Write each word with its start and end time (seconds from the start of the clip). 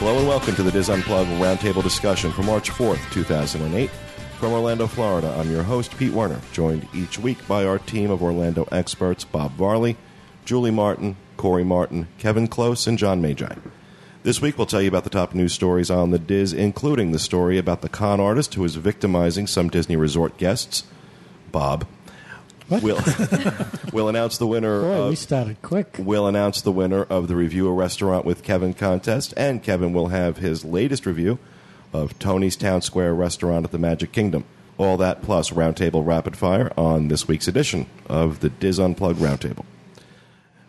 Hello 0.00 0.16
and 0.16 0.26
welcome 0.26 0.54
to 0.54 0.62
the 0.62 0.72
DIS 0.72 0.88
Unplugged 0.88 1.28
Roundtable 1.32 1.82
discussion 1.82 2.32
for 2.32 2.42
March 2.42 2.70
4th, 2.70 3.12
2008. 3.12 3.90
From 4.38 4.52
Orlando, 4.54 4.86
Florida, 4.86 5.30
I'm 5.36 5.50
your 5.50 5.62
host, 5.62 5.94
Pete 5.98 6.14
Werner, 6.14 6.40
joined 6.52 6.88
each 6.94 7.18
week 7.18 7.46
by 7.46 7.66
our 7.66 7.78
team 7.78 8.10
of 8.10 8.22
Orlando 8.22 8.66
experts 8.72 9.24
Bob 9.24 9.52
Varley, 9.52 9.98
Julie 10.46 10.70
Martin, 10.70 11.16
Corey 11.36 11.64
Martin, 11.64 12.08
Kevin 12.16 12.48
Close, 12.48 12.86
and 12.86 12.96
John 12.96 13.20
Magi. 13.20 13.56
This 14.22 14.40
week, 14.40 14.56
we'll 14.56 14.66
tell 14.66 14.80
you 14.80 14.88
about 14.88 15.04
the 15.04 15.10
top 15.10 15.34
news 15.34 15.52
stories 15.52 15.90
on 15.90 16.12
the 16.12 16.18
DIS, 16.18 16.54
including 16.54 17.12
the 17.12 17.18
story 17.18 17.58
about 17.58 17.82
the 17.82 17.90
con 17.90 18.20
artist 18.20 18.54
who 18.54 18.64
is 18.64 18.76
victimizing 18.76 19.46
some 19.46 19.68
Disney 19.68 19.96
resort 19.96 20.38
guests, 20.38 20.84
Bob. 21.52 21.86
We'll, 22.70 23.02
we'll 23.92 24.08
announce 24.08 24.38
the 24.38 24.46
winner 24.46 24.82
Boy, 24.82 25.02
of 25.02 25.08
we 25.10 25.16
started 25.16 25.60
quick. 25.60 25.96
We'll 25.98 26.28
announce 26.28 26.60
the 26.60 26.70
winner 26.70 27.02
of 27.02 27.26
the 27.26 27.34
Review 27.34 27.66
a 27.66 27.72
Restaurant 27.72 28.24
with 28.24 28.44
Kevin 28.44 28.74
contest, 28.74 29.34
and 29.36 29.60
Kevin 29.60 29.92
will 29.92 30.08
have 30.08 30.36
his 30.36 30.64
latest 30.64 31.04
review 31.04 31.40
of 31.92 32.16
Tony's 32.20 32.54
Town 32.54 32.80
Square 32.80 33.14
restaurant 33.14 33.64
at 33.64 33.72
the 33.72 33.78
Magic 33.78 34.12
Kingdom. 34.12 34.44
All 34.78 34.96
that 34.98 35.20
plus 35.20 35.50
Roundtable 35.50 36.06
Rapid 36.06 36.36
Fire 36.36 36.72
on 36.76 37.08
this 37.08 37.26
week's 37.26 37.48
edition 37.48 37.86
of 38.08 38.38
the 38.38 38.50
DIS 38.50 38.78
Unplugged 38.78 39.18
Roundtable. 39.18 39.64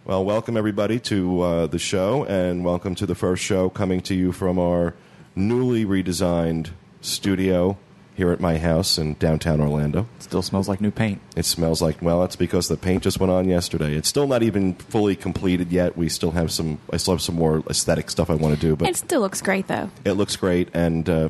Well, 0.03 0.25
welcome 0.25 0.57
everybody 0.57 0.99
to 1.01 1.41
uh, 1.41 1.67
the 1.67 1.77
show, 1.77 2.25
and 2.25 2.65
welcome 2.65 2.95
to 2.95 3.05
the 3.05 3.13
first 3.13 3.43
show 3.43 3.69
coming 3.69 4.01
to 4.01 4.15
you 4.15 4.31
from 4.31 4.57
our 4.57 4.95
newly 5.35 5.85
redesigned 5.85 6.71
studio 6.99 7.77
here 8.21 8.31
at 8.31 8.39
my 8.39 8.59
house 8.59 8.99
in 8.99 9.15
downtown 9.15 9.59
Orlando. 9.59 10.07
Still 10.19 10.43
smells 10.43 10.69
like 10.69 10.79
new 10.79 10.91
paint. 10.91 11.19
It 11.35 11.43
smells 11.43 11.81
like 11.81 12.03
well. 12.03 12.21
That's 12.21 12.35
because 12.35 12.67
the 12.67 12.77
paint 12.77 13.01
just 13.01 13.19
went 13.19 13.31
on 13.31 13.49
yesterday. 13.49 13.95
It's 13.95 14.07
still 14.07 14.27
not 14.27 14.43
even 14.43 14.75
fully 14.75 15.15
completed 15.15 15.71
yet. 15.71 15.97
We 15.97 16.07
still 16.07 16.29
have 16.31 16.51
some. 16.51 16.77
I 16.93 16.97
still 16.97 17.15
have 17.15 17.21
some 17.23 17.33
more 17.35 17.63
aesthetic 17.67 18.11
stuff 18.11 18.29
I 18.29 18.35
want 18.35 18.53
to 18.53 18.61
do, 18.61 18.75
but 18.75 18.89
It 18.89 18.95
still 18.95 19.21
looks 19.21 19.41
great, 19.41 19.65
though. 19.67 19.89
it 20.05 20.11
looks 20.13 20.35
great. 20.35 20.69
And 20.75 21.09
uh, 21.09 21.29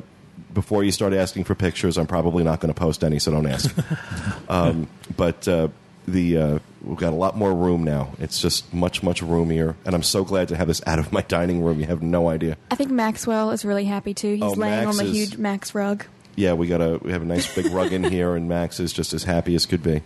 before 0.52 0.84
you 0.84 0.92
start 0.92 1.14
asking 1.14 1.44
for 1.44 1.54
pictures, 1.54 1.96
I'm 1.96 2.06
probably 2.06 2.44
not 2.44 2.60
going 2.60 2.72
to 2.74 2.78
post 2.78 3.02
any, 3.04 3.18
so 3.18 3.30
don't 3.30 3.46
ask. 3.46 3.74
um, 4.50 4.86
but 5.16 5.48
uh, 5.48 5.68
the 6.06 6.36
uh, 6.36 6.58
we've 6.82 6.98
got 6.98 7.14
a 7.14 7.16
lot 7.16 7.38
more 7.38 7.54
room 7.54 7.84
now. 7.84 8.12
It's 8.18 8.38
just 8.42 8.74
much 8.74 9.02
much 9.02 9.22
roomier, 9.22 9.76
and 9.86 9.94
I'm 9.94 10.02
so 10.02 10.24
glad 10.24 10.48
to 10.48 10.56
have 10.56 10.68
this 10.68 10.82
out 10.86 10.98
of 10.98 11.10
my 11.10 11.22
dining 11.22 11.62
room. 11.64 11.80
You 11.80 11.86
have 11.86 12.02
no 12.02 12.28
idea. 12.28 12.58
I 12.70 12.74
think 12.74 12.90
Maxwell 12.90 13.50
is 13.50 13.64
really 13.64 13.86
happy 13.86 14.12
too. 14.12 14.34
He's 14.34 14.42
Oh, 14.42 14.50
laying 14.52 14.84
Max 14.84 14.86
on 14.88 14.96
the 15.02 15.10
is- 15.10 15.16
huge 15.16 15.36
Max 15.38 15.74
rug. 15.74 16.04
Yeah, 16.36 16.54
we 16.54 16.66
got 16.66 16.80
a 16.80 16.98
we 17.02 17.12
have 17.12 17.22
a 17.22 17.26
nice 17.26 17.52
big 17.54 17.66
rug 17.66 17.92
in 17.92 18.04
here, 18.04 18.34
and 18.34 18.48
Max 18.48 18.80
is 18.80 18.92
just 18.92 19.12
as 19.12 19.24
happy 19.24 19.54
as 19.54 19.66
could 19.66 19.82
be. 19.82 20.02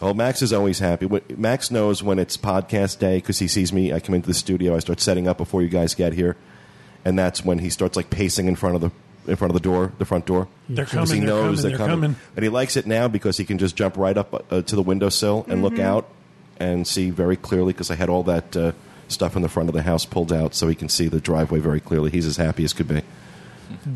Well, 0.00 0.12
Max 0.12 0.42
is 0.42 0.52
always 0.52 0.78
happy. 0.78 1.08
Max 1.36 1.70
knows 1.70 2.02
when 2.02 2.18
it's 2.18 2.36
podcast 2.36 2.98
day 2.98 3.16
because 3.16 3.38
he 3.38 3.48
sees 3.48 3.72
me. 3.72 3.92
I 3.92 4.00
come 4.00 4.14
into 4.14 4.28
the 4.28 4.34
studio, 4.34 4.76
I 4.76 4.80
start 4.80 5.00
setting 5.00 5.26
up 5.26 5.38
before 5.38 5.62
you 5.62 5.68
guys 5.68 5.94
get 5.94 6.12
here, 6.12 6.36
and 7.04 7.18
that's 7.18 7.42
when 7.44 7.60
he 7.60 7.70
starts 7.70 7.96
like 7.96 8.10
pacing 8.10 8.46
in 8.48 8.56
front 8.56 8.74
of 8.74 8.80
the 8.82 8.90
in 9.30 9.36
front 9.36 9.50
of 9.50 9.54
the 9.54 9.66
door, 9.66 9.92
the 9.98 10.04
front 10.04 10.26
door. 10.26 10.46
They're 10.68 10.84
coming. 10.84 11.06
he 11.14 11.20
They're 11.20 11.26
knows 11.28 11.62
coming. 11.62 11.70
they're 11.70 11.78
They're 11.78 11.86
coming. 11.88 12.16
and 12.36 12.42
he 12.42 12.48
likes 12.50 12.76
it 12.76 12.86
now 12.86 13.08
because 13.08 13.38
he 13.38 13.44
can 13.46 13.56
just 13.58 13.74
jump 13.74 13.96
right 13.96 14.16
up 14.18 14.52
uh, 14.52 14.60
to 14.62 14.76
the 14.76 14.82
windowsill 14.82 15.46
and 15.48 15.62
look 15.62 15.78
out 15.78 16.06
and 16.60 16.86
see 16.86 17.08
very 17.10 17.36
clearly. 17.36 17.72
Because 17.72 17.90
I 17.90 17.94
had 17.94 18.08
all 18.10 18.22
that 18.24 18.54
uh, 18.56 18.72
stuff 19.08 19.34
in 19.34 19.40
the 19.42 19.48
front 19.48 19.70
of 19.70 19.74
the 19.74 19.82
house 19.82 20.04
pulled 20.04 20.32
out, 20.32 20.54
so 20.54 20.68
he 20.68 20.74
can 20.74 20.90
see 20.90 21.08
the 21.08 21.20
driveway 21.20 21.58
very 21.60 21.80
clearly. 21.80 22.10
He's 22.10 22.26
as 22.26 22.36
happy 22.36 22.64
as 22.64 22.74
could 22.74 22.86
be. 22.88 23.00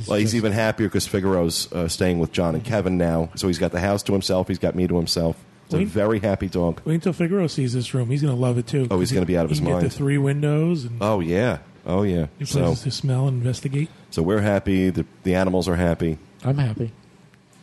Well, 0.07 0.19
he's 0.19 0.35
even 0.35 0.53
happier 0.53 0.89
because 0.89 1.07
Figaro's 1.07 1.73
uh, 1.73 1.89
staying 1.89 2.19
with 2.21 2.33
John 2.33 2.55
and 2.55 2.65
Kevin 2.65 2.97
now, 2.99 3.31
so 3.35 3.47
he's 3.49 3.59
got 3.59 3.73
the 3.73 3.81
house 3.81 4.03
to 4.05 4.13
himself. 4.13 4.49
He's 4.49 4.59
got 4.59 4.75
me 4.75 4.87
to 4.87 4.97
himself. 4.97 5.37
It's 5.67 5.75
a 5.75 5.85
very 5.85 6.19
happy 6.19 6.49
dog. 6.49 6.81
Wait 6.85 6.95
until 6.95 7.13
Figaro 7.13 7.47
sees 7.47 7.73
this 7.73 7.95
room. 7.95 8.11
He's 8.11 8.23
going 8.23 8.35
to 8.35 8.41
love 8.41 8.59
it 8.59 8.67
too. 8.67 8.89
Oh, 8.91 8.99
he's 8.99 9.13
gonna 9.13 9.25
be 9.27 9.37
out 9.39 9.45
of 9.45 9.51
he 9.51 9.55
his 9.57 9.61
can 9.61 9.71
mind. 9.71 9.83
Get 9.83 9.91
the 9.93 9.97
three 9.97 10.19
windows 10.19 10.85
and 10.85 10.99
Oh 11.01 11.21
yeah, 11.21 11.59
oh 11.87 12.03
yeah. 12.03 12.27
he 12.41 12.45
So, 12.45 12.61
places 12.65 12.83
to 12.83 12.91
smell 12.91 13.29
and 13.29 13.39
investigate. 13.39 13.89
so 14.11 14.21
we're 14.23 14.41
happy. 14.41 14.91
The, 14.91 15.07
the 15.23 15.35
animals 15.37 15.69
are 15.69 15.77
happy, 15.77 16.19
I'm 16.45 16.59
happy. 16.59 16.91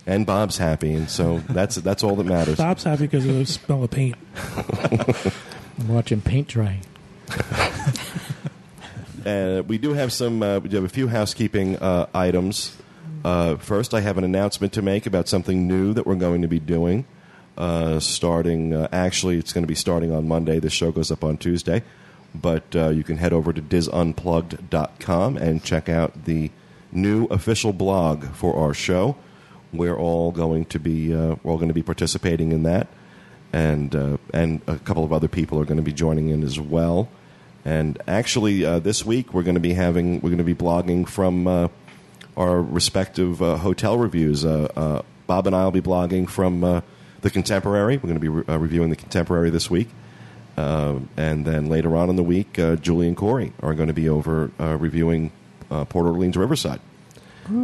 and 0.06 0.26
Bob's 0.26 0.58
happy, 0.58 0.94
and 0.94 1.10
so 1.10 1.40
that's 1.50 1.76
that's 1.76 2.02
all 2.02 2.16
that 2.16 2.26
matters. 2.26 2.56
Bob's 2.58 2.84
happy 2.86 3.08
because 3.08 3.26
of 3.26 3.36
the 3.36 3.46
smell 3.46 3.84
of 3.84 3.92
paint. 3.92 4.16
I'm 5.80 5.90
watching 5.90 6.22
paint 6.22 6.48
drying. 6.48 6.82
Uh, 9.28 9.62
we 9.68 9.78
do 9.78 9.94
have 9.94 10.14
some. 10.14 10.42
Uh, 10.42 10.60
we 10.60 10.70
do 10.70 10.78
have 10.78 10.86
a 10.86 10.90
few 10.90 11.10
housekeeping 11.10 11.76
uh, 11.78 12.08
items. 12.14 12.78
Uh, 13.26 13.58
first, 13.58 13.94
I 13.94 14.00
have 14.00 14.18
an 14.18 14.24
announcement 14.24 14.72
to 14.74 14.82
make 14.82 15.06
about 15.06 15.28
something 15.28 15.68
new 15.68 15.94
that 15.94 16.08
we're 16.08 16.16
going 16.16 16.44
to 16.44 16.48
be 16.48 16.60
doing. 16.60 17.06
Uh, 17.58 18.00
starting, 18.00 18.74
uh, 18.74 18.88
actually, 18.94 19.38
it's 19.38 19.52
going 19.52 19.64
to 19.64 19.68
be 19.68 19.76
starting 19.76 20.14
on 20.14 20.30
Monday. 20.30 20.60
This 20.60 20.72
show 20.72 20.94
goes 20.94 21.12
up 21.12 21.26
on 21.26 21.38
Tuesday, 21.38 21.84
but 22.34 22.74
you 22.74 23.04
can 23.04 23.18
head 23.18 23.34
over 23.34 23.52
to 23.52 23.62
disunplugged.com 23.62 25.38
and 25.38 25.62
check 25.62 25.90
out 25.90 26.24
the 26.24 26.50
new 26.94 27.26
official 27.26 27.74
blog 27.74 28.24
for 28.28 28.56
our 28.56 28.74
show. 28.74 29.18
We're 29.74 29.98
all 29.98 30.32
going 30.32 30.66
to 30.66 30.80
be 30.80 31.14
we're 31.14 31.52
all 31.52 31.58
going 31.58 31.68
to 31.68 31.74
be 31.74 31.84
participating 31.84 32.54
in 32.54 32.64
that, 32.64 32.88
and 33.52 33.94
and 34.34 34.62
a 34.68 34.78
couple 34.78 35.04
of 35.04 35.12
other 35.12 35.28
people 35.28 35.60
are 35.60 35.66
going 35.66 35.80
to 35.80 35.84
be 35.84 35.92
joining 35.92 36.30
in 36.30 36.44
as 36.44 36.58
well. 36.58 37.10
And 37.68 38.02
actually, 38.08 38.64
uh, 38.64 38.80
this 38.80 39.06
week 39.06 39.34
we're 39.34 39.44
going 39.44 39.56
to 39.56 39.60
be 39.60 39.74
having 39.74 40.22
we're 40.22 40.30
going 40.30 40.38
to 40.38 40.46
be 40.46 40.56
blogging 40.56 41.06
from 41.06 41.48
uh, 41.48 41.68
our 42.38 42.62
respective 42.62 43.42
uh, 43.42 43.58
hotel 43.58 43.98
reviews. 43.98 44.46
Uh, 44.46 44.72
uh, 44.74 45.02
Bob 45.28 45.48
and 45.48 45.56
I 45.56 45.66
will 45.66 45.72
be 45.72 45.82
blogging 45.82 46.30
from 46.30 46.64
uh, 46.64 46.80
the 47.20 47.30
Contemporary. 47.30 47.98
We're 47.98 48.04
going 48.04 48.14
to 48.14 48.22
be 48.22 48.30
re- 48.30 48.44
uh, 48.48 48.58
reviewing 48.58 48.90
the 48.90 48.96
Contemporary 48.96 49.50
this 49.50 49.70
week, 49.70 49.90
uh, 50.56 51.00
and 51.18 51.44
then 51.44 51.66
later 51.66 51.98
on 51.98 52.10
in 52.10 52.16
the 52.16 52.24
week, 52.24 52.58
uh, 52.58 52.78
Julie 52.78 53.10
and 53.10 53.18
Corey 53.18 53.52
are 53.62 53.74
going 53.74 53.90
to 53.90 53.94
be 53.94 54.08
over 54.08 54.50
uh, 54.62 54.78
reviewing 54.78 55.34
uh, 55.70 55.84
Port 55.84 56.06
Orleans 56.06 56.38
Riverside, 56.38 56.80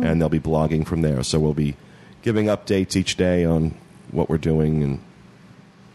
and 0.03 0.19
they'll 0.19 0.27
be 0.27 0.37
blogging 0.37 0.85
from 0.85 1.01
there. 1.01 1.23
So 1.23 1.39
we'll 1.39 1.53
be 1.53 1.77
giving 2.23 2.47
updates 2.47 2.97
each 2.97 3.15
day 3.15 3.45
on 3.45 3.73
what 4.11 4.29
we're 4.29 4.37
doing 4.37 4.83
and 4.83 4.99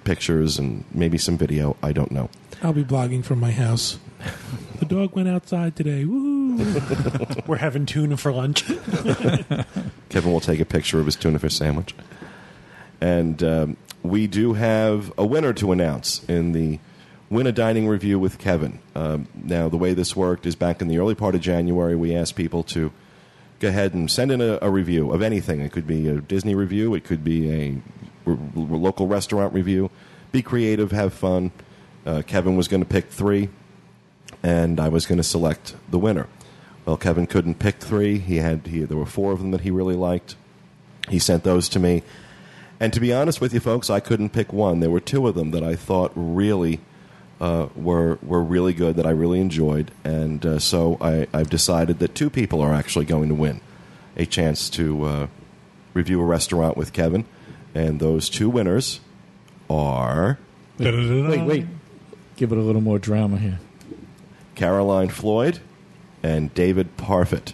pictures 0.04 0.58
and 0.58 0.84
maybe 0.94 1.18
some 1.18 1.36
video. 1.36 1.76
I 1.82 1.92
don't 1.92 2.10
know. 2.10 2.30
I'll 2.62 2.72
be 2.72 2.84
blogging 2.84 3.24
from 3.24 3.40
my 3.40 3.52
house. 3.52 3.98
The 4.78 4.84
dog 4.84 5.14
went 5.14 5.28
outside 5.28 5.76
today. 5.76 6.04
Woo! 6.04 6.56
We're 7.46 7.56
having 7.56 7.86
tuna 7.86 8.16
for 8.16 8.32
lunch. 8.32 8.64
Kevin 10.08 10.32
will 10.32 10.40
take 10.40 10.60
a 10.60 10.64
picture 10.64 10.98
of 10.98 11.06
his 11.06 11.16
tuna 11.16 11.38
fish 11.38 11.54
sandwich. 11.56 11.94
And 13.00 13.42
um, 13.42 13.76
we 14.02 14.26
do 14.26 14.54
have 14.54 15.12
a 15.16 15.24
winner 15.24 15.52
to 15.54 15.72
announce 15.72 16.24
in 16.24 16.52
the 16.52 16.80
Win 17.30 17.46
a 17.46 17.52
Dining 17.52 17.86
Review 17.86 18.18
with 18.18 18.38
Kevin. 18.38 18.80
Um, 18.94 19.28
now, 19.34 19.68
the 19.68 19.76
way 19.76 19.94
this 19.94 20.16
worked 20.16 20.46
is 20.46 20.56
back 20.56 20.80
in 20.80 20.88
the 20.88 20.98
early 20.98 21.14
part 21.14 21.34
of 21.34 21.40
January, 21.40 21.94
we 21.94 22.14
asked 22.14 22.36
people 22.36 22.62
to 22.64 22.90
go 23.60 23.68
ahead 23.68 23.94
and 23.94 24.10
send 24.10 24.32
in 24.32 24.40
a, 24.40 24.58
a 24.62 24.70
review 24.70 25.12
of 25.12 25.20
anything. 25.22 25.60
It 25.60 25.70
could 25.70 25.86
be 25.86 26.08
a 26.08 26.20
Disney 26.20 26.54
review, 26.54 26.94
it 26.94 27.04
could 27.04 27.22
be 27.22 27.50
a 27.50 27.82
r- 28.26 28.32
r- 28.32 28.38
local 28.56 29.06
restaurant 29.06 29.52
review. 29.52 29.90
Be 30.32 30.42
creative, 30.42 30.90
have 30.92 31.12
fun. 31.12 31.52
Uh, 32.08 32.22
Kevin 32.22 32.56
was 32.56 32.68
going 32.68 32.82
to 32.82 32.88
pick 32.88 33.10
three, 33.10 33.50
and 34.42 34.80
I 34.80 34.88
was 34.88 35.04
going 35.04 35.18
to 35.18 35.22
select 35.22 35.76
the 35.90 35.98
winner. 35.98 36.26
Well, 36.86 36.96
Kevin 36.96 37.26
couldn't 37.26 37.58
pick 37.58 37.80
three. 37.80 38.16
He 38.16 38.36
had 38.36 38.66
he, 38.68 38.84
there 38.84 38.96
were 38.96 39.04
four 39.04 39.32
of 39.32 39.40
them 39.40 39.50
that 39.50 39.60
he 39.60 39.70
really 39.70 39.94
liked. 39.94 40.34
He 41.10 41.18
sent 41.18 41.44
those 41.44 41.68
to 41.68 41.78
me, 41.78 42.02
and 42.80 42.94
to 42.94 43.00
be 43.00 43.12
honest 43.12 43.42
with 43.42 43.52
you, 43.52 43.60
folks, 43.60 43.90
I 43.90 44.00
couldn't 44.00 44.30
pick 44.30 44.54
one. 44.54 44.80
There 44.80 44.88
were 44.88 45.00
two 45.00 45.28
of 45.28 45.34
them 45.34 45.50
that 45.50 45.62
I 45.62 45.76
thought 45.76 46.10
really 46.14 46.80
uh, 47.42 47.68
were 47.76 48.18
were 48.22 48.42
really 48.42 48.72
good 48.72 48.96
that 48.96 49.06
I 49.06 49.10
really 49.10 49.38
enjoyed, 49.38 49.90
and 50.02 50.46
uh, 50.46 50.58
so 50.58 50.96
I, 51.02 51.26
I've 51.34 51.50
decided 51.50 51.98
that 51.98 52.14
two 52.14 52.30
people 52.30 52.62
are 52.62 52.72
actually 52.72 53.04
going 53.04 53.28
to 53.28 53.34
win 53.34 53.60
a 54.16 54.24
chance 54.24 54.70
to 54.70 55.04
uh, 55.04 55.26
review 55.92 56.22
a 56.22 56.24
restaurant 56.24 56.78
with 56.78 56.94
Kevin, 56.94 57.26
and 57.74 58.00
those 58.00 58.30
two 58.30 58.48
winners 58.48 59.00
are 59.68 60.38
Wait, 61.28 61.46
wait. 61.46 61.66
Give 62.38 62.52
it 62.52 62.58
a 62.58 62.60
little 62.60 62.80
more 62.80 63.00
drama 63.00 63.36
here. 63.36 63.58
Caroline 64.54 65.08
Floyd 65.08 65.58
and 66.22 66.54
David 66.54 66.96
Parfit. 66.96 67.52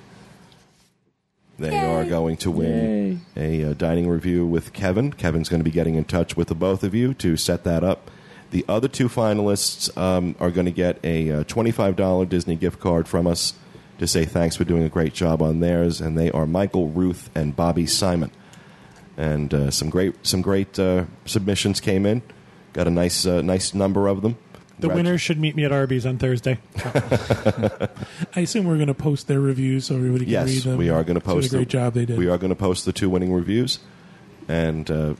They 1.58 1.74
are 1.74 2.04
going 2.04 2.36
to 2.38 2.50
win 2.50 3.22
a 3.34 3.64
uh, 3.64 3.72
dining 3.72 4.10
review 4.10 4.44
with 4.44 4.74
Kevin. 4.74 5.10
Kevin's 5.14 5.48
going 5.48 5.60
to 5.60 5.64
be 5.64 5.70
getting 5.70 5.94
in 5.94 6.04
touch 6.04 6.36
with 6.36 6.48
the 6.48 6.54
both 6.54 6.84
of 6.84 6.94
you 6.94 7.14
to 7.14 7.38
set 7.38 7.64
that 7.64 7.82
up. 7.82 8.10
The 8.50 8.62
other 8.68 8.86
two 8.86 9.08
finalists 9.08 9.96
um, 9.96 10.36
are 10.38 10.50
going 10.50 10.66
to 10.66 10.70
get 10.70 11.02
a 11.02 11.30
uh, 11.30 11.44
$25 11.44 12.28
Disney 12.28 12.56
gift 12.56 12.78
card 12.78 13.08
from 13.08 13.26
us 13.26 13.54
to 13.98 14.06
say 14.06 14.26
thanks 14.26 14.54
for 14.54 14.64
doing 14.64 14.82
a 14.82 14.90
great 14.90 15.14
job 15.14 15.40
on 15.40 15.60
theirs, 15.60 15.98
and 15.98 16.18
they 16.18 16.30
are 16.30 16.44
Michael 16.44 16.90
Ruth 16.90 17.30
and 17.34 17.56
Bobby 17.56 17.86
Simon. 17.86 18.30
And 19.16 19.54
uh, 19.54 19.70
some 19.70 19.88
great 19.88 20.26
some 20.26 20.42
great 20.42 20.78
uh, 20.78 21.06
submissions 21.24 21.80
came 21.80 22.04
in. 22.04 22.20
Got 22.74 22.86
a 22.86 22.90
nice 22.90 23.24
uh, 23.24 23.40
nice 23.40 23.72
number 23.72 24.08
of 24.08 24.20
them. 24.20 24.36
The 24.78 24.88
winner 24.88 25.16
should 25.18 25.38
meet 25.38 25.54
me 25.56 25.64
at 25.64 25.72
Arby's 25.72 26.04
on 26.04 26.18
Thursday. 26.18 26.58
I 28.36 28.40
assume 28.40 28.66
we're 28.66 28.76
going 28.76 28.88
to 28.88 28.94
post 28.94 29.28
their 29.28 29.40
reviews 29.40 29.86
so 29.86 29.94
everybody 29.96 30.24
can 30.26 30.44
read 30.44 30.50
Yes, 30.54 30.64
them. 30.64 30.76
we 30.76 30.90
are 30.90 31.04
going 31.04 31.18
to 31.18 31.24
See 31.24 31.30
what 31.32 31.34
post. 31.42 31.46
a 31.46 31.50
great 31.56 31.68
the- 31.68 31.72
job 31.72 31.94
they 31.94 32.04
did. 32.06 32.18
We 32.18 32.28
are 32.28 32.38
going 32.38 32.50
to 32.50 32.56
post 32.56 32.84
the 32.84 32.92
two 32.92 33.08
winning 33.08 33.32
reviews, 33.32 33.78
and 34.48 34.90
uh, 34.90 35.14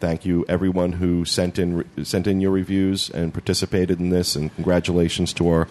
thank 0.00 0.24
you 0.26 0.44
everyone 0.48 0.92
who 0.92 1.24
sent 1.24 1.58
in 1.58 1.78
re- 1.78 2.04
sent 2.04 2.26
in 2.26 2.40
your 2.40 2.50
reviews 2.50 3.10
and 3.10 3.32
participated 3.32 4.00
in 4.00 4.10
this. 4.10 4.36
And 4.36 4.54
congratulations 4.54 5.32
to 5.34 5.48
our 5.48 5.68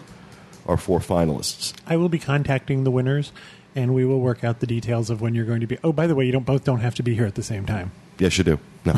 our 0.66 0.76
four 0.76 0.98
finalists. 1.00 1.72
I 1.86 1.96
will 1.96 2.08
be 2.08 2.18
contacting 2.18 2.84
the 2.84 2.90
winners, 2.90 3.32
and 3.74 3.94
we 3.94 4.04
will 4.04 4.20
work 4.20 4.44
out 4.44 4.60
the 4.60 4.66
details 4.66 5.08
of 5.08 5.20
when 5.20 5.34
you're 5.34 5.46
going 5.46 5.60
to 5.60 5.66
be. 5.66 5.78
Oh, 5.84 5.92
by 5.92 6.06
the 6.06 6.14
way, 6.14 6.26
you 6.26 6.32
don't 6.32 6.46
both 6.46 6.64
don't 6.64 6.80
have 6.80 6.94
to 6.96 7.02
be 7.02 7.14
here 7.14 7.26
at 7.26 7.36
the 7.36 7.42
same 7.42 7.64
time. 7.64 7.92
Yes, 8.20 8.36
you 8.36 8.44
do. 8.44 8.60
No. 8.84 8.94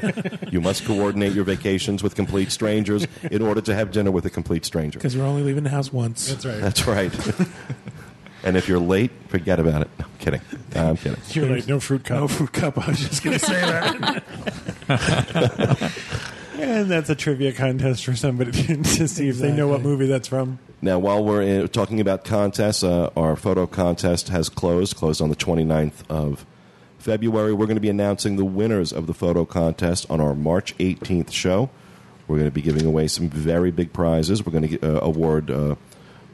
you 0.50 0.62
must 0.62 0.86
coordinate 0.86 1.34
your 1.34 1.44
vacations 1.44 2.02
with 2.02 2.14
complete 2.14 2.50
strangers 2.50 3.06
in 3.30 3.42
order 3.42 3.60
to 3.60 3.74
have 3.74 3.92
dinner 3.92 4.10
with 4.10 4.24
a 4.24 4.30
complete 4.30 4.64
stranger. 4.64 4.98
Because 4.98 5.14
you're 5.14 5.26
only 5.26 5.42
leaving 5.42 5.64
the 5.64 5.70
house 5.70 5.92
once. 5.92 6.28
That's 6.28 6.46
right. 6.46 6.60
That's 6.62 6.86
right. 6.86 7.12
and 8.42 8.56
if 8.56 8.66
you're 8.66 8.78
late, 8.78 9.10
forget 9.28 9.60
about 9.60 9.82
it. 9.82 9.90
No, 9.98 10.06
I'm 10.06 10.18
kidding. 10.18 10.40
I'm 10.74 10.96
kidding. 10.96 11.20
You're 11.30 11.54
like 11.54 11.68
no 11.68 11.78
fruit 11.78 12.04
cup. 12.04 12.20
No 12.20 12.28
fruit 12.28 12.52
cup. 12.52 12.78
I 12.78 12.88
was 12.88 13.00
just 13.00 13.22
going 13.22 13.38
to 13.38 13.44
say 13.44 13.60
that. 13.60 14.24
And 16.58 16.90
that's 16.90 17.10
a 17.10 17.14
trivia 17.14 17.52
contest 17.52 18.04
for 18.04 18.16
somebody 18.16 18.50
to 18.52 19.08
see 19.08 19.28
if 19.28 19.38
they 19.38 19.52
know 19.52 19.68
what 19.68 19.82
movie 19.82 20.06
that's 20.06 20.28
from. 20.28 20.58
Now, 20.80 20.98
while 20.98 21.22
we're 21.22 21.42
in, 21.42 21.68
talking 21.68 22.00
about 22.00 22.24
contests, 22.24 22.82
uh, 22.82 23.10
our 23.16 23.36
photo 23.36 23.66
contest 23.66 24.28
has 24.28 24.48
closed, 24.48 24.96
closed 24.96 25.20
on 25.20 25.28
the 25.28 25.36
29th 25.36 26.08
of 26.08 26.46
February. 27.04 27.52
We're 27.52 27.66
going 27.66 27.76
to 27.76 27.82
be 27.82 27.90
announcing 27.90 28.36
the 28.36 28.46
winners 28.46 28.90
of 28.90 29.06
the 29.06 29.12
photo 29.12 29.44
contest 29.44 30.06
on 30.08 30.22
our 30.22 30.34
March 30.34 30.74
18th 30.78 31.30
show. 31.30 31.68
We're 32.26 32.38
going 32.38 32.48
to 32.48 32.54
be 32.54 32.62
giving 32.62 32.86
away 32.86 33.08
some 33.08 33.28
very 33.28 33.70
big 33.70 33.92
prizes. 33.92 34.44
We're 34.44 34.58
going 34.58 34.68
to 34.68 34.80
uh, 34.80 35.00
award 35.04 35.50
uh, 35.50 35.74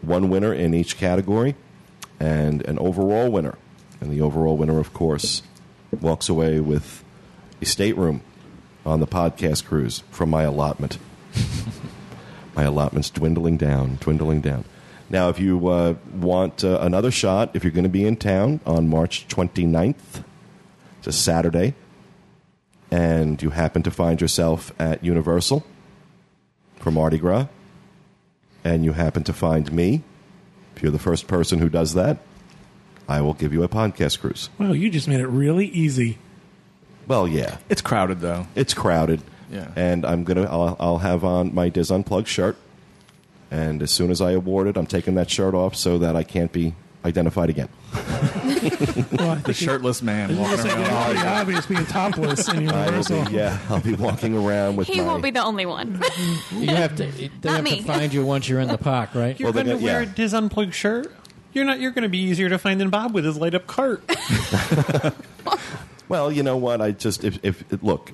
one 0.01 0.31
winner 0.31 0.55
in 0.55 0.73
each 0.73 0.97
category 0.97 1.57
and 2.21 2.63
an 2.67 2.79
overall 2.79 3.29
winner. 3.33 3.59
And 4.01 4.13
the 4.13 4.21
overall 4.21 4.57
winner, 4.57 4.79
of 4.79 4.95
course, 4.95 5.43
walks 5.91 6.29
away 6.29 6.61
with 6.61 7.03
a 7.61 7.65
stateroom 7.65 8.23
on 8.87 9.01
the 9.01 9.09
podcast 9.09 9.65
cruise 9.65 10.05
from 10.13 10.31
my 10.31 10.45
allotment 10.45 10.99
my 12.55 12.63
allotment's 12.63 13.11
dwindling 13.11 13.57
down, 13.57 13.99
dwindling 14.01 14.41
down. 14.41 14.65
Now, 15.09 15.31
if 15.31 15.41
you 15.41 15.67
uh, 15.67 15.95
want 16.13 16.63
uh, 16.63 16.79
another 16.81 17.11
shot, 17.11 17.51
if 17.55 17.65
you're 17.65 17.73
going 17.73 17.83
to 17.83 17.91
be 17.91 18.05
in 18.05 18.17
town 18.17 18.61
on 18.65 18.89
March 18.89 19.27
29th, 19.27 20.23
it's 21.01 21.07
a 21.09 21.13
Saturday, 21.13 21.75
and 22.91 23.41
you 23.43 23.51
happen 23.51 23.83
to 23.83 23.91
find 23.91 24.21
yourself 24.21 24.73
at 24.79 25.03
Universal 25.05 25.65
for 26.77 26.91
Mardi 26.91 27.19
Gras, 27.19 27.47
and 28.65 28.85
you 28.85 28.93
happen 28.93 29.25
to 29.25 29.33
find 29.33 29.73
me, 29.73 30.03
if 30.77 30.83
you're 30.83 30.93
the 30.93 30.99
first 30.99 31.27
person 31.27 31.59
who 31.59 31.69
does 31.69 31.95
that, 31.95 32.19
I 33.09 33.21
will 33.23 33.35
give 33.35 33.53
you 33.53 33.63
a 33.63 33.69
podcast 33.69 34.21
cruise. 34.21 34.51
wow, 34.59 34.73
you 34.73 34.91
just 34.91 35.09
made 35.09 35.21
it 35.21 35.27
really 35.27 35.67
easy. 35.67 36.19
Well, 37.09 37.27
yeah, 37.27 37.57
It's 37.69 37.81
crowded 37.83 38.21
though. 38.21 38.47
it's 38.55 38.73
crowded. 38.75 39.23
Yeah. 39.51 39.73
And 39.75 40.05
I'm 40.07 40.23
gonna 40.23 40.45
I'll, 40.45 40.77
I'll 40.79 40.99
have 40.99 41.25
on 41.25 41.53
my 41.53 41.71
DIS 41.71 41.91
Unplugged 41.91 42.29
shirt. 42.29 42.57
And 43.51 43.83
as 43.83 43.91
soon 43.91 44.13
as 44.13 44.21
I 44.21 44.31
award 44.31 44.69
it, 44.69 44.77
I'm 44.77 44.87
taking 44.87 45.17
that 45.17 45.29
shirt 45.29 45.55
off 45.55 45.75
so 45.75 45.99
that 45.99 46.15
I 46.15 46.23
can't 46.23 46.53
be 46.53 46.75
identified 47.05 47.51
again. 47.51 47.69
Well, 47.93 49.37
The 49.37 49.53
shirtless 49.55 50.03
man 50.03 50.31
it's 50.31 50.39
walking 50.39 50.59
pretty 50.59 50.83
around. 50.83 51.17
obvious 51.27 51.67
being 51.67 51.87
topless 51.87 52.49
in 52.49 52.69
I 52.69 52.73
will 52.73 52.85
Universal. 52.87 53.25
be, 53.27 53.33
yeah, 53.33 53.59
I'll 53.69 53.81
be 53.81 53.95
walking 53.95 54.37
around 54.37 54.77
with 54.77 54.89
He 54.89 55.01
my. 55.01 55.07
won't 55.07 55.23
be 55.23 55.31
the 55.31 55.43
only 55.43 55.67
one. 55.67 56.03
You 56.53 56.69
have 56.69 56.97
to. 56.97 57.07
They 57.07 57.31
Not 57.45 57.55
have 57.57 57.65
me. 57.65 57.77
to 57.79 57.83
find 57.85 58.13
you 58.13 58.25
once 58.25 58.49
you're 58.49 58.61
in 58.61 58.69
the 58.69 58.79
park, 58.79 59.15
right? 59.15 59.39
You're 59.39 59.53
Well, 59.53 59.65
going 59.65 59.79
to 59.79 59.83
wear 59.83 60.03
yeah. 60.03 60.11
a 60.11 60.13
DIS 60.13 60.35
Unplugged 60.35 60.75
shirt? 60.75 61.13
You're 61.53 61.65
not. 61.65 61.81
You're 61.81 61.91
going 61.93 62.03
to 62.03 62.09
be 62.09 62.19
easier 62.19 62.49
to 62.49 62.59
find 62.59 62.81
than 62.81 62.91
Bob 62.91 63.15
with 63.15 63.25
his 63.25 63.37
light 63.37 63.55
up 63.55 63.67
cart. 63.67 64.03
well, 66.09 66.31
you 66.31 66.43
know 66.43 66.57
what? 66.57 66.81
I 66.81 66.93
just 66.93 67.25
if, 67.25 67.39
if 67.45 67.65
look, 67.83 68.13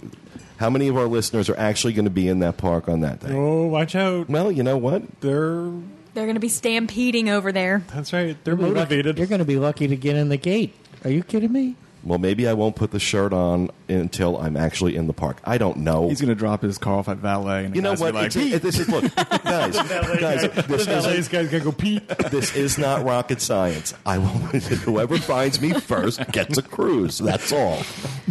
how 0.58 0.70
many 0.70 0.88
of 0.88 0.96
our 0.96 1.06
listeners 1.06 1.50
are 1.50 1.58
actually 1.58 1.92
going 1.92 2.06
to 2.06 2.10
be 2.10 2.28
in 2.28 2.38
that 2.40 2.56
park 2.56 2.88
on 2.88 3.00
that 3.00 3.20
day? 3.20 3.32
oh, 3.32 3.66
watch 3.66 3.94
out! 3.94 4.28
Well, 4.30 4.50
you 4.50 4.62
know 4.62 4.78
what? 4.78 5.20
They're 5.20 5.70
They're 6.16 6.24
going 6.24 6.36
to 6.36 6.40
be 6.40 6.48
stampeding 6.48 7.28
over 7.28 7.52
there. 7.52 7.84
that's 7.92 8.10
right. 8.14 8.42
They're 8.42 8.56
motivated. 8.56 9.18
You're 9.18 9.26
going 9.26 9.40
to 9.40 9.44
be 9.44 9.58
lucky 9.58 9.86
to 9.86 9.96
get 9.96 10.16
in 10.16 10.30
the 10.30 10.38
gate. 10.38 10.74
Are 11.04 11.10
you 11.10 11.22
kidding 11.22 11.52
me? 11.52 11.76
Well, 12.06 12.18
maybe 12.20 12.46
I 12.46 12.52
won't 12.52 12.76
put 12.76 12.92
the 12.92 13.00
shirt 13.00 13.32
on 13.32 13.70
until 13.88 14.38
I'm 14.38 14.56
actually 14.56 14.94
in 14.94 15.08
the 15.08 15.12
park. 15.12 15.38
I 15.44 15.58
don't 15.58 15.78
know. 15.78 16.08
He's 16.08 16.20
going 16.20 16.28
to 16.28 16.36
drop 16.36 16.62
his 16.62 16.78
car 16.78 16.98
off 17.00 17.08
at 17.08 17.16
valet. 17.16 17.64
And 17.64 17.74
you 17.74 17.82
know 17.82 17.94
what? 17.94 18.12
be 18.12 18.18
Like, 18.20 18.36
it- 18.36 18.62
this 18.62 18.78
is 18.78 18.88
look, 18.88 19.02
guys, 19.16 19.76
guys. 19.76 20.42
This 20.42 20.86
the 20.86 21.12
is 21.14 21.28
guy's 21.28 21.48
got 21.48 21.50
to 21.50 21.60
go 21.60 21.72
Pete. 21.72 22.06
this 22.30 22.54
is 22.54 22.78
not 22.78 23.04
rocket 23.04 23.40
science. 23.40 23.92
I 24.06 24.18
will. 24.18 24.26
Whoever 24.86 25.18
finds 25.18 25.60
me 25.60 25.72
first 25.72 26.24
gets 26.30 26.56
a 26.58 26.62
cruise. 26.62 27.18
That's 27.18 27.50
all. 27.52 27.82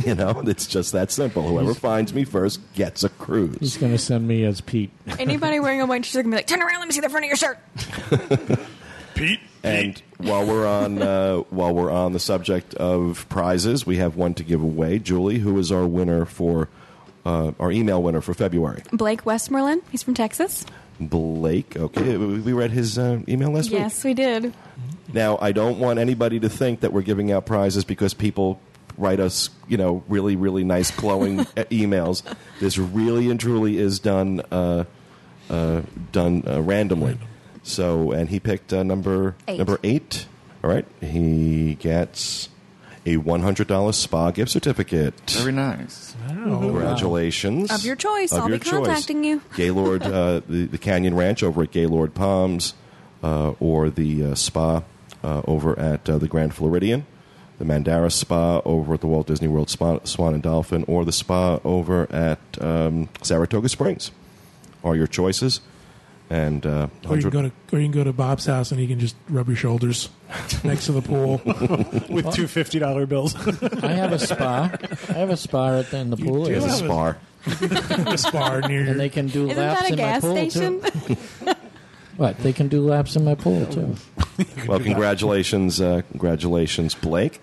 You 0.05 0.15
know, 0.15 0.41
it's 0.45 0.67
just 0.67 0.93
that 0.93 1.11
simple. 1.11 1.43
Whoever 1.45 1.73
finds 1.73 2.13
me 2.13 2.23
first 2.23 2.61
gets 2.75 3.03
a 3.03 3.09
cruise. 3.09 3.57
He's 3.59 3.77
going 3.77 3.91
to 3.91 3.97
send 3.97 4.25
me 4.27 4.45
as 4.45 4.61
Pete. 4.61 4.91
Anybody 5.19 5.59
wearing 5.59 5.81
a 5.81 5.85
white 5.85 6.03
t-shirt 6.03 6.23
can 6.23 6.31
be 6.31 6.37
like, 6.37 6.47
turn 6.47 6.61
around, 6.61 6.79
let 6.79 6.87
me 6.87 6.93
see 6.93 7.01
the 7.01 7.09
front 7.09 7.25
of 7.25 7.27
your 7.27 7.35
shirt. 7.35 7.59
Pete. 9.15 9.39
And 9.63 10.01
while 10.17 10.45
we're 10.45 10.67
on 10.67 11.01
uh, 11.01 11.37
while 11.49 11.73
we're 11.73 11.91
on 11.91 12.13
the 12.13 12.19
subject 12.19 12.75
of 12.75 13.27
prizes, 13.29 13.85
we 13.85 13.97
have 13.97 14.15
one 14.15 14.33
to 14.35 14.43
give 14.43 14.61
away. 14.61 14.99
Julie, 14.99 15.39
who 15.39 15.57
is 15.57 15.71
our 15.71 15.87
winner 15.87 16.25
for 16.25 16.69
uh, 17.25 17.53
our 17.59 17.71
email 17.71 18.03
winner 18.03 18.21
for 18.21 18.33
February? 18.33 18.83
Blake 18.91 19.25
Westmoreland, 19.25 19.81
he's 19.89 20.03
from 20.03 20.13
Texas. 20.13 20.65
Blake. 20.99 21.75
Okay, 21.75 22.15
we 22.17 22.53
read 22.53 22.71
his 22.71 22.97
uh, 22.97 23.21
email 23.27 23.51
last 23.51 23.69
week. 23.71 23.79
Yes, 23.79 24.03
we 24.03 24.13
did. 24.13 24.53
Now, 25.13 25.37
I 25.41 25.51
don't 25.51 25.79
want 25.79 25.99
anybody 25.99 26.39
to 26.39 26.49
think 26.49 26.81
that 26.81 26.93
we're 26.93 27.01
giving 27.01 27.31
out 27.31 27.45
prizes 27.45 27.83
because 27.83 28.13
people 28.13 28.59
write 28.97 29.19
us, 29.19 29.49
you 29.67 29.77
know, 29.77 30.03
really, 30.07 30.35
really 30.35 30.63
nice, 30.63 30.91
glowing 30.91 31.39
emails. 31.55 32.23
This 32.59 32.77
really 32.77 33.29
and 33.29 33.39
truly 33.39 33.77
is 33.77 33.99
done 33.99 34.41
uh, 34.51 34.85
uh, 35.49 35.81
done 36.11 36.43
uh, 36.47 36.61
randomly. 36.61 37.17
So, 37.65 38.11
and 38.11 38.29
he 38.29 38.39
picked 38.39 38.71
uh, 38.71 38.83
number 38.83 39.35
Eight. 39.47 39.57
number 39.57 39.79
eight. 39.83 40.27
All 40.63 40.69
right, 40.69 40.85
he 41.01 41.73
gets 41.75 42.49
a 43.07 43.17
one 43.17 43.41
hundred 43.41 43.67
dollars 43.67 43.97
spa 43.97 44.29
gift 44.31 44.51
certificate. 44.51 45.13
Very 45.31 45.51
nice. 45.51 46.15
Congratulations. 46.27 47.71
Of 47.71 47.83
your 47.83 47.95
choice. 47.95 48.31
Of 48.31 48.43
I'll 48.43 48.49
your 48.49 48.59
be 48.59 48.65
contacting 48.69 49.23
you. 49.23 49.41
Gaylord, 49.55 50.03
uh, 50.03 50.41
the, 50.47 50.65
the 50.65 50.77
Canyon 50.77 51.15
Ranch 51.15 51.41
over 51.41 51.63
at 51.63 51.71
Gaylord 51.71 52.13
Palms, 52.13 52.75
uh, 53.23 53.53
or 53.59 53.89
the 53.89 54.23
uh, 54.25 54.35
spa 54.35 54.83
uh, 55.23 55.41
over 55.45 55.77
at 55.79 56.07
uh, 56.07 56.19
the 56.19 56.27
Grand 56.27 56.53
Floridian, 56.53 57.05
the 57.57 57.65
Mandara 57.65 58.11
Spa 58.11 58.61
over 58.63 58.93
at 58.93 59.01
the 59.01 59.07
Walt 59.07 59.25
Disney 59.25 59.47
World 59.47 59.71
Spa, 59.71 59.99
Swan 60.03 60.35
and 60.35 60.43
Dolphin, 60.43 60.85
or 60.87 61.03
the 61.03 61.11
spa 61.11 61.59
over 61.63 62.11
at 62.13 62.39
um, 62.61 63.09
Saratoga 63.23 63.69
Springs 63.69 64.11
are 64.83 64.95
your 64.95 65.07
choices. 65.07 65.61
And 66.29 66.65
uh, 66.65 66.87
Or 67.07 67.17
you 67.17 67.21
can 67.21 67.29
go 67.29 67.41
to 67.43 67.51
or 67.71 67.79
you 67.79 67.85
can 67.85 67.91
go 67.91 68.03
to 68.03 68.11
Bob's 68.11 68.47
house 68.47 68.71
and 68.71 68.81
you 68.81 68.87
can 68.87 68.99
just 68.99 69.15
rub 69.29 69.47
your 69.47 69.55
shoulders 69.55 70.09
next 70.63 70.87
to 70.87 70.91
the 70.93 71.01
pool. 71.01 71.39
with 72.09 72.33
two 72.33 72.47
fifty 72.47 72.79
dollar 72.79 73.05
bills. 73.05 73.35
I 73.83 73.89
have 73.89 74.11
a 74.11 74.17
spa. 74.19 74.71
I 75.09 75.13
have 75.13 75.29
a 75.29 75.37
spa 75.37 75.79
at 75.79 75.91
the, 75.91 75.97
in 75.97 76.09
the 76.09 76.17
pool, 76.17 76.45
do 76.45 76.51
is 76.51 76.63
a 76.63 76.67
have 76.67 76.77
spa. 76.77 77.15
a 78.11 78.17
spa 78.17 78.59
near 78.67 78.87
and 78.89 78.99
they 78.99 79.09
can 79.09 79.27
do 79.27 79.45
Isn't 79.49 79.57
laps 79.63 79.81
that 79.81 79.89
a 79.89 79.93
in 79.93 79.97
gas 79.97 80.23
my 80.23 80.27
pool 80.29 80.49
station? 80.49 80.81
too. 80.81 81.53
What? 82.17 82.37
They 82.39 82.53
can 82.53 82.69
do 82.69 82.81
laps 82.81 83.15
in 83.17 83.25
my 83.25 83.35
pool 83.35 83.65
too. 83.65 83.95
Well, 84.67 84.79
congratulations, 84.79 85.81
uh, 85.81 86.01
congratulations, 86.11 86.95
Blake. 86.95 87.41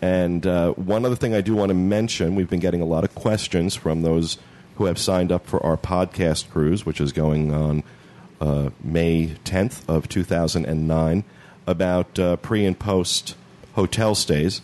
And 0.00 0.46
uh, 0.46 0.72
one 0.74 1.04
other 1.04 1.16
thing 1.16 1.34
I 1.34 1.40
do 1.40 1.54
want 1.56 1.70
to 1.70 1.74
mention: 1.74 2.34
we've 2.36 2.48
been 2.48 2.60
getting 2.60 2.80
a 2.80 2.84
lot 2.84 3.02
of 3.02 3.14
questions 3.16 3.74
from 3.74 4.02
those 4.02 4.38
who 4.76 4.84
have 4.86 4.96
signed 4.98 5.32
up 5.32 5.44
for 5.46 5.60
our 5.66 5.76
podcast 5.76 6.50
cruise, 6.50 6.86
which 6.86 7.00
is 7.00 7.12
going 7.12 7.52
on 7.52 7.82
uh, 8.42 8.70
May 8.82 9.36
10th 9.44 9.88
of 9.88 10.08
2009, 10.08 11.24
about 11.66 12.18
uh, 12.18 12.36
pre 12.36 12.66
and 12.66 12.78
post 12.78 13.36
hotel 13.74 14.14
stays. 14.14 14.60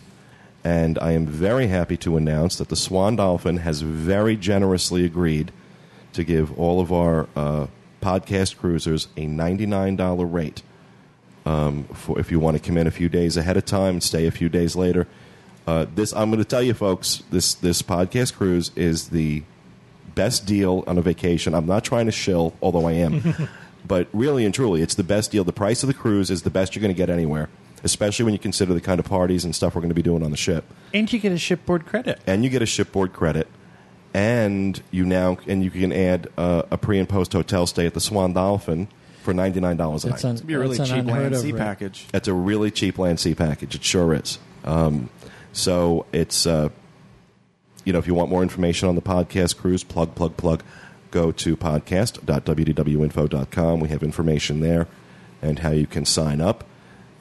And 0.63 0.99
I 0.99 1.13
am 1.13 1.25
very 1.25 1.67
happy 1.67 1.97
to 1.97 2.17
announce 2.17 2.57
that 2.57 2.69
the 2.69 2.75
Swan 2.75 3.15
Dolphin 3.15 3.57
has 3.57 3.81
very 3.81 4.35
generously 4.35 5.05
agreed 5.05 5.51
to 6.13 6.23
give 6.23 6.57
all 6.59 6.81
of 6.81 6.91
our 6.91 7.27
uh, 7.35 7.67
podcast 8.01 8.57
cruisers 8.57 9.07
a 9.17 9.25
$99 9.25 10.31
rate 10.31 10.61
for 11.93 12.19
if 12.19 12.31
you 12.31 12.39
want 12.39 12.57
to 12.57 12.63
come 12.63 12.77
in 12.77 12.85
a 12.87 12.91
few 12.91 13.09
days 13.09 13.37
ahead 13.37 13.57
of 13.57 13.65
time 13.65 13.95
and 13.95 14.03
stay 14.03 14.27
a 14.27 14.31
few 14.31 14.49
days 14.49 14.75
later. 14.75 15.07
Uh, 15.65 15.85
this 15.95 16.13
I'm 16.13 16.29
going 16.29 16.39
to 16.39 16.45
tell 16.45 16.61
you, 16.61 16.73
folks. 16.73 17.23
This 17.31 17.53
this 17.53 17.81
podcast 17.81 18.35
cruise 18.35 18.71
is 18.75 19.09
the 19.09 19.43
best 20.15 20.45
deal 20.45 20.83
on 20.87 20.97
a 20.97 21.01
vacation. 21.01 21.53
I'm 21.53 21.65
not 21.65 21.83
trying 21.83 22.07
to 22.07 22.11
shill, 22.11 22.53
although 22.61 22.87
I 22.87 22.93
am, 22.93 23.49
but 23.89 24.07
really 24.13 24.45
and 24.45 24.53
truly, 24.53 24.81
it's 24.81 24.95
the 24.95 25.03
best 25.03 25.31
deal. 25.31 25.43
The 25.43 25.51
price 25.51 25.83
of 25.83 25.87
the 25.87 25.93
cruise 25.93 26.29
is 26.31 26.43
the 26.43 26.49
best 26.49 26.73
you're 26.75 26.81
going 26.81 26.93
to 26.93 26.97
get 26.97 27.09
anywhere, 27.09 27.49
especially 27.83 28.23
when 28.23 28.33
you 28.33 28.39
consider 28.39 28.73
the 28.73 28.79
kind 28.79 28.99
of 29.01 29.05
parties 29.05 29.43
and 29.43 29.53
stuff 29.53 29.75
we're 29.75 29.81
going 29.81 29.89
to 29.89 29.95
be 29.95 30.01
doing 30.01 30.23
on 30.23 30.31
the 30.31 30.37
ship. 30.37 30.63
and 30.93 31.11
you 31.11 31.19
get 31.19 31.33
a 31.33 31.37
shipboard 31.37 31.85
credit. 31.85 32.21
And 32.25 32.45
you 32.45 32.49
get 32.49 32.61
a 32.61 32.65
shipboard 32.65 33.11
credit, 33.11 33.47
and 34.13 34.81
you 34.91 35.05
now 35.05 35.37
and 35.47 35.63
you 35.63 35.69
can 35.71 35.91
add 35.91 36.27
uh, 36.37 36.63
a 36.71 36.77
pre 36.77 36.97
and 36.99 37.07
post 37.09 37.33
hotel 37.33 37.67
stay 37.67 37.85
at 37.85 37.93
the 37.93 37.99
Swan 37.99 38.33
Dolphin 38.33 38.87
for 39.23 39.33
ninety 39.33 39.59
nine 39.59 39.77
dollars 39.77 40.05
a 40.05 40.09
That's 40.09 40.23
night. 40.23 40.29
un- 40.29 40.35
It'd 40.37 40.47
be 40.47 40.53
a 40.53 40.59
really 40.59 40.77
cheap 40.77 41.05
land 41.05 41.33
of 41.35 41.41
sea 41.41 41.51
rate. 41.51 41.59
package. 41.59 42.05
It's 42.13 42.27
a 42.27 42.33
really 42.33 42.71
cheap 42.71 42.97
land 42.97 43.19
sea 43.19 43.35
package. 43.35 43.75
It 43.75 43.83
sure 43.83 44.13
is. 44.13 44.39
Um, 44.63 45.09
so 45.53 46.05
it's 46.13 46.45
uh, 46.47 46.69
you 47.85 47.93
know 47.93 47.99
if 47.99 48.07
you 48.07 48.13
want 48.13 48.29
more 48.29 48.41
information 48.43 48.87
on 48.89 48.95
the 48.95 49.01
podcast 49.01 49.57
cruise, 49.57 49.83
plug 49.83 50.15
plug 50.15 50.37
plug. 50.37 50.63
Go 51.11 51.31
to 51.31 51.57
podcast.wdwinfo.com. 51.57 53.79
We 53.79 53.89
have 53.89 54.03
information 54.03 54.59
there, 54.59 54.87
and 55.41 55.59
how 55.59 55.71
you 55.71 55.87
can 55.87 56.05
sign 56.05 56.39
up. 56.41 56.63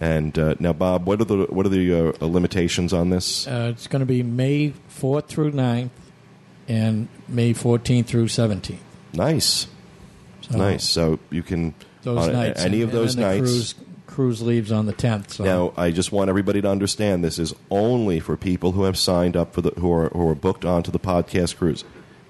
And 0.01 0.39
uh, 0.39 0.55
now, 0.61 0.73
Bob, 0.73 1.07
what 1.07 1.21
are 1.21 1.25
the 1.25 1.47
what 1.51 1.67
are 1.67 1.71
the 1.71 2.11
uh, 2.11 2.13
limitations 2.27 2.93
on 2.93 3.11
this? 3.11 3.47
Uh, 3.47 3.71
it's 3.73 3.87
going 3.87 4.01
to 4.01 4.07
be 4.07 4.23
May 4.23 4.73
4th 4.91 5.27
through 5.27 5.53
9th 5.53 5.91
and 6.69 7.09
May 7.27 7.53
14th 7.55 8.07
through 8.07 8.27
17th. 8.27 8.79
Nice, 9.15 9.67
So 10.43 10.57
nice. 10.59 10.85
So 10.85 11.19
you 11.31 11.43
can 11.43 11.75
Those 12.03 12.29
on 12.29 12.33
nights. 12.35 12.63
any 12.63 12.83
and- 12.83 12.85
of 12.85 12.93
those 12.93 13.15
and 13.17 13.25
then 13.25 13.31
the 13.31 13.37
nights. 13.41 13.51
Cruise, 13.51 13.75
cruise 14.07 14.43
leaves 14.43 14.71
on 14.71 14.85
the 14.87 14.93
10th. 14.93 15.31
So 15.33 15.45
Now, 15.45 15.73
I 15.77 15.91
just 15.91 16.13
want 16.13 16.29
everybody 16.29 16.61
to 16.61 16.69
understand 16.71 17.25
this 17.25 17.39
is 17.39 17.55
only 17.71 18.21
for 18.21 18.37
people 18.37 18.73
who 18.73 18.83
have 18.85 18.97
signed 18.99 19.37
up 19.37 19.53
for 19.55 19.63
the 19.63 19.71
who 19.81 19.91
are 19.93 20.11
who 20.11 20.29
are 20.29 20.35
booked 20.37 20.65
onto 20.65 20.93
the 20.93 21.01
podcast 21.01 21.57
cruise. 21.57 21.83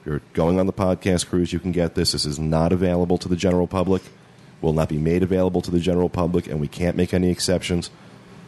You're 0.09 0.23
going 0.33 0.59
on 0.59 0.65
the 0.67 0.73
podcast 0.73 1.27
cruise, 1.29 1.53
you 1.53 1.59
can 1.59 1.71
get 1.71 1.95
this. 1.95 2.13
This 2.13 2.25
is 2.25 2.39
not 2.39 2.73
available 2.73 3.19
to 3.19 3.29
the 3.29 3.37
general 3.37 3.67
public. 3.67 4.01
Will 4.63 4.73
not 4.73 4.89
be 4.89 4.97
made 4.97 5.23
available 5.23 5.61
to 5.61 5.71
the 5.71 5.79
general 5.81 6.09
public, 6.09 6.47
and 6.47 6.59
we 6.61 6.67
can't 6.67 6.97
make 6.97 7.13
any 7.13 7.31
exceptions. 7.31 7.91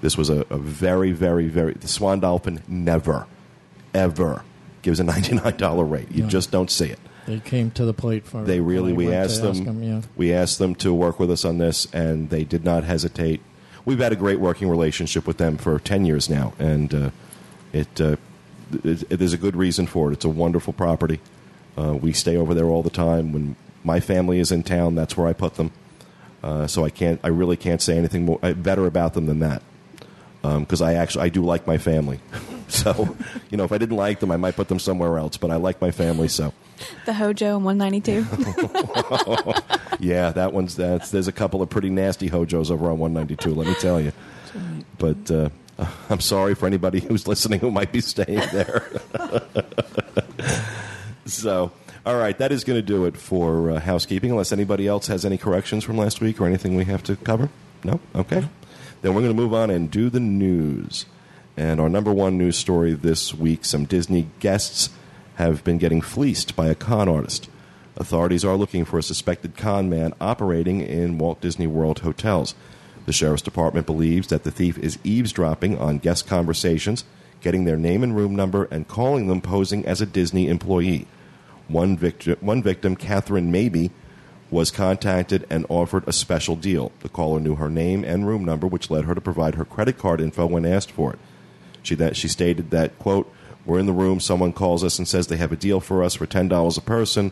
This 0.01 0.17
was 0.17 0.31
a, 0.31 0.47
a 0.49 0.57
very, 0.57 1.13
very, 1.13 1.49
very. 1.49 1.75
The 1.75 1.87
Swan 1.87 2.21
Dolphin 2.21 2.63
never, 2.67 3.27
ever 3.93 4.43
gives 4.81 5.01
a 5.01 5.05
ninety 5.05 5.35
nine 5.35 5.59
dollar 5.59 5.85
rate. 5.85 6.11
You 6.11 6.23
No. 6.23 6.29
just 6.31 6.51
don't 6.51 6.71
see 6.71 6.87
it. 6.87 6.99
they 7.27 7.41
came 7.41 7.71
to 7.73 7.85
the 7.85 7.93
plate 7.93 8.25
for 8.25 8.43
They 8.43 8.61
really. 8.61 8.95
We 8.95 9.13
asked 9.13 9.43
them. 9.43 9.51
ask 9.51 9.67
'em, 9.67 9.83
yeah. 9.83 10.01
We 10.17 10.33
asked 10.33 10.59
them 10.59 10.75
to 10.77 10.95
work 10.95 11.21
with 11.21 11.31
us 11.31 11.45
on 11.45 11.59
this, 11.59 11.87
and 11.93 12.31
they 12.31 12.45
did 12.45 12.65
not 12.65 12.85
hesitate. 12.85 13.43
We've 13.85 13.99
had 13.99 14.13
a 14.13 14.17
great 14.17 14.41
working 14.41 14.69
relationship 14.71 15.27
with 15.27 15.37
them 15.37 15.59
for 15.59 15.79
ten 15.79 16.07
years 16.07 16.31
now, 16.31 16.55
and 16.59 16.95
uh, 16.95 17.11
it, 17.75 18.01
uh, 18.01 18.17
it, 18.83 19.03
it 19.13 19.17
there's 19.19 19.35
a 19.35 19.39
good 19.39 19.57
reason 19.57 19.87
for 19.87 20.11
it. 20.11 20.15
It's 20.15 20.25
a 20.25 20.29
wonderful 20.31 20.73
property. 20.73 21.21
Uh, 21.77 21.95
we 21.95 22.13
stay 22.13 22.37
over 22.37 22.55
there 22.55 22.67
all 22.67 22.83
the 22.83 22.91
time. 22.91 23.33
When 23.33 23.57
my 23.85 24.01
family 24.01 24.39
is 24.39 24.53
in 24.53 24.63
town, 24.63 24.95
that's 24.95 25.17
where 25.17 25.27
I 25.27 25.33
put 25.33 25.55
them. 25.55 25.73
Uh, 26.43 26.67
so 26.67 26.85
I 26.85 26.91
can't. 26.91 27.21
I 27.23 27.29
really 27.29 27.57
can't 27.57 27.83
say 27.83 27.97
anything 27.97 28.25
more, 28.25 28.39
uh, 28.43 28.53
better 28.55 28.87
about 28.87 29.15
them 29.15 29.27
than 29.27 29.41
that. 29.41 29.63
Because 30.43 30.81
I 30.81 30.95
actually 30.95 31.25
I 31.25 31.29
do 31.29 31.43
like 31.43 31.67
my 31.67 31.77
family. 31.79 32.19
so 32.69 33.17
you 33.51 33.57
know, 33.57 33.65
if 33.65 33.73
I 33.73 33.79
didn't 33.79 33.97
like 33.97 34.21
them, 34.21 34.31
I 34.31 34.37
might 34.37 34.57
put 34.57 34.69
them 34.69 34.79
somewhere 34.79 35.19
else. 35.19 35.37
But 35.37 35.51
I 35.51 35.57
like 35.57 35.81
my 35.81 35.91
family, 35.91 36.29
so. 36.29 36.53
The 37.05 37.13
Hojo 37.13 37.57
and 37.57 37.65
192. 37.65 38.25
Yeah, 40.01 40.31
that 40.31 40.55
one's 40.55 40.77
that's. 40.77 41.11
There's 41.11 41.29
a 41.29 41.33
couple 41.33 41.61
of 41.61 41.69
pretty 41.69 41.91
nasty 41.91 42.27
hojos 42.29 42.71
over 42.71 42.91
on 42.91 42.99
192. 42.99 43.55
Let 43.55 43.69
me 43.69 43.75
tell 43.75 44.01
you. 44.01 44.13
But 44.99 45.31
uh, 45.31 45.51
I'm 46.09 46.21
sorry 46.21 46.55
for 46.55 46.67
anybody 46.67 47.01
who's 47.01 47.29
listening 47.29 47.61
who 47.61 47.71
might 47.71 47.93
be 47.93 48.01
staying 48.01 48.49
there. 48.51 48.89
So, 51.27 51.73
all 52.07 52.17
right, 52.17 52.37
that 52.39 52.53
is 52.53 52.65
going 52.65 52.79
to 52.79 52.87
do 52.87 53.05
it 53.05 53.17
for 53.17 53.71
uh, 53.71 53.81
housekeeping. 53.81 54.31
Unless 54.31 54.53
anybody 54.53 54.87
else 54.87 55.07
has 55.09 55.25
any 55.25 55.39
corrections 55.39 55.85
from 55.85 55.97
last 55.97 56.21
week 56.21 56.41
or 56.41 56.47
anything 56.47 56.77
we 56.77 56.85
have 56.85 57.03
to 57.05 57.17
cover. 57.17 57.49
No. 57.85 58.01
Okay. 58.15 58.47
Then 59.03 59.15
we're 59.15 59.23
going 59.23 59.35
to 59.35 59.43
move 59.43 59.55
on 59.55 59.71
and 59.71 59.91
do 59.91 60.11
the 60.11 60.21
news. 60.21 61.07
And 61.57 61.81
our 61.81 61.89
number 61.89 62.13
one 62.13 62.39
news 62.39 62.57
story 62.57 62.95
this 62.95 63.35
week: 63.35 63.65
some 63.65 63.85
Disney 63.85 64.29
guests 64.41 64.91
have 65.37 65.65
been 65.65 65.79
getting 65.79 66.01
fleeced 66.01 66.55
by 66.55 66.69
a 66.69 66.75
con 66.75 67.09
artist. 67.09 67.49
Authorities 67.97 68.45
are 68.45 68.57
looking 68.57 68.85
for 68.85 68.99
a 68.99 69.03
suspected 69.03 69.57
con 69.57 69.91
man 69.91 70.15
operating 70.21 70.81
in 70.81 71.19
Walt 71.19 71.41
Disney 71.41 71.67
World 71.67 72.01
hotels. 72.01 72.55
The 73.07 73.13
Sheriff's 73.13 73.43
Department 73.43 73.87
believes 73.87 74.29
that 74.29 74.45
the 74.45 74.51
thief 74.51 74.79
is 74.79 74.99
eavesdropping 75.03 75.79
on 75.79 75.99
guest 75.99 76.27
conversations, 76.27 77.05
getting 77.41 77.65
their 77.65 77.77
name 77.77 78.03
and 78.03 78.17
room 78.17 78.35
number, 78.35 78.65
and 78.71 78.89
calling 78.89 79.29
them 79.29 79.41
posing 79.41 79.85
as 79.87 80.01
a 80.01 80.07
Disney 80.07 80.49
employee. 80.49 81.07
One 81.69 81.97
victim, 81.97 82.37
one 82.41 82.63
victim 82.63 82.97
Catherine 82.97 83.51
Maybe, 83.51 83.91
was 84.51 84.71
contacted 84.73 85.47
and 85.49 85.65
offered 85.69 86.03
a 86.07 86.13
special 86.13 86.57
deal. 86.57 86.91
The 87.01 87.09
caller 87.09 87.39
knew 87.39 87.55
her 87.55 87.71
name 87.71 88.03
and 88.05 88.27
room 88.27 88.45
number, 88.45 88.67
which 88.67 88.91
led 88.91 89.05
her 89.05 89.15
to 89.15 89.21
provide 89.21 89.55
her 89.55 89.65
credit 89.65 89.97
card 89.97 90.21
info 90.21 90.47
when 90.47 90.67
asked 90.67 90.91
for 90.91 91.13
it. 91.13 91.19
She 91.83 91.95
that 91.95 92.17
she 92.17 92.27
stated 92.29 92.71
that 92.71 92.99
quote, 92.99 93.33
"We're 93.65 93.79
in 93.79 93.87
the 93.87 93.93
room. 93.93 94.19
Someone 94.21 94.53
calls 94.53 94.83
us 94.83 94.99
and 94.99 95.07
says 95.07 95.29
they 95.29 95.37
have 95.37 95.53
a 95.53 95.57
deal 95.57 95.79
for 95.81 96.03
us 96.03 96.15
for 96.15 96.27
ten 96.27 96.49
dollars 96.49 96.77
a 96.77 96.83
person. 96.83 97.31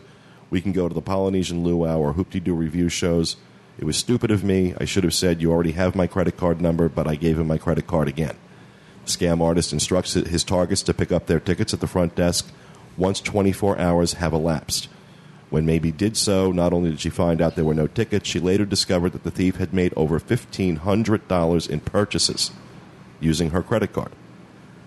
We 0.49 0.61
can 0.61 0.71
go 0.71 0.87
to 0.87 0.95
the 0.95 1.01
Polynesian 1.01 1.63
Luau 1.63 1.99
or 1.99 2.13
Hoop 2.13 2.31
Doo 2.31 2.55
Revue 2.55 2.89
shows. 2.89 3.35
It 3.77 3.85
was 3.85 3.97
stupid 3.97 4.31
of 4.31 4.43
me. 4.43 4.73
I 4.79 4.85
should 4.85 5.03
have 5.03 5.13
said 5.13 5.41
you 5.41 5.51
already 5.51 5.73
have 5.73 5.95
my 5.95 6.07
credit 6.07 6.37
card 6.37 6.61
number, 6.61 6.89
but 6.89 7.07
I 7.07 7.15
gave 7.15 7.37
him 7.37 7.47
my 7.47 7.57
credit 7.57 7.85
card 7.85 8.07
again." 8.07 8.35
Scam 9.09 9.41
artist 9.41 9.73
instructs 9.73 10.13
his 10.13 10.43
targets 10.43 10.81
to 10.83 10.93
pick 10.93 11.11
up 11.11 11.25
their 11.25 11.39
tickets 11.39 11.73
at 11.73 11.79
the 11.79 11.87
front 11.87 12.15
desk 12.15 12.49
once 12.97 13.19
24 13.21 13.77
hours 13.79 14.13
have 14.13 14.33
elapsed. 14.33 14.89
When 15.49 15.65
Maybe 15.65 15.91
did 15.91 16.15
so, 16.15 16.51
not 16.51 16.73
only 16.73 16.91
did 16.91 16.99
she 16.99 17.09
find 17.09 17.41
out 17.41 17.55
there 17.55 17.65
were 17.65 17.73
no 17.73 17.87
tickets, 17.87 18.29
she 18.29 18.39
later 18.39 18.65
discovered 18.65 19.13
that 19.13 19.23
the 19.23 19.31
thief 19.31 19.55
had 19.55 19.73
made 19.73 19.93
over 19.95 20.19
$1,500 20.19 21.69
in 21.69 21.79
purchases 21.79 22.51
using 23.19 23.49
her 23.49 23.63
credit 23.63 23.93
card. 23.93 24.11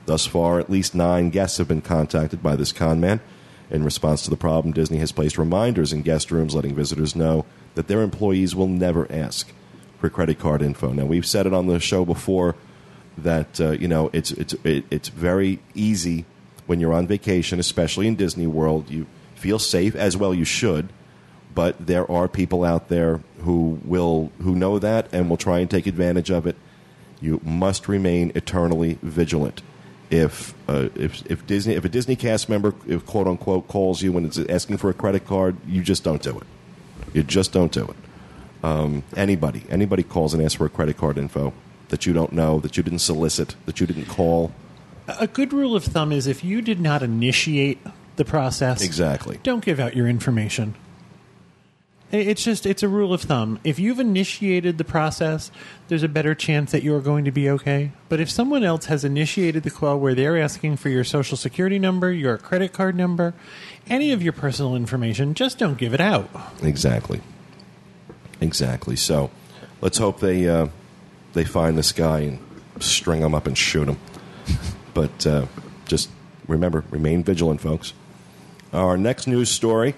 Thus 0.07 0.27
far, 0.27 0.61
at 0.61 0.71
least 0.71 0.95
nine 0.95 1.31
guests 1.31 1.59
have 1.59 1.69
been 1.69 1.83
contacted 1.83 2.43
by 2.43 2.57
this 2.57 2.73
con 2.73 3.01
man. 3.01 3.21
In 3.71 3.85
response 3.85 4.23
to 4.23 4.31
the 4.31 4.37
problem, 4.37 4.73
Disney 4.73 4.99
has 4.99 5.13
placed 5.13 5.39
reminders 5.39 5.93
in 5.93 6.03
guest 6.03 6.31
rooms 6.31 6.55
letting 6.55 6.75
visitors 6.75 7.17
know 7.17 7.45
that 7.75 7.89
their 7.89 8.03
employees 8.03 8.55
will 8.55 8.69
never 8.69 9.11
ask 9.11 9.53
for 9.99 10.11
credit 10.11 10.39
card 10.39 10.63
info. 10.63 10.93
Now, 10.93 11.07
we've 11.07 11.27
said 11.27 11.47
it 11.47 11.55
on 11.55 11.67
the 11.67 11.81
show 11.81 12.05
before 12.05 12.55
that 13.19 13.61
uh, 13.61 13.71
you 13.73 13.89
know 13.89 14.11
it's 14.13 14.31
it's 14.33 14.55
it, 14.65 14.85
it's 14.91 15.09
very 15.09 15.61
easy 15.75 16.25
when 16.67 16.81
you're 16.81 16.93
on 16.93 17.07
vacation, 17.07 17.59
especially 17.61 18.07
in 18.07 18.17
Disney 18.17 18.47
World. 18.47 18.91
You 18.91 19.07
feel 19.35 19.59
safe 19.59 19.95
as 19.95 20.17
well. 20.17 20.35
You 20.35 20.45
should, 20.45 20.89
but 21.55 21.87
there 21.87 22.11
are 22.11 22.29
people 22.29 22.65
out 22.65 22.89
there 22.89 23.21
who 23.41 23.81
will 23.85 24.33
who 24.41 24.55
know 24.55 24.79
that 24.79 25.09
and 25.13 25.29
will 25.29 25.37
try 25.37 25.59
and 25.59 25.71
take 25.71 25.87
advantage 25.87 26.31
of 26.31 26.47
it. 26.47 26.57
You 27.21 27.41
must 27.45 27.89
remain 27.89 28.33
eternally 28.35 28.99
vigilant. 29.03 29.63
If 30.11 30.55
uh, 30.69 30.89
if 30.95 31.25
if 31.31 31.47
Disney 31.47 31.75
if 31.75 31.85
a 31.85 31.89
Disney 31.89 32.17
cast 32.17 32.49
member 32.49 32.75
if 32.87 33.07
quote 33.07 33.27
unquote 33.27 33.69
calls 33.69 34.03
you 34.03 34.17
and 34.17 34.27
it's 34.27 34.39
asking 34.39 34.79
for 34.79 34.91
a 34.91 34.95
credit 34.95 35.27
card, 35.27 35.57
you 35.67 35.83
just 35.83 36.05
don't 36.05 36.23
do 36.23 36.39
it. 36.39 36.47
You 37.13 37.23
just 37.23 37.53
don't 37.53 37.73
do 37.73 37.85
it. 37.85 37.97
Um, 38.65 39.03
anybody 39.17 39.65
anybody 39.71 40.03
calls 40.03 40.35
and 40.35 40.43
asks 40.43 40.55
for 40.55 40.67
a 40.67 40.71
credit 40.71 40.97
card 40.97 41.19
info 41.19 41.53
that 41.93 42.07
you 42.07 42.15
don't 42.15 42.33
know, 42.33 42.59
that 42.59 42.79
you 42.79 42.83
didn't 42.83 43.01
solicit, 43.01 43.55
that 43.67 43.79
you 43.79 43.87
didn't 43.87 44.07
call. 44.07 44.51
A 45.21 45.27
good 45.27 45.53
rule 45.53 45.77
of 45.77 45.85
thumb 45.85 46.11
is 46.11 46.27
if 46.27 46.43
you 46.43 46.63
did 46.63 46.81
not 46.81 47.03
initiate 47.03 47.79
the 48.17 48.25
process, 48.25 48.83
Exactly. 48.83 49.39
don't 49.43 49.63
give 49.63 49.79
out 49.79 49.95
your 49.95 50.09
information. 50.09 50.75
It's 52.11 52.43
just 52.43 52.65
it's 52.65 52.83
a 52.83 52.89
rule 52.89 53.13
of 53.13 53.21
thumb. 53.21 53.59
If 53.63 53.79
you've 53.79 54.01
initiated 54.01 54.79
the 54.79 54.85
process, 54.85 55.51
there's 55.89 56.03
a 56.03 56.09
better 56.09 56.35
chance 56.35 56.73
that 56.73 56.83
you're 56.83 57.01
going 57.03 57.27
to 57.27 57.31
be 57.31 57.49
okay. 57.51 57.93
But 58.09 58.21
if 58.21 58.31
someone 58.31 58.65
else 58.65 58.87
has 58.87 59.05
initiated 59.05 59.63
the 59.63 59.71
call 59.71 59.99
where 59.99 60.15
they're 60.15 60.39
asking 60.39 60.77
for 60.79 60.89
your 60.89 61.05
social 61.05 61.37
security 61.37 61.79
number, 61.79 62.11
your 62.11 62.39
credit 62.39 62.73
card 62.73 62.97
number, 62.97 63.35
any 63.87 64.13
of 64.13 64.23
your 64.23 64.33
personal 64.33 64.77
information, 64.77 65.35
just 65.35 65.59
don't 65.59 65.77
give 65.77 65.93
it 65.93 66.01
out. 66.01 66.31
Exactly. 66.63 67.21
Exactly. 68.41 68.97
So, 68.97 69.31
let's 69.83 69.99
hope 69.99 70.21
they 70.21 70.49
uh, 70.49 70.69
they 71.33 71.45
find 71.45 71.77
this 71.79 71.93
guy 71.93 72.21
and 72.21 72.39
string 72.81 73.23
him 73.23 73.35
up 73.35 73.47
and 73.47 73.57
shoot 73.57 73.89
him. 73.89 73.99
But 74.95 75.27
uh, 75.27 75.47
just 75.87 76.11
remember, 76.47 76.85
remain 76.91 77.23
vigilant, 77.25 77.61
folks. 77.61 77.93
Our 78.73 78.97
next 78.97 79.27
news 79.27 79.51
story 79.51 79.95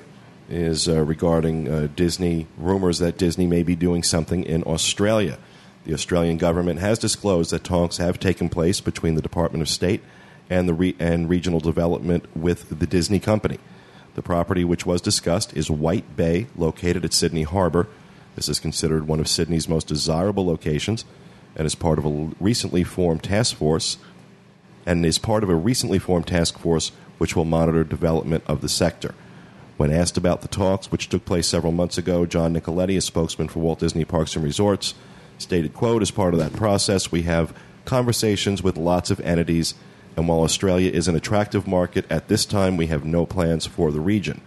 is 0.49 0.89
uh, 0.89 1.03
regarding 1.03 1.69
uh, 1.69 1.89
Disney 1.95 2.47
rumors 2.59 2.99
that 2.99 3.17
Disney 3.17 3.47
may 3.47 3.63
be 3.63 3.77
doing 3.77 4.03
something 4.03 4.45
in 4.45 4.63
Australia. 4.65 5.39
The 5.85 5.95
Australian 5.95 6.39
government 6.39 6.81
has 6.81 6.99
disclosed 6.99 7.51
that 7.51 7.65
talks 7.65 7.99
have 7.99 8.19
taken 8.19 8.49
place 8.49 8.81
between 8.81 9.15
the 9.15 9.23
Department 9.23 9.63
of 9.63 9.69
State 9.69 10.03
and 10.51 10.69
the 10.69 10.75
re- 10.75 10.97
and 10.99 11.29
regional 11.29 11.61
development 11.61 12.25
with 12.37 12.79
the 12.79 12.87
Disney 12.87 13.21
company. 13.21 13.59
The 14.15 14.23
property 14.23 14.65
which 14.65 14.87
was 14.87 15.01
discussed 15.01 15.57
is 15.57 15.71
White 15.71 16.17
Bay, 16.17 16.47
located 16.57 17.05
at 17.05 17.13
Sydney 17.13 17.43
Harbor. 17.43 17.89
This 18.37 18.49
is 18.49 18.61
considered 18.61 19.07
one 19.07 19.21
of 19.21 19.29
Sydney's 19.29 19.69
most 19.69 19.89
desirable 19.89 20.47
locations 20.47 21.05
and 21.57 21.67
is 21.67 21.75
part 21.75 21.99
of 21.99 22.07
a 22.07 22.31
recently 22.41 22.85
formed 22.85 23.23
task 23.23 23.57
force 23.57 23.99
and 24.87 25.05
is 25.05 25.19
part 25.19 25.43
of 25.43 25.51
a 25.51 25.55
recently 25.55 25.99
formed 25.99 26.27
task 26.27 26.59
force 26.59 26.93
which 27.19 27.37
will 27.37 27.45
monitor 27.45 27.85
development 27.85 28.45
of 28.47 28.61
the 28.61 28.69
sector. 28.69 29.15
When 29.77 29.93
asked 29.93 30.17
about 30.17 30.43
the 30.43 30.49
talks, 30.49 30.93
which 30.93 31.09
took 31.09 31.25
place 31.25 31.47
several 31.47 31.73
months 31.73 31.99
ago, 31.99 32.27
John 32.27 32.55
Nicoletti, 32.55 32.97
a 32.97 33.01
spokesman 33.01 33.49
for 33.49 33.61
Walt 33.61 33.81
Disney 33.81 34.05
Parks 34.05 34.37
and 34.37 34.45
Resorts, 34.45 34.95
stated, 35.39 35.75
quote, 35.75 36.03
as 36.03 36.11
part 36.11 36.33
of 36.33 36.41
that 36.41 36.53
process, 36.53 37.11
we 37.11 37.23
have 37.23 37.57
conversations 37.85 38.63
with 38.63 38.77
lots 38.77 39.11
of 39.11 39.21
entities, 39.21 39.75
and 40.17 40.29
while 40.29 40.43
Australia 40.43 40.91
is 40.91 41.09
an 41.09 41.17
attractive 41.17 41.67
market, 41.67 42.05
at 42.09 42.29
this 42.29 42.47
time 42.47 42.77
we 42.77 42.87
have 42.87 43.05
no 43.05 43.27
plans 43.27 43.67
for 43.67 43.91
the 43.91 44.01
region. 44.01 44.41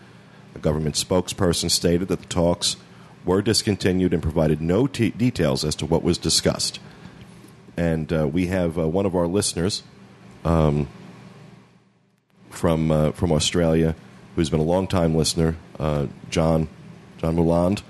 A 0.55 0.59
government 0.59 0.95
spokesperson 0.95 1.69
stated 1.69 2.07
that 2.07 2.21
the 2.21 2.27
talks 2.27 2.77
were 3.25 3.41
discontinued 3.41 4.13
and 4.13 4.23
provided 4.23 4.61
no 4.61 4.87
t- 4.87 5.09
details 5.09 5.65
as 5.65 5.75
to 5.75 5.85
what 5.85 6.03
was 6.03 6.17
discussed. 6.17 6.79
And 7.77 8.11
uh, 8.11 8.27
we 8.27 8.47
have 8.47 8.77
uh, 8.77 8.87
one 8.87 9.05
of 9.05 9.15
our 9.15 9.27
listeners 9.27 9.83
um, 10.43 10.87
from 12.49 12.91
uh, 12.91 13.11
from 13.11 13.31
Australia 13.31 13.95
who's 14.35 14.49
been 14.49 14.59
a 14.59 14.63
long 14.63 14.87
time 14.87 15.15
listener, 15.15 15.55
uh, 15.79 16.07
John 16.29 16.67
John 17.19 17.35
Muland, 17.35 17.83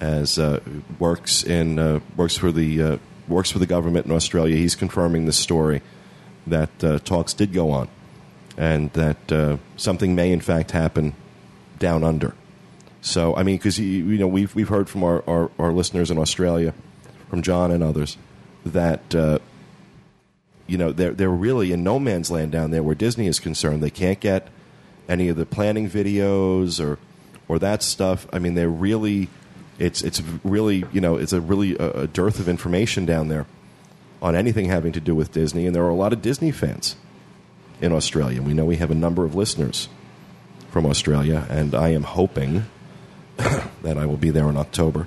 as 0.00 0.38
uh, 0.38 0.60
works 0.98 1.42
in 1.42 1.78
uh, 1.80 2.00
works 2.16 2.36
for 2.36 2.52
the 2.52 3.00
works 3.26 3.50
for 3.50 3.58
the 3.58 3.66
government 3.66 4.06
in 4.06 4.12
Australia. 4.12 4.56
He's 4.56 4.76
confirming 4.76 5.26
this 5.26 5.36
story 5.36 5.82
that 6.46 6.78
talks 7.04 7.34
did 7.34 7.52
go 7.52 7.70
on, 7.72 7.88
and 8.56 8.92
that 8.92 9.58
something 9.76 10.14
may 10.14 10.30
in 10.30 10.40
fact 10.40 10.70
happen 10.70 11.14
down 11.78 12.04
under. 12.04 12.34
So 13.00 13.34
I 13.36 13.42
mean, 13.42 13.56
because 13.56 13.78
you 13.78 14.18
know 14.18 14.28
we've 14.28 14.54
we've 14.54 14.68
heard 14.68 14.88
from 14.88 15.02
our, 15.02 15.24
our, 15.28 15.50
our 15.58 15.72
listeners 15.72 16.10
in 16.10 16.18
Australia, 16.18 16.74
from 17.30 17.42
John 17.42 17.70
and 17.70 17.82
others, 17.82 18.16
that 18.72 19.14
uh, 19.14 19.38
you 20.66 20.78
know 20.78 20.92
they're 20.92 21.12
they're 21.12 21.30
really 21.30 21.72
in 21.72 21.82
no 21.82 21.98
man's 21.98 22.30
land 22.30 22.52
down 22.52 22.70
there 22.70 22.82
where 22.82 22.94
Disney 22.94 23.26
is 23.26 23.40
concerned. 23.40 23.82
They 23.82 23.90
can't 23.90 24.20
get 24.20 24.48
any 25.08 25.28
of 25.28 25.36
the 25.36 25.46
planning 25.46 25.88
videos 25.88 26.84
or 26.84 26.98
or 27.48 27.58
that 27.58 27.82
stuff. 27.82 28.26
I 28.32 28.38
mean, 28.38 28.54
they're 28.54 28.68
really 28.68 29.28
it's 29.78 30.02
it's 30.02 30.20
really 30.44 30.84
you 30.92 31.00
know 31.00 31.16
it's 31.16 31.32
a 31.32 31.40
really 31.40 31.76
a, 31.76 31.90
a 31.90 32.06
dearth 32.06 32.38
of 32.38 32.48
information 32.48 33.06
down 33.06 33.28
there 33.28 33.46
on 34.20 34.34
anything 34.34 34.66
having 34.66 34.92
to 34.92 35.00
do 35.00 35.14
with 35.14 35.32
Disney, 35.32 35.66
and 35.66 35.74
there 35.74 35.84
are 35.84 35.90
a 35.90 35.94
lot 35.94 36.12
of 36.12 36.20
Disney 36.20 36.50
fans 36.50 36.96
in 37.80 37.92
Australia. 37.92 38.42
We 38.42 38.52
know 38.52 38.64
we 38.64 38.76
have 38.76 38.90
a 38.90 38.96
number 38.96 39.24
of 39.24 39.34
listeners 39.34 39.88
from 40.70 40.84
Australia, 40.86 41.46
and 41.48 41.74
I 41.74 41.90
am 41.90 42.02
hoping 42.02 42.66
that 43.36 43.96
I 43.96 44.06
will 44.06 44.16
be 44.16 44.30
there 44.30 44.48
in 44.48 44.56
October. 44.56 45.06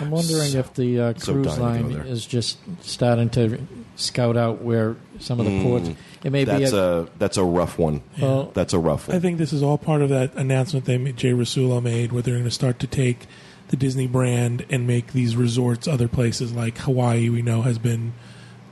I'm 0.00 0.10
wondering 0.10 0.54
if 0.54 0.74
the 0.74 1.00
uh, 1.00 1.14
so 1.16 1.32
cruise 1.32 1.56
dying 1.56 1.92
line 1.92 2.06
is 2.06 2.24
just 2.26 2.58
starting 2.82 3.30
to 3.30 3.58
scout 3.96 4.36
out 4.36 4.62
where 4.62 4.96
some 5.18 5.40
of 5.40 5.46
the 5.46 5.62
ports. 5.62 5.90
It 6.24 6.30
may 6.32 6.44
be 6.44 6.50
Mm. 6.52 6.58
That's 6.60 6.72
a, 6.72 6.78
a 6.78 7.08
that's 7.18 7.36
a 7.36 7.44
rough 7.44 7.78
one. 7.78 8.02
Well- 8.20 8.50
That's 8.54 8.72
a 8.72 8.78
rough 8.78 9.08
one. 9.08 9.16
I 9.16 9.20
think 9.20 9.38
this 9.38 9.52
is 9.52 9.62
all 9.62 9.78
part 9.78 10.02
of 10.02 10.08
that 10.10 10.34
announcement 10.34 10.84
they 10.84 10.98
made, 10.98 11.16
Jay 11.16 11.30
Rasulo 11.32 11.82
made, 11.82 12.12
where 12.12 12.22
they're 12.22 12.34
going 12.34 12.44
to 12.44 12.50
start 12.50 12.78
to 12.80 12.86
take 12.86 13.26
the 13.68 13.76
Disney 13.76 14.06
brand 14.06 14.64
and 14.70 14.86
make 14.86 15.12
these 15.12 15.36
resorts 15.36 15.86
other 15.86 16.08
places 16.08 16.52
like 16.52 16.78
Hawaii. 16.78 17.28
We 17.28 17.42
know 17.42 17.62
has 17.62 17.78
been 17.78 18.14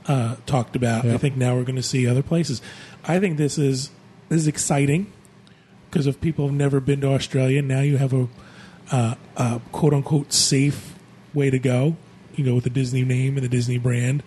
uh, 0.07 0.37
talked 0.45 0.75
about. 0.75 1.05
I 1.05 1.17
think 1.17 1.35
now 1.37 1.55
we're 1.55 1.63
going 1.65 1.75
to 1.75 1.83
see 1.83 2.07
other 2.07 2.23
places. 2.23 2.61
I 3.05 3.19
think 3.19 3.37
this 3.37 3.57
is 3.57 3.91
this 4.29 4.41
is 4.41 4.47
exciting 4.47 5.11
because 5.89 6.07
if 6.07 6.19
people 6.19 6.47
have 6.47 6.55
never 6.55 6.79
been 6.79 7.01
to 7.01 7.09
Australia, 7.13 7.61
now 7.61 7.81
you 7.81 7.97
have 7.97 8.13
a, 8.13 8.27
uh, 8.91 9.15
a 9.35 9.61
quote 9.71 9.93
unquote 9.93 10.33
safe 10.33 10.95
way 11.33 11.49
to 11.49 11.59
go. 11.59 11.95
You 12.35 12.43
know, 12.43 12.55
with 12.55 12.65
the 12.65 12.69
Disney 12.69 13.03
name 13.03 13.35
and 13.35 13.43
the 13.43 13.49
Disney 13.49 13.77
brand. 13.77 14.21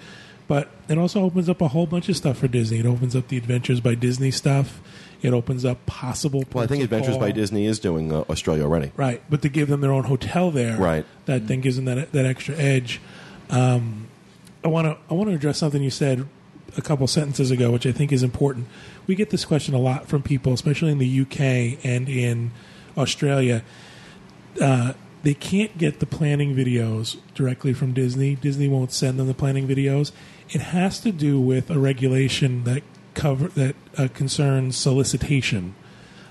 But 0.49 0.69
it 0.89 0.99
also 0.99 1.23
opens 1.23 1.49
up 1.49 1.61
a 1.61 1.69
whole 1.69 1.87
bunch 1.87 2.09
of 2.09 2.17
stuff 2.17 2.39
for 2.39 2.49
Disney. 2.49 2.81
It 2.81 2.87
opens 2.87 3.15
up 3.15 3.29
the 3.29 3.37
Adventures 3.37 3.81
by 3.81 3.95
Disney 3.95 4.33
stuff. 4.33 4.81
It 5.23 5.33
opens 5.33 5.65
up 5.65 5.87
possible. 5.87 6.43
well, 6.53 6.65
I 6.65 6.67
think 6.67 6.83
Adventures 6.83 7.19
by. 7.19 7.31
Disney 7.31 7.67
is 7.67 7.79
doing 7.79 8.11
uh, 8.13 8.23
Australia 8.29 8.65
already. 8.65 8.91
Right, 8.97 9.23
but 9.31 9.43
to 9.43 9.49
give 9.49 9.69
them 9.69 9.81
their 9.81 9.93
own 9.93 10.05
hotel 10.05 10.51
there, 10.51 10.77
Right. 10.77 11.07
That 11.27 11.47
then 11.47 11.61
gives 11.61 11.77
them 11.77 11.85
that 11.85 12.11
that 12.11 12.27
extra 12.27 12.57
edge. 12.57 13.01
Um, 13.49 14.09
I 14.65 14.69
want 14.69 14.87
to 14.89 14.97
I 15.09 15.15
want 15.15 15.29
to 15.31 15.37
address 15.37 15.59
something 15.59 15.83
you 15.83 15.91
said 15.91 16.27
a 16.77 16.83
couple 16.83 17.07
sentences 17.07 17.51
ago, 17.53 17.71
which 17.71 17.87
I 17.87 17.93
think 17.93 18.11
is 18.11 18.23
important. 18.25 18.67
We 19.07 19.15
get 19.15 19.31
this 19.31 19.45
question 19.45 19.75
a 19.75 19.79
lot 19.79 20.09
from 20.09 20.23
people, 20.23 20.53
especially 20.53 20.91
in 20.91 20.99
the 20.99 21.21
UK 21.21 21.85
and 21.85 22.09
in 22.09 22.51
Australia. 22.97 23.63
Uh, 24.61 24.95
they 25.23 25.35
can't 25.35 25.77
get 25.77 26.01
the 26.01 26.07
planning 26.07 26.55
videos 26.55 27.19
directly 27.35 27.73
from 27.73 27.93
Disney. 27.93 28.37
Disney 28.37 28.69
won't 28.69 28.93
send 28.93 29.19
them 29.19 29.27
the 29.27 29.35
planning 29.35 29.69
videos. 29.69 30.13
It 30.49 30.61
has 30.61 31.01
to 31.01 31.13
do 31.13 31.41
with 31.41 31.71
a 31.71 31.79
regulation 31.79 32.65
that 32.65 32.83
cover 33.15 33.49
that 33.49 33.77
uh, 33.99 34.09
concerns 34.15 34.77
solicitation. 34.77 35.75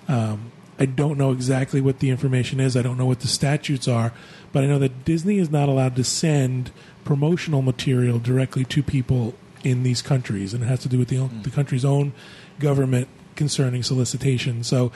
Um, 0.08 0.52
I 0.80 0.86
don't 0.86 1.18
know 1.18 1.32
exactly 1.32 1.82
what 1.82 2.00
the 2.00 2.10
information 2.10 2.60
is. 2.60 2.78
I 2.78 2.82
don't 2.82 2.98
know 2.98 3.06
what 3.06 3.20
the 3.20 3.28
statutes 3.28 3.88
are, 3.88 4.14
but 4.54 4.64
I 4.64 4.68
know 4.68 4.80
that 4.80 5.04
Disney 5.04 5.38
is 5.38 5.50
not 5.50 5.68
allowed 5.68 5.96
to 5.98 6.04
send 6.04 6.72
promotional 7.04 7.62
material 7.62 8.18
directly 8.18 8.64
to 8.66 8.82
people 8.82 9.36
in 9.64 9.84
these 9.84 10.02
countries, 10.02 10.54
and 10.54 10.64
it 10.64 10.68
has 10.68 10.80
to 10.80 10.90
do 10.90 10.98
with 10.98 11.10
the, 11.10 11.18
own, 11.18 11.42
the 11.44 11.50
country's 11.50 11.84
own 11.84 12.14
government 12.60 13.10
concerning 13.36 13.84
solicitation. 13.84 14.64
So, 14.64 14.92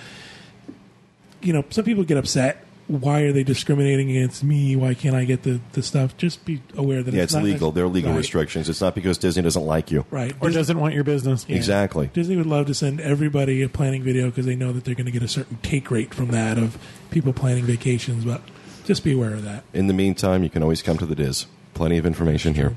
you 1.41 1.51
know, 1.51 1.65
some 1.69 1.83
people 1.83 2.05
get 2.05 2.17
upset. 2.17 2.65
Why 2.87 3.21
are 3.21 3.31
they 3.31 3.43
discriminating 3.43 4.09
against 4.09 4.43
me? 4.43 4.75
Why 4.75 4.93
can't 4.93 5.15
I 5.15 5.23
get 5.23 5.43
the, 5.43 5.61
the 5.71 5.81
stuff? 5.81 6.17
Just 6.17 6.43
be 6.45 6.61
aware 6.75 7.01
that 7.01 7.13
Yeah, 7.13 7.23
it's, 7.23 7.31
it's 7.33 7.35
not 7.35 7.43
legal. 7.43 7.71
There 7.71 7.85
are 7.85 7.87
legal 7.87 8.11
Right. 8.11 8.17
restrictions. 8.17 8.67
It's 8.67 8.81
not 8.81 8.93
because 8.93 9.17
Disney 9.17 9.41
doesn't 9.41 9.65
like 9.65 9.89
you. 9.89 10.05
Right. 10.11 10.35
or 10.41 10.49
Dis- 10.49 10.55
doesn't 10.55 10.79
want 10.79 10.93
your 10.93 11.05
business. 11.05 11.45
Yeah. 11.47 11.55
Exactly. 11.55 12.09
Disney 12.13 12.35
would 12.35 12.45
love 12.45 12.65
to 12.67 12.73
send 12.73 12.99
everybody 12.99 13.61
a 13.61 13.69
planning 13.69 14.03
video 14.03 14.25
because 14.29 14.45
they 14.45 14.55
know 14.55 14.73
that 14.73 14.83
they're 14.83 14.95
going 14.95 15.05
to 15.05 15.11
get 15.13 15.23
a 15.23 15.27
certain 15.29 15.57
take 15.63 15.89
rate 15.91 16.13
from 16.13 16.27
that 16.31 16.57
of 16.57 16.77
people 17.09 17.31
planning 17.31 17.63
vacations. 17.63 18.25
But 18.25 18.41
just 18.85 19.03
be 19.03 19.13
aware 19.13 19.33
of 19.33 19.43
that. 19.43 19.63
In 19.73 19.87
the 19.87 19.93
meantime, 19.93 20.43
you 20.43 20.49
can 20.49 20.61
always 20.61 20.81
come 20.81 20.97
to 20.97 21.05
the 21.05 21.15
DIS. 21.15 21.45
Plenty 21.73 21.97
of 21.97 22.05
information 22.05 22.53
here. 22.53 22.75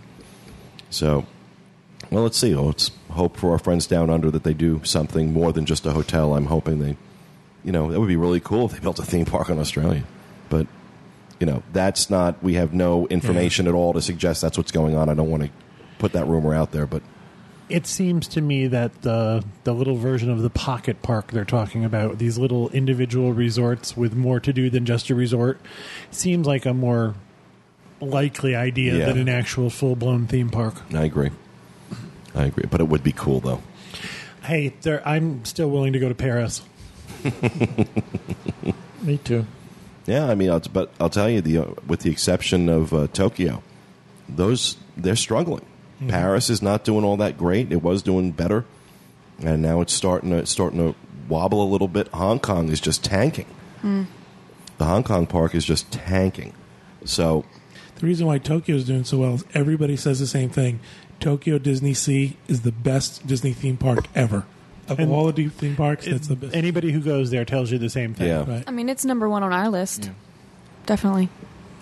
So, 0.88 1.27
well, 2.11 2.23
let's 2.23 2.38
see. 2.38 2.55
Let's 2.55 2.92
hope 3.11 3.37
for 3.37 3.51
our 3.51 3.59
friends 3.59 3.87
down 3.88 4.09
under 4.09 4.31
that 4.31 4.45
they 4.45 4.55
do 4.55 4.81
something 4.85 5.33
more 5.33 5.53
than 5.53 5.66
just 5.66 5.85
a 5.85 5.90
hotel. 5.92 6.35
I'm 6.35 6.47
hoping 6.47 6.79
they, 6.79 6.97
you 7.66 7.72
know, 7.72 7.90
that 7.92 8.00
would 8.00 8.09
be 8.09 8.16
really 8.16 8.40
cool 8.40 8.64
if 8.64 8.72
they 8.72 8.79
built 8.79 8.98
a 8.98 9.05
theme 9.05 9.26
park 9.26 9.50
in 9.50 9.59
Australia. 9.59 10.05
But, 10.48 10.66
you 11.38 11.46
know, 11.46 11.62
that's 11.74 12.09
not, 12.09 12.42
we 12.42 12.55
have 12.55 12.72
no 12.72 13.07
information 13.09 13.66
at 13.68 13.74
all 13.74 13.92
to 13.92 14.00
suggest 14.00 14.40
that's 14.40 14.57
what's 14.57 14.72
going 14.72 14.94
on. 14.96 15.09
I 15.11 15.14
don't 15.14 15.29
want 15.29 15.42
to 15.42 15.50
put 15.98 16.12
that 16.12 16.26
rumor 16.26 16.55
out 16.55 16.70
there, 16.72 16.87
but 16.87 17.02
It 17.68 17.87
seems 17.88 18.29
to 18.29 18.40
me 18.40 18.68
that 18.68 19.02
the 19.02 19.42
the 19.64 19.74
little 19.74 19.96
version 19.96 20.31
of 20.31 20.40
the 20.42 20.50
pocket 20.50 21.02
park 21.02 21.33
they're 21.33 21.44
talking 21.44 21.85
about, 21.85 22.18
these 22.18 22.38
little 22.38 22.70
individual 22.70 23.33
resorts 23.33 23.96
with 23.96 24.14
more 24.14 24.38
to 24.38 24.52
do 24.52 24.70
than 24.70 24.87
just 24.87 25.11
a 25.11 25.14
resort, 25.16 25.61
seems 26.12 26.46
like 26.46 26.64
a 26.64 26.72
more 26.72 27.14
likely 28.00 28.55
idea 28.55 28.94
Yeah. 28.98 29.07
than 29.07 29.18
an 29.18 29.29
actual 29.29 29.68
full 29.70 29.96
blown 29.96 30.26
theme 30.29 30.48
park. 30.50 30.74
I 30.94 31.02
agree. 31.05 31.31
I 32.37 32.44
agree. 32.44 32.66
But 32.70 32.81
it 32.81 32.88
would 32.88 33.02
be 33.02 33.12
cool, 33.12 33.40
though. 33.40 33.62
Hey, 34.44 34.74
there, 34.83 35.02
I'm 35.09 35.44
still 35.44 35.68
willing 35.68 35.92
to 35.94 35.98
go 35.98 36.09
to 36.09 36.14
Paris. 36.14 36.62
me 39.03 39.19
too. 39.19 39.47
Yeah, 40.07 40.27
I 40.29 40.35
mean, 40.35 40.51
I'll, 40.51 40.61
but 40.61 40.93
I'll 41.01 41.11
tell 41.11 41.29
you, 41.29 41.41
the 41.41 41.59
uh, 41.59 41.67
with 41.87 42.01
the 42.01 42.11
exception 42.11 42.69
of 42.69 42.93
uh, 42.95 43.09
Tokyo, 43.12 43.62
those 44.29 44.77
they're 44.97 45.17
struggling. 45.17 45.65
Paris 46.09 46.51
is 46.51 46.61
not 46.61 46.85
doing 46.85 47.05
all 47.05 47.17
that 47.17 47.39
great. 47.39 47.73
It 47.73 47.83
was 47.83 48.03
doing 48.03 48.31
better, 48.31 48.67
and 49.43 49.62
now 49.62 49.81
it's 49.81 49.95
starting 49.95 50.31
to 50.31 50.45
starting 50.45 50.79
to 50.79 50.95
wobble 51.29 51.62
a 51.62 51.69
little 51.69 51.89
bit. 51.89 52.09
Hong 52.09 52.39
Kong 52.39 52.69
is 52.71 52.81
just 52.81 53.03
tanking. 53.03 53.47
The 53.83 54.85
Hong 54.85 55.05
Kong 55.05 55.27
park 55.27 55.55
is 55.55 55.65
just 55.65 55.91
tanking. 55.91 56.53
So 57.05 57.45
The 57.97 58.07
reason 58.07 58.27
why 58.27 58.39
Tokyo 58.39 58.77
is 58.77 58.85
doing 58.85 59.05
so 59.05 59.19
well 59.19 59.35
is 59.37 59.45
everybody 59.55 59.97
says 59.97 60.21
the 60.21 60.27
same 60.27 60.51
thing. 60.51 60.81
Tokyo 61.19 61.57
Disney 61.59 61.95
Sea 61.95 62.37
is 62.47 62.61
the 62.61 62.73
best 62.73 63.27
Disney 63.27 63.55
theme 63.55 63.79
park 63.79 64.07
ever. 64.15 64.45
Of 64.88 64.99
And 65.01 65.11
all 65.11 65.27
the 65.27 65.33
deep 65.33 65.53
theme 65.53 65.75
parks, 65.77 66.07
that's 66.07 66.29
the 66.29 66.37
best. 66.37 66.55
Anybody 66.55 66.92
who 66.92 67.01
goes 67.01 67.31
there 67.31 67.44
tells 67.44 67.72
you 67.72 67.79
the 67.79 67.90
same 67.90 68.14
thing. 68.14 68.29
yeah, 68.29 68.44
Right. 68.49 68.64
I 68.66 68.70
mean, 68.70 68.88
it's 68.88 69.05
number 69.05 69.29
one 69.29 69.42
on 69.42 69.53
our 69.53 69.68
list. 69.68 70.11
Definitely. 70.87 71.29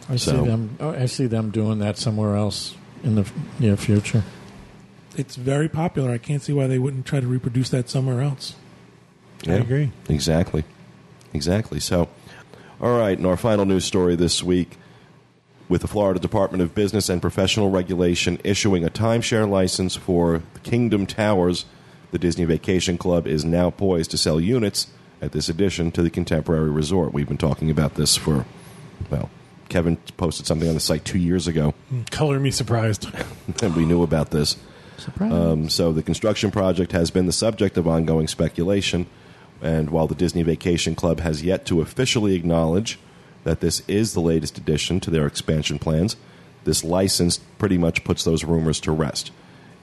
I 0.09 0.17
So- 0.17 0.43
see 0.43 0.49
them. 0.51 0.77
oh, 0.81 0.90
I 0.90 1.07
see 1.07 1.27
them 1.27 1.51
doing 1.51 1.79
that 1.81 1.99
somewhere 1.99 2.35
else 2.37 2.75
in 3.03 3.14
the 3.17 3.27
near 3.59 3.77
future. 3.77 4.23
It's 5.17 5.37
very 5.37 5.69
popular. 5.69 6.11
I 6.11 6.19
can't 6.19 6.43
see 6.43 6.53
why 6.53 6.67
they 6.67 6.79
wouldn't 6.79 7.05
try 7.07 7.21
to 7.21 7.27
reproduce 7.27 7.69
that 7.71 7.88
somewhere 7.90 8.21
else. 8.23 8.55
yeah, 9.45 9.55
agree. 9.57 9.93
Exactly, 10.09 10.64
exactly. 11.35 11.79
So, 11.81 12.09
all 12.81 12.99
right. 12.99 13.17
And 13.19 13.27
our 13.27 13.37
final 13.37 13.64
news 13.67 13.85
story 13.85 14.17
this 14.17 14.43
week. 14.43 14.79
with 15.67 15.81
the 15.81 15.88
Florida 15.88 16.21
Department 16.21 16.62
of 16.62 16.75
Business 16.75 17.09
and 17.09 17.23
Professional 17.23 17.71
Regulation 17.71 18.38
issuing 18.45 18.85
a 18.85 18.90
timeshare 18.90 19.49
license 19.49 19.97
for 19.97 20.43
the 20.53 20.61
Kingdom 20.61 21.07
Towers, 21.07 21.64
the 22.14 22.18
Disney 22.20 22.44
Vacation 22.44 22.96
Club 22.96 23.27
is 23.27 23.44
now 23.44 23.70
poised 23.70 24.12
to 24.12 24.16
sell 24.16 24.38
units 24.38 24.87
at 25.20 25.33
this 25.33 25.48
addition 25.48 25.90
to 25.90 26.00
the 26.00 26.09
Contemporary 26.09 26.70
Resort. 26.70 27.12
We've 27.12 27.27
been 27.27 27.37
talking 27.37 27.70
about 27.70 27.96
this 27.96 28.16
for, 28.16 28.46
well, 29.11 29.31
Kevin 29.68 29.96
posted 30.16 30.46
something 30.46 30.68
on 30.68 30.74
the 30.74 30.81
site 30.81 31.05
two 31.05 31.18
years 31.18 31.48
ago, 31.48 31.74
Color 32.12 32.38
me 32.38 32.53
surprised. 32.53 33.09
and 33.64 33.74
we 33.74 33.85
knew 33.85 34.05
about 34.05 34.31
this. 34.31 34.57
Surprise. 34.96 35.33
Um, 35.33 35.68
so 35.68 35.90
the 35.90 36.05
construction 36.05 36.53
project 36.53 36.92
has 36.92 37.11
been 37.11 37.27
the 37.27 37.33
subject 37.33 37.77
of 37.77 37.88
ongoing 37.88 38.29
speculation, 38.29 39.09
and 39.61 39.90
while 39.90 40.07
the 40.07 40.14
Disney 40.14 40.44
Vacation 40.44 40.94
Club 40.94 41.18
has 41.18 41.42
yet 41.42 41.66
to 41.66 41.81
officially 41.81 42.37
acknowledge 42.37 42.96
that 43.42 43.59
this 43.59 43.83
is 43.88 44.14
the 44.14 44.20
latest 44.20 44.57
addition 44.57 45.00
to 45.00 45.11
their 45.11 45.27
expansion 45.27 45.81
plans, 45.81 46.14
this 46.62 46.85
license 46.85 47.38
pretty 47.59 47.77
much 47.77 48.05
puts 48.05 48.22
those 48.22 48.44
rumors 48.44 48.79
to 48.79 48.92
rest. 48.92 49.33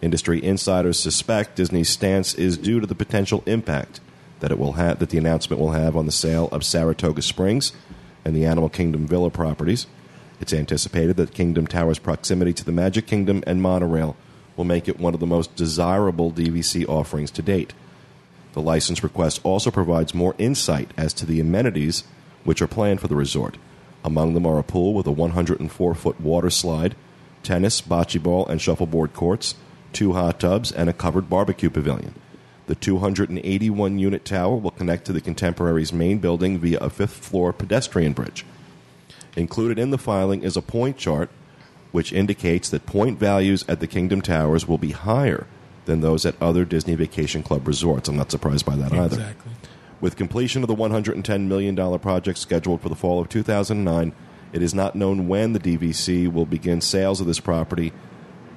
Industry 0.01 0.43
insiders 0.43 0.99
suspect 0.99 1.55
Disney's 1.55 1.89
stance 1.89 2.33
is 2.33 2.57
due 2.57 2.79
to 2.79 2.87
the 2.87 2.95
potential 2.95 3.43
impact 3.45 3.99
that 4.39 4.51
it 4.51 4.57
will 4.57 4.73
have 4.73 4.97
that 4.99 5.09
the 5.09 5.17
announcement 5.19 5.61
will 5.61 5.71
have 5.71 5.95
on 5.95 6.07
the 6.07 6.11
sale 6.11 6.49
of 6.51 6.63
Saratoga 6.63 7.21
Springs 7.21 7.71
and 8.25 8.35
the 8.35 8.45
Animal 8.45 8.69
Kingdom 8.69 9.05
Villa 9.05 9.29
properties. 9.29 9.85
It's 10.39 10.53
anticipated 10.53 11.17
that 11.17 11.35
Kingdom 11.35 11.67
Tower's 11.67 11.99
proximity 11.99 12.51
to 12.53 12.65
the 12.65 12.71
Magic 12.71 13.05
Kingdom 13.05 13.43
and 13.45 13.61
monorail 13.61 14.15
will 14.57 14.65
make 14.65 14.87
it 14.87 14.99
one 14.99 15.13
of 15.13 15.19
the 15.19 15.27
most 15.27 15.55
desirable 15.55 16.31
DVC 16.31 16.87
offerings 16.89 17.29
to 17.31 17.43
date. 17.43 17.73
The 18.53 18.61
license 18.61 19.03
request 19.03 19.39
also 19.43 19.69
provides 19.69 20.15
more 20.15 20.35
insight 20.39 20.91
as 20.97 21.13
to 21.13 21.27
the 21.27 21.39
amenities 21.39 22.03
which 22.43 22.61
are 22.61 22.67
planned 22.67 23.01
for 23.01 23.07
the 23.07 23.15
resort. 23.15 23.57
Among 24.03 24.33
them 24.33 24.47
are 24.47 24.57
a 24.57 24.63
pool 24.63 24.95
with 24.95 25.05
a 25.05 25.11
104 25.11 25.93
foot 25.93 26.19
water 26.19 26.49
slide, 26.49 26.95
tennis, 27.43 27.81
bocce 27.81 28.21
ball, 28.21 28.47
and 28.47 28.59
shuffleboard 28.59 29.13
courts, 29.13 29.53
two 29.93 30.13
hot 30.13 30.39
tubs, 30.39 30.71
and 30.71 30.89
a 30.89 30.93
covered 30.93 31.29
barbecue 31.29 31.69
pavilion. 31.69 32.15
The 32.67 32.75
281 32.75 33.99
unit 33.99 34.23
tower 34.23 34.55
will 34.55 34.71
connect 34.71 35.05
to 35.05 35.13
the 35.13 35.21
Contemporary's 35.21 35.91
main 35.91 36.19
building 36.19 36.57
via 36.59 36.79
a 36.79 36.89
fifth 36.89 37.17
floor 37.25 37.51
pedestrian 37.51 38.13
bridge. 38.13 38.45
Included 39.35 39.79
in 39.79 39.91
the 39.91 39.97
filing 39.97 40.43
is 40.43 40.55
a 40.55 40.61
point 40.61 40.97
chart 40.97 41.29
which 41.91 42.13
indicates 42.13 42.69
that 42.69 42.85
point 42.85 43.19
values 43.19 43.65
at 43.67 43.79
the 43.79 43.87
Kingdom 43.87 44.21
Towers 44.21 44.67
will 44.67 44.77
be 44.77 44.91
higher 44.91 45.45
than 45.85 46.01
those 46.01 46.25
at 46.25 46.41
other 46.41 46.63
Disney 46.63 46.95
Vacation 46.95 47.43
Club 47.43 47.67
resorts. 47.67 48.07
I'm 48.07 48.15
not 48.15 48.31
surprised 48.31 48.65
by 48.65 48.75
that 48.77 48.93
either. 48.93 49.17
Exactly. 49.17 49.51
With 49.99 50.15
completion 50.15 50.63
of 50.63 50.67
the 50.67 50.75
$110 50.75 51.47
million 51.47 51.99
project 51.99 52.37
scheduled 52.37 52.81
for 52.81 52.89
the 52.89 52.95
fall 52.95 53.19
of 53.19 53.29
2009, 53.29 54.13
it 54.53 54.61
is 54.61 54.73
not 54.73 54.95
known 54.95 55.27
when 55.27 55.53
the 55.53 55.59
DVC 55.59 56.31
will 56.31 56.45
begin 56.45 56.81
sales 56.81 57.21
of 57.21 57.27
this 57.27 57.39
property 57.39 57.93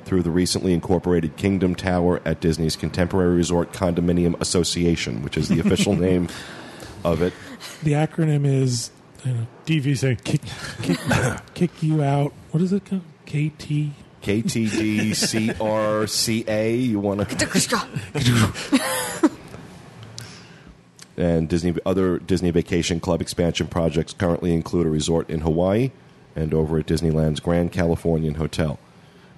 through 0.05 0.23
the 0.23 0.31
recently 0.31 0.73
incorporated 0.73 1.37
Kingdom 1.37 1.75
Tower 1.75 2.21
at 2.25 2.41
Disney's 2.41 2.77
Contemporary 2.77 3.35
Resort 3.37 3.73
Condominium 3.73 4.41
Association, 4.41 5.23
which 5.23 5.37
is 5.37 5.49
the 5.49 5.61
official 5.61 5.95
name 5.97 6.29
of 7.05 7.23
it. 7.23 7.33
The 7.83 7.93
acronym 7.93 8.47
is 8.47 8.91
you 9.25 9.33
know, 9.33 9.47
DVC. 9.67 10.23
kick, 10.25 10.43
kick, 10.83 10.99
kick 11.55 11.83
you 11.83 12.03
out. 12.03 12.33
What 12.51 12.63
is 12.63 12.73
it 12.73 12.85
called? 12.85 13.03
KT. 13.27 13.91
KTDCRCA. 14.23 15.47
You 16.87 16.99
want 16.99 17.21
to 17.21 17.27
and 21.17 21.49
Disney 21.49 21.75
other 21.85 22.19
Disney 22.19 22.51
Vacation 22.51 23.01
Club 23.01 23.21
expansion 23.21 23.67
projects 23.67 24.15
currently 24.15 24.55
include 24.55 24.87
a 24.87 24.91
resort 24.91 25.29
in 25.29 25.41
Hawaii 25.41 25.91
and 26.35 26.55
over 26.55 26.79
at 26.79 26.87
Disneyland's 26.87 27.41
Grand 27.41 27.71
Californian 27.73 28.37
Hotel. 28.37 28.79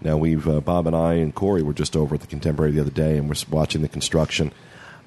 Now 0.02 0.16
we've 0.16 0.46
uh, 0.48 0.60
Bob 0.60 0.86
and 0.86 0.94
I 0.94 1.14
and 1.14 1.34
Corey 1.34 1.62
were 1.62 1.72
just 1.72 1.96
over 1.96 2.14
at 2.14 2.20
the 2.20 2.26
Contemporary 2.26 2.72
the 2.72 2.80
other 2.80 2.90
day 2.90 3.16
and 3.16 3.28
we're 3.28 3.34
watching 3.50 3.82
the 3.82 3.88
construction. 3.88 4.52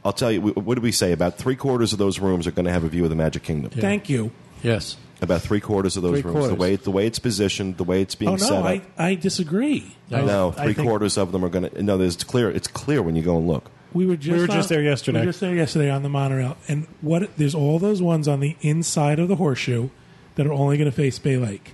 I'll 0.04 0.14
tell 0.14 0.32
you, 0.32 0.42
wh- 0.42 0.58
what 0.66 0.76
did 0.76 0.84
we 0.84 0.92
say? 0.92 1.12
About 1.12 1.38
three 1.38 1.56
quarters 1.56 1.94
of 1.94 2.00
those 2.00 2.20
rooms 2.20 2.48
are 2.48 2.52
going 2.52 2.66
to 2.66 2.72
have 2.72 2.84
a 2.84 2.90
view 2.90 3.04
of 3.04 3.10
the 3.10 3.16
Magic 3.16 3.44
Kingdom. 3.44 3.70
Thank 3.72 4.10
you. 4.10 4.32
Yes. 4.64 4.98
About 5.22 5.42
three 5.42 5.60
quarters 5.60 5.98
of 5.98 6.04
those 6.04 6.22
Three 6.22 6.32
rooms, 6.32 6.48
the 6.48 6.56
way 6.56 6.76
the 6.78 6.92
way 6.92 7.06
it's 7.06 7.20
positioned, 7.20 7.76
the 7.78 7.84
way 7.84 8.02
it's 8.02 8.16
being 8.16 8.32
Oh 8.32 8.38
set 8.38 8.52
no, 8.52 8.58
up. 8.60 8.66
I, 8.66 8.82
I 8.98 9.16
disagree. 9.16 9.96
No. 10.10 10.26
no, 10.26 10.52
three 10.54 10.74
think- 10.74 10.88
quarters 10.88 11.18
of 11.18 11.32
them 11.34 11.44
are 11.44 11.50
going 11.50 11.70
to. 11.70 11.84
No, 11.84 11.98
there's 11.98 12.16
clear. 12.24 12.50
It's 12.50 12.68
clear 12.70 13.02
when 13.02 13.16
you 13.18 13.22
go 13.24 13.38
and 13.38 13.46
look. 13.48 13.70
We 13.92 14.06
were 14.06 14.16
just 14.16 14.32
we 14.34 14.40
were 14.40 14.48
just 14.48 14.72
on- 14.72 14.76
there 14.78 14.84
yesterday. 14.84 15.20
We 15.20 15.26
were 15.26 15.32
just 15.32 15.42
there 15.42 15.54
yesterday 15.56 15.90
on 15.90 16.04
the 16.04 16.10
monorail, 16.10 16.56
and 16.70 16.88
what 17.02 17.36
there's 17.38 17.54
all 17.56 17.80
those 17.80 18.02
ones 18.02 18.28
on 18.30 18.40
the 18.40 18.56
inside 18.62 19.20
of 19.20 19.28
the 19.28 19.36
horseshoe 19.36 19.90
that 20.36 20.48
are 20.48 20.54
only 20.54 20.78
going 20.78 20.90
to 20.90 20.96
face 20.96 21.20
Bay 21.20 21.36
Lake. 21.36 21.74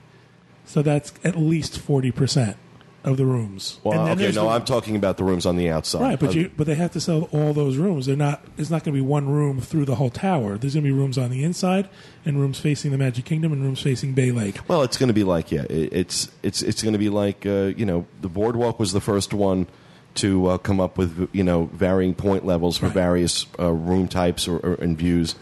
So 0.65 0.81
that's 0.81 1.13
at 1.23 1.35
least 1.37 1.77
forty 1.77 2.09
percent 2.11 2.57
of 3.05 3.15
the 3.17 3.25
rooms. 3.25 3.79
Well, 3.83 4.09
okay, 4.09 4.31
no, 4.33 4.43
the- 4.43 4.49
I'm 4.49 4.65
talking 4.65 4.95
about 4.97 5.15
the 5.17 5.23
rooms 5.23 5.45
on 5.45 5.55
the 5.55 5.69
outside. 5.69 6.01
Right, 6.01 6.19
but 6.19 6.31
Uh, 6.31 6.39
you 6.39 6.51
but 6.57 6.67
they 6.67 6.75
have 6.75 6.91
to 6.93 6.99
sell 6.99 7.29
all 7.31 7.53
those 7.53 7.77
rooms. 7.77 8.07
They're 8.07 8.15
not. 8.17 8.43
It's 8.57 8.69
not 8.69 8.83
going 8.83 8.93
to 8.95 9.01
be 9.01 9.07
one 9.07 9.29
room 9.29 9.61
through 9.61 9.85
the 9.85 9.95
whole 9.95 10.09
tower. 10.09 10.57
There's 10.57 10.73
going 10.73 10.83
to 10.83 10.89
be 10.89 10.91
rooms 10.91 11.17
on 11.17 11.29
the 11.29 11.43
inside 11.43 11.87
and 12.25 12.39
rooms 12.39 12.59
facing 12.59 12.91
the 12.91 12.97
Magic 12.97 13.23
Kingdom 13.23 13.53
and 13.53 13.63
rooms 13.63 13.79
facing 13.81 14.13
Bay 14.13 14.31
Lake. 14.31 14.57
Well, 14.67 14.81
it's 14.83 14.97
going 14.97 15.07
to 15.07 15.13
be 15.13 15.23
like 15.23 15.51
yeah, 15.51 15.63
it, 15.69 15.93
it's 15.93 16.29
it's 16.43 16.61
it's 16.61 16.81
going 16.83 16.93
to 16.93 16.99
be 16.99 17.09
like 17.09 17.45
uh, 17.45 17.71
you 17.77 17.85
know 17.85 18.05
the 18.21 18.29
boardwalk 18.29 18.79
was 18.79 18.91
the 18.91 19.01
first 19.01 19.33
one 19.33 19.67
to 20.15 20.47
uh, 20.47 20.57
come 20.57 20.79
up 20.79 20.97
with 20.97 21.29
you 21.31 21.43
know 21.43 21.69
varying 21.73 22.15
point 22.15 22.45
levels 22.45 22.77
for 22.77 22.85
Right. 22.85 22.93
various 22.95 23.45
uh, 23.59 23.71
room 23.71 24.07
types 24.07 24.47
or, 24.47 24.57
or 24.59 24.73
and 24.75 24.97
views. 24.97 25.35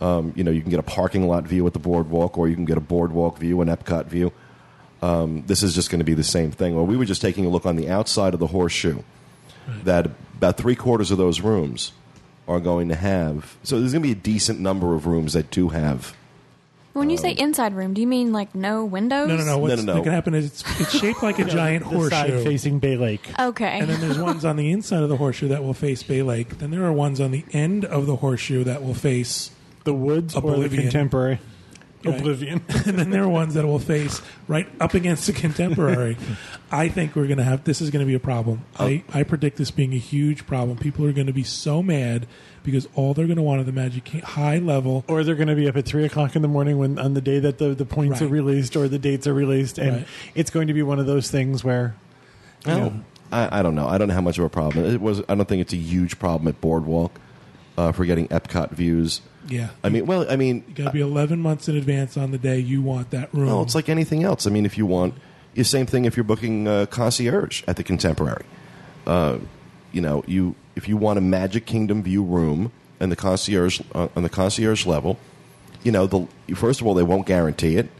Um, 0.00 0.32
you 0.34 0.42
know, 0.42 0.50
you 0.50 0.60
can 0.62 0.70
get 0.70 0.80
a 0.80 0.84
parking 0.84 1.28
lot 1.28 1.44
view 1.44 1.64
at 1.68 1.74
the 1.74 1.78
boardwalk, 1.78 2.36
or 2.36 2.48
you 2.48 2.56
can 2.56 2.64
get 2.64 2.76
a 2.76 2.80
boardwalk 2.80 3.38
view, 3.38 3.60
an 3.60 3.68
Epcot 3.68 4.06
view. 4.06 4.32
Um, 5.02 5.42
this 5.46 5.62
is 5.62 5.74
just 5.74 5.90
going 5.90 5.98
to 5.98 6.04
be 6.04 6.14
the 6.14 6.22
same 6.24 6.50
thing. 6.52 6.74
Well, 6.76 6.86
we 6.86 6.96
were 6.96 7.04
just 7.04 7.20
taking 7.20 7.44
a 7.44 7.48
look 7.48 7.66
on 7.66 7.76
the 7.76 7.90
outside 7.90 8.34
of 8.34 8.40
the 8.40 8.46
horseshoe. 8.46 9.02
That 9.84 10.06
about 10.36 10.56
three 10.56 10.74
quarters 10.76 11.10
of 11.10 11.18
those 11.18 11.40
rooms 11.40 11.92
are 12.48 12.60
going 12.60 12.88
to 12.88 12.94
have. 12.96 13.56
So 13.62 13.78
there's 13.78 13.92
going 13.92 14.02
to 14.02 14.08
be 14.08 14.12
a 14.12 14.22
decent 14.22 14.58
number 14.60 14.94
of 14.94 15.06
rooms 15.06 15.34
that 15.34 15.50
do 15.50 15.68
have 15.68 16.14
When 16.94 17.10
you 17.10 17.16
say 17.16 17.30
inside 17.32 17.74
room, 17.74 17.94
do 17.94 18.00
you 18.00 18.06
mean 18.08 18.32
like 18.32 18.54
no 18.54 18.84
windows? 18.84 19.28
No, 19.28 19.36
no, 19.36 19.44
no. 19.44 19.58
What's 19.58 19.82
no, 19.82 19.82
no. 19.82 19.92
going 20.00 20.04
to 20.06 20.10
happen 20.12 20.34
is 20.34 20.46
it's, 20.46 20.80
it's 20.80 20.98
shaped 20.98 21.22
like 21.22 21.38
a 21.38 21.44
giant 21.58 21.84
The 21.88 22.10
side 22.10 22.30
horseshoe. 22.30 22.44
facing 22.44 22.78
Bay 22.80 22.96
Lake. 22.96 23.28
Okay. 23.38 23.78
And 23.80 23.88
then 23.88 24.00
there's 24.00 24.18
ones 24.30 24.44
on 24.44 24.56
the 24.56 24.70
inside 24.72 25.02
of 25.04 25.08
the 25.08 25.16
horseshoe 25.16 25.48
that 25.48 25.62
will 25.62 25.74
face 25.74 26.02
Bay 26.02 26.22
Lake. 26.22 26.58
Then 26.58 26.70
there 26.72 26.84
are 26.84 26.92
ones 26.92 27.20
on 27.20 27.30
the 27.30 27.44
end 27.52 27.84
of 27.84 28.06
the 28.06 28.16
horseshoe 28.16 28.64
that 28.64 28.82
will 28.82 28.94
face, 28.94 29.52
The 29.84 29.94
woods 29.94 30.34
or 30.34 30.68
the 30.68 30.90
Oblivion. 32.06 32.62
Right. 32.68 32.86
And 32.86 32.98
then 32.98 33.10
there 33.10 33.22
are 33.22 33.28
ones 33.28 33.54
that 33.54 33.64
will 33.64 33.78
face 33.78 34.20
right 34.48 34.68
up 34.80 34.94
against 34.94 35.26
the 35.26 35.32
contemporary. 35.32 36.16
I 36.72 36.88
think 36.88 37.14
we're 37.16 37.26
going 37.26 37.38
to 37.38 37.44
have 37.44 37.64
this 37.64 37.80
is 37.80 37.90
going 37.90 38.00
to 38.04 38.06
be 38.06 38.14
a 38.14 38.20
problem. 38.20 38.64
I, 38.78 39.04
I 39.12 39.22
predict 39.22 39.56
this 39.58 39.70
being 39.70 39.92
a 39.94 39.98
huge 39.98 40.46
problem. 40.46 40.78
People 40.78 41.04
are 41.06 41.12
going 41.12 41.26
to 41.26 41.32
be 41.32 41.44
so 41.44 41.82
mad 41.82 42.26
because 42.64 42.88
all 42.94 43.14
they're 43.14 43.26
going 43.26 43.36
to 43.36 43.42
want 43.42 43.60
are 43.60 43.64
the 43.64 43.72
Magic 43.72 44.08
high 44.08 44.58
level. 44.58 45.04
or 45.08 45.24
they're 45.24 45.34
going 45.34 45.48
to 45.48 45.54
be 45.56 45.68
up 45.68 45.76
at 45.76 45.84
three 45.84 46.04
o'clock 46.04 46.34
in 46.36 46.42
the 46.42 46.48
morning 46.48 46.78
when 46.78 46.98
on 46.98 47.14
the 47.14 47.20
day 47.20 47.38
that 47.40 47.58
the, 47.58 47.74
the 47.74 47.84
points 47.84 48.22
are 48.22 48.28
released 48.28 48.76
or 48.76 48.88
the 48.88 48.98
dates 48.98 49.26
are 49.26 49.34
released, 49.34 49.78
and 49.78 49.96
Right. 49.98 50.06
it's 50.34 50.50
going 50.50 50.68
to 50.68 50.74
be 50.74 50.82
one 50.82 50.98
of 50.98 51.06
those 51.06 51.30
things 51.30 51.62
where 51.64 51.94
you 52.66 52.72
know, 52.72 53.00
I, 53.32 53.58
I 53.58 53.62
don't 53.62 53.74
know. 53.74 53.88
I 53.88 53.98
don't 53.98 54.08
know 54.08 54.14
how 54.14 54.20
much 54.20 54.38
of 54.38 54.44
a 54.44 54.48
problem 54.48 54.84
it 54.84 55.00
was. 55.00 55.20
I 55.28 55.34
don't 55.34 55.48
think 55.48 55.60
it's 55.62 55.72
a 55.72 55.76
huge 55.76 56.18
problem 56.18 56.46
at 56.48 56.60
Boardwalk 56.60 57.12
uh, 57.76 57.90
for 57.92 58.04
getting 58.04 58.28
Epcot 58.28 58.70
views. 58.70 59.20
Yeah. 59.48 59.70
I 59.82 59.88
mean, 59.88 60.06
well, 60.06 60.30
I 60.30 60.36
mean, 60.36 60.64
you 60.68 60.74
got 60.74 60.84
to 60.84 60.90
be 60.90 61.00
11 61.00 61.40
months 61.40 61.68
in 61.68 61.76
advance 61.76 62.16
on 62.16 62.30
the 62.30 62.38
day 62.38 62.58
you 62.58 62.82
want 62.82 63.10
that 63.10 63.32
room. 63.34 63.46
well, 63.46 63.62
it's 63.62 63.74
like 63.74 63.88
anything 63.88 64.22
else. 64.22 64.46
I 64.46 64.50
mean, 64.50 64.66
if 64.66 64.78
you 64.78 64.86
want, 64.86 65.14
the 65.54 65.64
same 65.64 65.86
thing 65.86 66.04
if 66.04 66.16
you're 66.16 66.24
booking 66.24 66.66
uh, 66.66 66.86
concierge 66.86 67.62
at 67.66 67.76
the 67.76 67.84
Contemporary. 67.84 68.44
Uh, 69.06 69.38
you 69.92 70.00
know, 70.00 70.24
you 70.26 70.54
if 70.76 70.88
you 70.88 70.96
want 70.96 71.18
a 71.18 71.20
Magic 71.20 71.66
Kingdom 71.66 72.02
view 72.02 72.22
room 72.22 72.72
and 73.00 73.12
the 73.12 73.16
concierge 73.16 73.80
uh, 73.94 74.08
on 74.16 74.22
the 74.22 74.28
concierge 74.30 74.86
level, 74.86 75.18
you 75.82 75.92
know, 75.92 76.06
the 76.06 76.26
first 76.54 76.80
of 76.80 76.86
all 76.86 76.94
they 76.94 77.02
won't 77.02 77.26
guarantee 77.26 77.76
it. 77.76 77.90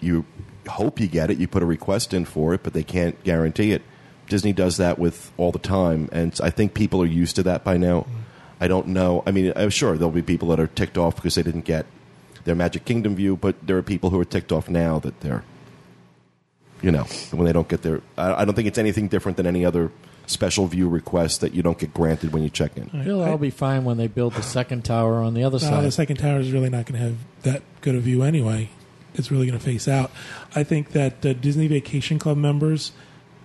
You 0.00 0.24
hope 0.66 1.00
you 1.00 1.06
get 1.06 1.30
it. 1.30 1.38
You 1.38 1.46
put 1.48 1.62
a 1.62 1.66
request 1.66 2.14
in 2.14 2.24
for 2.24 2.54
it, 2.54 2.62
but 2.62 2.72
they 2.72 2.82
can't 2.82 3.22
guarantee 3.24 3.72
it. 3.72 3.82
Disney 4.28 4.52
does 4.52 4.76
that 4.76 4.98
with 4.98 5.32
all 5.36 5.52
the 5.52 5.58
time, 5.58 6.08
and 6.12 6.38
I 6.42 6.50
think 6.50 6.74
people 6.74 7.00
are 7.02 7.06
used 7.06 7.36
to 7.36 7.42
that 7.44 7.64
by 7.64 7.76
now. 7.76 8.06
I 8.60 8.68
don't 8.68 8.88
know. 8.88 9.22
I 9.26 9.30
mean, 9.30 9.52
I'm 9.56 9.70
sure 9.70 9.96
there'll 9.96 10.10
be 10.10 10.22
people 10.22 10.48
that 10.48 10.60
are 10.60 10.66
ticked 10.66 10.98
off 10.98 11.16
because 11.16 11.34
they 11.36 11.42
didn't 11.42 11.64
get 11.64 11.86
their 12.44 12.54
Magic 12.54 12.84
Kingdom 12.84 13.14
view, 13.14 13.36
but 13.36 13.54
there 13.66 13.76
are 13.76 13.82
people 13.82 14.10
who 14.10 14.18
are 14.20 14.24
ticked 14.24 14.50
off 14.52 14.68
now 14.68 14.98
that 15.00 15.20
they're, 15.20 15.44
you 16.82 16.90
know, 16.90 17.04
when 17.30 17.46
they 17.46 17.52
don't 17.52 17.68
get 17.68 17.82
their. 17.82 18.00
I, 18.16 18.42
I 18.42 18.44
don't 18.44 18.54
think 18.54 18.68
it's 18.68 18.78
anything 18.78 19.08
different 19.08 19.36
than 19.36 19.46
any 19.46 19.64
other 19.64 19.90
special 20.26 20.66
view 20.66 20.88
request 20.88 21.40
that 21.40 21.54
you 21.54 21.62
don't 21.62 21.78
get 21.78 21.94
granted 21.94 22.32
when 22.32 22.42
you 22.42 22.50
check 22.50 22.76
in. 22.76 22.90
It'll 23.00 23.22
all 23.22 23.38
be 23.38 23.48
fine 23.50 23.84
when 23.84 23.96
they 23.96 24.08
build 24.08 24.34
the 24.34 24.42
second 24.42 24.84
tower 24.84 25.14
on 25.22 25.32
the 25.34 25.42
other 25.42 25.54
No, 25.58 25.70
side. 25.70 25.84
the 25.84 25.90
second 25.90 26.16
tower 26.18 26.38
is 26.40 26.52
really 26.52 26.68
not 26.68 26.84
going 26.86 27.00
to 27.00 27.06
have 27.06 27.16
that 27.44 27.62
good 27.80 27.94
a 27.94 28.00
view 28.00 28.22
anyway. 28.22 28.68
It's 29.14 29.30
really 29.30 29.46
going 29.46 29.58
to 29.58 29.64
face 29.64 29.88
out. 29.88 30.10
I 30.54 30.64
think 30.64 30.90
that 30.92 31.24
uh, 31.24 31.32
Disney 31.32 31.66
Vacation 31.66 32.18
Club 32.18 32.36
members 32.36 32.92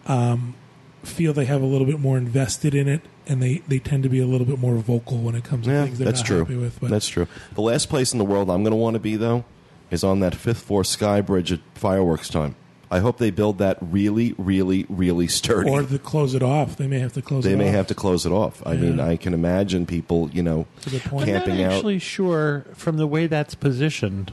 um, 0.08 0.56
feel 1.04 1.32
they 1.34 1.46
have 1.46 1.62
a 1.62 1.66
little 1.66 1.88
bit 1.88 2.00
more 2.00 2.18
invested 2.18 2.76
in 2.76 2.90
it, 2.90 3.02
and 3.28 3.42
they, 3.42 3.60
they 3.68 3.80
tend 3.80 4.04
to 4.04 4.10
be 4.10 4.20
a 4.20 4.26
little 4.28 4.46
bit 4.48 4.60
more 4.60 4.76
vocal 4.76 5.18
when 5.20 5.36
it 5.36 5.44
comes 5.44 5.66
to 5.66 5.72
Yeah, 5.72 5.86
things 5.86 5.98
they're 6.00 6.06
that's 6.06 6.20
not 6.22 6.28
true. 6.28 6.40
happy 6.40 6.56
with. 6.58 6.80
But 6.80 6.90
That's 6.90 7.08
true. 7.08 7.28
The 7.56 7.62
last 7.62 7.90
place 7.90 8.12
in 8.14 8.20
the 8.20 8.26
world 8.26 8.50
I'm 8.50 8.64
going 8.64 8.72
to 8.72 8.78
want 8.78 8.96
to 8.96 9.00
be 9.00 9.16
though 9.16 9.46
is 9.92 10.04
on 10.04 10.20
that 10.22 10.36
fifth 10.36 10.62
floor 10.64 10.84
sky 10.84 11.22
bridge 11.22 11.52
at 11.52 11.60
fireworks 11.76 12.28
time. 12.30 12.56
I 12.92 13.00
hope 13.00 13.18
they 13.18 13.32
build 13.32 13.58
that 13.58 13.78
really, 13.82 14.36
really, 14.38 14.86
really 14.88 15.28
sturdy. 15.28 15.68
or 15.70 15.82
to 15.82 15.98
close 15.98 16.36
it 16.36 16.44
off, 16.44 16.76
they 16.78 16.86
may 16.86 17.00
have 17.00 17.14
to 17.14 17.24
close. 17.24 17.44
they 17.44 17.54
it 17.54 17.58
may 17.58 17.70
off. 17.70 17.74
have 17.76 17.88
to 17.88 17.96
close 17.96 18.24
it 18.26 18.32
off. 18.32 18.62
I 18.68 18.76
mean, 18.76 19.00
I 19.00 19.16
can 19.16 19.34
imagine 19.34 19.88
people, 19.88 20.30
you 20.32 20.44
know, 20.44 20.68
That's 20.76 20.88
a 20.88 20.90
good. 20.92 21.02
I'm 21.20 21.26
camping 21.26 21.58
not 21.58 21.64
out. 21.66 21.74
actually 21.74 21.98
sure 22.00 22.66
from 22.76 22.98
the 22.98 23.08
way 23.08 23.26
that's 23.26 23.56
positioned 23.56 24.32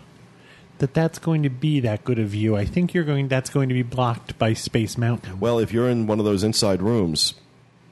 that 0.76 0.92
that's 0.94 1.18
going 1.18 1.42
to 1.42 1.48
be 1.50 1.80
that 1.80 2.04
good 2.04 2.18
a 2.18 2.24
view. 2.24 2.54
I 2.56 2.64
think 2.66 2.92
you're 2.92 3.04
going 3.04 3.28
that's 3.28 3.48
going 3.50 3.68
to 3.70 3.74
be 3.74 3.82
blocked 3.82 4.38
by 4.38 4.52
Space 4.52 4.98
Mountain. 4.98 5.40
Well, 5.40 5.58
if 5.58 5.72
you're 5.72 5.88
in 5.88 6.06
one 6.06 6.18
of 6.18 6.24
those 6.26 6.42
inside 6.44 6.82
rooms 6.82 7.34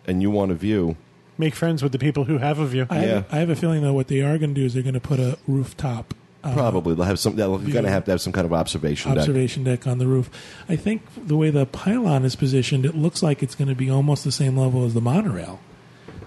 and 0.08 0.20
you 0.22 0.30
want 0.30 0.50
a 0.50 0.54
view, 0.54 0.96
Make 1.40 1.54
friends 1.54 1.84
with 1.84 1.92
the 1.92 2.00
people 2.00 2.24
who 2.24 2.38
have 2.38 2.58
a 2.58 2.66
view. 2.66 2.86
I, 2.90 2.96
Yeah. 3.04 3.06
have, 3.14 3.26
I 3.30 3.36
have 3.38 3.50
a 3.50 3.54
feeling 3.54 3.82
though 3.82 3.92
what 3.92 4.08
they 4.08 4.22
are 4.22 4.38
going 4.38 4.54
to 4.54 4.60
do 4.60 4.66
is 4.66 4.74
they're 4.74 4.82
going 4.82 4.94
to 4.94 5.00
put 5.00 5.20
a 5.20 5.38
rooftop. 5.46 6.12
uh, 6.42 6.52
probably 6.52 6.96
they'll 6.96 7.04
have 7.04 7.18
some. 7.20 7.36
They're 7.36 7.46
going 7.46 7.84
to 7.84 7.90
have 7.90 8.04
to 8.06 8.10
have 8.10 8.20
some 8.20 8.32
kind 8.32 8.44
of 8.44 8.52
observation, 8.52 9.12
deck. 9.12 9.20
observation 9.20 9.62
deck 9.62 9.86
on 9.86 9.98
the 9.98 10.06
roof. 10.08 10.30
I 10.68 10.74
think 10.74 11.02
the 11.16 11.36
way 11.36 11.50
the 11.50 11.64
pylon 11.66 12.24
is 12.24 12.34
positioned, 12.34 12.84
it 12.84 12.96
looks 12.96 13.22
like 13.22 13.40
it's 13.42 13.54
going 13.54 13.68
to 13.68 13.74
be 13.76 13.88
almost 13.88 14.24
the 14.24 14.32
same 14.32 14.56
level 14.56 14.84
as 14.84 14.94
the 14.94 15.00
monorail. 15.00 15.60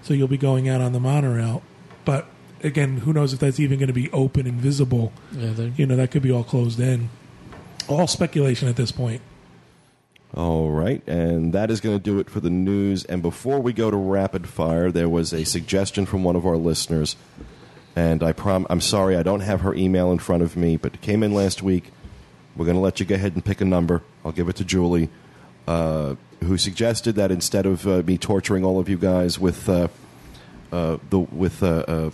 So 0.02 0.14
you'll 0.14 0.28
be 0.28 0.38
going 0.38 0.66
out 0.68 0.80
on 0.80 0.92
the 0.92 1.00
monorail, 1.00 1.62
but 2.06 2.26
again, 2.62 2.98
who 2.98 3.12
knows 3.12 3.32
if 3.34 3.40
that's 3.40 3.60
even 3.60 3.78
going 3.78 3.88
to 3.88 3.92
be 3.92 4.10
open 4.12 4.46
and 4.46 4.58
visible? 4.60 5.12
yeah, 5.32 5.50
they- 5.52 5.72
You 5.76 5.84
know, 5.86 5.96
that 5.96 6.10
could 6.10 6.22
be 6.22 6.30
all 6.32 6.44
closed 6.44 6.80
in. 6.80 7.10
All 7.88 8.06
speculation 8.06 8.68
at 8.68 8.76
this 8.76 8.92
point. 8.92 9.20
All 10.34 10.70
right, 10.70 11.06
and 11.06 11.52
that 11.52 11.70
is 11.70 11.82
going 11.82 11.96
to 11.98 12.02
do 12.02 12.18
it 12.18 12.30
for 12.30 12.40
the 12.40 12.48
news. 12.48 13.04
And 13.04 13.20
before 13.20 13.60
we 13.60 13.74
go 13.74 13.90
to 13.90 13.96
rapid 13.96 14.48
fire, 14.48 14.90
there 14.90 15.08
was 15.08 15.34
a 15.34 15.44
suggestion 15.44 16.06
from 16.06 16.24
one 16.24 16.36
of 16.36 16.46
our 16.46 16.56
listeners, 16.56 17.16
and 17.94 18.22
I 18.22 18.32
prom- 18.32 18.66
I'm 18.70 18.80
sorry 18.80 19.14
I 19.16 19.22
don't 19.22 19.40
have 19.40 19.60
her 19.60 19.74
email 19.74 20.10
in 20.10 20.18
front 20.18 20.42
of 20.42 20.56
me, 20.56 20.78
but 20.78 20.94
it 20.94 21.00
came 21.02 21.22
in 21.22 21.34
last 21.34 21.62
week. 21.62 21.92
We're 22.56 22.64
going 22.64 22.76
to 22.76 22.80
let 22.82 22.98
you 22.98 23.04
go 23.04 23.14
ahead 23.14 23.34
and 23.34 23.44
pick 23.44 23.60
a 23.60 23.66
number. 23.66 24.02
I'll 24.24 24.32
give 24.32 24.48
it 24.48 24.56
to 24.56 24.64
Julie, 24.64 25.10
uh, 25.68 26.14
who 26.42 26.56
suggested 26.56 27.14
that 27.16 27.30
instead 27.30 27.66
of 27.66 27.86
uh, 27.86 28.02
me 28.06 28.16
torturing 28.16 28.64
all 28.64 28.78
of 28.78 28.88
you 28.88 28.96
guys 28.96 29.38
with 29.38 29.68
uh, 29.68 29.88
uh, 30.72 30.96
the 31.10 31.18
with 31.18 31.62
uh, 31.62 31.84
uh, 31.86 32.10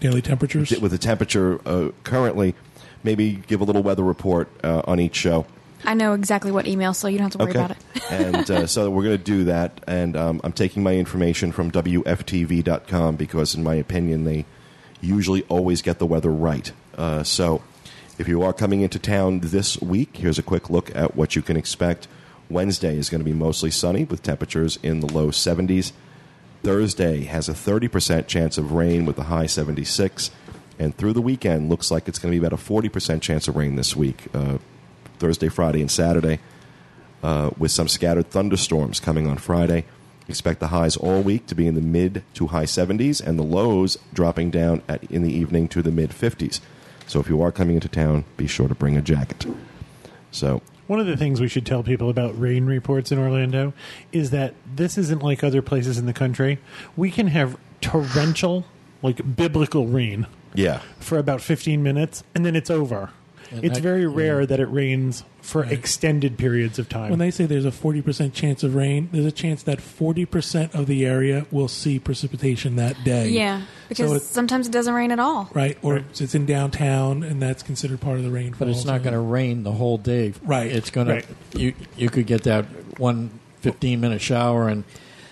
Daily 0.00 0.22
temperatures. 0.22 0.70
with 0.80 0.90
the 0.90 0.98
temperature 0.98 1.60
uh, 1.66 1.90
currently, 2.02 2.56
maybe 3.04 3.42
give 3.46 3.60
a 3.60 3.64
little 3.64 3.82
weather 3.84 4.02
report 4.02 4.48
uh, 4.64 4.82
on 4.84 4.98
each 4.98 5.14
show. 5.14 5.46
I 5.84 5.94
know 5.94 6.14
exactly 6.14 6.50
what 6.50 6.66
email, 6.66 6.94
so 6.94 7.08
you 7.08 7.18
don't 7.18 7.32
have 7.32 7.32
to 7.32 7.38
worry 7.38 7.52
about 7.52 7.70
it. 7.70 7.78
and 8.10 8.50
uh, 8.50 8.66
so 8.66 8.90
we're 8.90 9.04
going 9.04 9.18
to 9.18 9.24
do 9.24 9.44
that. 9.44 9.80
And 9.86 10.16
um, 10.16 10.40
I'm 10.44 10.52
taking 10.52 10.82
my 10.82 10.94
information 10.96 11.52
from 11.52 11.70
WFTV.com 11.70 13.16
because, 13.16 13.54
in 13.54 13.62
my 13.62 13.74
opinion, 13.74 14.24
they 14.24 14.44
usually 15.00 15.42
always 15.44 15.82
get 15.82 15.98
the 15.98 16.06
weather 16.06 16.30
right. 16.30 16.72
Uh, 16.96 17.22
so 17.22 17.62
if 18.18 18.26
you 18.26 18.42
are 18.42 18.52
coming 18.52 18.80
into 18.80 18.98
town 18.98 19.40
this 19.40 19.80
week, 19.80 20.16
here's 20.16 20.38
a 20.38 20.42
quick 20.42 20.68
look 20.68 20.94
at 20.96 21.14
what 21.14 21.36
you 21.36 21.42
can 21.42 21.56
expect. 21.56 22.08
Wednesday 22.50 22.96
is 22.96 23.10
going 23.10 23.20
to 23.20 23.24
be 23.24 23.32
mostly 23.32 23.70
sunny 23.70 24.04
with 24.04 24.22
temperatures 24.22 24.78
in 24.82 25.00
the 25.00 25.12
low 25.12 25.28
70s. 25.28 25.92
Thursday 26.62 27.24
has 27.24 27.48
a 27.48 27.52
30% 27.52 28.26
chance 28.26 28.58
of 28.58 28.72
rain 28.72 29.06
with 29.06 29.18
a 29.18 29.24
high 29.24 29.46
76. 29.46 30.30
And 30.78 30.96
through 30.96 31.12
the 31.12 31.22
weekend, 31.22 31.68
looks 31.68 31.90
like 31.90 32.08
it's 32.08 32.18
going 32.18 32.32
to 32.32 32.40
be 32.40 32.44
about 32.44 32.58
a 32.58 32.62
40% 32.62 33.20
chance 33.20 33.48
of 33.48 33.56
rain 33.56 33.76
this 33.76 33.94
week. 33.94 34.24
Uh, 34.34 34.58
Thursday, 35.18 35.48
Friday, 35.48 35.80
and 35.80 35.90
Saturday 35.90 36.40
uh, 37.22 37.50
with 37.58 37.70
some 37.70 37.88
scattered 37.88 38.30
thunderstorms 38.30 39.00
coming 39.00 39.26
on 39.26 39.38
Friday. 39.38 39.84
Expect 40.28 40.60
the 40.60 40.68
highs 40.68 40.96
all 40.96 41.22
week 41.22 41.46
to 41.46 41.54
be 41.54 41.66
in 41.66 41.74
the 41.74 41.80
mid 41.80 42.22
to 42.34 42.48
high 42.48 42.64
70s 42.64 43.24
and 43.24 43.38
the 43.38 43.42
lows 43.42 43.96
dropping 44.12 44.50
down 44.50 44.82
at, 44.88 45.02
in 45.04 45.22
the 45.22 45.32
evening 45.32 45.68
to 45.68 45.80
the 45.82 45.90
mid 45.90 46.10
50s. 46.10 46.60
So 47.06 47.18
if 47.20 47.28
you 47.28 47.40
are 47.40 47.50
coming 47.50 47.76
into 47.76 47.88
town, 47.88 48.24
be 48.36 48.46
sure 48.46 48.68
to 48.68 48.74
bring 48.74 48.96
a 48.96 49.00
jacket. 49.02 49.46
So 50.30 50.60
One 50.86 51.00
of 51.00 51.06
the 51.06 51.16
things 51.16 51.40
we 51.40 51.48
should 51.48 51.64
tell 51.64 51.82
people 51.82 52.10
about 52.10 52.38
rain 52.38 52.66
reports 52.66 53.10
in 53.10 53.18
Orlando 53.18 53.72
is 54.12 54.30
that 54.30 54.54
this 54.76 54.98
isn't 54.98 55.22
like 55.22 55.42
other 55.42 55.62
places 55.62 55.96
in 55.96 56.04
the 56.04 56.12
country. 56.12 56.58
We 56.96 57.10
can 57.10 57.28
have 57.28 57.56
torrential, 57.80 58.66
like 59.02 59.36
biblical 59.36 59.86
rain 59.86 60.26
yeah, 60.54 60.80
for 61.00 61.16
about 61.18 61.40
15 61.40 61.82
minutes 61.82 62.22
and 62.34 62.44
then 62.44 62.54
it's 62.54 62.70
over. 62.70 63.10
And 63.50 63.64
it's 63.64 63.74
that- 63.76 63.82
very 63.82 64.02
yeah. 64.02 64.08
rare 64.12 64.46
that 64.46 64.60
it 64.60 64.66
rains 64.66 65.24
for 65.40 65.64
extended 65.64 66.36
periods 66.36 66.78
of 66.78 66.88
time. 66.88 67.08
When 67.10 67.18
they 67.18 67.30
say 67.30 67.46
there's 67.46 67.64
a 67.64 67.70
40% 67.70 68.34
chance 68.34 68.62
of 68.62 68.74
rain, 68.74 69.08
there's 69.12 69.24
a 69.24 69.32
chance 69.32 69.62
that 69.62 69.78
40% 69.80 70.74
of 70.74 70.86
the 70.86 71.06
area 71.06 71.46
will 71.50 71.68
see 71.68 71.98
precipitation 71.98 72.76
that 72.76 73.02
day. 73.04 73.30
Yeah, 73.30 73.62
because 73.88 74.10
So 74.10 74.16
it- 74.16 74.22
sometimes 74.22 74.66
it 74.66 74.72
doesn't 74.72 74.92
rain 74.92 75.10
at 75.10 75.18
all. 75.18 75.48
Right? 75.54 75.78
Or 75.82 76.02
it's 76.18 76.34
in 76.34 76.44
downtown, 76.44 77.22
and 77.22 77.40
that's 77.40 77.62
considered 77.62 78.00
part 78.00 78.18
of 78.18 78.24
the 78.24 78.30
rainfall. 78.30 78.58
But 78.66 78.68
it's 78.68 78.84
not 78.84 78.96
zone. 78.96 79.02
going 79.04 79.14
to 79.14 79.20
rain 79.20 79.62
the 79.62 79.72
whole 79.72 79.96
day. 79.96 80.34
Right, 80.44 80.70
It's 80.70 80.90
going 80.90 81.08
right. 81.08 81.26
to. 81.52 81.58
You 81.60 81.72
you 81.96 82.10
could 82.10 82.26
get 82.26 82.42
that 82.42 82.66
one 82.98 83.30
15 83.60 84.00
minute 84.00 84.20
shower 84.20 84.68
and 84.68 84.84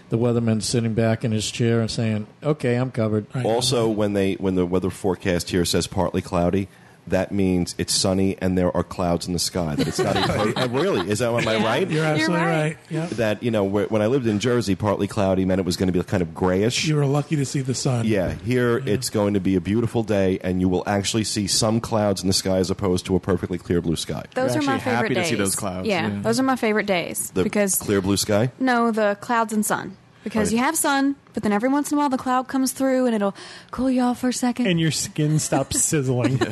the 0.09 0.17
weatherman 0.17 0.63
sitting 0.63 0.95
back 0.95 1.25
in 1.25 1.33
his 1.33 1.51
chair 1.51 1.81
and 1.81 1.91
saying, 1.91 2.27
"Okay, 2.43 2.77
I'm 2.77 2.91
covered." 2.93 3.27
Right. 3.35 3.45
Also, 3.45 3.89
when 3.89 4.15
they 4.15 4.35
when 4.35 4.55
the 4.55 4.65
weather 4.65 4.89
forecast 4.91 5.51
here 5.51 5.65
says 5.65 5.87
partly 5.87 6.23
cloudy, 6.23 6.69
that 7.09 7.33
means 7.33 7.75
it's 7.79 7.93
sunny 7.95 8.37
and 8.41 8.57
there 8.59 8.77
are 8.77 8.83
clouds 8.83 9.27
in 9.27 9.33
the 9.33 9.39
sky. 9.39 9.75
That 9.75 9.89
it's 9.89 9.99
not 9.99 10.17
a, 10.17 10.69
really 10.71 11.09
is 11.11 11.21
that 11.21 11.31
am 11.33 11.47
I 11.49 11.57
right? 11.57 11.89
You're 11.91 12.05
absolutely 12.05 12.45
right. 12.45 12.61
right. 12.63 12.77
Yeah. 12.91 13.07
That 13.07 13.43
you 13.43 13.51
know 13.51 13.65
when 13.65 14.03
I 14.03 14.07
lived 14.07 14.27
in 14.27 14.39
Jersey, 14.41 14.75
partly 14.75 15.07
cloudy 15.07 15.45
meant 15.45 15.61
it 15.61 15.65
was 15.67 15.77
going 15.77 15.87
to 15.87 15.93
be 15.93 16.03
kind 16.05 16.23
of 16.23 16.35
grayish. 16.35 16.87
You 16.87 16.97
were 16.97 17.07
lucky 17.07 17.37
to 17.37 17.45
see 17.45 17.61
the 17.61 17.75
sun. 17.75 18.07
Yeah, 18.07 18.33
here 18.33 18.83
it's 18.87 19.11
going 19.11 19.35
to 19.35 19.41
be 19.41 19.57
a 19.57 19.61
beautiful 19.61 20.03
day, 20.03 20.39
and 20.43 20.61
you 20.61 20.69
will 20.69 20.83
actually 20.87 21.25
see 21.25 21.47
some 21.47 21.81
clouds 21.81 22.23
in 22.23 22.27
the 22.29 22.33
sky 22.35 22.59
as 22.59 22.71
opposed 22.71 23.07
to 23.07 23.17
a 23.17 23.21
perfectly 23.21 23.59
clear 23.59 23.81
blue 23.81 23.97
sky. 23.97 24.25
Those 24.35 24.55
You're 24.55 24.63
are 24.63 24.67
my 24.67 24.75
actually 24.75 24.85
favorite 24.93 24.97
happy 24.97 25.09
to 25.15 25.21
days. 25.21 25.29
see 25.31 25.35
those 25.37 25.57
clouds, 25.57 25.87
Yeah, 25.89 26.09
yeah. 26.09 26.21
those 26.23 26.41
are 26.41 26.43
my 26.43 26.57
favorite 26.57 26.87
days 26.87 27.31
The 27.31 27.43
because 27.45 27.77
clear 27.77 28.01
blue 28.01 28.17
sky. 28.17 28.51
no, 28.59 28.91
the 28.91 29.17
clouds 29.21 29.53
and 29.53 29.65
sun. 29.65 29.97
Because 30.27 30.49
Right. 30.49 30.59
you 30.59 30.65
have 30.65 30.75
sun, 30.77 31.15
but 31.35 31.45
then 31.45 31.53
every 31.53 31.69
once 31.69 31.93
in 31.93 31.97
a 31.97 32.01
while 32.01 32.09
the 32.09 32.19
cloud 32.19 32.49
comes 32.49 32.73
through 32.73 33.07
and 33.07 33.15
it'll 33.15 33.37
cool 33.71 33.89
you 33.89 34.03
off 34.03 34.19
for 34.19 34.31
a 34.31 34.33
second. 34.33 34.67
and 34.67 34.81
your 34.81 34.91
skin 34.91 35.39
stops 35.39 35.81
sizzling. 35.85 36.41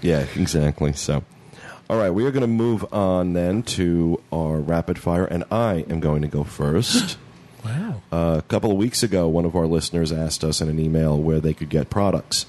Yeah, 0.00 0.26
exactly. 0.34 0.92
So, 0.94 1.22
all 1.88 1.96
right, 1.96 2.10
we 2.10 2.24
are 2.24 2.32
going 2.32 2.40
to 2.40 2.46
move 2.48 2.84
on 2.92 3.34
then 3.34 3.62
to 3.78 4.20
our 4.32 4.56
rapid 4.58 4.98
fire, 4.98 5.24
and 5.24 5.44
I 5.50 5.84
am 5.88 6.00
going 6.00 6.22
to 6.22 6.28
go 6.28 6.44
first. 6.44 7.16
Wow. 7.64 8.02
Uh, 8.10 8.40
a 8.40 8.42
couple 8.42 8.72
of 8.72 8.76
weeks 8.76 9.04
ago, 9.04 9.28
one 9.28 9.44
of 9.44 9.54
our 9.54 9.68
listeners 9.68 10.10
asked 10.10 10.42
us 10.42 10.60
in 10.60 10.68
an 10.68 10.80
email 10.80 11.16
where 11.16 11.38
they 11.38 11.54
could 11.54 11.68
get 11.68 11.90
products 11.90 12.44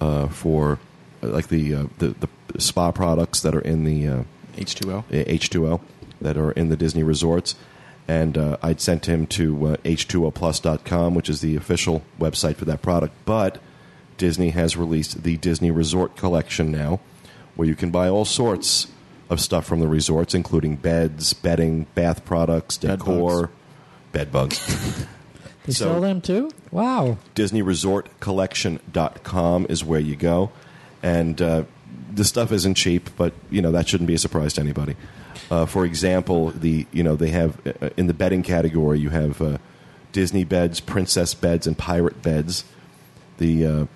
uh, 0.00 0.26
for, 0.26 0.80
uh, 1.22 1.28
like 1.28 1.46
the, 1.46 1.72
uh, 1.72 1.84
the 1.98 2.16
the 2.48 2.60
spa 2.60 2.90
products 2.90 3.40
that 3.42 3.54
are 3.54 3.60
in 3.60 3.84
the 3.84 4.08
uh, 4.08 4.22
H2O. 4.56 5.04
H2O 5.26 5.80
that 6.20 6.36
are 6.36 6.50
in 6.50 6.70
the 6.70 6.76
Disney 6.76 7.04
resorts. 7.04 7.54
And 8.08 8.36
uh, 8.36 8.56
I'd 8.62 8.80
sent 8.80 9.06
him 9.06 9.26
to 9.28 9.66
uh, 9.68 9.76
H2OPlus.com, 9.84 11.14
which 11.14 11.28
is 11.28 11.40
the 11.40 11.54
official 11.56 12.02
website 12.18 12.56
for 12.56 12.64
that 12.64 12.82
product. 12.82 13.14
But 13.24 13.58
Disney 14.18 14.50
has 14.50 14.76
released 14.76 15.22
the 15.22 15.36
Disney 15.38 15.70
Resort 15.70 16.16
Collection 16.16 16.70
now, 16.72 17.00
where 17.54 17.68
you 17.68 17.74
can 17.76 17.90
buy 17.90 18.08
all 18.08 18.24
sorts 18.24 18.88
of 19.30 19.40
stuff 19.40 19.64
from 19.66 19.80
the 19.80 19.88
resorts, 19.88 20.34
including 20.34 20.76
beds, 20.76 21.32
bedding, 21.32 21.86
bath 21.94 22.24
products, 22.24 22.76
Bed 22.78 22.98
decor, 22.98 23.50
bed 24.12 24.32
bugs. 24.32 25.06
They 25.64 25.72
So- 25.72 25.84
sell 25.92 26.00
them 26.00 26.20
too. 26.20 26.50
Wow. 26.72 27.18
DisneyResortCollection.com 27.36 29.66
is 29.68 29.84
where 29.84 30.00
you 30.00 30.16
go. 30.16 30.50
And 31.02 31.40
uh, 31.40 31.64
the 32.12 32.24
stuff 32.24 32.52
isn't 32.52 32.74
cheap, 32.74 33.10
but 33.16 33.32
you 33.50 33.62
know 33.62 33.72
that 33.72 33.88
shouldn't 33.88 34.08
be 34.08 34.14
a 34.14 34.18
surprise 34.18 34.52
to 34.54 34.60
anybody. 34.60 34.96
Uh, 35.52 35.66
for 35.66 35.84
example, 35.84 36.48
the 36.48 36.86
you 36.92 37.02
know 37.02 37.14
they 37.14 37.28
have 37.28 37.60
uh, 37.66 37.90
in 37.98 38.06
the 38.06 38.14
bedding 38.14 38.42
category 38.42 38.98
you 38.98 39.10
have 39.10 39.42
uh, 39.42 39.58
Disney 40.10 40.44
beds, 40.44 40.80
princess 40.80 41.34
beds, 41.34 41.66
and 41.66 41.76
pirate 41.76 42.22
beds. 42.22 42.64
The 43.36 43.66
uh, 43.66 43.86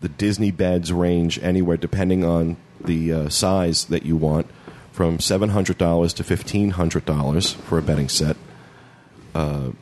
the 0.00 0.08
Disney 0.08 0.50
beds 0.50 0.94
range 0.94 1.38
anywhere 1.42 1.76
depending 1.76 2.24
on 2.24 2.56
the 2.80 3.12
uh, 3.12 3.28
size 3.28 3.84
that 3.84 4.06
you 4.06 4.16
want, 4.16 4.46
from 4.92 5.20
seven 5.20 5.50
hundred 5.50 5.76
dollars 5.76 6.14
to 6.14 6.24
fifteen 6.24 6.70
hundred 6.70 7.04
dollars 7.04 7.52
for 7.52 7.76
a 7.76 7.82
bedding 7.82 8.08
set. 8.08 8.38
Uh, 9.34 9.72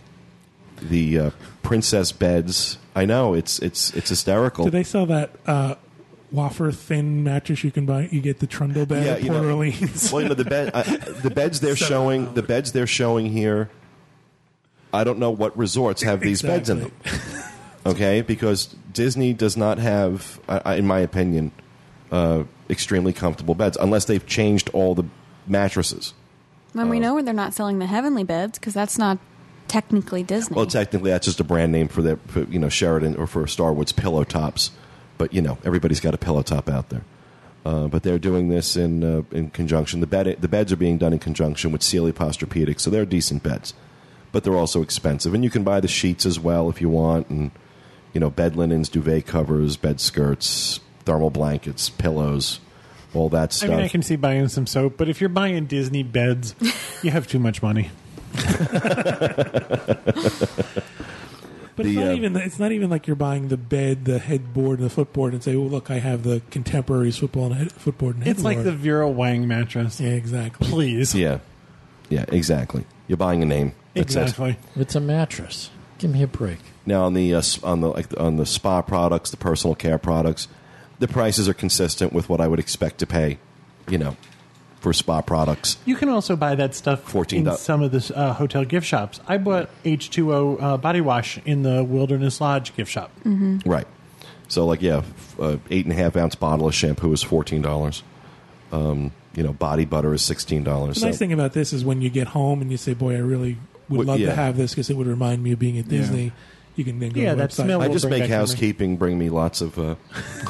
the 0.82 1.32
princess 1.62 2.10
beds. 2.10 2.78
I 2.96 3.04
know 3.04 3.32
it's 3.32 3.60
it's 3.60 3.94
it's 3.94 4.08
hysterical. 4.08 4.64
Do 4.64 4.72
they 4.72 4.82
sell 4.82 5.06
that 5.06 5.30
wafer 6.36 6.70
thin 6.70 7.24
mattress 7.24 7.64
you 7.64 7.70
can 7.72 7.86
buy? 7.86 8.08
You 8.12 8.20
get 8.20 8.38
the 8.40 8.46
Trundle 8.46 8.86
bed 8.86 9.04
Yeah, 9.06 9.12
at 9.14 9.22
you 9.22 9.30
Port 9.30 9.42
know- 9.42 9.48
Orleans. 9.48 10.12
well, 10.12 10.22
you 10.22 10.28
know 10.28 10.34
the 10.34 10.44
bed, 10.56 10.70
uh, 10.74 10.82
the 11.22 11.30
beds 11.30 11.60
they're 11.60 11.74
Seven 11.76 11.88
showing, 11.88 12.34
the 12.34 12.42
beds 12.42 12.72
they're 12.72 12.86
showing 12.86 13.26
here. 13.32 13.70
I 14.92 15.04
don't 15.04 15.18
know 15.18 15.30
what 15.30 15.56
resorts 15.58 16.02
have 16.02 16.20
these 16.20 16.42
beds 16.42 16.70
in 16.70 16.80
them. 16.80 16.92
Okay, 17.84 18.20
because 18.22 18.66
Disney 18.92 19.32
does 19.32 19.56
not 19.56 19.78
have, 19.78 20.40
I- 20.48 20.62
I- 20.64 20.74
in 20.76 20.86
my 20.86 20.98
opinion, 21.00 21.52
uh, 22.12 22.44
extremely 22.70 23.12
comfortable 23.12 23.54
beds 23.54 23.76
unless 23.80 24.04
they've 24.06 24.24
changed 24.26 24.70
all 24.72 24.94
the 24.94 25.04
mattresses. 25.46 26.12
when 26.72 26.86
uh, 26.86 26.90
we 26.90 26.98
know 27.00 27.20
they're 27.22 27.32
not 27.34 27.54
selling 27.54 27.78
the 27.78 27.86
heavenly 27.86 28.24
beds 28.24 28.58
because 28.58 28.74
that's 28.74 28.98
not 28.98 29.18
technically 29.68 30.22
Disney. 30.22 30.54
Well, 30.56 30.66
technically, 30.66 31.10
that's 31.10 31.26
just 31.26 31.40
a 31.40 31.44
brand 31.44 31.72
name 31.72 31.88
for 31.88 32.02
the 32.02 32.16
for, 32.28 32.42
you 32.44 32.58
know 32.58 32.68
Sheraton 32.68 33.16
or 33.16 33.26
for 33.26 33.46
Starwood's 33.46 33.92
pillow 33.92 34.24
tops, 34.24 34.70
but 35.18 35.32
you 35.32 35.42
know 35.42 35.58
everybody's 35.64 36.00
got 36.00 36.14
a 36.14 36.18
pillow 36.18 36.42
top 36.42 36.68
out 36.68 36.88
there. 36.88 37.02
Uh, 37.66 37.88
but 37.88 38.04
they're 38.04 38.18
doing 38.18 38.48
this 38.48 38.76
in 38.76 39.02
uh, 39.02 39.22
in 39.32 39.50
conjunction. 39.50 39.98
The 39.98 40.06
bed 40.06 40.36
the 40.40 40.46
beds 40.46 40.72
are 40.72 40.76
being 40.76 40.98
done 40.98 41.12
in 41.12 41.18
conjunction 41.18 41.72
with 41.72 41.82
Sealy 41.82 42.12
Posturepedic, 42.12 42.78
so 42.78 42.90
they're 42.90 43.04
decent 43.04 43.42
beds, 43.42 43.74
but 44.30 44.44
they're 44.44 44.54
also 44.54 44.82
expensive. 44.82 45.34
And 45.34 45.42
you 45.42 45.50
can 45.50 45.64
buy 45.64 45.80
the 45.80 45.88
sheets 45.88 46.24
as 46.24 46.38
well 46.38 46.70
if 46.70 46.80
you 46.80 46.88
want, 46.88 47.28
and 47.28 47.50
you 48.12 48.20
know 48.20 48.30
bed 48.30 48.54
linens, 48.54 48.88
duvet 48.88 49.26
covers, 49.26 49.76
bed 49.76 50.00
skirts, 50.00 50.78
thermal 51.04 51.30
blankets, 51.30 51.90
pillows, 51.90 52.60
all 53.14 53.28
that 53.30 53.52
stuff. 53.52 53.70
I 53.70 53.74
mean, 53.74 53.84
I 53.84 53.88
can 53.88 54.02
see 54.02 54.14
buying 54.14 54.46
some 54.46 54.68
soap, 54.68 54.94
but 54.96 55.08
if 55.08 55.20
you're 55.20 55.28
buying 55.28 55.66
Disney 55.66 56.04
beds, 56.04 56.54
you 57.02 57.10
have 57.10 57.26
too 57.26 57.40
much 57.40 57.64
money. 57.64 57.90
But 61.76 61.84
The, 61.84 61.90
it's 61.90 61.98
not 61.98 62.08
uh, 62.08 62.14
even 62.14 62.36
it's 62.36 62.58
not 62.58 62.72
even 62.72 62.90
like 62.90 63.06
you're 63.06 63.16
buying 63.16 63.48
the 63.48 63.56
bed, 63.56 64.06
the 64.06 64.18
headboard, 64.18 64.78
and 64.80 64.86
the 64.86 64.92
footboard, 64.92 65.34
and 65.34 65.42
say, 65.42 65.54
"Well, 65.56 65.68
look, 65.68 65.90
I 65.90 65.98
have 65.98 66.22
the 66.22 66.40
contemporaries 66.50 67.18
football 67.18 67.46
and 67.46 67.54
head, 67.54 67.72
footboard 67.72 68.16
and 68.16 68.24
headboard." 68.24 68.36
It's 68.38 68.44
like 68.44 68.56
the 68.58 68.64
headboard." 68.64 68.80
Vera 68.80 69.10
Wang 69.10 69.46
mattress. 69.46 70.00
yeah, 70.00 70.10
exactly. 70.10 70.68
Please. 70.68 71.14
yeah, 71.14 71.40
yeah, 72.08 72.24
exactly. 72.28 72.84
You're 73.08 73.18
buying 73.18 73.42
a 73.42 73.46
name. 73.46 73.74
That's 73.94 74.16
it. 74.16 74.20
Exactly. 74.22 74.56
It's 74.74 74.94
a 74.94 75.00
mattress. 75.00 75.70
Give 75.98 76.10
me 76.10 76.22
a 76.22 76.26
break. 76.26 76.58
Now 76.84 77.04
on 77.04 77.14
the 77.14 77.34
uh, 77.34 77.42
on 77.62 77.80
the 77.80 77.88
like 77.88 78.06
on 78.18 78.36
the 78.36 78.46
spa 78.46 78.82
products, 78.82 79.30
the 79.30 79.36
personal 79.36 79.74
care 79.74 79.98
products, 79.98 80.48
the 80.98 81.08
prices 81.08 81.48
are 81.48 81.54
consistent 81.54 82.12
with 82.12 82.28
what 82.28 82.40
I 82.40 82.48
would 82.48 82.58
expect 82.58 82.98
to 82.98 83.06
pay, 83.06 83.38
you 83.88 83.98
know, 83.98 84.16
for 84.80 84.92
spa 84.92 85.20
products. 85.22 85.78
You 85.84 85.96
can 85.96 86.08
also 86.08 86.36
buy 86.36 86.54
that 86.54 86.74
stuff 86.74 87.02
14 87.02 87.46
in 87.46 87.56
some 87.56 87.82
of 87.82 87.90
the 87.92 88.16
uh, 88.16 88.32
hotel 88.34 88.64
gift 88.64 88.86
shops. 88.86 89.20
I 89.26 89.38
bought 89.38 89.68
H2O 89.84 90.62
uh, 90.62 90.76
body 90.76 91.00
wash 91.00 91.38
in 91.44 91.62
the 91.62 91.82
Wilderness 91.82 92.40
Lodge 92.40 92.74
gift 92.76 92.90
shop. 92.90 93.10
Right. 93.24 93.86
So 94.48 94.64
like 94.66 94.80
yeah, 94.82 94.98
f- 94.98 95.40
uh, 95.40 95.56
eight 95.70 95.86
and 95.86 95.92
a 95.92 95.96
half 95.96 96.16
ounce 96.16 96.34
bottle 96.36 96.68
of 96.68 96.74
shampoo 96.74 97.12
is 97.12 97.22
fourteen 97.22 97.62
dollars. 97.62 98.04
Um, 98.72 99.12
you 99.34 99.42
know, 99.42 99.52
body 99.52 99.84
butter 99.84 100.14
is 100.14 100.22
sixteen 100.22 100.62
dollars. 100.62 101.00
The 101.00 101.06
nice 101.06 101.18
thing 101.18 101.32
about 101.32 101.52
this 101.52 101.72
is 101.72 101.84
when 101.84 102.00
you 102.00 102.10
get 102.10 102.28
home 102.28 102.60
and 102.62 102.70
you 102.70 102.76
say, 102.76 102.94
"Boy, 102.94 103.16
I 103.16 103.18
really 103.18 103.56
would 103.88 103.98
Well, 103.98 104.06
love 104.06 104.20
yeah. 104.20 104.26
to 104.28 104.34
have 104.36 104.56
this 104.56 104.70
because 104.72 104.88
it 104.88 104.96
would 104.96 105.06
remind 105.08 105.42
me 105.42 105.52
of 105.52 105.58
being 105.58 105.78
at 105.78 105.88
Disney." 105.88 106.32
You 106.76 106.84
can 106.84 106.98
then 107.00 107.10
go 107.10 107.20
Yeah, 107.22 107.30
to 107.30 107.36
the 107.36 107.42
that 107.42 107.50
website. 107.50 107.64
smell 107.64 107.82
I 107.82 107.86
will 107.86 107.94
just 107.94 108.06
bring 108.08 108.20
make 108.20 108.30
housekeeping 108.30 108.96
bring 108.98 109.18
me 109.18 109.30
lots 109.30 109.62
of. 109.62 109.78
Uh, 109.78 109.94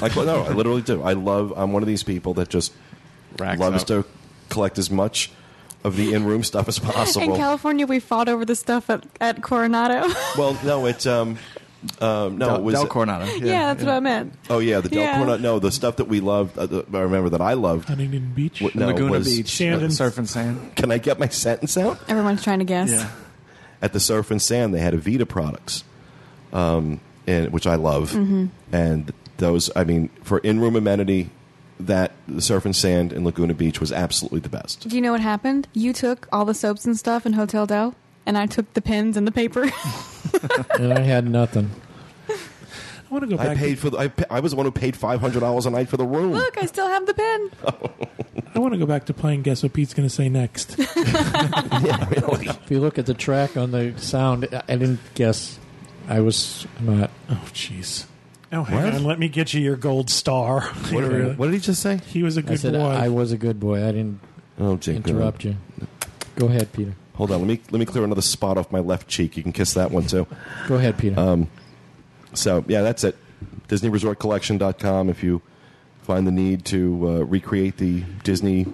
like 0.03 0.15
no, 0.17 0.43
I 0.43 0.51
literally 0.53 0.83
do. 0.83 1.03
I 1.03 1.13
love. 1.15 1.53
I'm 1.57 1.73
one 1.73 1.83
of 1.83 1.87
these 1.87 2.03
people 2.03 2.35
that 2.35 2.49
just 2.51 2.73
Racks 3.39 3.61
loves 3.61 3.83
up. 3.83 3.87
to 3.89 4.05
collect 4.49 4.79
as 4.79 4.91
much 4.91 5.31
of 5.85 5.97
the 5.97 6.15
in-room 6.15 6.43
stuff 6.43 6.69
as 6.69 6.79
possible. 6.81 7.35
In. 7.35 7.37
California, 7.37 7.87
we 7.87 8.01
fought 8.01 8.29
over 8.29 8.45
the 8.45 8.57
stuff 8.57 8.91
at, 8.91 9.05
at 9.21 9.43
Coronado. 9.43 10.09
well, 10.39 10.59
no, 10.65 10.87
it's 10.87 11.07
um, 11.07 11.39
um, 12.01 12.39
no, 12.39 12.47
Del, 12.47 12.57
it 12.57 12.63
was 12.63 12.75
Del 12.75 12.87
Coronado. 12.87 13.25
yeah, 13.27 13.45
Yeah, 13.45 13.75
that's 13.75 13.85
what 13.85 13.95
I 13.95 14.01
meant. 14.01 14.33
oh 14.51 14.59
yeah, 14.59 14.81
the 14.81 14.89
Del 14.89 15.03
Yeah. 15.03 15.23
Corona- 15.23 15.39
No, 15.39 15.59
the 15.59 15.71
stuff 15.71 15.97
that 15.97 16.07
we 16.07 16.21
loved. 16.21 16.59
Uh, 16.59 16.67
the, 16.67 16.85
I 16.93 17.01
remember 17.01 17.29
that 17.31 17.41
I 17.41 17.53
loved. 17.53 17.89
Huntington 17.89 18.33
Beach. 18.35 18.61
What- 18.61 18.75
no, 18.75 18.87
Laguna 18.87 19.11
was- 19.13 19.27
Beach, 19.37 19.49
Shandon. 19.49 19.87
uh, 19.89 19.91
surf 19.91 20.19
and 20.19 20.29
sand. 20.29 20.75
Can 20.77 20.91
I 20.91 20.99
get 20.99 21.19
my 21.21 21.29
sentence 21.29 21.77
out? 21.77 21.99
Everyone's 22.09 22.43
trying 22.43 22.59
to 22.61 22.65
guess. 22.65 22.91
Yeah. 22.91 23.11
At 23.83 23.93
the 23.93 24.01
Surf 24.01 24.31
and 24.31 24.41
Sand, 24.41 24.75
they 24.75 24.81
had 24.81 24.95
Aveda 24.95 25.29
products, 25.29 25.85
um, 26.53 26.99
and 27.27 27.53
which 27.53 27.67
I 27.67 27.75
love, 27.75 28.11
Mm-hmm. 28.13 28.47
and 28.73 29.13
those. 29.37 29.71
I 29.77 29.85
mean, 29.85 30.09
for 30.23 30.39
in-room 30.39 30.77
amenity, 30.77 31.29
that 31.81 32.13
the 32.27 32.41
Surf 32.41 32.65
and 32.65 32.75
Sand 32.75 33.13
in 33.13 33.25
Laguna 33.25 33.55
Beach 33.55 33.81
was 33.81 33.93
absolutely 33.93 34.41
the 34.41 34.49
best. 34.49 34.89
Do 34.89 34.95
you 34.97 35.03
know 35.03 35.13
what 35.13 35.21
happened? 35.21 35.69
You 35.75 35.93
took 35.93 36.27
all 36.33 36.45
the 36.45 36.55
soaps 36.55 36.85
and 36.87 36.97
stuff 36.99 37.27
in 37.27 37.35
Hotel 37.35 37.67
Del, 37.67 37.95
and 38.25 38.39
I 38.39 38.47
took 38.47 38.73
the 38.75 38.83
pens 38.83 39.17
and 39.17 39.27
the 39.27 39.33
paper. 39.33 39.63
and 40.79 40.93
I 40.93 41.01
had 41.01 41.29
nothing. 41.29 41.71
I 42.29 43.15
want 43.15 43.29
to 43.29 43.37
go 43.37 43.41
I 43.41 43.47
back. 43.49 43.57
paid 43.59 43.79
for. 43.79 43.91
The, 43.91 43.99
I, 43.99 44.09
pa- 44.09 44.25
I 44.31 44.41
was 44.41 44.51
the 44.53 44.57
one 44.57 44.67
who 44.67 44.73
paid 44.73 44.97
five 44.97 45.21
hundred 45.21 45.41
dollars 45.41 45.65
a 45.67 45.71
night 45.71 45.89
for 45.89 45.97
the 45.97 46.05
room. 46.05 46.33
Look, 46.33 46.59
I 46.61 46.67
still 46.67 46.89
have 46.89 47.07
the 47.07 47.15
pen. 47.15 47.51
I 48.55 48.59
want 48.59 48.73
to 48.73 48.79
go 48.79 48.87
back 48.87 49.05
to 49.07 49.15
playing. 49.15 49.43
Guess 49.43 49.63
what 49.63 49.75
Pete's 49.75 49.95
going 49.95 50.09
to 50.09 50.15
say 50.15 50.29
next? 50.29 50.77
yeah, 50.97 52.09
really. 52.09 52.47
If 52.49 52.71
you 52.71 52.81
look 52.81 52.99
at 52.99 53.07
the 53.07 53.15
track 53.15 53.57
on 53.57 53.71
the 53.71 53.95
sound, 53.99 54.49
I 54.51 54.63
I 54.69 54.77
didn't 54.77 55.01
guess. 55.15 55.59
I 56.09 56.21
was 56.21 56.67
not. 56.81 57.11
oh, 57.31 57.43
jeez. 57.53 58.07
Oh, 58.53 58.63
hang 58.63 58.85
What? 58.85 58.95
on. 58.95 59.05
Let 59.05 59.19
me 59.19 59.29
get 59.29 59.53
you 59.55 59.61
your 59.61 59.77
gold 59.77 60.09
star. 60.11 60.61
What, 60.93 61.05
Really? 61.05 61.35
what 61.35 61.47
did 61.47 61.55
he 61.55 61.61
just 61.61 61.83
say? 61.83 61.99
He 62.07 62.23
was 62.23 62.37
a 62.37 62.41
I 62.41 62.43
good 62.43 62.61
said 62.61 62.73
boy. 62.75 62.89
I 62.91 63.09
was 63.09 63.33
a 63.33 63.37
good 63.37 63.59
boy. 63.59 63.83
I 63.87 63.93
didn't 63.93 64.21
Oh, 64.59 64.77
Jake. 64.77 64.97
interrupt 64.97 65.45
you. 65.45 65.57
Go 66.37 66.47
ahead, 66.47 66.73
Peter. 66.73 66.95
Hold 67.15 67.31
on. 67.33 67.41
Let 67.41 67.47
me 67.49 67.61
let 67.71 67.79
me 67.81 67.87
clear 67.87 68.05
another 68.05 68.23
spot 68.23 68.57
off 68.59 68.71
my 68.71 68.79
left 68.79 69.09
cheek. 69.09 69.37
You 69.37 69.43
can 69.43 69.53
kiss 69.53 69.75
that 69.75 69.91
one 69.91 70.07
too. 70.07 70.27
Go 70.69 70.77
ahead, 70.77 70.97
Peter. 70.99 71.47
So 72.35 72.65
yeah, 72.69 72.83
that's 72.83 73.05
it. 73.05 73.17
DisneyResortCollection.com. 73.69 75.09
If 75.09 75.23
you 75.23 75.43
find 76.03 76.27
the 76.27 76.31
need 76.31 76.65
to 76.67 77.09
uh, 77.09 77.11
recreate 77.25 77.79
the 77.79 78.03
Disney 78.23 78.67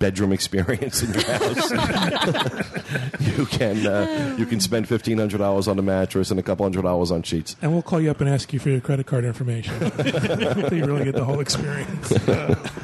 bedroom 0.00 0.32
experience 0.32 1.02
in 1.04 1.12
your 1.14 1.22
house, 1.22 1.70
you 3.20 3.46
can 3.46 3.86
uh, 3.86 4.34
you 4.36 4.46
can 4.46 4.58
spend 4.58 4.88
fifteen 4.88 5.18
hundred 5.18 5.38
dollars 5.38 5.68
on 5.68 5.78
a 5.78 5.82
mattress 5.82 6.32
and 6.32 6.40
a 6.40 6.42
couple 6.42 6.64
hundred 6.64 6.82
dollars 6.82 7.12
on 7.12 7.22
sheets. 7.22 7.54
and 7.62 7.72
we'll 7.72 7.82
call 7.82 8.00
you 8.00 8.10
up 8.10 8.20
and 8.20 8.28
ask 8.28 8.52
you 8.52 8.58
for 8.58 8.70
your 8.70 8.80
credit 8.80 9.06
card 9.06 9.24
information. 9.24 9.74
Until 9.82 10.74
you 10.74 10.84
really 10.86 11.04
get 11.04 11.14
the 11.14 11.24
whole 11.24 11.38
experience. 11.40 12.12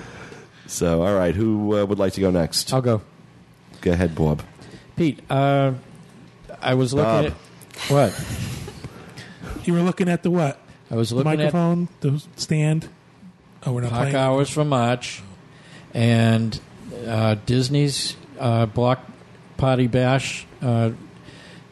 So 0.69 1.03
all 1.05 1.15
right, 1.15 1.33
who 1.35 1.77
uh, 1.79 1.85
would 1.85 1.99
like 2.01 2.15
to 2.15 2.21
go 2.21 2.31
next? 2.33 2.73
I'll 2.73 2.83
go. 2.83 3.01
Go 3.83 3.93
ahead, 3.93 4.17
Bob. 4.17 4.43
Pete, 4.97 5.21
uh, 5.31 5.75
I 6.61 6.75
was 6.75 6.93
looking 6.93 7.31
Bob. 7.31 7.37
at 7.79 7.79
what? 7.89 9.65
You 9.65 9.75
were 9.75 9.83
looking 9.83 10.09
at 10.09 10.25
the 10.25 10.31
what? 10.33 10.59
I 10.91 10.97
was 10.97 11.11
The 11.11 11.17
looking 11.17 11.31
at 11.33 11.37
the 11.37 11.43
microphone, 11.45 11.89
the 12.01 12.21
stand. 12.35 12.89
Oh, 13.65 13.73
we're 13.75 13.83
not 13.83 13.91
Park 13.91 14.03
playing. 14.11 14.17
hours 14.17 14.51
for 14.51 14.65
March, 14.65 15.23
and 15.95 16.61
uh, 17.07 17.37
Disney's 17.47 18.17
uh, 18.39 18.67
Block 18.67 19.01
Party 19.57 19.87
Bash 19.87 20.47
uh, 20.63 20.91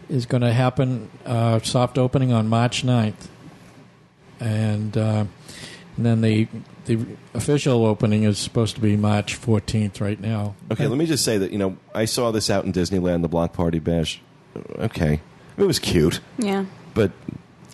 is 0.08 0.26
going 0.26 0.42
to 0.42 0.52
happen. 0.52 1.10
Uh, 1.24 1.58
soft 1.60 1.98
opening 1.98 2.32
on 2.32 2.48
March 2.48 2.82
9th. 2.84 3.28
and 4.40 4.96
uh, 4.96 5.24
and 5.96 6.06
then 6.06 6.20
the 6.20 6.48
the 6.86 7.06
official 7.32 7.86
opening 7.86 8.24
is 8.24 8.38
supposed 8.38 8.74
to 8.74 8.80
be 8.80 8.96
March 8.96 9.40
14th. 9.40 10.00
Right 10.00 10.20
now, 10.20 10.54
Okay, 10.70 10.86
let 10.86 10.98
me 10.98 11.06
just 11.06 11.24
say 11.24 11.38
that 11.38 11.50
you 11.52 11.58
know 11.58 11.76
I 11.94 12.04
saw 12.04 12.30
this 12.30 12.50
out 12.50 12.64
in 12.64 12.72
Disneyland, 12.72 13.22
the 13.22 13.28
Block 13.28 13.52
Party 13.52 13.78
Bash. 13.78 14.20
Okay, 14.78 15.20
it 15.56 15.64
was 15.64 15.78
cute, 15.78 16.20
Yeah. 16.38 16.64
but 16.94 17.12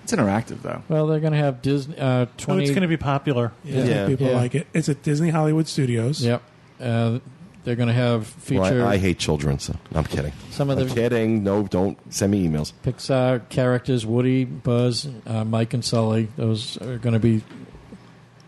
It's 0.03 0.13
interactive 0.13 0.63
though. 0.63 0.83
well, 0.89 1.07
they're 1.07 1.21
going 1.21 1.33
to 1.33 1.39
have 1.39 1.61
Disney 1.63 1.97
uh, 1.99 2.27
Oh, 2.49 2.57
it's 2.59 2.71
going 2.71 2.83
to 2.83 2.89
be 2.89 2.97
popular. 2.97 3.53
Yeah, 3.65 3.85
Yeah. 3.85 4.07
people 4.07 4.27
Yeah. 4.29 4.37
like 4.37 4.55
it. 4.55 4.67
It's 4.73 4.89
at 4.89 5.03
Disney 5.03 5.31
Hollywood 5.31 5.67
Studios. 5.69 6.23
Yep. 6.25 6.43
Uh, 6.81 7.19
they're 7.65 7.77
going 7.77 7.89
to 7.89 7.95
have 7.95 8.51
well, 8.51 8.87
I, 8.87 8.93
I 8.95 8.97
hate 8.97 9.19
children, 9.19 9.59
so 9.59 9.77
I'm 9.95 10.05
kidding. 10.05 10.33
some 10.51 10.71
of 10.71 10.79
I'm 10.79 10.89
kidding. 10.89 11.45
No, 11.45 11.63
don't 11.65 11.99
send 12.13 12.33
me 12.33 12.47
emails. 12.47 12.73
Pixar 12.85 13.49
characters: 13.49 14.07
Woody, 14.07 14.45
Buzz, 14.45 15.09
uh, 15.27 15.45
Mike, 15.45 15.75
and 15.75 15.85
Sully. 15.85 16.29
Those 16.37 16.79
are 16.79 16.99
going 16.99 17.13
to 17.13 17.21
be 17.21 17.43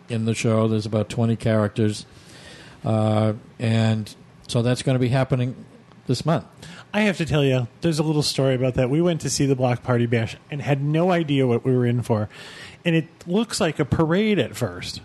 in 0.08 0.24
the 0.24 0.34
show. 0.34 0.68
There's 0.68 0.86
about 0.86 1.08
20 1.08 1.36
characters, 1.36 2.06
uh, 2.84 3.34
and 3.58 4.14
so 4.48 4.62
that's 4.62 4.82
going 4.82 4.94
to 4.94 5.00
be 5.00 5.08
happening 5.08 5.56
this 6.06 6.24
month. 6.24 6.44
I 6.94 7.02
have 7.02 7.16
to 7.18 7.26
tell 7.26 7.42
you, 7.42 7.68
there's 7.80 7.98
a 7.98 8.02
little 8.02 8.22
story 8.22 8.54
about 8.54 8.74
that. 8.74 8.90
We 8.90 9.00
went 9.00 9.22
to 9.22 9.30
see 9.30 9.46
the 9.46 9.56
Block 9.56 9.82
Party 9.82 10.06
Bash 10.06 10.36
and 10.50 10.60
had 10.60 10.82
no 10.82 11.10
idea 11.10 11.46
what 11.46 11.64
we 11.64 11.74
were 11.74 11.86
in 11.86 12.02
for. 12.02 12.28
And 12.84 12.94
it 12.94 13.06
looks 13.26 13.60
like 13.60 13.78
a 13.78 13.84
parade 13.84 14.38
at 14.38 14.54
first. 14.56 15.00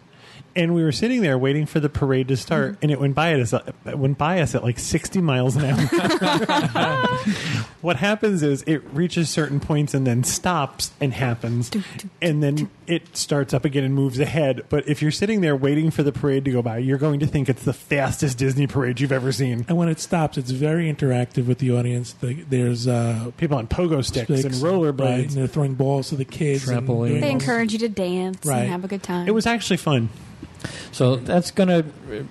And 0.55 0.73
we 0.73 0.83
were 0.83 0.91
sitting 0.91 1.21
there 1.21 1.37
waiting 1.37 1.65
for 1.65 1.79
the 1.79 1.89
parade 1.89 2.29
to 2.29 2.37
start, 2.37 2.77
and 2.81 2.89
it 2.89 2.99
went 2.99 3.13
by 3.13 3.39
us. 3.39 3.53
Uh, 3.53 3.71
it 3.85 3.97
went 3.97 4.17
by 4.17 4.41
us 4.41 4.55
at 4.55 4.63
like 4.63 4.79
60 4.79 5.21
miles 5.21 5.55
an 5.55 5.65
hour. 5.65 5.77
what 7.81 7.97
happens 7.97 8.41
is 8.41 8.63
it 8.63 8.83
reaches 8.91 9.29
certain 9.29 9.59
points 9.59 9.93
and 9.93 10.07
then 10.07 10.23
stops 10.23 10.91
and 10.99 11.13
happens, 11.13 11.69
and 12.21 12.41
then 12.41 12.69
it 12.87 13.15
starts 13.17 13.53
up 13.53 13.65
again 13.65 13.83
and 13.83 13.93
moves 13.93 14.19
ahead. 14.19 14.63
But 14.69 14.87
if 14.87 15.01
you're 15.01 15.11
sitting 15.11 15.41
there 15.41 15.55
waiting 15.55 15.91
for 15.91 16.03
the 16.03 16.11
parade 16.11 16.45
to 16.45 16.51
go 16.51 16.61
by, 16.61 16.77
you're 16.77 16.97
going 16.97 17.19
to 17.19 17.27
think 17.27 17.49
it's 17.49 17.63
the 17.63 17.73
fastest 17.73 18.37
Disney 18.37 18.65
parade 18.67 18.99
you've 18.99 19.11
ever 19.11 19.31
seen. 19.31 19.65
And 19.67 19.77
when 19.77 19.89
it 19.89 19.99
stops, 19.99 20.37
it's 20.37 20.51
very 20.51 20.91
interactive 20.91 21.47
with 21.47 21.59
the 21.59 21.71
audience. 21.71 22.13
The, 22.13 22.33
there's 22.43 22.87
uh, 22.87 23.31
People 23.37 23.57
on 23.57 23.67
pogo 23.67 24.03
sticks, 24.03 24.29
and 24.29 24.39
sticks, 24.39 24.59
right, 24.61 24.73
rollerblades. 24.73 25.23
and 25.23 25.31
they're 25.31 25.47
throwing 25.47 25.73
balls 25.75 26.09
to 26.09 26.15
the 26.15 26.25
kids. 26.25 26.65
Trampoline. 26.65 27.21
They 27.21 27.31
encourage 27.31 27.73
you 27.73 27.79
to 27.79 27.89
dance 27.89 28.45
Right. 28.45 28.59
and 28.61 28.69
have 28.69 28.83
a 28.83 28.87
good 28.87 29.03
time. 29.03 29.27
It 29.27 29.33
was 29.33 29.45
actually 29.45 29.77
fun. 29.77 30.09
So 30.91 31.17
that's 31.17 31.51
going 31.51 31.69
to. 31.69 32.27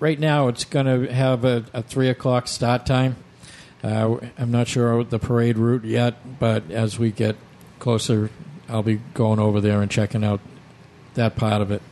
Right 0.00 0.18
now, 0.20 0.46
it's 0.48 0.64
going 0.64 0.86
to 0.86 1.12
have 1.12 1.44
a, 1.44 1.64
a 1.72 1.82
three 1.82 2.08
o'clock 2.08 2.46
start 2.46 2.86
time. 2.86 3.16
Uh, 3.82 4.18
I'm 4.38 4.50
not 4.52 4.68
sure 4.68 5.02
the 5.02 5.18
parade 5.18 5.58
route 5.58 5.84
yet, 5.84 6.38
but 6.38 6.70
as 6.70 6.98
we 6.98 7.10
get 7.10 7.36
closer, 7.80 8.30
I'll 8.68 8.82
be 8.82 9.00
going 9.14 9.38
over 9.38 9.60
there 9.60 9.80
and 9.82 9.90
checking 9.90 10.24
out 10.24 10.40
that 11.14 11.36
part 11.36 11.62
of 11.62 11.70
it. 11.70 11.82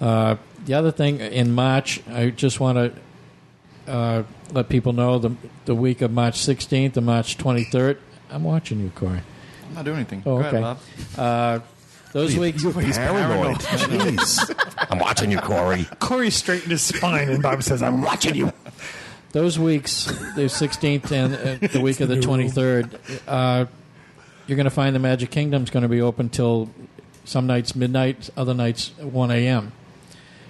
Uh, 0.00 0.36
the 0.64 0.74
other 0.74 0.90
thing 0.92 1.20
in 1.20 1.52
March, 1.52 2.00
I 2.08 2.30
just 2.30 2.60
want 2.60 2.78
to 2.78 3.90
uh, 3.92 4.22
let 4.52 4.68
people 4.68 4.92
know 4.92 5.18
the 5.18 5.34
the 5.64 5.74
week 5.74 6.02
of 6.02 6.10
March 6.12 6.38
16th 6.38 6.96
and 6.96 7.06
March 7.06 7.38
23rd. 7.38 7.98
I'm 8.30 8.44
watching 8.44 8.80
you, 8.80 8.90
Corey. 8.94 9.20
I'm 9.68 9.74
not 9.74 9.84
doing 9.84 9.96
anything. 9.98 10.22
Oh, 10.26 10.38
Go 10.40 10.46
okay. 10.46 10.58
ahead, 10.58 10.62
Bob. 10.62 10.78
Uh, 11.18 11.60
those 12.12 12.36
weeks, 12.36 12.62
paranoid. 12.62 13.56
Jeez, 13.56 14.86
I'm 14.90 14.98
watching 14.98 15.30
you, 15.30 15.38
Corey. 15.38 15.86
Corey 15.98 16.30
straightened 16.30 16.72
his 16.72 16.82
spine, 16.82 17.28
and 17.30 17.42
Bob 17.42 17.62
says, 17.62 17.82
"I'm 17.82 18.02
watching 18.02 18.34
you." 18.34 18.52
those 19.32 19.58
weeks, 19.58 20.04
the 20.36 20.42
16th 20.42 21.10
and 21.10 21.34
uh, 21.34 21.68
the 21.68 21.80
week 21.80 22.00
of 22.00 22.08
the 22.08 22.16
23rd, 22.16 22.98
uh, 23.26 23.64
you're 24.52 24.56
going 24.56 24.64
to 24.64 24.70
find 24.70 24.94
the 24.94 25.00
Magic 25.00 25.30
Kingdom's 25.30 25.70
going 25.70 25.82
to 25.82 25.88
be 25.88 26.02
open 26.02 26.28
till 26.28 26.68
some 27.24 27.46
nights 27.46 27.74
midnight, 27.74 28.28
other 28.36 28.52
nights 28.52 28.90
1 28.98 29.30
a.m. 29.30 29.72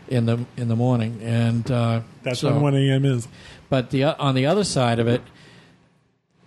in 0.08 0.26
the 0.26 0.44
in 0.56 0.66
the 0.66 0.74
morning, 0.74 1.20
and 1.22 1.70
uh, 1.70 2.00
That's 2.24 2.40
so- 2.40 2.52
when 2.52 2.60
1 2.62 2.74
a.m. 2.74 3.04
is. 3.04 3.28
But 3.70 3.90
the 3.90 4.02
on 4.04 4.34
the 4.34 4.44
other 4.46 4.64
side 4.64 4.98
of 4.98 5.06
it, 5.06 5.22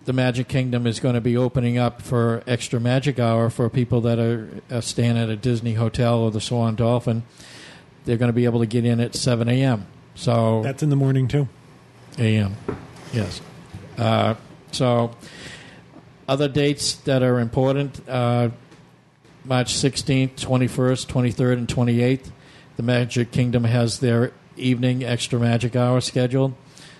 the 0.04 0.12
Magic 0.12 0.48
Kingdom 0.48 0.86
is 0.86 1.00
going 1.00 1.14
to 1.14 1.20
be 1.22 1.34
opening 1.34 1.78
up 1.78 2.02
for 2.02 2.42
extra 2.46 2.78
Magic 2.78 3.18
Hour 3.18 3.48
for 3.48 3.70
people 3.70 4.02
that 4.02 4.18
are, 4.18 4.48
are 4.70 4.82
staying 4.82 5.16
at 5.16 5.30
a 5.30 5.36
Disney 5.36 5.72
hotel 5.74 6.18
or 6.20 6.30
the 6.30 6.40
Swan 6.42 6.74
Dolphin. 6.76 7.22
They're 8.04 8.18
going 8.18 8.28
to 8.28 8.34
be 8.36 8.44
able 8.44 8.60
to 8.60 8.66
get 8.66 8.84
in 8.84 9.00
at 9.00 9.14
7 9.14 9.48
a.m. 9.48 9.86
So 10.14 10.62
That's 10.62 10.82
in 10.82 10.90
the 10.90 10.96
morning 10.96 11.26
too. 11.26 11.48
a.m. 12.18 12.54
Yes. 13.14 13.40
Uh, 13.98 14.34
so, 14.72 15.10
other 16.28 16.48
dates 16.48 16.94
that 16.94 17.22
are 17.22 17.38
important 17.38 18.06
uh, 18.08 18.50
March 19.44 19.74
16th, 19.74 20.34
21st, 20.34 21.06
23rd, 21.06 21.52
and 21.52 21.68
28th. 21.68 22.30
The 22.76 22.82
Magic 22.82 23.30
Kingdom 23.30 23.64
has 23.64 24.00
their 24.00 24.32
evening 24.56 25.04
extra 25.04 25.38
magic 25.38 25.76
hour 25.76 26.00
scheduled. 26.00 26.54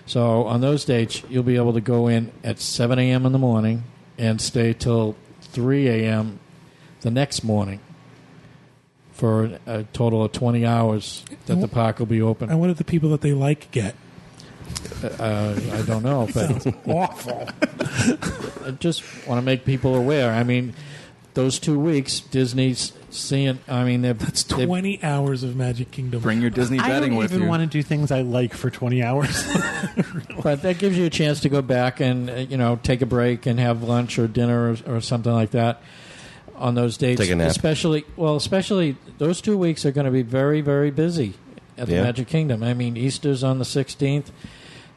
So, 0.05 0.45
on 0.45 0.61
those 0.61 0.85
dates, 0.85 1.23
you'll 1.29 1.43
be 1.43 1.57
able 1.57 1.73
to 1.73 1.81
go 1.81 2.07
in 2.07 2.31
at 2.43 2.59
7 2.59 2.97
a.m. 2.97 3.25
in 3.25 3.33
the 3.33 3.37
morning 3.37 3.83
and 4.17 4.39
stay 4.39 4.73
till 4.73 5.17
3 5.41 5.87
a.m. 5.89 6.39
the 7.01 7.11
next 7.11 7.43
morning 7.43 7.81
for 9.11 9.59
a 9.65 9.83
total 9.93 10.23
of 10.23 10.31
20 10.31 10.65
hours 10.65 11.25
that 11.47 11.59
the 11.59 11.67
park 11.67 11.99
will 11.99 12.05
be 12.05 12.21
open. 12.21 12.49
And 12.49 12.59
what 12.59 12.67
do 12.67 12.73
the 12.73 12.83
people 12.83 13.09
that 13.09 13.21
they 13.21 13.33
like 13.33 13.69
get? 13.71 13.95
Uh, 15.03 15.59
I 15.73 15.81
don't 15.83 16.03
know, 16.03 16.27
but 16.33 16.65
Awful. 16.87 17.47
I 18.65 18.71
just 18.79 19.03
want 19.27 19.37
to 19.39 19.43
make 19.43 19.63
people 19.65 19.95
aware. 19.95 20.31
I 20.31 20.43
mean, 20.43 20.73
those 21.35 21.59
two 21.59 21.79
weeks, 21.79 22.19
Disney's 22.19 22.93
seeing. 23.11 23.59
I 23.67 23.83
mean, 23.83 24.01
they're, 24.01 24.15
It's 24.19 24.43
they're- 24.43 24.65
20 24.65 25.03
hours 25.03 25.43
of 25.43 25.55
Magic 25.55 25.91
Kingdom. 25.91 26.21
Bring 26.21 26.41
your 26.41 26.49
Disney 26.49 26.79
I 26.79 26.99
don't 26.99 27.15
with 27.15 27.31
even 27.31 27.43
you. 27.43 27.47
want 27.47 27.61
to 27.61 27.67
do 27.67 27.83
things 27.83 28.11
I 28.11 28.21
like 28.21 28.53
for 28.55 28.69
20 28.71 29.03
hours. 29.03 29.45
but 30.43 30.63
that 30.63 30.79
gives 30.79 30.97
you 30.97 31.05
a 31.05 31.09
chance 31.11 31.41
to 31.41 31.49
go 31.49 31.61
back 31.61 31.99
and 31.99 32.29
uh, 32.29 32.33
you 32.33 32.57
know 32.57 32.79
take 32.81 33.01
a 33.01 33.05
break 33.05 33.45
and 33.45 33.59
have 33.59 33.83
lunch 33.83 34.17
or 34.17 34.27
dinner 34.27 34.71
or, 34.71 34.95
or 34.95 35.01
something 35.01 35.31
like 35.31 35.51
that 35.51 35.81
on 36.55 36.73
those 36.73 36.97
dates. 36.97 37.21
Take 37.21 37.29
a 37.29 37.35
nap. 37.35 37.51
Especially, 37.51 38.03
well, 38.15 38.35
especially 38.35 38.97
those 39.19 39.41
two 39.41 39.57
weeks 39.59 39.85
are 39.85 39.91
going 39.91 40.05
to 40.05 40.11
be 40.11 40.23
very, 40.23 40.61
very 40.61 40.89
busy 40.89 41.35
at 41.77 41.87
the 41.87 41.93
Yeah. 41.95 42.03
Magic 42.03 42.27
Kingdom. 42.27 42.63
I 42.63 42.73
mean, 42.73 42.97
Easter's 42.97 43.43
on 43.43 43.59
the 43.59 43.65
sixteenth, 43.65 44.31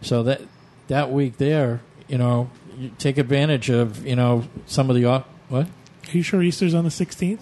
so 0.02 0.22
that 0.24 0.40
that 0.88 1.10
week 1.12 1.38
there, 1.38 1.80
you 2.08 2.18
know, 2.18 2.50
you 2.78 2.90
take 2.98 3.18
advantage 3.18 3.70
of 3.70 4.06
you 4.06 4.16
know 4.16 4.44
some 4.66 4.90
of 4.90 4.96
the 4.96 5.04
off- 5.04 5.26
what. 5.48 5.66
Are 5.66 6.16
you 6.16 6.22
sure 6.22 6.42
Easter's 6.42 6.74
on 6.74 6.82
the 6.82 6.90
16th? 6.90 7.38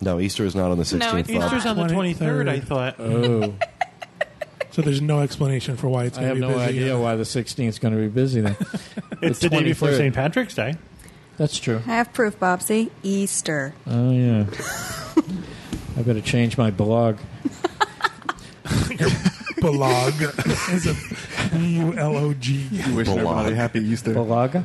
No, 0.00 0.18
Easter 0.18 0.44
is 0.44 0.56
not 0.56 0.72
on 0.72 0.78
the 0.78 0.82
16th. 0.82 0.98
No, 0.98 1.16
it's 1.18 1.30
Bob. 1.30 1.42
Easter's 1.44 1.66
on 1.66 1.76
the 1.76 1.84
23rd. 1.84 2.16
23rd, 2.16 2.48
I 2.48 2.58
thought. 2.60 2.96
Oh, 2.98 3.54
So 4.72 4.82
there's 4.82 5.00
no 5.02 5.20
explanation 5.20 5.76
for 5.76 5.88
why 5.88 6.04
it's 6.04 6.18
I 6.18 6.22
going 6.22 6.28
to 6.28 6.28
have 6.28 6.36
be 6.36 6.40
no 6.40 6.48
busy. 6.48 6.58
I 6.58 6.64
have 6.64 6.74
no 6.74 6.80
idea 6.82 6.98
why 6.98 7.14
the 7.16 7.24
sixteenth 7.26 7.74
is 7.74 7.78
going 7.78 7.94
to 7.94 8.00
be 8.00 8.08
busy 8.08 8.40
then. 8.40 8.56
It's 9.22 9.38
the, 9.38 9.50
day 9.50 9.62
before 9.62 9.92
St. 9.92 10.12
Patrick's 10.12 10.54
Day. 10.56 10.74
That's 11.36 11.56
true. 11.60 11.76
I 11.86 11.90
have 11.90 12.12
proof, 12.12 12.40
Bob. 12.40 12.60
See? 12.62 12.90
Easter. 13.04 13.72
Oh 13.86 14.10
yeah. 14.10 14.46
I 15.96 16.02
better 16.02 16.20
change 16.22 16.58
my 16.58 16.72
blog. 16.72 17.18
Blog. 19.60 20.14
It's 20.18 20.86
a 20.86 21.56
B-U-L-O-G. 21.56 22.68
Wishing 22.94 23.04
Blog. 23.04 23.08
everybody 23.18 23.54
happy 23.54 23.80
Easter. 23.80 24.14
Balaga. 24.14 24.64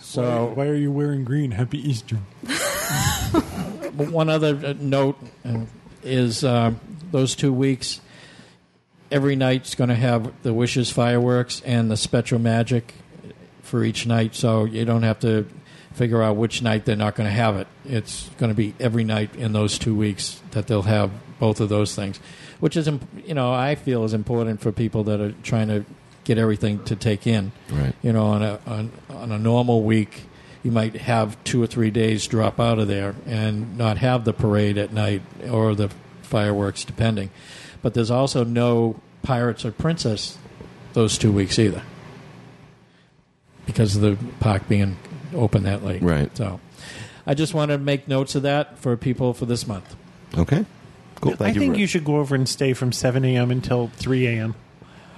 So 0.00 0.52
why 0.54 0.66
are 0.66 0.74
you 0.74 0.92
wearing 0.92 1.24
green? 1.24 1.52
Happy 1.52 1.78
Easter. 1.78 2.16
One 3.96 4.28
other 4.28 4.60
uh, 4.62 4.74
note 4.78 5.18
uh, 5.44 5.60
is 6.02 6.44
um, 6.44 6.78
those 7.10 7.34
two 7.34 7.52
weeks. 7.52 8.00
Every 9.10 9.36
night's 9.36 9.74
going 9.74 9.88
to 9.88 9.96
have 9.96 10.32
the 10.42 10.52
wishes 10.52 10.90
fireworks 10.90 11.62
and 11.64 11.90
the 11.90 11.94
SpectroMagic 11.94 12.84
for 13.62 13.84
each 13.84 14.06
night, 14.06 14.34
so 14.34 14.64
you 14.64 14.84
don't 14.84 15.02
have 15.02 15.20
to 15.20 15.46
figure 15.94 16.22
out 16.22 16.36
which 16.36 16.62
night 16.62 16.84
they're 16.84 16.96
not 16.96 17.14
going 17.14 17.28
to 17.28 17.34
have 17.34 17.56
it. 17.56 17.66
It's 17.84 18.28
going 18.38 18.50
to 18.50 18.56
be 18.56 18.74
every 18.80 19.04
night 19.04 19.34
in 19.36 19.52
those 19.52 19.78
two 19.78 19.94
weeks 19.94 20.42
that 20.50 20.66
they'll 20.66 20.82
have 20.82 21.10
both 21.42 21.58
of 21.58 21.68
those 21.68 21.92
things, 21.96 22.20
which 22.60 22.76
is 22.76 22.88
you 23.26 23.34
know 23.34 23.52
I 23.52 23.74
feel 23.74 24.04
is 24.04 24.14
important 24.14 24.60
for 24.60 24.70
people 24.70 25.02
that 25.02 25.20
are 25.20 25.32
trying 25.42 25.66
to 25.66 25.84
get 26.22 26.38
everything 26.38 26.84
to 26.84 26.94
take 26.94 27.26
in. 27.26 27.50
Right. 27.68 27.92
You 28.00 28.12
know, 28.12 28.26
on 28.26 28.42
a 28.44 28.60
on, 28.64 28.92
on 29.10 29.32
a 29.32 29.40
normal 29.40 29.82
week, 29.82 30.22
you 30.62 30.70
might 30.70 30.94
have 30.94 31.42
two 31.42 31.60
or 31.60 31.66
three 31.66 31.90
days 31.90 32.28
drop 32.28 32.60
out 32.60 32.78
of 32.78 32.86
there 32.86 33.16
and 33.26 33.76
not 33.76 33.98
have 33.98 34.24
the 34.24 34.32
parade 34.32 34.78
at 34.78 34.92
night 34.92 35.22
or 35.50 35.74
the 35.74 35.90
fireworks, 36.22 36.84
depending. 36.84 37.30
But 37.82 37.94
there's 37.94 38.12
also 38.12 38.44
no 38.44 39.00
Pirates 39.24 39.64
or 39.64 39.72
Princess 39.72 40.38
those 40.92 41.18
two 41.18 41.32
weeks 41.32 41.58
either, 41.58 41.82
because 43.66 43.96
of 43.96 44.02
the 44.02 44.16
park 44.38 44.68
being 44.68 44.96
open 45.34 45.64
that 45.64 45.84
late. 45.84 46.02
Right. 46.02 46.36
So, 46.36 46.60
I 47.26 47.34
just 47.34 47.52
want 47.52 47.72
to 47.72 47.78
make 47.78 48.06
notes 48.06 48.36
of 48.36 48.42
that 48.42 48.78
for 48.78 48.96
people 48.96 49.34
for 49.34 49.46
this 49.46 49.66
month. 49.66 49.96
Okay. 50.38 50.64
Cool. 51.22 51.36
Thank 51.36 51.42
I 51.42 51.52
you. 51.54 51.60
think 51.60 51.74
for- 51.74 51.80
you 51.80 51.86
should 51.86 52.04
go 52.04 52.16
over 52.18 52.34
and 52.34 52.46
stay 52.48 52.74
from 52.74 52.92
7 52.92 53.24
a.m. 53.24 53.50
until 53.50 53.88
3 53.96 54.26
a.m. 54.26 54.54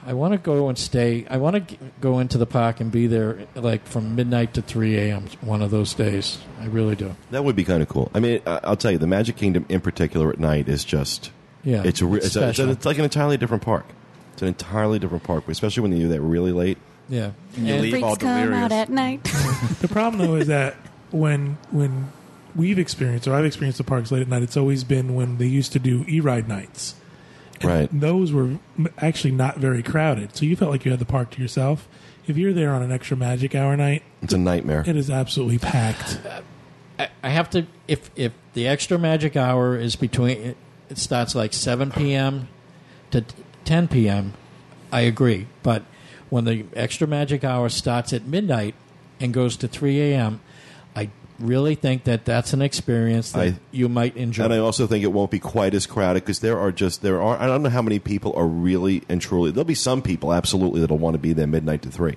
I 0.07 0.13
want 0.13 0.33
to 0.33 0.39
go 0.39 0.69
and 0.69 0.77
stay. 0.77 1.27
I 1.31 1.39
want 1.39 1.67
to 1.69 1.77
go 2.01 2.19
into 2.19 2.37
the 2.37 2.45
park 2.47 2.79
and 2.81 2.93
be 2.93 3.07
there 3.07 3.39
like 3.55 3.87
from 3.87 4.15
midnight 4.15 4.53
to 4.55 4.63
3 4.63 4.97
a.m. 4.99 5.25
one 5.41 5.63
of 5.63 5.71
those 5.71 5.95
days. 5.95 6.39
I 6.61 6.67
really 6.67 6.95
do. 6.95 7.17
That 7.31 7.43
would 7.43 7.57
be 7.57 7.65
kind 7.65 7.83
of 7.83 7.89
cool. 7.89 8.11
I 8.15 8.21
mean, 8.21 8.41
I- 8.47 8.61
I'll 8.65 8.77
tell 8.77 8.91
you, 8.93 8.99
the 8.99 9.07
Magic 9.07 9.37
Kingdom 9.37 9.65
in 9.71 9.81
particular 9.81 10.29
at 10.31 10.39
night 10.39 10.69
is 10.69 10.85
just 10.85 11.31
Yeah, 11.65 11.83
it's 11.85 12.03
a, 12.03 12.07
re- 12.07 12.19
it's, 12.19 12.27
a, 12.27 12.29
it's, 12.29 12.37
a- 12.37 12.41
special. 12.55 12.71
it's 12.71 12.85
like 12.85 12.99
an 12.99 13.05
entirely 13.05 13.39
different 13.39 13.63
park. 13.63 13.87
It's 14.35 14.43
an 14.43 14.49
entirely 14.49 14.99
different 14.99 15.25
park, 15.25 15.49
especially 15.49 15.85
when 15.85 15.97
you're 15.97 16.11
there 16.11 16.21
really 16.21 16.53
late. 16.53 16.77
yeah. 17.09 17.31
And 17.57 17.67
you 17.67 17.73
And- 17.75 17.83
leave 17.83 17.93
Freaks 17.93 18.05
all 18.05 18.17
come 18.17 18.53
out 18.53 18.73
at 18.73 18.91
night. 18.91 19.23
The 19.81 19.89
problem, 19.89 20.27
though, 20.27 20.35
is 20.37 20.49
that 20.49 20.75
when 21.13 21.57
when 21.71 22.13
we've 22.57 22.79
experienced, 22.79 23.27
or 23.29 23.35
I've 23.35 23.45
experienced 23.45 23.79
the 23.79 23.85
parks 23.85 24.11
late 24.13 24.23
at 24.23 24.29
night, 24.29 24.43
it's 24.43 24.57
always 24.57 24.85
been 24.85 25.15
when 25.15 25.39
they 25.39 25.47
used 25.47 25.73
to 25.73 25.79
do 25.79 26.05
e-ride 26.09 26.49
nights. 26.49 26.95
And 27.61 27.71
Right. 27.71 27.89
Those 28.01 28.33
were 28.33 28.59
actually 28.99 29.33
not 29.33 29.59
very 29.59 29.83
crowded, 29.83 30.37
so 30.37 30.45
you 30.45 30.57
felt 30.57 30.71
like 30.71 30.85
you 30.85 30.91
had 30.91 31.01
the 31.01 31.05
park 31.07 31.31
to 31.33 31.43
yourself. 31.43 31.89
If 32.27 32.37
you're 32.37 32.53
there 32.53 32.73
on 32.73 32.83
an 32.83 32.91
extra 32.91 33.17
Magic 33.17 33.55
Hour 33.55 33.77
night, 33.77 34.03
It's 34.23 34.33
a 34.33 34.39
nightmare. 34.39 34.83
it 34.87 34.97
is 34.97 35.11
absolutely 35.11 35.59
packed. 35.59 36.19
I, 36.99 37.09
I 37.23 37.29
have 37.31 37.51
to 37.51 37.67
if 37.89 38.11
if 38.17 38.33
the 38.55 38.67
extra 38.67 38.99
magic 38.99 39.37
hour 39.37 39.77
is 39.77 39.97
between 39.97 40.39
it, 40.39 40.57
it 40.89 40.99
starts 40.99 41.35
like 41.35 41.53
7 41.53 41.91
p.m. 41.91 42.49
to 43.11 43.25
10 43.65 43.89
p.m. 43.89 44.33
I 44.93 45.01
agree, 45.03 45.49
but 45.63 45.83
when 46.31 46.45
the 46.45 46.65
extra 46.75 47.07
magic 47.07 47.43
hour 47.45 47.69
starts 47.69 48.13
at 48.13 48.25
midnight 48.27 48.75
and 49.21 49.35
goes 49.35 49.57
to 49.59 49.69
3 49.69 50.01
a.m., 50.13 50.41
I 50.97 51.11
really 51.41 51.74
think 51.74 52.05
that 52.05 52.24
that's 52.24 52.53
an 52.53 52.62
experience 52.62 53.32
that 53.32 53.41
I- 53.49 53.55
you 53.72 53.89
might 53.89 54.16
enjoy. 54.16 54.45
And 54.45 54.53
I 54.55 54.59
also 54.59 54.87
think 54.87 55.03
it 55.05 55.12
won't 55.12 55.30
be 55.30 55.39
quite 55.41 55.74
as 55.74 55.87
crowded 55.87 56.20
because 56.22 56.39
there 56.41 56.59
are 56.59 56.70
just 56.72 57.03
there 57.03 57.20
are 57.20 57.37
I 57.41 57.47
don't 57.47 57.62
know 57.62 57.70
how 57.70 57.82
many 57.82 57.99
people 57.99 58.32
are 58.37 58.47
really 58.47 59.03
and 59.09 59.20
truly 59.20 59.51
there'll 59.51 59.64
be 59.64 59.74
some 59.74 60.01
people 60.03 60.32
absolutely 60.32 60.80
that'll 60.80 60.99
want 60.99 61.14
to 61.14 61.18
be 61.18 61.32
there 61.32 61.47
midnight 61.47 61.82
to 61.82 61.91
three, 61.91 62.16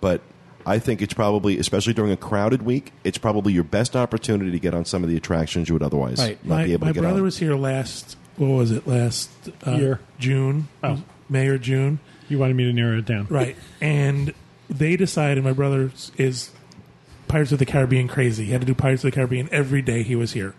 but 0.00 0.20
I 0.66 0.78
think 0.78 1.00
it's 1.02 1.14
probably 1.14 1.58
especially 1.58 1.92
during 1.94 2.10
a 2.10 2.16
crowded 2.16 2.62
week 2.62 2.92
it's 3.04 3.18
probably 3.18 3.52
your 3.52 3.64
best 3.64 3.94
opportunity 3.94 4.50
to 4.50 4.58
get 4.58 4.74
on 4.74 4.84
some 4.84 5.02
of 5.04 5.10
the 5.10 5.16
attractions 5.16 5.68
you 5.68 5.74
would 5.74 5.82
otherwise 5.82 6.18
Right. 6.18 6.44
not 6.44 6.56
my 6.56 6.64
be 6.64 6.72
able 6.72 6.86
to 6.88 6.92
get 6.94 7.00
on 7.00 7.04
I 7.04 7.08
brother 7.10 7.22
was 7.22 7.38
here 7.38 7.54
last. 7.54 8.16
What 8.36 8.48
was 8.48 8.70
it? 8.72 8.86
Last 8.88 9.30
uh, 9.66 9.72
Year. 9.72 10.00
June, 10.18 10.66
Oh. 10.82 11.02
May 11.28 11.46
or 11.46 11.58
June. 11.58 12.00
You 12.28 12.38
wanted 12.40 12.56
me 12.56 12.64
to 12.64 12.72
narrow 12.72 12.98
it 12.98 13.04
down. 13.06 13.26
Right. 13.30 13.54
And 13.80 14.34
they 14.68 14.96
decided 14.96 15.44
my 15.44 15.52
brother 15.52 15.92
is 16.16 16.50
Pirates 17.34 17.50
of 17.50 17.58
the 17.58 17.66
Caribbean 17.66 18.06
crazy. 18.06 18.44
He 18.44 18.52
had 18.52 18.60
to 18.60 18.66
do 18.66 18.76
Pirates 18.76 19.02
of 19.02 19.10
the 19.10 19.14
Caribbean 19.16 19.48
every 19.50 19.82
day 19.82 20.04
he 20.04 20.14
was 20.14 20.34
here. 20.34 20.54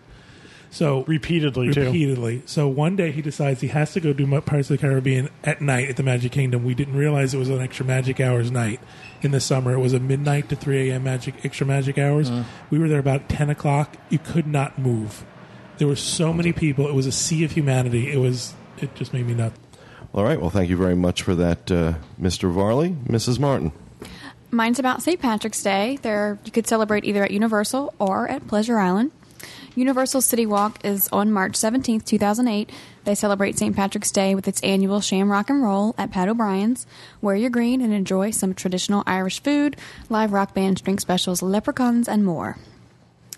So 0.70 1.06
Repeatedly, 1.06 1.72
too. 1.72 1.86
repeatedly. 1.86 2.42
So 2.48 2.68
one 2.68 2.98
day 2.98 3.14
he 3.14 3.22
decides 3.22 3.62
he 3.62 3.70
has 3.70 3.94
to 3.94 4.02
go 4.02 4.12
do 4.12 4.28
Pirates 4.42 4.70
of 4.70 4.78
the 4.78 4.86
Caribbean 4.86 5.30
at 5.46 5.62
night 5.62 5.88
at 5.90 5.96
the 5.96 6.04
Magic 6.04 6.34
Kingdom. 6.34 6.66
We 6.66 6.74
didn't 6.76 6.98
realize 6.98 7.34
it 7.34 7.38
was 7.38 7.48
an 7.48 7.62
extra 7.62 7.86
Magic 7.86 8.20
Hours 8.20 8.52
night 8.52 8.82
in 9.22 9.32
the 9.32 9.40
summer. 9.40 9.72
It 9.72 9.80
was 9.80 9.94
a 9.94 10.02
midnight 10.02 10.50
to 10.50 10.58
3 10.58 10.90
a.m. 10.90 11.06
Magic 11.06 11.36
extra 11.46 11.66
Magic 11.66 11.98
Hours. 11.98 12.30
We 12.70 12.78
were 12.78 12.90
there 12.90 13.00
about 13.00 13.30
10 13.30 13.50
o'clock. 13.50 13.96
You 14.10 14.20
could 14.20 14.46
not 14.46 14.78
move. 14.78 15.24
There 15.78 15.88
were 15.88 15.96
so 15.96 16.34
many 16.34 16.52
people. 16.52 16.90
It 16.90 16.94
was 16.94 17.06
a 17.06 17.12
sea 17.14 17.46
of 17.46 17.54
humanity. 17.54 18.12
It 18.12 18.18
was. 18.18 18.54
It 18.80 18.94
just 18.96 19.14
made 19.14 19.26
me 19.28 19.34
nuts. 19.34 19.58
All 20.14 20.26
right, 20.26 20.42
well, 20.42 20.50
thank 20.50 20.70
you 20.70 20.76
very 20.76 20.96
much 20.98 21.22
for 21.22 21.36
that, 21.36 21.72
uh, 21.72 21.94
Mr. 22.22 22.52
Varley, 22.52 22.98
Mrs. 23.08 23.40
Martin. 23.40 23.72
Mine's 24.56 24.80
about 24.80 25.04
St. 25.04 25.20
Patrick's 25.20 25.62
Day. 25.62 26.00
There, 26.02 26.40
you 26.46 26.52
could 26.52 26.66
celebrate 26.66 27.04
either 27.04 27.24
at 27.24 27.32
Universal 27.32 27.94
or 28.00 28.30
at 28.30 28.48
Pleasure 28.48 28.80
Island. 28.80 29.12
Universal 29.76 30.22
City 30.22 30.46
Walk 30.46 30.84
is 30.86 31.10
on 31.12 31.30
March 31.30 31.54
17th, 31.54 32.06
2008. 32.06 32.70
They 33.04 33.16
celebrate 33.16 33.58
St. 33.58 33.76
Patrick's 33.76 34.12
Day 34.12 34.34
with 34.34 34.48
its 34.48 34.62
annual 34.62 35.02
Shamrock 35.02 35.50
and 35.50 35.62
Roll 35.62 35.94
at 35.98 36.12
Pat 36.12 36.30
O'Brien's. 36.30 36.88
Wear 37.22 37.36
your 37.36 37.50
green 37.50 37.82
and 37.82 37.94
enjoy 37.94 38.32
some 38.32 38.54
traditional 38.54 39.04
Irish 39.06 39.44
food, 39.44 39.76
live 40.08 40.32
rock 40.32 40.54
bands, 40.54 40.80
drink 40.80 41.02
specials, 41.02 41.42
leprechauns, 41.42 42.08
and 42.08 42.24
more. 42.24 42.58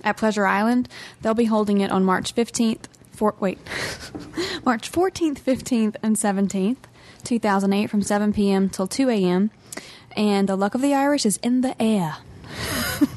At 0.03 0.17
Pleasure 0.17 0.45
Island, 0.45 0.87
they'll 1.21 1.33
be 1.33 1.45
holding 1.45 1.81
it 1.81 1.91
on 1.91 2.05
March 2.05 2.35
15th. 2.35 2.83
For, 3.11 3.33
wait, 3.39 3.57
March 4.63 4.91
14th, 4.91 5.39
15th, 5.39 5.95
and 6.03 6.15
17th, 6.15 6.77
2008, 7.23 7.89
from 7.89 8.03
7 8.03 8.31
p.m. 8.31 8.69
till 8.69 8.85
2 8.85 9.09
a.m. 9.09 9.49
And 10.17 10.49
the 10.49 10.55
luck 10.57 10.75
of 10.75 10.81
the 10.81 10.93
Irish 10.93 11.25
is 11.25 11.37
in 11.37 11.61
the 11.61 11.79
air. 11.81 12.17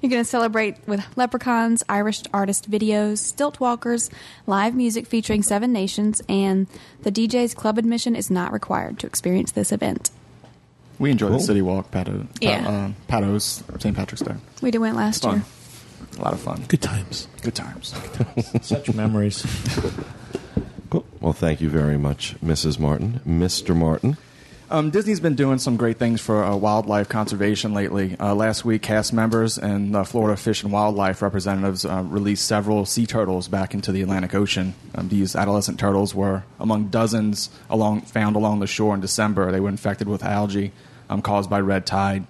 You're 0.00 0.10
going 0.10 0.22
to 0.22 0.28
celebrate 0.28 0.76
with 0.86 1.04
leprechauns, 1.16 1.82
Irish 1.88 2.22
artist 2.32 2.70
videos, 2.70 3.18
stilt 3.18 3.60
walkers, 3.60 4.10
live 4.46 4.74
music 4.74 5.06
featuring 5.06 5.42
seven 5.42 5.72
nations, 5.72 6.20
and 6.28 6.66
the 7.02 7.10
DJ's 7.12 7.54
club 7.54 7.78
admission 7.78 8.14
is 8.16 8.30
not 8.30 8.52
required 8.52 8.98
to 9.00 9.06
experience 9.06 9.52
this 9.52 9.72
event. 9.72 10.10
We 10.98 11.10
enjoy 11.10 11.28
Cool. 11.28 11.38
the 11.38 11.44
city 11.44 11.62
walk, 11.62 11.90
Pato, 11.90 12.26
Yeah. 12.40 12.64
Pa- 12.64 12.70
uh, 12.70 12.90
Pat 13.08 13.24
O's 13.24 13.62
St. 13.78 13.94
Patrick's 13.96 14.22
Day. 14.22 14.34
We 14.62 14.70
did 14.70 14.78
went 14.78 14.96
last 14.96 15.24
year. 15.24 15.42
A 16.18 16.20
lot 16.22 16.32
of 16.32 16.40
fun. 16.40 16.64
Good 16.68 16.82
times. 16.82 17.28
Good 17.42 17.54
times. 17.54 17.94
Such 18.62 18.92
memories. 18.94 19.44
Cool. 20.90 21.04
Well, 21.20 21.34
thank 21.34 21.60
you 21.60 21.68
very 21.68 21.98
much, 21.98 22.34
Mrs. 22.42 22.78
Martin. 22.78 23.20
Mr. 23.28 23.76
Martin. 23.76 24.16
Um, 24.70 24.90
Disney's 24.90 25.20
been 25.20 25.34
doing 25.34 25.58
some 25.58 25.78
great 25.78 25.96
things 25.96 26.20
for 26.20 26.44
uh, 26.44 26.54
wildlife 26.54 27.08
conservation 27.08 27.72
lately. 27.72 28.16
Uh, 28.20 28.34
last 28.34 28.66
week, 28.66 28.82
cast 28.82 29.14
members 29.14 29.56
and 29.56 29.96
uh, 29.96 30.04
Florida 30.04 30.36
Fish 30.36 30.62
and 30.62 30.70
Wildlife 30.70 31.22
representatives 31.22 31.86
uh, 31.86 32.02
released 32.06 32.46
several 32.46 32.84
sea 32.84 33.06
turtles 33.06 33.48
back 33.48 33.72
into 33.72 33.92
the 33.92 34.02
Atlantic 34.02 34.34
Ocean. 34.34 34.74
Um, 34.94 35.08
these 35.08 35.34
adolescent 35.34 35.80
turtles 35.80 36.14
were 36.14 36.44
among 36.60 36.88
dozens 36.88 37.48
along, 37.70 38.02
found 38.02 38.36
along 38.36 38.60
the 38.60 38.66
shore 38.66 38.94
in 38.94 39.00
December. 39.00 39.50
They 39.50 39.60
were 39.60 39.70
infected 39.70 40.06
with 40.06 40.22
algae 40.22 40.72
um, 41.08 41.22
caused 41.22 41.48
by 41.48 41.60
red 41.60 41.86
tide. 41.86 42.26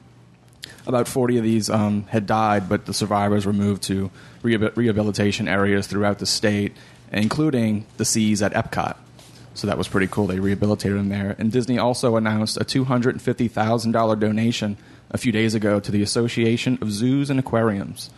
About 0.87 1.09
40 1.09 1.39
of 1.39 1.45
these 1.45 1.69
um, 1.69 2.05
had 2.05 2.27
died, 2.27 2.69
but 2.69 2.87
the 2.87 2.95
survivors 2.95 3.47
were 3.47 3.53
moved 3.53 3.83
to 3.85 4.13
rehabil- 4.45 4.77
rehabilitation 4.77 5.49
areas 5.49 5.89
throughout 5.89 6.21
the 6.21 6.27
state, 6.27 6.77
including 7.11 7.85
the 7.97 8.05
seas 8.05 8.43
at 8.43 8.53
Epcot. 8.53 8.97
So 9.59 9.67
that 9.67 9.77
was 9.77 9.89
pretty 9.89 10.07
cool. 10.07 10.29
They 10.29 10.39
rehabilitated 10.39 10.97
him 10.97 11.09
there. 11.09 11.35
And 11.37 11.51
Disney 11.51 11.81
also 11.81 12.15
announced 12.15 12.57
a 12.59 12.65
$250,000 12.65 14.21
donation 14.21 14.77
a 15.11 15.19
few 15.19 15.33
days 15.33 15.53
ago 15.57 15.81
to 15.81 15.91
the 15.91 16.01
Association 16.01 16.79
of 16.81 16.93
Zoos 16.93 17.29
and 17.29 17.41
Aquariums. 17.41 18.11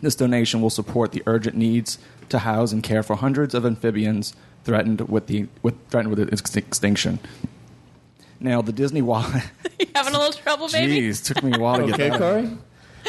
This 0.00 0.14
donation 0.14 0.60
will 0.62 0.70
support 0.70 1.10
the 1.10 1.24
urgent 1.26 1.56
needs 1.56 1.98
to 2.28 2.38
house 2.38 2.70
and 2.70 2.84
care 2.84 3.02
for 3.02 3.16
hundreds 3.16 3.52
of 3.52 3.66
amphibians 3.66 4.32
threatened 4.62 5.00
with 5.08 5.26
the 5.26 5.48
with 5.62 5.74
threatened 5.88 6.14
with 6.14 6.32
ex- 6.32 6.54
extinction. 6.54 7.18
Now, 8.38 8.62
the 8.62 8.70
Disney 8.72 9.02
Wild 9.02 9.26
You 9.80 9.86
having 9.92 10.14
a 10.14 10.18
little 10.18 10.32
trouble, 10.40 10.68
baby? 10.68 11.00
Jeez, 11.00 11.24
took 11.24 11.42
me 11.42 11.50
a 11.52 11.58
while 11.58 11.78
to 11.78 11.86
get 11.86 11.94
Okay, 11.94 12.10
that. 12.10 12.18
Corey? 12.20 12.58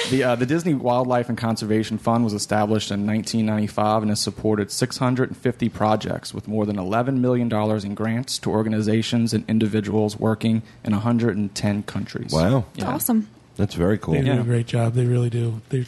The, 0.10 0.24
uh, 0.24 0.36
the 0.36 0.46
Disney 0.46 0.74
Wildlife 0.74 1.30
and 1.30 1.38
Conservation 1.38 1.98
Fund 1.98 2.24
was 2.24 2.34
established 2.34 2.92
in 2.92 3.06
1995 3.06 4.02
and 4.04 4.10
has 4.12 4.20
supported 4.20 4.72
650 4.72 5.70
projects 5.70 6.34
with 6.34 6.48
more 6.48 6.66
than 6.66 6.76
$11 6.78 7.18
million 7.20 7.52
in 7.86 7.96
grants 7.96 8.38
to 8.40 8.50
organizations 8.52 9.34
and 9.34 9.44
individuals 9.50 10.18
working 10.20 10.64
in 10.84 10.92
110 10.94 11.84
countries. 11.84 12.32
Wow, 12.34 12.66
It's 12.76 12.84
awesome. 12.84 13.28
that's 13.58 13.76
very 13.76 13.98
cool. 13.98 14.14
They 14.16 14.22
do 14.22 14.28
Yeah. 14.28 14.42
a 14.42 14.44
great 14.44 14.68
job. 14.68 14.94
They 14.94 15.06
really 15.06 15.30
do. 15.30 15.62
They 15.70 15.86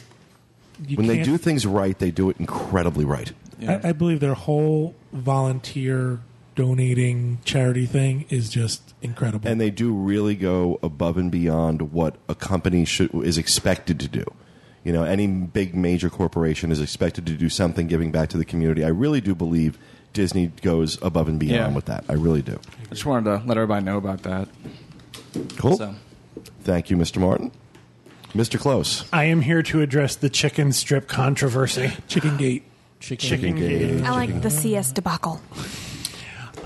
you 0.86 0.96
When 0.96 1.06
they 1.06 1.22
do 1.22 1.36
things 1.38 1.64
right, 1.66 1.96
they 1.98 2.10
do 2.10 2.30
it 2.30 2.36
incredibly 2.40 3.04
right. 3.04 3.32
Yeah. 3.60 3.80
I, 3.84 3.90
I 3.90 3.92
believe 3.92 4.20
their 4.20 4.34
whole 4.34 4.94
volunteer 5.12 6.18
donating 6.54 7.38
charity 7.44 7.86
thing 7.86 8.24
is 8.30 8.48
just 8.48 8.94
incredible. 9.02 9.48
and 9.48 9.60
they 9.60 9.70
do 9.70 9.92
really 9.92 10.34
go 10.34 10.78
above 10.82 11.16
and 11.16 11.30
beyond 11.30 11.92
what 11.92 12.16
a 12.28 12.34
company 12.34 12.84
should, 12.84 13.12
is 13.24 13.38
expected 13.38 13.98
to 14.00 14.08
do. 14.08 14.24
You 14.84 14.92
know, 14.92 15.02
any 15.04 15.26
big 15.26 15.74
major 15.74 16.10
corporation 16.10 16.70
is 16.70 16.80
expected 16.80 17.26
to 17.26 17.32
do 17.32 17.48
something 17.48 17.86
giving 17.86 18.12
back 18.12 18.28
to 18.30 18.36
the 18.38 18.44
community. 18.44 18.84
I 18.84 18.88
really 18.88 19.20
do 19.20 19.34
believe 19.34 19.78
Disney 20.12 20.48
goes 20.62 21.00
above 21.02 21.26
and 21.28 21.40
beyond 21.40 21.72
Yeah. 21.72 21.74
with 21.74 21.86
that. 21.86 22.04
I 22.08 22.12
really 22.12 22.42
do. 22.42 22.58
I 22.82 22.88
just 22.90 23.06
wanted 23.06 23.24
to 23.40 23.46
let 23.46 23.56
everybody 23.56 23.84
know 23.84 23.96
about 23.96 24.22
that. 24.24 24.48
Cool. 25.56 25.76
So, 25.78 25.94
Thank 26.62 26.88
you, 26.90 26.96
Mr. 26.96 27.18
Martin. 27.18 27.50
Mr. 28.34 28.58
Close. 28.58 29.04
I 29.12 29.24
am 29.24 29.42
here 29.42 29.62
to 29.62 29.80
address 29.80 30.16
the 30.16 30.28
chicken 30.28 30.72
strip 30.72 31.08
controversy. 31.08 31.92
Chicken 32.08 32.36
Gate. 32.36 32.64
Chicken. 33.00 33.28
Chicken 33.28 33.56
Gate. 33.56 34.02
I 34.02 34.10
like 34.10 34.42
the 34.42 34.50
CS 34.50 34.92
debacle. 34.92 35.40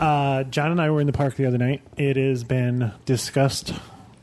Uh, 0.01 0.45
John 0.45 0.71
and 0.71 0.81
I 0.81 0.91
were 0.91 1.01
in 1.01 1.07
the 1.07 1.13
park 1.13 1.35
the 1.37 1.47
other 1.47 1.59
night. 1.59 1.83
It 1.97 2.17
has 2.17 2.45
been 2.45 2.93
discussed 3.05 3.75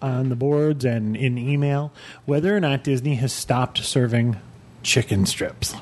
on 0.01 0.29
the 0.29 0.35
boards 0.35 0.85
and 0.85 1.15
in 1.17 1.37
email 1.37 1.91
whether 2.25 2.55
or 2.55 2.59
not 2.59 2.83
Disney 2.83 3.15
has 3.15 3.33
stopped 3.33 3.79
serving 3.79 4.37
chicken 4.83 5.25
strips. 5.25 5.75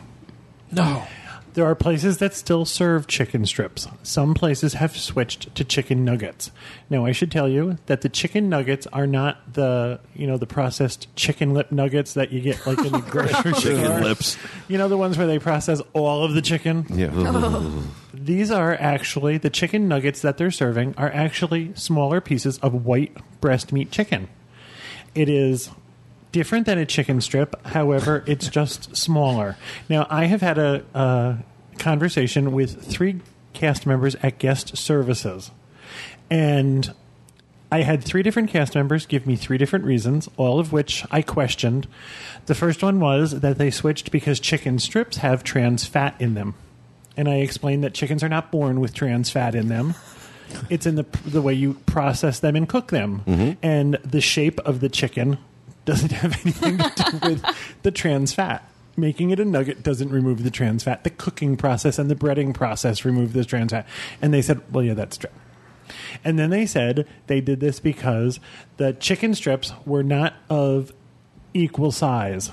No. 0.71 1.03
There 1.53 1.65
are 1.65 1.75
places 1.75 2.17
that 2.17 2.33
still 2.33 2.65
serve 2.65 3.05
chicken 3.05 3.45
strips. 3.45 3.87
Some 4.01 4.33
places 4.33 4.73
have 4.73 4.97
switched 4.97 5.53
to 5.53 5.63
chicken 5.63 6.03
nuggets. 6.03 6.49
Now, 6.89 7.05
I 7.05 7.11
should 7.11 7.31
tell 7.31 7.47
you 7.47 7.77
that 7.85 8.01
the 8.01 8.09
chicken 8.09 8.49
nuggets 8.49 8.87
are 8.87 9.05
not 9.05 9.53
the 9.53 9.99
you 10.15 10.25
know 10.25 10.37
the 10.37 10.47
processed 10.47 11.15
chicken 11.15 11.53
lip 11.53 11.71
nuggets 11.71 12.15
that 12.15 12.31
you 12.31 12.41
get 12.41 12.65
like 12.65 12.79
in 12.79 12.91
the 12.91 12.99
grocery 13.09 13.53
store. 13.53 13.71
Chicken 13.75 14.01
lips. 14.01 14.35
You 14.67 14.79
know 14.79 14.87
the 14.87 14.97
ones 14.97 15.15
where 15.15 15.27
they 15.27 15.37
process 15.37 15.79
all 15.93 16.23
of 16.23 16.33
the 16.33 16.41
chicken. 16.41 16.87
Yeah. 16.89 17.11
These 18.23 18.51
are 18.51 18.73
actually 18.73 19.37
the 19.37 19.49
chicken 19.49 19.89
nuggets 19.89 20.21
that 20.21 20.37
they're 20.37 20.49
serving 20.49 20.95
are 20.97 21.11
actually 21.11 21.73
smaller 21.75 22.21
pieces 22.21 22.57
of 22.59 22.85
white 22.85 23.17
breast 23.41 23.73
meat 23.73 23.91
chicken. 23.91 24.29
It 25.13 25.27
is 25.27 25.69
different 26.31 26.65
than 26.65 26.77
a 26.77 26.85
chicken 26.85 27.19
strip, 27.19 27.53
however, 27.67 28.23
it's 28.25 28.47
just 28.47 28.95
smaller. 28.95 29.57
Now, 29.89 30.07
I 30.09 30.25
have 30.25 30.39
had 30.39 30.57
a, 30.57 30.85
a 30.93 31.39
conversation 31.79 32.53
with 32.53 32.85
three 32.85 33.19
cast 33.51 33.85
members 33.85 34.15
at 34.23 34.39
guest 34.39 34.77
services, 34.77 35.51
and 36.29 36.93
I 37.73 37.81
had 37.81 38.05
three 38.05 38.23
different 38.23 38.49
cast 38.49 38.73
members 38.73 39.05
give 39.05 39.27
me 39.27 39.35
three 39.35 39.57
different 39.57 39.83
reasons, 39.83 40.29
all 40.37 40.61
of 40.61 40.71
which 40.71 41.05
I 41.11 41.23
questioned. 41.23 41.89
The 42.45 42.55
first 42.55 42.81
one 42.83 43.01
was 43.01 43.41
that 43.41 43.57
they 43.57 43.69
switched 43.69 44.11
because 44.11 44.39
chicken 44.39 44.79
strips 44.79 45.17
have 45.17 45.43
trans 45.43 45.83
fat 45.85 46.15
in 46.21 46.35
them. 46.35 46.55
And 47.15 47.29
I 47.29 47.35
explained 47.35 47.83
that 47.83 47.93
chickens 47.93 48.23
are 48.23 48.29
not 48.29 48.51
born 48.51 48.79
with 48.79 48.93
trans 48.93 49.29
fat 49.29 49.55
in 49.55 49.67
them. 49.67 49.93
It's 50.69 50.85
in 50.85 50.95
the 50.95 51.05
the 51.25 51.41
way 51.41 51.53
you 51.53 51.75
process 51.85 52.39
them 52.39 52.55
and 52.55 52.67
cook 52.67 52.89
them. 52.89 53.23
Mm-hmm. 53.25 53.51
And 53.61 53.95
the 54.03 54.21
shape 54.21 54.59
of 54.61 54.79
the 54.79 54.89
chicken 54.89 55.37
doesn't 55.85 56.11
have 56.23 56.33
anything 56.43 56.77
to 56.77 57.19
do 57.19 57.29
with 57.29 57.45
the 57.83 57.91
trans 57.91 58.33
fat. 58.33 58.67
Making 58.95 59.31
it 59.31 59.39
a 59.39 59.45
nugget 59.45 59.81
doesn't 59.81 60.09
remove 60.09 60.43
the 60.43 60.51
trans 60.51 60.83
fat. 60.83 61.03
The 61.03 61.09
cooking 61.09 61.57
process 61.57 61.97
and 61.97 62.09
the 62.11 62.15
breading 62.15 62.53
process 62.53 63.03
remove 63.05 63.33
the 63.33 63.43
trans 63.43 63.71
fat. 63.71 63.87
And 64.21 64.33
they 64.33 64.41
said, 64.43 64.61
well, 64.71 64.83
yeah, 64.83 64.93
that's 64.93 65.17
true. 65.17 65.31
And 66.23 66.37
then 66.37 66.51
they 66.51 66.65
said 66.65 67.07
they 67.27 67.41
did 67.41 67.59
this 67.59 67.79
because 67.79 68.39
the 68.77 68.93
chicken 68.93 69.33
strips 69.33 69.73
were 69.85 70.03
not 70.03 70.35
of 70.49 70.93
equal 71.53 71.91
size. 71.91 72.51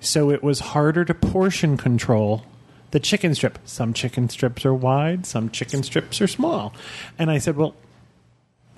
So 0.00 0.30
it 0.30 0.42
was 0.42 0.60
harder 0.60 1.04
to 1.04 1.14
portion 1.14 1.76
control 1.76 2.44
the 2.90 3.00
chicken 3.00 3.34
strip. 3.34 3.58
Some 3.64 3.92
chicken 3.92 4.28
strips 4.28 4.64
are 4.64 4.74
wide, 4.74 5.26
some 5.26 5.50
chicken 5.50 5.82
strips 5.82 6.20
are 6.20 6.26
small. 6.26 6.74
And 7.18 7.30
I 7.30 7.38
said, 7.38 7.56
well, 7.56 7.74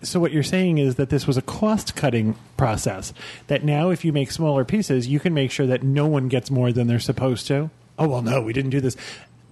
so 0.02 0.18
what 0.18 0.32
you're 0.32 0.42
saying 0.42 0.78
is 0.78 0.94
that 0.96 1.10
this 1.10 1.26
was 1.26 1.36
a 1.36 1.42
cost 1.42 1.94
cutting 1.94 2.36
process. 2.56 3.12
That 3.48 3.64
now, 3.64 3.90
if 3.90 4.04
you 4.04 4.12
make 4.12 4.30
smaller 4.30 4.64
pieces, 4.64 5.06
you 5.06 5.20
can 5.20 5.34
make 5.34 5.50
sure 5.50 5.66
that 5.66 5.82
no 5.82 6.06
one 6.06 6.28
gets 6.28 6.50
more 6.50 6.72
than 6.72 6.86
they're 6.86 6.98
supposed 6.98 7.46
to. 7.48 7.70
Oh 7.98 8.08
well, 8.08 8.22
no, 8.22 8.40
we 8.42 8.52
didn't 8.52 8.70
do 8.70 8.80
this. 8.80 8.96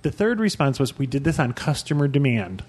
The 0.02 0.11
third 0.11 0.40
response 0.40 0.78
was 0.78 0.98
we 0.98 1.06
did 1.06 1.24
this 1.24 1.38
on 1.38 1.52
customer 1.52 2.09
demand. 2.09 2.62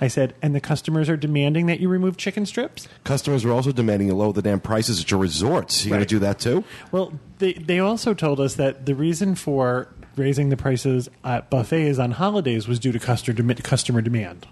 I 0.00 0.08
said, 0.08 0.34
and 0.42 0.54
the 0.54 0.60
customers 0.60 1.08
are 1.08 1.16
demanding 1.16 1.66
that 1.66 1.80
you 1.80 1.88
remove 1.88 2.18
chicken 2.18 2.44
strips. 2.44 2.86
Customers 3.04 3.46
are 3.46 3.50
also 3.50 3.72
demanding 3.72 4.08
you 4.08 4.14
lower 4.14 4.34
the 4.34 4.42
damn 4.42 4.60
prices 4.60 5.00
at 5.00 5.10
your 5.10 5.18
resorts. 5.18 5.84
You 5.84 5.90
going 5.90 6.00
to 6.00 6.06
do 6.06 6.18
that 6.18 6.38
too? 6.38 6.64
Well, 6.92 7.18
they 7.38 7.54
they 7.54 7.78
also 7.78 8.12
told 8.12 8.38
us 8.38 8.54
that 8.56 8.84
the 8.86 8.94
reason 8.94 9.34
for 9.34 9.88
raising 10.16 10.48
the 10.48 10.56
prices 10.56 11.08
at 11.24 11.50
buffets 11.50 11.98
on 11.98 12.12
holidays 12.12 12.66
was 12.66 12.78
due 12.78 12.92
to 12.92 12.98
customer 12.98 13.54
customer 13.54 14.00
demand. 14.00 14.46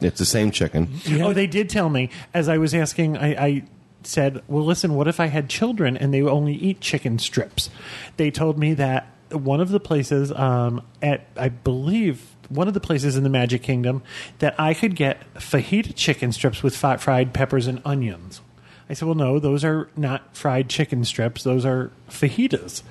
it's 0.00 0.18
the 0.18 0.24
same 0.24 0.50
chicken. 0.50 0.88
Oh, 1.20 1.32
they 1.32 1.46
did 1.46 1.68
tell 1.68 1.90
me 1.90 2.10
as 2.32 2.48
I 2.48 2.58
was 2.58 2.74
asking. 2.74 3.18
I, 3.18 3.44
I 3.44 3.64
said, 4.02 4.42
"Well, 4.48 4.64
listen. 4.64 4.94
What 4.94 5.08
if 5.08 5.20
I 5.20 5.26
had 5.26 5.50
children 5.50 5.96
and 5.96 6.14
they 6.14 6.22
only 6.22 6.54
eat 6.54 6.80
chicken 6.80 7.18
strips?" 7.18 7.68
They 8.16 8.30
told 8.30 8.58
me 8.58 8.72
that 8.74 9.08
one 9.30 9.60
of 9.60 9.70
the 9.70 9.80
places 9.80 10.32
um, 10.32 10.82
at 11.02 11.26
I 11.36 11.48
believe 11.48 12.35
one 12.48 12.68
of 12.68 12.74
the 12.74 12.80
places 12.80 13.16
in 13.16 13.22
the 13.24 13.28
Magic 13.30 13.62
Kingdom 13.62 14.02
that 14.38 14.54
I 14.58 14.74
could 14.74 14.94
get 14.96 15.32
fajita 15.34 15.94
chicken 15.94 16.32
strips 16.32 16.62
with 16.62 16.76
fat 16.76 17.00
fried 17.00 17.32
peppers 17.32 17.66
and 17.66 17.80
onions. 17.84 18.40
I 18.88 18.94
said, 18.94 19.06
"Well, 19.06 19.16
no, 19.16 19.38
those 19.38 19.64
are 19.64 19.88
not 19.96 20.36
fried 20.36 20.68
chicken 20.68 21.04
strips; 21.04 21.42
those 21.42 21.64
are 21.66 21.90
fajitas." 22.08 22.82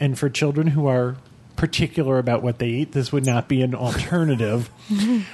And 0.00 0.18
for 0.18 0.28
children 0.28 0.68
who 0.68 0.86
are 0.88 1.16
particular 1.56 2.18
about 2.18 2.42
what 2.42 2.58
they 2.58 2.68
eat, 2.68 2.92
this 2.92 3.12
would 3.12 3.24
not 3.24 3.46
be 3.48 3.62
an 3.62 3.74
alternative. 3.74 4.68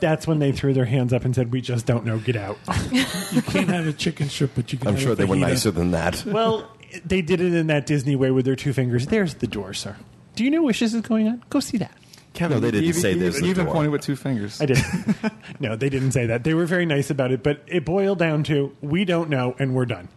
That's 0.00 0.24
when 0.28 0.38
they 0.38 0.52
threw 0.52 0.72
their 0.72 0.84
hands 0.84 1.12
up 1.12 1.24
and 1.24 1.34
said, 1.34 1.50
"We 1.52 1.60
just 1.60 1.84
don't 1.84 2.04
know. 2.06 2.18
Get 2.18 2.36
out." 2.36 2.58
You 2.92 3.42
can't 3.42 3.68
have 3.68 3.88
a 3.88 3.92
chicken 3.92 4.28
strip, 4.28 4.52
but 4.54 4.72
you 4.72 4.78
can. 4.78 4.86
I'm 4.88 4.94
have 4.94 5.02
sure 5.02 5.12
a 5.12 5.14
they 5.16 5.24
were 5.24 5.34
fajita. 5.34 5.40
nicer 5.40 5.70
than 5.72 5.90
that. 5.90 6.24
Well, 6.24 6.70
they 7.04 7.22
did 7.22 7.40
it 7.40 7.52
in 7.52 7.66
that 7.66 7.86
Disney 7.86 8.14
way 8.14 8.30
with 8.30 8.44
their 8.44 8.54
two 8.54 8.72
fingers. 8.72 9.08
There's 9.08 9.34
the 9.34 9.48
door, 9.48 9.74
sir. 9.74 9.96
Do 10.36 10.44
you 10.44 10.50
know 10.50 10.62
Wishes 10.62 10.94
is 10.94 11.00
going 11.00 11.26
on? 11.26 11.42
Go 11.50 11.58
see 11.58 11.78
that. 11.78 11.90
Kevin, 12.34 12.56
No, 12.56 12.60
they 12.60 12.70
didn't 12.72 12.86
you, 12.86 12.92
say 12.92 13.12
you, 13.12 13.20
there's 13.20 13.40
You 13.40 13.46
even 13.48 13.64
door. 13.64 13.74
pointed 13.74 13.90
with 13.92 14.02
two 14.02 14.16
fingers. 14.16 14.60
I 14.60 14.66
did. 14.66 14.78
no, 15.60 15.76
they 15.76 15.88
didn't 15.88 16.12
say 16.12 16.26
that. 16.26 16.44
They 16.44 16.52
were 16.52 16.66
very 16.66 16.84
nice 16.84 17.08
about 17.08 17.30
it, 17.30 17.42
but 17.42 17.62
it 17.66 17.84
boiled 17.84 18.18
down 18.18 18.42
to 18.44 18.76
we 18.82 19.04
don't 19.04 19.30
know 19.30 19.54
and 19.58 19.74
we're 19.74 19.86
done. 19.86 20.08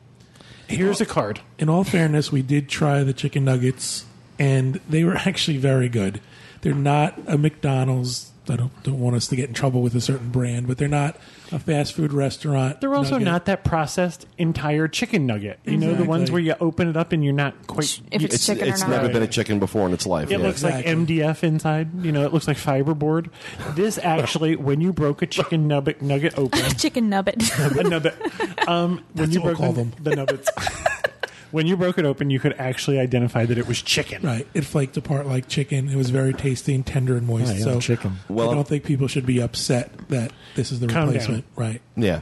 Here's 0.68 1.00
a 1.00 1.06
card. 1.06 1.40
In 1.60 1.70
all 1.70 1.84
fairness, 1.86 2.32
we 2.32 2.42
did 2.42 2.68
try 2.68 3.04
the 3.04 3.14
chicken 3.14 3.46
nuggets, 3.46 4.06
and 4.38 4.82
they 4.90 5.04
were 5.06 5.16
actually 5.26 5.58
very 5.58 5.88
good. 5.88 6.20
They're 6.62 6.74
not 6.74 7.18
a 7.28 7.38
McDonald's. 7.38 8.32
I 8.50 8.56
don't, 8.56 8.84
don't 8.84 9.00
want 9.00 9.16
us 9.16 9.28
to 9.28 9.36
get 9.36 9.48
in 9.50 9.54
trouble 9.54 9.82
with 9.82 9.94
a 9.96 10.02
certain 10.02 10.30
brand, 10.30 10.68
but 10.68 10.78
they're 10.78 10.88
not 10.88 11.18
a 11.52 11.60
fast 11.60 11.94
food 11.94 12.12
restaurant. 12.14 12.82
They're 12.82 12.94
also 12.96 13.12
nugget. 13.14 13.26
not 13.26 13.46
that 13.46 13.64
processed 13.64 14.26
entire 14.38 14.88
chicken 14.88 15.26
nugget. 15.26 15.60
You 15.66 15.78
know, 15.78 15.94
the 15.96 16.04
ones 16.04 16.24
Exactly. 16.24 16.34
where 16.34 16.42
you 16.42 16.56
open 16.60 16.88
it 16.90 16.98
up 16.98 17.12
and 17.14 17.24
you're 17.24 17.34
not 17.34 17.68
quite. 17.68 18.00
If 18.12 18.24
it's 18.24 18.36
It's, 18.36 18.46
chicken 18.46 18.68
or 18.68 18.72
it's 18.72 18.82
not. 18.82 18.90
never 18.90 19.10
been 19.10 19.24
a 19.24 19.28
chicken 19.28 19.60
before 19.60 19.88
in 19.88 19.94
its 19.94 20.06
life. 20.06 20.30
It 20.30 20.40
yeah. 20.40 20.46
looks 20.46 20.64
like 20.64 20.86
Exactly. 20.86 21.18
MDF 21.18 21.44
inside. 21.44 22.04
You 22.06 22.12
know, 22.12 22.26
it 22.26 22.34
looks 22.34 22.48
like 22.48 22.58
fiberboard. 22.58 23.30
This 23.76 23.98
actually, 23.98 24.56
when 24.56 24.82
you 24.82 24.92
broke 24.94 25.22
a 25.22 25.28
chicken 25.28 25.68
nugget, 25.68 26.02
nugget 26.02 26.38
open, 26.38 26.60
Chicken 26.78 27.10
nugget. 27.10 27.42
a 27.60 27.84
nugget, 27.84 28.16
um, 28.68 28.96
when 28.96 29.04
That's 29.16 29.34
you 29.34 29.42
what 29.42 29.46
we'll 29.46 29.56
broke 29.56 29.58
call 29.58 29.72
the, 29.74 29.84
them. 29.84 29.94
the 30.02 30.16
nuggets, 30.16 30.50
when 31.52 31.68
you 31.68 31.78
broke 31.78 31.98
it 31.98 32.06
open, 32.06 32.30
you 32.30 32.40
could 32.40 32.54
actually 32.54 33.00
identify 33.00 33.46
that 33.46 33.58
it 33.58 33.68
was 33.68 33.82
chicken. 33.82 34.22
Right. 34.22 34.48
It 34.54 34.66
flaked 34.66 34.98
apart 34.98 35.26
like 35.26 35.48
chicken. 35.48 35.90
It 35.90 35.96
was 35.96 36.10
very 36.10 36.34
tasty 36.34 36.74
and 36.76 36.86
tender 36.86 37.18
and 37.18 37.28
moist. 37.28 37.52
Oh, 37.52 37.56
yeah, 37.56 37.64
so 37.64 37.80
chicken. 37.80 38.18
Well- 38.30 38.50
I 38.52 38.56
don't 38.56 38.68
think 38.68 38.84
people 38.84 39.08
should 39.08 39.26
be 39.26 39.40
upset 39.42 39.92
that 40.10 40.32
this 40.56 40.72
is 40.72 40.80
the 40.80 40.88
Calm 40.88 41.10
replacement. 41.10 41.46
Right. 41.56 41.82
yeah. 41.96 42.22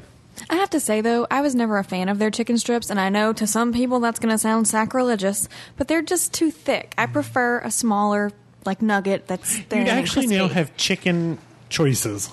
I 0.50 0.56
have 0.56 0.70
to 0.72 0.82
say 0.82 1.00
though, 1.00 1.26
I 1.32 1.40
was 1.42 1.56
never 1.56 1.78
a 1.78 1.84
fan 1.84 2.10
of 2.10 2.20
their 2.20 2.30
chicken 2.30 2.58
strips, 2.58 2.90
and 2.90 3.00
I 3.00 3.08
know 3.08 3.32
to 3.32 3.48
some 3.48 3.72
people 3.72 4.02
that's 4.02 4.20
going 4.20 4.34
to 4.34 4.38
sound 4.38 4.68
sacrilegious, 4.68 5.48
but 5.78 5.88
they're 5.88 6.02
just 6.02 6.34
too 6.34 6.52
thick. 6.52 6.94
I 6.98 7.06
prefer 7.06 7.60
a 7.60 7.72
smaller, 7.72 8.32
like 8.66 8.82
nugget 8.82 9.28
that's 9.28 9.58
thin 9.60 9.86
You'd 9.86 9.90
actually 9.90 10.28
now 10.28 10.50
have 10.50 10.76
chicken 10.76 11.38
choices. 11.70 12.30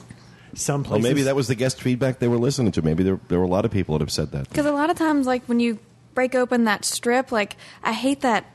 Some 0.55 0.83
places. 0.85 1.05
Well, 1.05 1.11
maybe 1.13 1.23
that 1.23 1.37
was 1.37 1.49
the 1.49 1.55
guest 1.55 1.81
feedback 1.81 2.19
they 2.19 2.29
were 2.29 2.39
listening 2.39 2.73
to. 2.73 2.83
Maybe 2.83 3.05
there, 3.05 3.21
there 3.29 3.39
were 3.39 3.45
a 3.45 3.49
lot 3.49 3.65
of 3.65 3.71
people 3.71 3.97
that 3.97 4.03
have 4.03 4.13
said 4.13 4.33
that. 4.33 4.49
Because 4.49 4.67
a 4.67 4.73
lot 4.73 4.91
of 4.91 4.99
times, 4.99 5.27
like 5.27 5.45
when 5.47 5.61
you 5.61 5.79
break 6.15 6.35
open 6.35 6.65
that 6.65 6.85
strip, 6.85 7.33
like 7.33 7.57
I 7.83 7.93
hate 7.93 8.21
that 8.23 8.47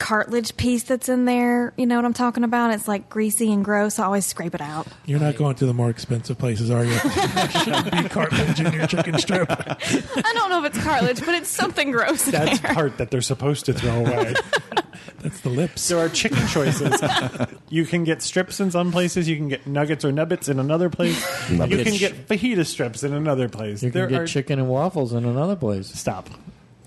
cartilage 0.00 0.56
piece 0.56 0.82
that's 0.84 1.08
in 1.08 1.26
there. 1.26 1.72
You 1.76 1.86
know 1.86 1.96
what 1.96 2.04
I'm 2.06 2.14
talking 2.14 2.42
about? 2.42 2.72
It's 2.72 2.88
like 2.88 3.08
greasy 3.10 3.52
and 3.52 3.62
gross. 3.64 3.98
I 3.98 4.06
always 4.06 4.26
scrape 4.26 4.54
it 4.54 4.60
out. 4.60 4.88
You're 5.04 5.20
not 5.20 5.36
going 5.36 5.54
to 5.56 5.66
the 5.66 5.74
more 5.74 5.90
expensive 5.90 6.38
places, 6.38 6.70
are 6.70 6.84
you? 6.84 6.92
shouldn't 7.62 7.92
be 7.92 8.08
cartilage 8.08 8.60
in 8.60 8.72
your 8.72 8.86
chicken 8.86 9.18
strip. 9.18 9.48
I 9.50 10.32
don't 10.34 10.50
know 10.50 10.64
if 10.64 10.74
it's 10.74 10.82
cartilage, 10.82 11.20
but 11.20 11.34
it's 11.34 11.50
something 11.50 11.92
gross. 11.92 12.26
in 12.26 12.32
That's 12.32 12.60
there. 12.60 12.74
part 12.74 12.96
that 12.98 13.10
they're 13.10 13.20
supposed 13.20 13.66
to 13.66 13.74
throw 13.74 14.00
away. 14.00 14.34
That's 15.20 15.40
the 15.40 15.50
lips. 15.50 15.86
there 15.88 15.98
are 15.98 16.08
chicken 16.08 16.46
choices. 16.48 16.98
you 17.68 17.84
can 17.84 18.04
get 18.04 18.22
strips 18.22 18.58
in 18.58 18.70
some 18.70 18.90
places. 18.90 19.28
You 19.28 19.36
can 19.36 19.48
get 19.48 19.66
nuggets 19.66 20.02
or 20.02 20.12
nubbits 20.12 20.48
in 20.48 20.58
another 20.58 20.88
place. 20.88 21.20
You 21.50 21.58
can 21.58 21.96
get 21.96 22.26
fajita 22.26 22.64
strips 22.64 23.02
in 23.02 23.12
another 23.12 23.50
place. 23.50 23.82
You 23.82 23.90
there 23.90 24.06
can 24.06 24.14
get 24.14 24.22
are, 24.22 24.26
chicken 24.26 24.58
and 24.58 24.68
waffles 24.68 25.12
in 25.12 25.26
another 25.26 25.56
place. 25.56 25.88
Stop. 25.88 26.30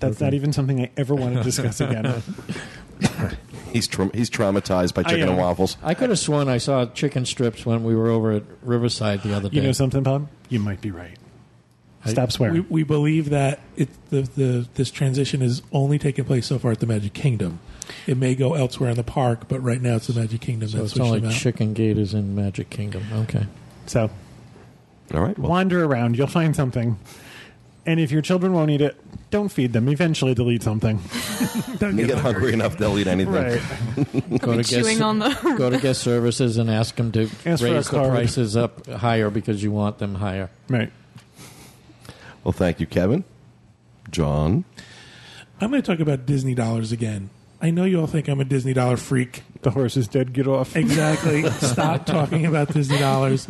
That's 0.08 0.20
not 0.20 0.34
even 0.34 0.52
something 0.52 0.80
I 0.80 0.90
ever 0.96 1.14
want 1.14 1.36
to 1.36 1.42
discuss 1.42 1.80
again. 1.80 2.22
He's 3.72 3.88
tra- 3.88 4.10
he's 4.14 4.30
traumatized 4.30 4.94
by 4.94 5.02
chicken 5.02 5.28
and 5.30 5.36
waffles. 5.36 5.76
I 5.82 5.94
could 5.94 6.10
have 6.10 6.18
sworn 6.20 6.48
I 6.48 6.58
saw 6.58 6.86
chicken 6.86 7.26
strips 7.26 7.66
when 7.66 7.82
we 7.82 7.96
were 7.96 8.08
over 8.08 8.30
at 8.30 8.44
Riverside 8.62 9.22
the 9.24 9.34
other 9.34 9.48
day. 9.48 9.56
you 9.56 9.62
know 9.62 9.72
something, 9.72 10.04
Bob? 10.04 10.28
You 10.48 10.60
might 10.60 10.80
be 10.80 10.92
right. 10.92 11.18
Stop 12.06 12.28
We, 12.28 12.32
swearing. 12.32 12.66
we 12.70 12.82
believe 12.84 13.30
that 13.30 13.58
it, 13.76 13.88
the, 14.10 14.22
the 14.22 14.68
this 14.74 14.92
transition 14.92 15.42
is 15.42 15.60
only 15.72 15.98
taking 15.98 16.24
place 16.24 16.46
so 16.46 16.58
far 16.60 16.70
at 16.70 16.78
the 16.78 16.86
Magic 16.86 17.14
Kingdom. 17.14 17.58
It 18.06 18.16
may 18.16 18.36
go 18.36 18.54
elsewhere 18.54 18.90
in 18.90 18.96
the 18.96 19.02
park, 19.02 19.48
but 19.48 19.58
right 19.60 19.80
now 19.82 19.96
it's 19.96 20.06
the 20.06 20.20
Magic 20.20 20.40
Kingdom. 20.40 20.68
so 20.68 20.78
that's 20.78 20.92
it's 20.92 21.00
only 21.00 21.18
them 21.18 21.30
out. 21.30 21.34
chicken 21.34 21.72
gators 21.74 22.14
in 22.14 22.36
Magic 22.36 22.70
Kingdom. 22.70 23.02
Okay. 23.22 23.46
so 23.86 24.08
All 25.12 25.20
right. 25.20 25.36
Well, 25.36 25.50
wander 25.50 25.82
around. 25.84 26.16
You'll 26.16 26.26
find 26.28 26.54
something. 26.54 26.96
And 27.86 28.00
if 28.00 28.10
your 28.10 28.22
children 28.22 28.54
won't 28.54 28.70
eat 28.70 28.80
it, 28.80 28.96
don't 29.30 29.50
feed 29.50 29.72
them. 29.74 29.88
Eventually, 29.88 30.32
they'll 30.32 30.50
eat 30.50 30.62
something. 30.62 30.98
Don't 31.78 31.98
you 31.98 32.06
get 32.06 32.14
get 32.14 32.18
hungry 32.22 32.52
enough, 32.54 32.78
they'll 32.78 32.98
eat 32.98 33.06
anything. 33.08 33.34
Right. 33.34 33.60
Go 34.40 34.56
to 34.56 34.64
chewing 34.64 34.84
guest, 34.84 35.02
on 35.02 35.18
the- 35.18 35.54
go 35.58 35.68
to 35.68 35.78
guest 35.78 36.00
services 36.02 36.56
and 36.56 36.70
ask 36.70 36.94
them 36.96 37.12
to 37.12 37.28
Ask 37.44 37.60
for 37.62 37.66
a 37.68 37.72
raise 37.74 37.84
the 37.90 37.96
card. 37.96 38.10
prices 38.10 38.56
up 38.56 38.86
higher 38.86 39.28
because 39.28 39.62
you 39.62 39.70
want 39.72 39.98
them 39.98 40.14
higher. 40.14 40.48
Right. 40.68 40.90
Well, 42.42 42.52
thank 42.52 42.80
you, 42.80 42.86
Kevin. 42.86 43.24
John. 44.10 44.64
I'm 45.60 45.70
going 45.70 45.82
to 45.82 45.86
talk 45.86 46.00
about 46.00 46.26
Disney 46.26 46.54
dollars 46.54 46.92
again. 46.92 47.30
I 47.60 47.70
know 47.70 47.84
you 47.84 48.00
all 48.00 48.06
think 48.06 48.28
I'm 48.28 48.40
a 48.40 48.44
Disney 48.44 48.72
dollar 48.72 48.96
freak. 48.96 49.42
The 49.62 49.70
horse 49.70 49.96
is 49.96 50.08
dead. 50.08 50.32
Get 50.32 50.46
off. 50.46 50.76
Exactly. 50.76 51.48
Stop 51.50 52.06
talking 52.06 52.46
about 52.46 52.72
Disney 52.72 52.98
dollars. 52.98 53.46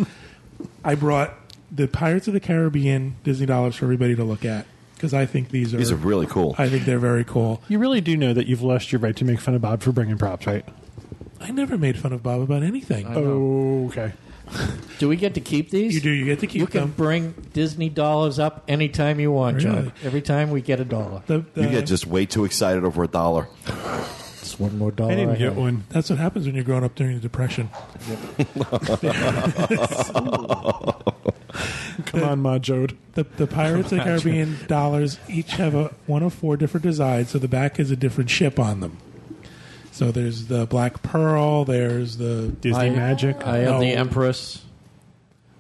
I 0.85 0.95
brought 0.95 1.35
the 1.75 1.89
Pirates 1.89 2.29
of 2.29 2.35
the 2.35 2.41
Caribbean 2.41 3.16
Disney 3.25 3.47
dollars 3.47 3.75
for 3.77 3.85
everybody 3.87 4.14
to 4.16 4.25
look 4.25 4.45
at 4.45 4.66
because 4.95 5.12
I 5.12 5.27
think 5.27 5.51
these 5.51 5.75
are. 5.75 5.79
These 5.79 5.91
are 5.93 5.97
really 5.97 6.27
cool. 6.27 6.55
I 6.59 6.68
think 6.68 6.85
they're 6.85 6.99
very 6.99 7.25
cool. 7.25 7.62
You 7.68 7.79
really 7.79 8.01
do 8.01 8.16
know 8.16 8.33
that 8.33 8.47
you've 8.47 8.62
lost 8.62 8.93
your 8.93 9.01
right 9.01 9.16
to 9.16 9.25
make 9.25 9.41
fun 9.41 9.55
of 9.55 9.62
Bob 9.62 9.83
for 9.83 9.93
bringing 9.93 10.18
props, 10.18 10.47
right? 10.47 10.64
I 11.41 11.51
never 11.51 11.77
made 11.77 11.99
fun 11.99 12.12
of 12.12 12.22
Bob 12.22 12.41
about 12.41 12.62
anything. 12.62 13.07
Oh, 13.09 13.87
okay. 13.89 14.12
Do 14.99 15.09
we 15.09 15.16
get 15.16 15.35
to 15.35 15.41
keep 15.41 15.70
these? 15.70 15.95
you 15.95 16.01
do. 16.03 16.11
You 16.11 16.27
get 16.27 16.41
to 16.41 16.47
keep 16.47 16.61
You 16.61 16.66
can 16.66 16.81
them. 16.83 16.95
bring 16.97 17.33
Disney 17.55 17.89
dollars 17.89 18.39
up 18.39 18.62
anytime 18.68 19.18
you 19.18 19.33
want, 19.33 19.59
John. 19.59 19.93
Every 20.03 20.20
time 20.22 20.51
we 20.51 20.61
get 20.61 20.81
a 20.81 20.85
dollar. 20.85 21.22
The- 21.27 21.45
the- 21.55 21.62
you 21.62 21.70
get 21.70 21.87
just 21.87 22.07
way 22.07 22.27
too 22.27 22.45
excited 22.45 22.85
over 22.85 23.03
a 23.03 23.09
dollar. 23.09 23.49
It's 24.41 24.61
one 24.61 24.77
more 24.79 24.91
dollar. 24.91 25.12
I 25.12 25.16
didn't 25.16 25.39
get 25.39 25.49
have. 25.49 25.57
one. 25.57 25.85
that's 25.89 26.11
what 26.11 26.18
happens 26.18 26.45
when 26.47 26.55
you're 26.55 26.64
growing 26.64 26.85
up 26.85 26.95
during 26.95 27.14
the 27.14 27.20
Depression. 27.20 27.70
Come 32.20 32.22
on, 32.24 32.40
Ma 32.40 32.59
Joad. 32.59 32.96
The, 33.14 33.24
the 33.24 33.46
Pirates 33.46 33.92
of 33.92 33.98
the 33.98 34.05
Caribbean 34.05 34.57
dollars 34.66 35.18
each 35.28 35.52
have 35.52 35.74
a 35.74 35.92
one 36.07 36.22
of 36.22 36.32
four 36.34 36.57
different 36.57 36.82
designs, 36.84 37.30
so 37.30 37.38
the 37.38 37.48
back 37.48 37.78
is 37.80 37.90
a 37.90 37.96
different 37.96 38.30
ship 38.30 38.59
on 38.59 38.80
them. 38.80 38.98
So 39.92 40.11
there's 40.11 40.46
the 40.46 40.66
Black 40.66 41.02
Pearl, 41.02 41.64
there's 41.64 42.16
the 42.16 42.48
Disney 42.61 42.86
I- 42.86 42.90
Magic. 42.90 43.46
I 43.46 43.59
have 43.59 43.80
the 43.80 43.86
No. 43.94 44.00
Empress. 44.00 44.62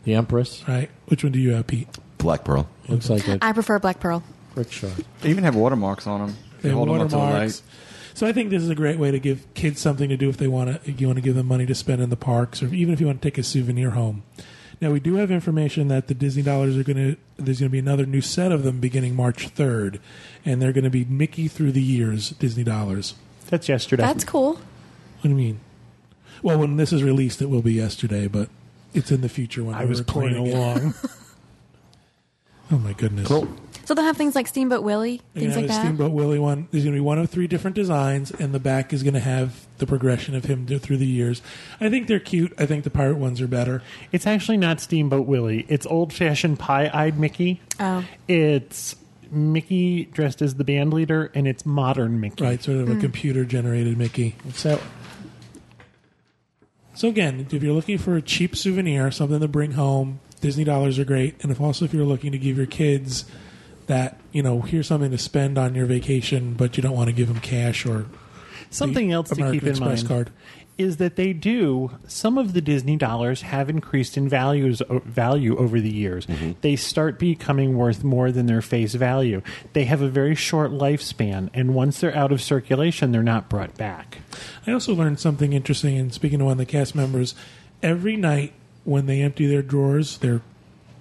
The 0.04 0.14
Empress 0.14 0.66
right. 0.68 0.90
Which 1.06 1.22
one 1.24 1.32
do 1.32 1.38
you 1.38 1.52
have, 1.52 1.66
Pete? 1.66 1.88
Black 2.18 2.44
Pearl. 2.44 2.68
looks 2.88 3.08
like 3.08 3.26
a 3.28 3.38
I 3.42 3.52
prefer 3.52 3.78
Black 3.78 4.00
Pearl. 4.00 4.22
trick 4.54 4.70
shot. 4.72 4.90
They 5.20 5.30
even 5.30 5.44
have 5.44 5.54
watermarks 5.56 6.06
on 6.06 6.26
them. 6.26 6.36
They 6.62 6.68
have 6.70 6.76
hold 6.76 6.88
them 6.88 6.96
up 7.00 7.08
to 7.08 7.10
the 7.12 7.18
watermarks. 7.18 7.62
light. 7.62 7.70
So 8.14 8.26
I 8.26 8.32
think 8.32 8.50
this 8.50 8.62
is 8.62 8.68
a 8.70 8.74
great 8.74 8.98
way 8.98 9.10
to 9.10 9.18
give 9.18 9.46
kids 9.54 9.80
something 9.80 10.08
to 10.08 10.16
do 10.16 10.28
if 10.28 10.36
they 10.36 10.46
want 10.46 10.84
to. 10.84 10.92
You 10.92 11.06
want 11.08 11.16
to 11.16 11.22
give 11.22 11.34
them 11.34 11.46
money 11.46 11.66
to 11.66 11.74
spend 11.74 12.00
in 12.02 12.10
the 12.10 12.16
parks, 12.16 12.62
or 12.62 12.72
even 12.74 12.92
if 12.94 13.00
you 13.00 13.06
want 13.06 13.20
to 13.22 13.28
take 13.28 13.38
a 13.38 13.42
souvenir 13.42 13.90
home. 13.90 14.22
Now 14.80 14.90
we 14.90 15.00
do 15.00 15.14
have 15.14 15.30
information 15.30 15.88
that 15.88 16.08
the 16.08 16.14
Disney 16.14 16.42
dollars 16.42 16.76
are 16.76 16.84
going 16.84 16.96
to. 16.96 17.16
There's 17.36 17.60
going 17.60 17.68
to 17.68 17.72
be 17.72 17.78
another 17.78 18.06
new 18.06 18.20
set 18.20 18.52
of 18.52 18.62
them 18.62 18.80
beginning 18.80 19.14
March 19.14 19.54
3rd, 19.54 19.98
and 20.44 20.60
they're 20.60 20.72
going 20.72 20.84
to 20.84 20.90
be 20.90 21.04
Mickey 21.04 21.48
through 21.48 21.72
the 21.72 21.82
years 21.82 22.30
Disney 22.30 22.64
dollars. 22.64 23.14
That's 23.50 23.68
yesterday. 23.68 24.02
That's 24.02 24.24
cool. 24.24 24.54
What 24.54 25.22
do 25.22 25.28
you 25.28 25.34
mean? 25.34 25.60
Well, 26.42 26.58
when 26.58 26.76
this 26.76 26.92
is 26.92 27.02
released, 27.02 27.40
it 27.40 27.46
will 27.48 27.62
be 27.62 27.72
yesterday, 27.72 28.26
but 28.28 28.48
it's 28.92 29.10
in 29.10 29.20
the 29.20 29.28
future 29.28 29.64
when 29.64 29.74
I 29.74 29.84
we're 29.84 29.90
was 29.90 30.02
playing 30.02 30.34
recording 30.34 30.54
along. 30.56 30.94
Oh 32.70 32.78
my 32.78 32.94
goodness! 32.94 33.28
Cool. 33.28 33.46
So 33.84 33.94
they'll 33.94 34.04
have 34.04 34.16
things 34.16 34.34
like 34.34 34.46
Steamboat 34.46 34.82
Willie, 34.82 35.20
things 35.34 35.54
gonna 35.54 35.62
like 35.62 35.70
have 35.70 35.82
that. 35.82 35.86
Steamboat 35.86 36.12
Willie 36.12 36.38
one. 36.38 36.68
There's 36.70 36.84
going 36.84 36.94
to 36.94 37.00
be 37.00 37.04
one 37.04 37.18
of 37.18 37.28
three 37.28 37.46
different 37.46 37.76
designs, 37.76 38.30
and 38.30 38.54
the 38.54 38.58
back 38.58 38.92
is 38.92 39.02
going 39.02 39.14
to 39.14 39.20
have 39.20 39.66
the 39.78 39.86
progression 39.86 40.34
of 40.34 40.44
him 40.44 40.66
through 40.66 40.96
the 40.96 41.06
years. 41.06 41.42
I 41.80 41.90
think 41.90 42.06
they're 42.06 42.20
cute. 42.20 42.52
I 42.58 42.66
think 42.66 42.84
the 42.84 42.90
pirate 42.90 43.18
ones 43.18 43.40
are 43.40 43.46
better. 43.46 43.82
It's 44.10 44.26
actually 44.26 44.56
not 44.56 44.80
Steamboat 44.80 45.26
Willie. 45.26 45.66
It's 45.68 45.86
old 45.86 46.12
fashioned 46.12 46.58
pie 46.58 46.90
eyed 46.92 47.18
Mickey. 47.18 47.60
Oh. 47.78 48.04
It's 48.26 48.96
Mickey 49.30 50.04
dressed 50.06 50.40
as 50.40 50.54
the 50.54 50.64
band 50.64 50.92
leader, 50.94 51.30
and 51.34 51.46
it's 51.46 51.66
modern 51.66 52.20
Mickey. 52.20 52.44
Right, 52.44 52.62
sort 52.62 52.78
of 52.78 52.88
a 52.88 52.94
hmm. 52.94 53.00
computer 53.00 53.44
generated 53.44 53.98
Mickey. 53.98 54.36
So 54.54 54.80
So 56.94 57.08
again, 57.08 57.46
if 57.50 57.62
you're 57.62 57.74
looking 57.74 57.98
for 57.98 58.16
a 58.16 58.22
cheap 58.22 58.56
souvenir, 58.56 59.10
something 59.10 59.40
to 59.40 59.48
bring 59.48 59.72
home, 59.72 60.20
Disney 60.40 60.64
dollars 60.64 60.98
are 60.98 61.04
great. 61.04 61.42
And 61.42 61.50
if 61.50 61.60
also 61.60 61.84
if 61.84 61.92
you're 61.92 62.04
looking 62.04 62.32
to 62.32 62.38
give 62.38 62.56
your 62.56 62.66
kids 62.66 63.24
that, 63.86 64.20
you 64.32 64.42
know, 64.42 64.60
here's 64.60 64.86
something 64.86 65.10
to 65.10 65.18
spend 65.18 65.58
on 65.58 65.74
your 65.74 65.86
vacation, 65.86 66.54
but 66.54 66.76
you 66.76 66.82
don't 66.82 66.94
want 66.96 67.08
to 67.08 67.12
give 67.14 67.28
them 67.28 67.40
cash 67.40 67.86
or 67.86 68.06
Something 68.70 69.08
the 69.08 69.14
else 69.14 69.28
to 69.28 69.36
American 69.36 69.60
keep 69.60 69.62
in 69.64 69.70
Express 69.70 70.02
mind 70.02 70.08
card. 70.08 70.30
is 70.78 70.96
that 70.96 71.14
they 71.14 71.32
do 71.32 71.92
some 72.08 72.36
of 72.38 72.52
the 72.54 72.60
Disney 72.60 72.96
dollars 72.96 73.42
have 73.42 73.70
increased 73.70 74.16
in 74.16 74.28
values 74.28 74.82
o- 74.90 74.98
value 75.04 75.56
over 75.56 75.80
the 75.80 75.90
years. 75.92 76.26
Mm-hmm. 76.26 76.52
They 76.60 76.74
start 76.74 77.18
becoming 77.20 77.76
worth 77.76 78.02
more 78.02 78.32
than 78.32 78.46
their 78.46 78.62
face 78.62 78.94
value. 78.94 79.42
They 79.74 79.84
have 79.84 80.02
a 80.02 80.08
very 80.08 80.34
short 80.34 80.72
lifespan, 80.72 81.50
and 81.54 81.74
once 81.76 82.00
they're 82.00 82.16
out 82.16 82.32
of 82.32 82.42
circulation, 82.42 83.12
they're 83.12 83.22
not 83.22 83.48
brought 83.48 83.76
back. 83.76 84.18
I 84.66 84.72
also 84.72 84.92
learned 84.94 85.20
something 85.20 85.52
interesting. 85.52 85.96
And 85.96 86.12
speaking 86.12 86.40
to 86.40 86.46
one 86.46 86.52
of 86.52 86.58
the 86.58 86.66
cast 86.66 86.96
members, 86.96 87.36
every 87.80 88.16
night 88.16 88.54
when 88.82 89.06
they 89.06 89.20
empty 89.22 89.46
their 89.46 89.62
drawers, 89.62 90.18
their 90.18 90.40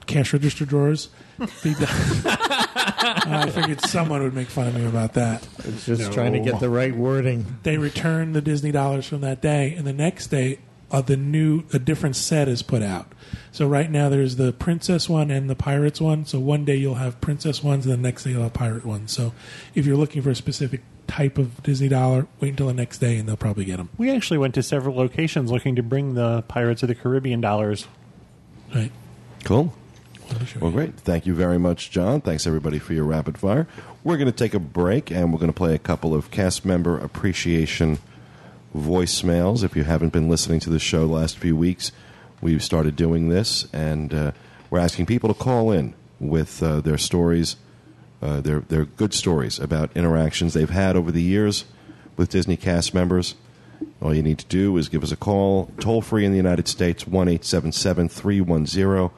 cash 0.06 0.32
register 0.34 0.66
drawers, 0.66 1.10
they, 1.40 1.76
I 1.80 3.50
figured 3.54 3.82
someone 3.82 4.22
would 4.24 4.34
make 4.34 4.48
fun 4.48 4.68
of 4.68 4.76
me 4.76 4.86
about 4.86 5.14
that. 5.14 5.48
It's 5.60 5.86
just 5.86 6.12
trying 6.14 6.34
to 6.34 6.40
get 6.40 6.60
the 6.60 6.70
right 6.70 6.96
wording. 6.96 7.58
They 7.64 7.78
return 7.78 8.34
the 8.34 8.42
Disney 8.42 8.72
dollars 8.72 9.08
from 9.08 9.22
that 9.22 9.42
day, 9.42 9.74
and 9.76 9.86
the 9.86 9.94
next 9.94 10.28
day, 10.28 10.60
uh, 10.92 11.02
the 11.02 11.18
new 11.18 11.64
a 11.74 11.80
different 11.80 12.16
set 12.16 12.48
is 12.48 12.62
put 12.62 12.84
out. 12.84 13.12
So 13.52 13.68
right 13.68 13.90
now, 13.90 14.10
there's 14.10 14.36
the 14.36 14.54
princess 14.54 15.10
one 15.10 15.32
and 15.32 15.50
the 15.50 15.56
pirates 15.56 16.00
one. 16.00 16.26
So 16.26 16.40
one 16.40 16.66
day 16.66 16.76
you'll 16.76 16.96
have 16.96 17.20
princess 17.20 17.64
ones, 17.64 17.86
and 17.86 17.94
the 17.94 17.98
next 17.98 18.24
day 18.24 18.32
you'll 18.32 18.44
have 18.44 18.54
pirate 18.54 18.86
ones. 18.86 19.12
So 19.12 19.34
if 19.74 19.86
you're 19.86 19.98
looking 19.98 20.22
for 20.22 20.30
a 20.30 20.36
specific 20.36 20.82
type 21.08 21.38
of 21.38 21.62
Disney 21.64 21.90
dollar, 21.90 22.28
wait 22.40 22.50
until 22.50 22.68
the 22.68 22.74
next 22.74 23.00
day, 23.00 23.18
and 23.18 23.28
they'll 23.28 23.38
probably 23.38 23.66
get 23.66 23.78
them. 23.78 23.90
We 23.98 24.12
actually 24.12 24.38
went 24.38 24.54
to 24.56 24.64
several 24.64 24.96
locations 24.96 25.52
looking 25.52 25.76
to 25.76 25.84
bring 25.84 26.14
the 26.14 26.44
Pirates 26.44 26.84
of 26.84 26.90
the 26.90 26.96
Caribbean 26.96 27.42
dollars. 27.42 27.88
Right. 28.74 28.92
Cool. 29.44 29.74
Well, 30.60 30.72
great. 30.72 30.96
Thank 30.96 31.26
you 31.26 31.34
very 31.34 31.58
much, 31.58 31.92
John. 31.92 32.22
Thanks, 32.22 32.48
everybody, 32.48 32.80
for 32.80 32.94
your 32.94 33.04
rapid 33.04 33.38
fire. 33.38 33.68
We're 34.04 34.18
going 34.18 34.32
to 34.32 34.38
take 34.38 34.54
a 34.54 34.60
break, 34.60 35.12
and 35.12 35.32
we're 35.32 35.40
going 35.40 35.52
to 35.52 35.58
play 35.58 35.74
a 35.76 35.80
couple 35.80 36.14
of 36.14 36.32
cast 36.32 36.66
member 36.66 36.98
appreciation 36.98 38.00
voicemails. 38.76 39.64
If 39.64 39.76
you 39.76 39.84
haven't 39.84 40.14
been 40.14 40.30
listening 40.30 40.60
to 40.62 40.70
the 40.70 40.80
show 40.80 41.08
the 41.08 41.14
last 41.14 41.38
few 41.38 41.56
weeks, 41.56 41.92
we've 42.42 42.64
started 42.64 42.96
doing 42.96 43.30
this, 43.30 43.68
and 43.74 44.14
uh, 44.14 44.32
we're 44.70 44.80
asking 44.80 45.06
people 45.06 45.34
to 45.34 45.40
call 45.40 45.72
in 45.72 45.94
with 46.20 46.62
uh, 46.64 46.82
their 46.82 46.98
stories, 46.98 47.56
uh, 48.22 48.42
their, 48.42 48.62
their 48.62 48.86
good 48.86 49.14
stories 49.14 49.60
about 49.60 49.96
interactions 49.96 50.54
they've 50.54 50.70
had 50.70 50.96
over 50.96 51.12
the 51.12 51.22
years 51.22 51.66
with 52.16 52.30
Disney 52.30 52.58
cast 52.58 52.94
members. 52.94 53.36
All 54.02 54.14
you 54.14 54.22
need 54.22 54.40
to 54.40 54.46
do 54.46 54.78
is 54.78 54.90
give 54.90 55.04
us 55.04 55.12
a 55.12 55.18
call, 55.18 55.72
toll 55.80 56.02
free 56.02 56.26
in 56.26 56.32
the 56.32 56.38
United 56.38 56.68
States, 56.68 57.06
1 57.06 57.28
877 57.28 58.10
310 58.10 59.10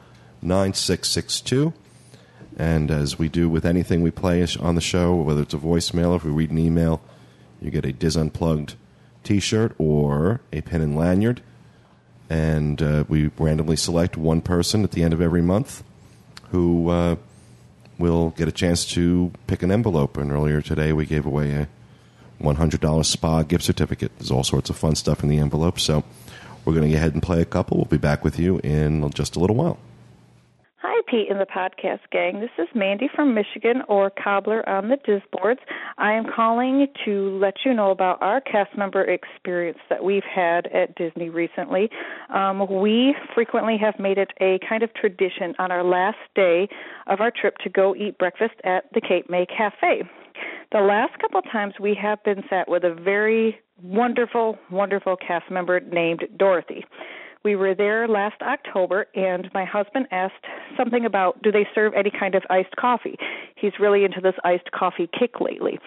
9662. 0.46 1.74
And 2.58 2.90
as 2.90 3.20
we 3.20 3.28
do 3.28 3.50
with 3.50 3.66
anything 3.66 4.02
we 4.02 4.12
play 4.12 4.46
on 4.60 4.76
the 4.76 4.82
show, 4.82 5.16
whether 5.16 5.42
it's 5.42 5.54
a 5.54 5.58
voicemail, 5.58 6.12
or 6.12 6.16
if 6.18 6.24
we 6.24 6.32
read 6.32 6.52
an 6.52 6.58
email, 6.58 7.02
you 7.62 7.72
get 7.72 7.86
a 7.86 7.92
DIS 7.92 8.16
Unplugged 8.16 8.76
t 9.24 9.40
shirt 9.40 9.76
or 9.78 10.40
a 10.54 10.62
pin 10.62 10.82
and 10.82 10.96
lanyard. 10.96 11.42
And 12.30 12.82
uh, 12.82 13.04
we 13.08 13.30
randomly 13.38 13.76
select 13.76 14.18
one 14.18 14.42
person 14.42 14.84
at 14.84 14.92
the 14.92 15.04
end 15.04 15.14
of 15.14 15.22
every 15.22 15.42
month 15.42 15.84
who 16.52 16.90
uh, 16.90 17.16
will 17.98 18.30
get 18.32 18.48
a 18.48 18.52
chance 18.52 18.86
to 18.94 19.32
pick 19.48 19.62
an 19.62 19.72
envelope. 19.72 20.18
And 20.18 20.32
earlier 20.32 20.62
today, 20.62 20.94
we 20.94 21.06
gave 21.06 21.26
away 21.26 21.52
a 21.52 21.68
$100 22.42 23.06
spa 23.06 23.44
gift 23.44 23.64
certificate. 23.64 24.12
There's 24.18 24.32
all 24.32 24.44
sorts 24.44 24.70
of 24.70 24.78
fun 24.78 24.96
stuff 24.96 25.24
in 25.24 25.30
the 25.30 25.40
envelope. 25.40 25.80
So 25.80 26.04
we're 26.64 26.74
going 26.74 26.88
to 26.88 26.92
go 26.92 26.98
ahead 26.98 27.14
and 27.14 27.22
play 27.22 27.42
a 27.42 27.46
couple. 27.46 27.78
We'll 27.78 27.86
be 27.86 27.98
back 27.98 28.24
with 28.24 28.40
you 28.40 28.60
in 28.60 29.10
just 29.12 29.36
a 29.36 29.40
little 29.40 29.56
while. 29.56 29.78
Hi, 30.88 31.02
Pete 31.08 31.32
and 31.32 31.42
the 31.42 31.48
podcast 31.48 32.02
gang. 32.12 32.42
This 32.42 32.52
is 32.60 32.68
Mandy 32.76 33.10
from 33.16 33.34
Michigan, 33.34 33.82
or 33.88 34.12
Cobbler 34.12 34.68
on 34.70 34.88
the 34.88 34.98
Disboards. 34.98 35.58
I 35.98 36.14
am 36.14 36.26
calling 36.32 36.86
to 37.06 37.40
let 37.40 37.56
you 37.66 37.74
know 37.74 37.90
about 37.90 38.22
our 38.22 38.40
cast 38.40 38.78
member 38.78 39.04
experience 39.04 39.80
that 39.90 40.04
we've 40.04 40.24
had 40.24 40.68
at 40.68 40.94
Disney 40.96 41.30
recently. 41.30 41.90
Um, 42.32 42.68
we 42.70 43.16
frequently 43.34 43.80
have 43.82 43.96
made 43.98 44.20
it 44.20 44.30
a 44.40 44.60
kind 44.70 44.84
of 44.84 44.94
tradition 44.94 45.56
on 45.58 45.72
our 45.72 45.84
last 45.84 46.20
day 46.36 46.70
of 47.08 47.20
our 47.20 47.32
trip 47.32 47.58
to 47.64 47.70
go 47.70 47.96
eat 47.96 48.20
breakfast 48.20 48.54
at 48.64 48.84
the 48.94 49.02
Cape 49.02 49.28
May 49.28 49.48
Cafe. 49.48 50.04
The 50.72 50.82
last 50.82 51.18
couple 51.18 51.40
of 51.40 51.46
times 51.52 51.74
we 51.80 51.98
have 52.00 52.24
been 52.24 52.44
sat 52.48 52.70
with 52.70 52.84
a 52.84 52.94
very 52.94 53.58
wonderful, 53.82 54.60
wonderful 54.70 55.18
cast 55.18 55.50
member 55.50 55.80
named 55.80 56.26
Dorothy. 56.38 56.86
We 57.46 57.56
were 57.56 57.76
there 57.76 58.08
last 58.08 58.42
October, 58.42 59.06
and 59.14 59.52
my 59.54 59.66
husband 59.66 60.08
asked 60.10 60.34
something 60.76 61.06
about 61.06 61.44
do 61.44 61.52
they 61.52 61.68
serve 61.76 61.94
any 61.94 62.10
kind 62.10 62.34
of 62.34 62.42
iced 62.50 62.76
coffee? 62.76 63.18
He's 63.56 63.74
really 63.80 64.04
into 64.04 64.20
this 64.20 64.34
iced 64.44 64.72
coffee 64.72 65.08
kick 65.18 65.40
lately. 65.40 65.78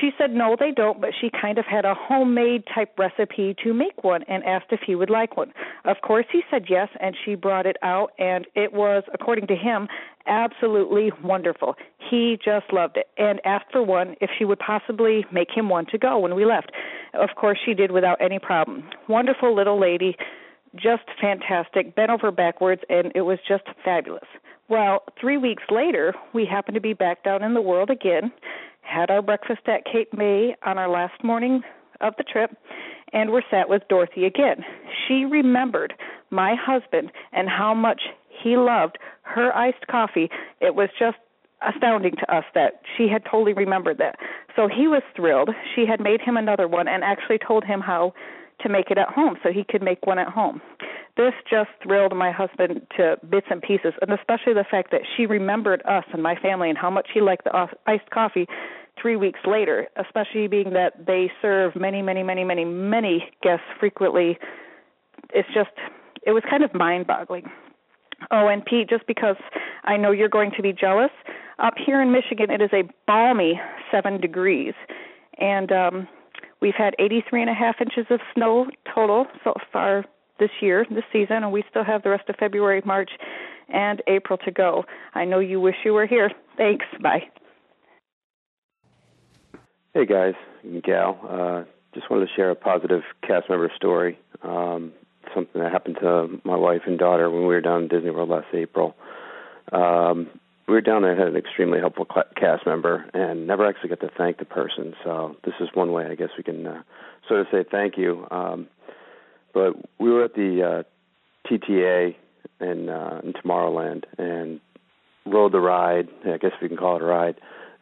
She 0.00 0.12
said 0.16 0.32
no, 0.32 0.56
they 0.58 0.70
don't, 0.70 1.02
but 1.02 1.10
she 1.20 1.28
kind 1.28 1.58
of 1.58 1.66
had 1.66 1.84
a 1.84 1.94
homemade 1.94 2.64
type 2.74 2.98
recipe 2.98 3.54
to 3.62 3.74
make 3.74 4.02
one 4.02 4.22
and 4.28 4.42
asked 4.44 4.68
if 4.70 4.80
he 4.86 4.94
would 4.94 5.10
like 5.10 5.36
one. 5.36 5.52
Of 5.84 5.98
course, 6.02 6.24
he 6.32 6.40
said 6.50 6.64
yes, 6.70 6.88
and 6.98 7.14
she 7.22 7.34
brought 7.34 7.66
it 7.66 7.76
out, 7.82 8.12
and 8.18 8.46
it 8.54 8.72
was, 8.72 9.02
according 9.12 9.46
to 9.48 9.56
him, 9.56 9.88
absolutely 10.26 11.12
wonderful. 11.22 11.74
He 12.10 12.38
just 12.42 12.72
loved 12.72 12.96
it 12.96 13.08
and 13.18 13.42
asked 13.44 13.72
for 13.72 13.82
one 13.82 14.16
if 14.22 14.30
she 14.38 14.46
would 14.46 14.58
possibly 14.58 15.26
make 15.30 15.50
him 15.54 15.68
one 15.68 15.84
to 15.92 15.98
go 15.98 16.18
when 16.18 16.34
we 16.34 16.46
left. 16.46 16.72
Of 17.12 17.36
course, 17.36 17.58
she 17.62 17.74
did 17.74 17.90
without 17.90 18.22
any 18.22 18.38
problem. 18.38 18.84
Wonderful 19.06 19.54
little 19.54 19.78
lady 19.78 20.16
just 20.74 21.04
fantastic, 21.20 21.94
bent 21.94 22.10
over 22.10 22.30
backwards, 22.30 22.82
and 22.88 23.12
it 23.14 23.22
was 23.22 23.38
just 23.46 23.64
fabulous. 23.84 24.26
Well, 24.68 25.02
three 25.20 25.36
weeks 25.36 25.62
later, 25.70 26.14
we 26.32 26.46
happened 26.46 26.74
to 26.74 26.80
be 26.80 26.94
back 26.94 27.22
down 27.22 27.42
in 27.42 27.54
the 27.54 27.60
world 27.60 27.90
again, 27.90 28.32
had 28.80 29.10
our 29.10 29.22
breakfast 29.22 29.62
at 29.66 29.84
Cape 29.84 30.12
May 30.12 30.56
on 30.64 30.78
our 30.78 30.88
last 30.88 31.22
morning 31.22 31.62
of 32.00 32.14
the 32.16 32.24
trip, 32.24 32.50
and 33.12 33.30
were 33.30 33.44
sat 33.50 33.68
with 33.68 33.82
Dorothy 33.88 34.24
again. 34.24 34.64
She 35.06 35.24
remembered 35.24 35.94
my 36.30 36.54
husband 36.60 37.12
and 37.32 37.48
how 37.48 37.74
much 37.74 38.02
he 38.42 38.56
loved 38.56 38.98
her 39.22 39.54
iced 39.56 39.86
coffee. 39.90 40.28
It 40.60 40.74
was 40.74 40.88
just 40.98 41.16
astounding 41.66 42.14
to 42.16 42.34
us 42.34 42.44
that 42.54 42.82
she 42.96 43.08
had 43.08 43.24
totally 43.24 43.52
remembered 43.52 43.98
that. 43.98 44.16
So 44.56 44.68
he 44.68 44.88
was 44.88 45.02
thrilled. 45.16 45.50
She 45.74 45.86
had 45.86 46.00
made 46.00 46.20
him 46.20 46.36
another 46.36 46.68
one 46.68 46.88
and 46.88 47.04
actually 47.04 47.38
told 47.38 47.64
him 47.64 47.80
how 47.80 48.12
to 48.60 48.68
make 48.68 48.90
it 48.90 48.98
at 48.98 49.08
home 49.08 49.36
so 49.42 49.50
he 49.52 49.64
could 49.64 49.82
make 49.82 50.06
one 50.06 50.18
at 50.18 50.28
home. 50.28 50.60
This 51.16 51.32
just 51.48 51.70
thrilled 51.82 52.14
my 52.16 52.32
husband 52.32 52.86
to 52.96 53.16
bits 53.28 53.46
and 53.50 53.62
pieces, 53.62 53.92
and 54.02 54.12
especially 54.12 54.54
the 54.54 54.64
fact 54.68 54.90
that 54.90 55.02
she 55.16 55.26
remembered 55.26 55.82
us 55.86 56.04
and 56.12 56.22
my 56.22 56.34
family 56.36 56.68
and 56.68 56.78
how 56.78 56.90
much 56.90 57.08
he 57.14 57.20
liked 57.20 57.44
the 57.44 57.68
iced 57.86 58.10
coffee 58.10 58.46
three 59.00 59.16
weeks 59.16 59.40
later, 59.46 59.88
especially 59.96 60.48
being 60.48 60.72
that 60.72 61.06
they 61.06 61.30
serve 61.40 61.76
many, 61.76 62.02
many, 62.02 62.22
many, 62.22 62.44
many, 62.44 62.64
many 62.64 63.30
guests 63.42 63.66
frequently. 63.78 64.38
It's 65.32 65.48
just, 65.54 65.70
it 66.26 66.32
was 66.32 66.42
kind 66.48 66.64
of 66.64 66.74
mind 66.74 67.06
boggling. 67.06 67.50
Oh, 68.30 68.48
and 68.48 68.64
Pete, 68.64 68.88
just 68.88 69.06
because 69.06 69.36
I 69.84 69.96
know 69.96 70.10
you're 70.10 70.28
going 70.28 70.52
to 70.56 70.62
be 70.62 70.72
jealous, 70.72 71.10
up 71.58 71.74
here 71.84 72.00
in 72.02 72.10
Michigan 72.12 72.50
it 72.50 72.60
is 72.60 72.70
a 72.72 72.82
balmy 73.06 73.60
seven 73.90 74.20
degrees. 74.20 74.74
And 75.38 75.70
um 75.70 76.08
We've 76.60 76.74
had 76.74 76.94
83 76.98 77.42
and 77.42 77.50
a 77.50 77.54
half 77.54 77.80
inches 77.80 78.06
of 78.10 78.20
snow 78.34 78.66
total 78.94 79.26
so 79.42 79.54
far 79.72 80.04
this 80.38 80.50
year, 80.60 80.86
this 80.90 81.04
season, 81.12 81.36
and 81.36 81.52
we 81.52 81.64
still 81.70 81.84
have 81.84 82.02
the 82.02 82.10
rest 82.10 82.28
of 82.28 82.36
February, 82.36 82.82
March, 82.84 83.10
and 83.68 84.02
April 84.06 84.38
to 84.44 84.50
go. 84.50 84.84
I 85.14 85.24
know 85.24 85.38
you 85.38 85.60
wish 85.60 85.76
you 85.84 85.92
were 85.92 86.06
here. 86.06 86.30
Thanks. 86.56 86.86
Bye. 87.02 87.24
Hey 89.94 90.06
guys, 90.06 90.34
and 90.64 90.82
Gal. 90.82 91.18
Uh, 91.22 91.64
just 91.94 92.10
wanted 92.10 92.26
to 92.26 92.34
share 92.34 92.50
a 92.50 92.56
positive 92.56 93.02
cast 93.26 93.48
member 93.48 93.70
story. 93.76 94.18
Um, 94.42 94.92
something 95.32 95.62
that 95.62 95.72
happened 95.72 95.98
to 96.00 96.40
my 96.44 96.56
wife 96.56 96.82
and 96.86 96.98
daughter 96.98 97.30
when 97.30 97.42
we 97.42 97.54
were 97.54 97.60
down 97.60 97.84
in 97.84 97.88
Disney 97.88 98.10
World 98.10 98.28
last 98.28 98.48
April. 98.52 98.96
Um, 99.72 100.28
we 100.66 100.74
were 100.74 100.80
down 100.80 101.02
there 101.02 101.16
had 101.16 101.28
an 101.28 101.36
extremely 101.36 101.78
helpful 101.78 102.06
cast 102.36 102.66
member 102.66 103.04
and 103.12 103.46
never 103.46 103.66
actually 103.66 103.90
got 103.90 104.00
to 104.00 104.10
thank 104.16 104.38
the 104.38 104.44
person. 104.44 104.94
So 105.04 105.36
this 105.44 105.54
is 105.60 105.68
one 105.74 105.92
way 105.92 106.06
I 106.06 106.14
guess 106.14 106.30
we 106.36 106.44
can 106.44 106.66
uh, 106.66 106.82
sort 107.28 107.40
of 107.40 107.46
say 107.52 107.64
thank 107.70 107.98
you. 107.98 108.26
Um, 108.30 108.68
but 109.52 109.74
we 109.98 110.10
were 110.10 110.24
at 110.24 110.34
the 110.34 110.84
uh, 110.84 111.48
TTA 111.48 112.14
in, 112.60 112.88
uh, 112.88 113.20
in 113.22 113.32
Tomorrowland 113.34 114.04
and 114.18 114.60
rode 115.26 115.52
the 115.52 115.60
ride. 115.60 116.08
I 116.26 116.38
guess 116.38 116.52
we 116.60 116.68
can 116.68 116.76
call 116.76 116.96
it 116.96 117.02
a 117.02 117.06
ride. 117.06 117.36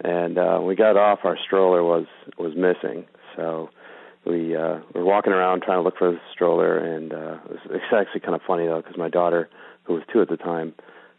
And 0.05 0.37
uh, 0.37 0.61
we 0.63 0.75
got 0.75 0.97
off, 0.97 1.21
our 1.25 1.39
stroller 1.39 1.85
was 1.85 2.07
was 2.37 2.55
missing. 2.57 3.07
So 3.37 3.71
we 4.27 4.57
uh, 4.57 4.81
were 4.95 5.05
walking 5.05 5.33
around 5.33 5.63
trying 5.63 5.79
to 5.79 5.83
look 5.83 5.97
for 5.97 6.11
the 6.11 6.19
stroller, 6.33 6.77
and 6.77 7.13
uh, 7.13 7.39
it 7.45 7.51
was, 7.51 7.59
it's 7.71 7.85
actually 7.93 8.21
kind 8.21 8.35
of 8.35 8.43
funny 8.45 8.67
though 8.67 8.81
because 8.81 8.97
my 8.97 9.09
daughter, 9.09 9.49
who 9.85 9.95
was 9.95 10.03
two 10.13 10.21
at 10.21 10.29
the 10.29 10.37
time, 10.37 10.75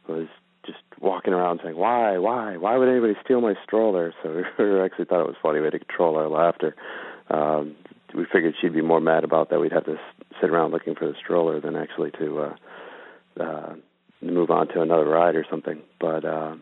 was 0.07 0.27
just 0.65 0.79
walking 0.99 1.33
around 1.33 1.61
saying, 1.63 1.75
"Why, 1.75 2.17
why, 2.17 2.57
why 2.57 2.77
would 2.77 2.89
anybody 2.89 3.15
steal 3.23 3.41
my 3.41 3.55
stroller?" 3.63 4.13
So 4.23 4.43
we 4.59 4.79
actually 4.79 5.05
thought 5.05 5.21
it 5.21 5.27
was 5.27 5.35
funny. 5.41 5.59
We 5.59 5.65
had 5.65 5.73
to 5.73 5.79
control 5.79 6.15
our 6.15 6.27
laughter. 6.27 6.75
Um, 7.29 7.75
we 8.15 8.25
figured 8.31 8.55
she'd 8.61 8.73
be 8.73 8.81
more 8.81 9.01
mad 9.01 9.23
about 9.23 9.49
that. 9.49 9.59
We'd 9.59 9.71
have 9.71 9.85
to 9.85 9.97
sit 10.39 10.49
around 10.49 10.71
looking 10.71 10.95
for 10.95 11.07
the 11.07 11.15
stroller 11.21 11.59
than 11.59 11.75
actually 11.75 12.11
to 12.11 12.39
uh, 12.39 12.55
uh, 13.43 13.75
move 14.21 14.51
on 14.51 14.67
to 14.69 14.81
another 14.81 15.05
ride 15.05 15.35
or 15.35 15.45
something. 15.49 15.81
But 15.99 16.23
uh, 16.23 16.55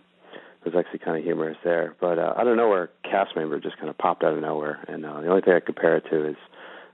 it 0.63 0.73
was 0.73 0.75
actually 0.77 0.99
kind 0.99 1.17
of 1.17 1.23
humorous 1.23 1.57
there. 1.63 1.95
But 1.99 2.19
uh, 2.19 2.33
out 2.37 2.47
of 2.47 2.55
nowhere, 2.55 2.89
a 3.03 3.07
cast 3.07 3.35
member 3.35 3.59
just 3.59 3.77
kind 3.77 3.89
of 3.89 3.97
popped 3.97 4.23
out 4.23 4.33
of 4.33 4.39
nowhere, 4.39 4.83
and 4.87 5.05
uh, 5.05 5.21
the 5.21 5.27
only 5.27 5.41
thing 5.41 5.53
I 5.53 5.59
compare 5.59 5.97
it 5.97 6.05
to 6.09 6.29
is 6.29 6.37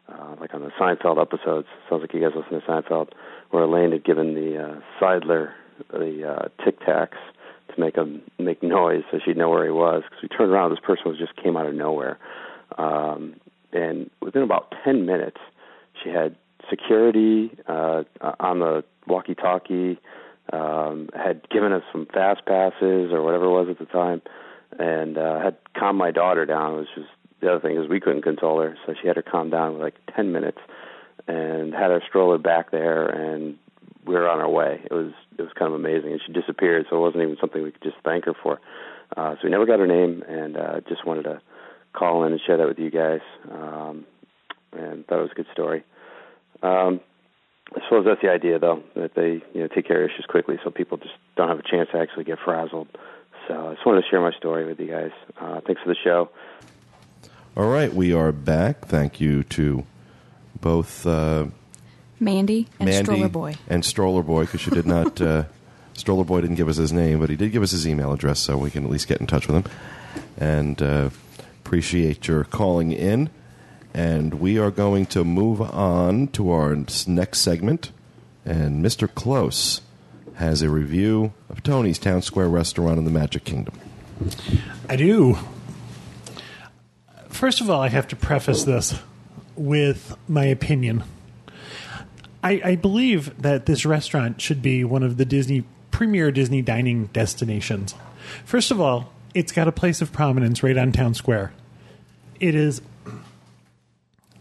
uh, 0.09 0.35
like 0.39 0.53
on 0.53 0.61
the 0.61 0.71
Seinfeld 0.79 1.21
episodes. 1.21 1.67
Sounds 1.89 2.01
like 2.01 2.13
you 2.13 2.21
guys 2.21 2.31
listen 2.35 2.59
to 2.59 2.65
Seinfeld, 2.65 3.09
where 3.51 3.63
Elaine 3.63 3.91
had 3.91 4.05
given 4.05 4.35
the 4.35 4.57
uh, 4.57 4.79
Seidler 4.99 5.51
the 5.91 6.27
uh, 6.27 6.63
Tic 6.63 6.79
Tacs 6.81 7.17
to 7.73 7.79
make 7.79 7.95
him 7.95 8.21
make 8.39 8.63
noise 8.63 9.03
so 9.11 9.19
she'd 9.23 9.37
know 9.37 9.49
where 9.49 9.65
he 9.65 9.71
was. 9.71 10.03
Because 10.03 10.23
we 10.23 10.29
turned 10.29 10.51
around, 10.51 10.71
this 10.71 10.79
person 10.79 11.03
was 11.05 11.17
just 11.17 11.35
came 11.35 11.57
out 11.57 11.65
of 11.65 11.73
nowhere, 11.73 12.17
um, 12.77 13.35
and 13.73 14.09
within 14.21 14.41
about 14.41 14.73
ten 14.83 15.05
minutes, 15.05 15.39
she 16.03 16.09
had 16.09 16.35
security 16.69 17.51
uh, 17.67 18.03
on 18.39 18.59
the 18.59 18.83
walkie-talkie. 19.07 19.99
Um, 20.53 21.09
had 21.13 21.49
given 21.49 21.73
us 21.73 21.83
some 21.91 22.05
fast 22.05 22.45
passes 22.45 23.11
or 23.11 23.21
whatever 23.21 23.43
it 23.43 23.51
was 23.51 23.67
at 23.69 23.79
the 23.79 23.85
time, 23.85 24.21
and 24.79 25.17
uh, 25.17 25.41
had 25.41 25.57
calmed 25.77 25.99
my 25.99 26.09
daughter 26.09 26.45
down, 26.45 26.77
which 26.77 26.87
was 26.95 27.05
the 27.41 27.51
other 27.51 27.59
thing 27.59 27.75
is 27.75 27.89
we 27.89 27.99
couldn't 27.99 28.21
console 28.21 28.61
her, 28.61 28.77
so 28.85 28.93
she 28.93 29.09
had 29.09 29.17
her 29.17 29.21
calm 29.21 29.49
down 29.49 29.73
in 29.73 29.79
like 29.79 29.95
ten 30.15 30.31
minutes, 30.31 30.59
and 31.27 31.73
had 31.73 31.91
her 31.91 32.01
stroller 32.07 32.37
back 32.37 32.71
there, 32.71 33.07
and 33.07 33.57
we 34.07 34.13
were 34.13 34.27
on 34.27 34.39
our 34.39 34.49
way. 34.49 34.81
It 34.83 34.93
was 34.93 35.11
it 35.37 35.41
was 35.41 35.51
kind 35.57 35.71
of 35.71 35.79
amazing, 35.79 36.11
and 36.11 36.21
she 36.25 36.33
disappeared, 36.33 36.85
so 36.89 36.97
it 36.97 36.99
wasn't 36.99 37.23
even 37.23 37.37
something 37.39 37.61
we 37.61 37.71
could 37.71 37.83
just 37.83 37.97
thank 38.03 38.25
her 38.25 38.33
for. 38.33 38.59
Uh, 39.15 39.35
so 39.35 39.41
we 39.43 39.49
never 39.49 39.65
got 39.65 39.79
her 39.79 39.87
name, 39.87 40.23
and 40.27 40.57
uh, 40.57 40.79
just 40.87 41.05
wanted 41.05 41.23
to 41.23 41.41
call 41.93 42.23
in 42.23 42.31
and 42.31 42.41
share 42.45 42.57
that 42.57 42.67
with 42.67 42.79
you 42.79 42.91
guys, 42.91 43.21
um, 43.51 44.05
and 44.73 45.05
thought 45.07 45.19
it 45.19 45.23
was 45.23 45.31
a 45.31 45.35
good 45.35 45.47
story. 45.53 45.83
Um, 46.61 46.99
I 47.75 47.81
suppose 47.83 48.05
that's 48.05 48.21
the 48.21 48.29
idea, 48.29 48.59
though, 48.59 48.83
that 48.95 49.13
they 49.15 49.41
you 49.53 49.61
know 49.61 49.67
take 49.67 49.87
care 49.87 50.03
of 50.03 50.09
issues 50.09 50.25
quickly, 50.25 50.57
so 50.63 50.71
people 50.71 50.97
just 50.97 51.15
don't 51.35 51.49
have 51.49 51.59
a 51.59 51.69
chance 51.69 51.89
to 51.91 51.99
actually 51.99 52.23
get 52.23 52.39
frazzled. 52.43 52.87
So 53.47 53.69
I 53.69 53.73
just 53.75 53.85
wanted 53.85 54.01
to 54.01 54.07
share 54.09 54.21
my 54.21 54.31
story 54.33 54.65
with 54.65 54.79
you 54.79 54.87
guys. 54.87 55.11
Uh, 55.39 55.61
thanks 55.65 55.81
for 55.81 55.89
the 55.89 55.95
show. 56.03 56.29
All 57.55 57.69
right, 57.69 57.93
we 57.93 58.13
are 58.13 58.31
back. 58.31 58.85
Thank 58.85 59.19
you 59.19 59.43
to 59.43 59.85
both 60.59 61.05
uh, 61.07 61.47
Mandy 62.19 62.67
and 62.79 62.89
Mandy 62.89 63.05
Stroller 63.05 63.29
Boy. 63.29 63.55
and 63.67 63.85
Stroller 63.85 64.23
Boy 64.23 64.41
because 64.45 64.61
she 64.61 64.71
did 64.71 64.85
not. 64.85 65.19
Uh, 65.27 65.43
Stroller 65.93 66.23
Boy 66.25 66.41
didn't 66.41 66.57
give 66.57 66.69
us 66.69 66.77
his 66.77 66.93
name, 66.93 67.19
but 67.19 67.31
he 67.31 67.35
did 67.35 67.51
give 67.51 67.63
us 67.63 67.71
his 67.71 67.87
email 67.87 68.13
address, 68.13 68.39
so 68.39 68.55
we 68.55 68.69
can 68.69 68.83
at 68.83 68.89
least 68.91 69.07
get 69.07 69.19
in 69.19 69.25
touch 69.25 69.47
with 69.47 69.55
him. 69.55 69.71
And 70.37 70.79
uh, 70.79 71.09
appreciate 71.65 72.27
your 72.27 72.43
calling 72.43 72.91
in. 72.91 73.31
And 73.95 74.35
we 74.35 74.59
are 74.59 74.69
going 74.69 75.07
to 75.07 75.23
move 75.23 75.59
on 75.59 76.27
to 76.29 76.51
our 76.51 76.77
next 77.07 77.39
segment. 77.39 77.91
And 78.45 78.85
Mr. 78.85 79.11
Close 79.11 79.81
has 80.35 80.61
a 80.61 80.69
review 80.69 81.33
of 81.49 81.63
Tony's 81.63 81.97
Town 81.97 82.21
Square 82.21 82.49
restaurant 82.49 82.99
in 82.99 83.03
the 83.05 83.09
Magic 83.11 83.43
Kingdom. 83.43 83.79
I 84.87 84.97
do. 84.97 85.35
First 87.29 87.59
of 87.59 87.71
all, 87.71 87.81
I 87.81 87.89
have 87.89 88.07
to 88.09 88.15
preface 88.15 88.65
this 88.65 88.99
with 89.55 90.15
my 90.27 90.45
opinion. 90.45 91.03
I, 92.47 92.61
I 92.63 92.75
believe 92.75 93.41
that 93.41 93.65
this 93.65 93.85
restaurant 93.85 94.39
should 94.39 94.61
be 94.61 94.85
one 94.85 95.03
of 95.03 95.17
the 95.17 95.25
Disney 95.25 95.65
premier 95.91 96.31
Disney 96.31 96.61
dining 96.61 97.07
destinations. 97.07 97.93
First 98.45 98.71
of 98.71 98.79
all, 98.79 99.11
it's 99.33 99.51
got 99.51 99.67
a 99.67 99.71
place 99.73 100.01
of 100.01 100.13
prominence 100.13 100.63
right 100.63 100.77
on 100.77 100.93
Town 100.93 101.13
Square. 101.13 101.51
It 102.39 102.55
is 102.55 102.81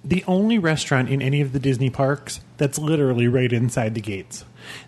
the 0.05 0.23
only 0.29 0.57
restaurant 0.57 1.09
in 1.09 1.21
any 1.21 1.41
of 1.41 1.53
the 1.53 1.59
Disney 1.59 1.91
parks 1.91 2.39
that's 2.59 2.79
literally 2.79 3.27
right 3.27 3.53
inside 3.53 3.97
the 3.97 4.01
gates. 4.01 4.45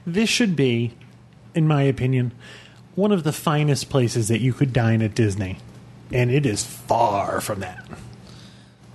This 0.07 0.29
should 0.29 0.55
be, 0.55 0.95
in 1.57 1.67
my 1.67 1.83
opinion, 1.83 2.33
one 2.95 3.11
of 3.11 3.25
the 3.25 3.33
finest 3.33 3.91
places 3.91 4.29
that 4.29 4.41
you 4.41 4.53
could 4.53 4.73
dine 4.73 5.03
at 5.03 5.17
Disney. 5.17 5.59
And 6.13 6.31
it 6.31 6.47
is 6.47 6.65
far 6.65 7.41
from 7.41 7.61
that. 7.61 7.85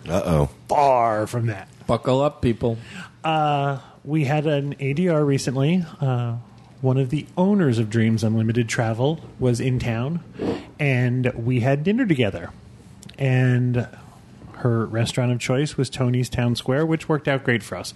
Uh 0.08 0.22
oh. 0.26 0.50
Far 0.70 1.28
from 1.28 1.48
that. 1.48 1.68
Buckle 1.88 2.22
up, 2.22 2.42
people. 2.42 2.78
Uh, 3.22 3.80
we 4.04 4.26
had 4.26 4.46
an 4.46 4.76
ADR 4.76 5.26
recently. 5.26 5.86
Uh, 6.00 6.38
one 6.82 6.98
of 6.98 7.10
the 7.10 7.26
owners 7.38 7.80
of 7.80 7.90
Dreams 7.90 8.24
Unlimited 8.24 8.68
Travel 8.68 9.22
was 9.40 9.60
in 9.60 9.80
town, 9.80 10.24
and 10.80 11.32
we 11.34 11.62
had 11.62 11.84
dinner 11.84 12.06
together. 12.06 12.52
And 13.18 13.88
her 14.56 14.86
restaurant 14.86 15.32
of 15.32 15.40
choice 15.40 15.78
was 15.78 15.90
Tony's 15.90 16.30
Town 16.30 16.56
Square, 16.56 16.86
which 16.86 17.08
worked 17.08 17.28
out 17.28 17.44
great 17.44 17.64
for 17.64 17.78
us 17.78 17.94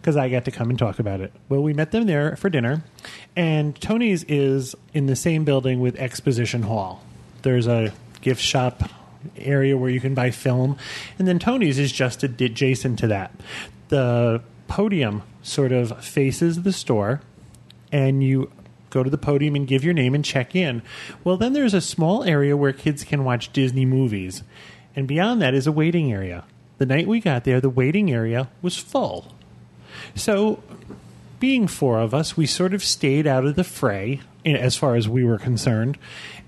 because 0.00 0.16
I 0.16 0.28
got 0.28 0.44
to 0.46 0.50
come 0.50 0.70
and 0.70 0.78
talk 0.78 0.98
about 0.98 1.20
it. 1.20 1.32
Well, 1.48 1.62
we 1.62 1.72
met 1.72 1.92
them 1.92 2.06
there 2.06 2.36
for 2.36 2.50
dinner, 2.50 2.84
and 3.34 3.78
Tony's 3.80 4.24
is 4.24 4.74
in 4.92 5.06
the 5.06 5.16
same 5.16 5.44
building 5.44 5.80
with 5.80 5.96
Exposition 5.96 6.62
Hall. 6.62 7.02
There's 7.42 7.66
a 7.66 7.92
gift 8.20 8.42
shop 8.42 8.90
area 9.38 9.76
where 9.76 9.90
you 9.90 10.00
can 10.00 10.14
buy 10.14 10.30
film, 10.30 10.76
and 11.18 11.26
then 11.26 11.38
Tony's 11.38 11.78
is 11.78 11.92
just 11.92 12.22
adjacent 12.22 12.98
to 12.98 13.06
that. 13.08 13.32
The 13.88 14.42
podium 14.68 15.22
sort 15.46 15.72
of 15.72 16.04
faces 16.04 16.62
the 16.62 16.72
store, 16.72 17.20
and 17.92 18.22
you 18.22 18.50
go 18.90 19.02
to 19.02 19.10
the 19.10 19.18
podium 19.18 19.54
and 19.54 19.66
give 19.66 19.84
your 19.84 19.94
name 19.94 20.14
and 20.14 20.24
check 20.24 20.54
in. 20.54 20.82
Well, 21.22 21.36
then 21.36 21.52
there's 21.52 21.74
a 21.74 21.80
small 21.80 22.24
area 22.24 22.56
where 22.56 22.72
kids 22.72 23.04
can 23.04 23.24
watch 23.24 23.52
Disney 23.52 23.84
movies, 23.84 24.42
and 24.94 25.06
beyond 25.06 25.40
that 25.42 25.54
is 25.54 25.66
a 25.66 25.72
waiting 25.72 26.12
area. 26.12 26.44
The 26.78 26.86
night 26.86 27.06
we 27.06 27.20
got 27.20 27.44
there, 27.44 27.60
the 27.60 27.70
waiting 27.70 28.10
area 28.10 28.48
was 28.60 28.76
full. 28.76 29.32
So, 30.14 30.62
being 31.40 31.66
four 31.66 32.00
of 32.00 32.14
us, 32.14 32.36
we 32.36 32.46
sort 32.46 32.74
of 32.74 32.84
stayed 32.84 33.26
out 33.26 33.44
of 33.44 33.56
the 33.56 33.64
fray 33.64 34.20
as 34.44 34.76
far 34.76 34.94
as 34.96 35.08
we 35.08 35.24
were 35.24 35.38
concerned 35.38 35.98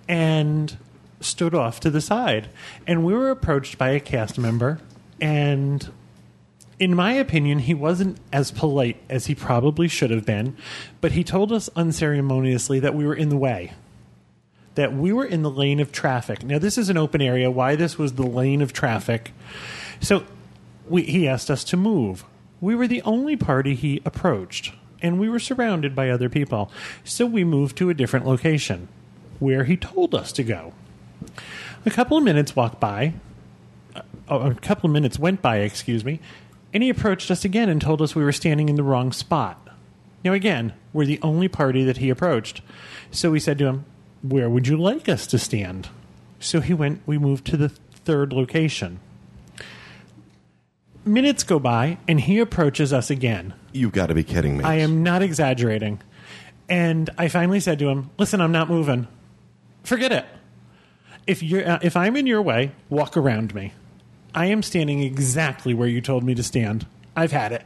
and 0.06 0.76
stood 1.20 1.54
off 1.54 1.80
to 1.80 1.90
the 1.90 2.00
side. 2.00 2.48
And 2.86 3.04
we 3.04 3.14
were 3.14 3.30
approached 3.30 3.78
by 3.78 3.90
a 3.90 4.00
cast 4.00 4.38
member, 4.38 4.80
and 5.20 5.90
in 6.78 6.94
my 6.94 7.12
opinion, 7.12 7.58
he 7.60 7.74
wasn't 7.74 8.18
as 8.32 8.50
polite 8.50 8.96
as 9.10 9.26
he 9.26 9.34
probably 9.34 9.88
should 9.88 10.10
have 10.10 10.24
been, 10.24 10.56
but 11.00 11.12
he 11.12 11.24
told 11.24 11.52
us 11.52 11.68
unceremoniously 11.74 12.80
that 12.80 12.94
we 12.94 13.04
were 13.06 13.14
in 13.14 13.28
the 13.28 13.36
way. 13.36 13.72
That 14.76 14.94
we 14.94 15.12
were 15.12 15.24
in 15.24 15.42
the 15.42 15.50
lane 15.50 15.80
of 15.80 15.90
traffic. 15.90 16.44
Now, 16.44 16.58
this 16.58 16.78
is 16.78 16.88
an 16.88 16.96
open 16.96 17.20
area. 17.20 17.50
Why 17.50 17.74
this 17.74 17.98
was 17.98 18.12
the 18.12 18.26
lane 18.26 18.62
of 18.62 18.72
traffic? 18.72 19.32
So, 20.00 20.24
we, 20.88 21.02
he 21.02 21.26
asked 21.26 21.50
us 21.50 21.64
to 21.64 21.76
move. 21.76 22.24
We 22.60 22.74
were 22.74 22.86
the 22.86 23.02
only 23.02 23.36
party 23.36 23.74
he 23.74 24.00
approached, 24.04 24.72
and 25.02 25.18
we 25.18 25.28
were 25.28 25.40
surrounded 25.40 25.96
by 25.96 26.10
other 26.10 26.28
people. 26.28 26.70
So, 27.02 27.26
we 27.26 27.42
moved 27.42 27.76
to 27.78 27.90
a 27.90 27.94
different 27.94 28.24
location 28.26 28.86
where 29.40 29.64
he 29.64 29.76
told 29.76 30.14
us 30.14 30.30
to 30.32 30.44
go. 30.44 30.72
A 31.84 31.90
couple 31.90 32.16
of 32.16 32.22
minutes 32.22 32.54
walked 32.54 32.78
by. 32.78 33.14
Uh, 33.96 34.02
a 34.28 34.54
couple 34.54 34.88
of 34.88 34.92
minutes 34.92 35.18
went 35.18 35.42
by, 35.42 35.58
excuse 35.58 36.04
me, 36.04 36.20
and 36.72 36.82
he 36.82 36.90
approached 36.90 37.30
us 37.30 37.44
again 37.44 37.68
and 37.68 37.80
told 37.80 38.02
us 38.02 38.14
we 38.14 38.24
were 38.24 38.32
standing 38.32 38.68
in 38.68 38.76
the 38.76 38.82
wrong 38.82 39.12
spot. 39.12 39.68
Now, 40.24 40.32
again, 40.32 40.74
we're 40.92 41.06
the 41.06 41.20
only 41.22 41.48
party 41.48 41.84
that 41.84 41.98
he 41.98 42.10
approached. 42.10 42.60
So 43.10 43.30
we 43.30 43.40
said 43.40 43.58
to 43.58 43.66
him, 43.66 43.84
Where 44.22 44.50
would 44.50 44.66
you 44.66 44.76
like 44.76 45.08
us 45.08 45.26
to 45.28 45.38
stand? 45.38 45.88
So 46.40 46.60
he 46.60 46.74
went, 46.74 47.02
we 47.06 47.18
moved 47.18 47.46
to 47.46 47.56
the 47.56 47.68
third 47.68 48.32
location. 48.32 49.00
Minutes 51.04 51.42
go 51.42 51.58
by, 51.58 51.98
and 52.06 52.20
he 52.20 52.38
approaches 52.38 52.92
us 52.92 53.10
again. 53.10 53.54
You've 53.72 53.92
got 53.92 54.06
to 54.06 54.14
be 54.14 54.24
kidding 54.24 54.58
me. 54.58 54.64
I 54.64 54.74
am 54.76 55.02
not 55.02 55.22
exaggerating. 55.22 56.00
And 56.68 57.08
I 57.16 57.28
finally 57.28 57.60
said 57.60 57.78
to 57.78 57.88
him, 57.88 58.10
"Listen, 58.18 58.42
I'm 58.42 58.52
not 58.52 58.68
moving. 58.68 59.08
Forget 59.84 60.12
it. 60.12 60.26
If 61.26 61.42
you're 61.42 61.66
uh, 61.66 61.78
if 61.80 61.96
I'm 61.96 62.14
in 62.14 62.26
your 62.26 62.42
way, 62.42 62.72
walk 62.90 63.16
around 63.16 63.54
me. 63.54 63.72
I 64.34 64.46
am 64.46 64.62
standing 64.62 65.02
exactly 65.02 65.74
where 65.74 65.88
you 65.88 66.00
told 66.00 66.24
me 66.24 66.34
to 66.34 66.42
stand. 66.42 66.86
I've 67.16 67.32
had 67.32 67.52
it." 67.52 67.64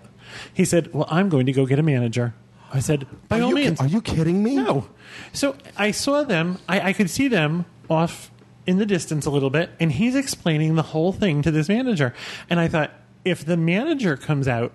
He 0.53 0.65
said, 0.65 0.93
"Well, 0.93 1.07
I'm 1.11 1.29
going 1.29 1.47
to 1.47 1.53
go 1.53 1.67
get 1.67 1.79
a 1.79 1.83
manager." 1.83 2.35
I 2.73 2.81
said, 2.81 3.07
"By 3.29 3.41
are 3.41 3.43
all 3.43 3.49
you, 3.51 3.55
means." 3.57 3.81
Are 3.81 3.87
you 3.87 4.01
kidding 4.01 4.43
me? 4.43 4.57
No. 4.57 4.89
So 5.33 5.57
I 5.77 5.91
saw 5.91 6.23
them. 6.25 6.59
I, 6.69 6.81
I 6.89 6.93
could 6.93 7.11
see 7.11 7.29
them 7.29 7.67
off 7.91 8.31
in 8.67 8.79
the 8.79 8.87
distance 8.87 9.27
a 9.27 9.31
little 9.31 9.51
bit, 9.51 9.71
and 9.81 9.93
he's 9.93 10.15
explaining 10.15 10.75
the 10.77 10.83
whole 10.83 11.13
thing 11.13 11.43
to 11.43 11.51
this 11.51 11.69
manager. 11.69 12.15
And 12.49 12.61
I 12.61 12.69
thought, 12.69 12.93
if 13.25 13.45
the 13.45 13.57
manager 13.57 14.17
comes 14.17 14.49
out 14.49 14.73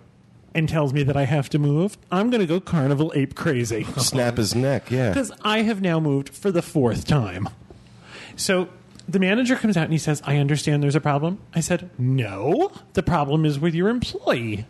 and 0.53 0.67
tells 0.67 0.93
me 0.93 1.03
that 1.03 1.15
I 1.15 1.25
have 1.25 1.49
to 1.49 1.59
move, 1.59 1.97
I'm 2.11 2.29
going 2.29 2.41
to 2.41 2.47
go 2.47 2.59
carnival 2.59 3.11
ape 3.15 3.35
crazy. 3.35 3.83
Snap 3.97 4.37
his 4.37 4.55
neck, 4.55 4.91
yeah. 4.91 5.09
Because 5.13 5.31
I 5.43 5.61
have 5.61 5.81
now 5.81 5.99
moved 5.99 6.29
for 6.29 6.51
the 6.51 6.61
fourth 6.61 7.05
time. 7.05 7.47
So 8.35 8.69
the 9.07 9.19
manager 9.19 9.55
comes 9.55 9.77
out 9.77 9.85
and 9.85 9.93
he 9.93 9.99
says, 9.99 10.21
I 10.25 10.37
understand 10.37 10.83
there's 10.83 10.95
a 10.95 11.01
problem. 11.01 11.39
I 11.53 11.59
said, 11.61 11.89
No, 11.97 12.71
the 12.93 13.03
problem 13.03 13.45
is 13.45 13.59
with 13.59 13.73
your 13.73 13.89
employee. 13.89 14.65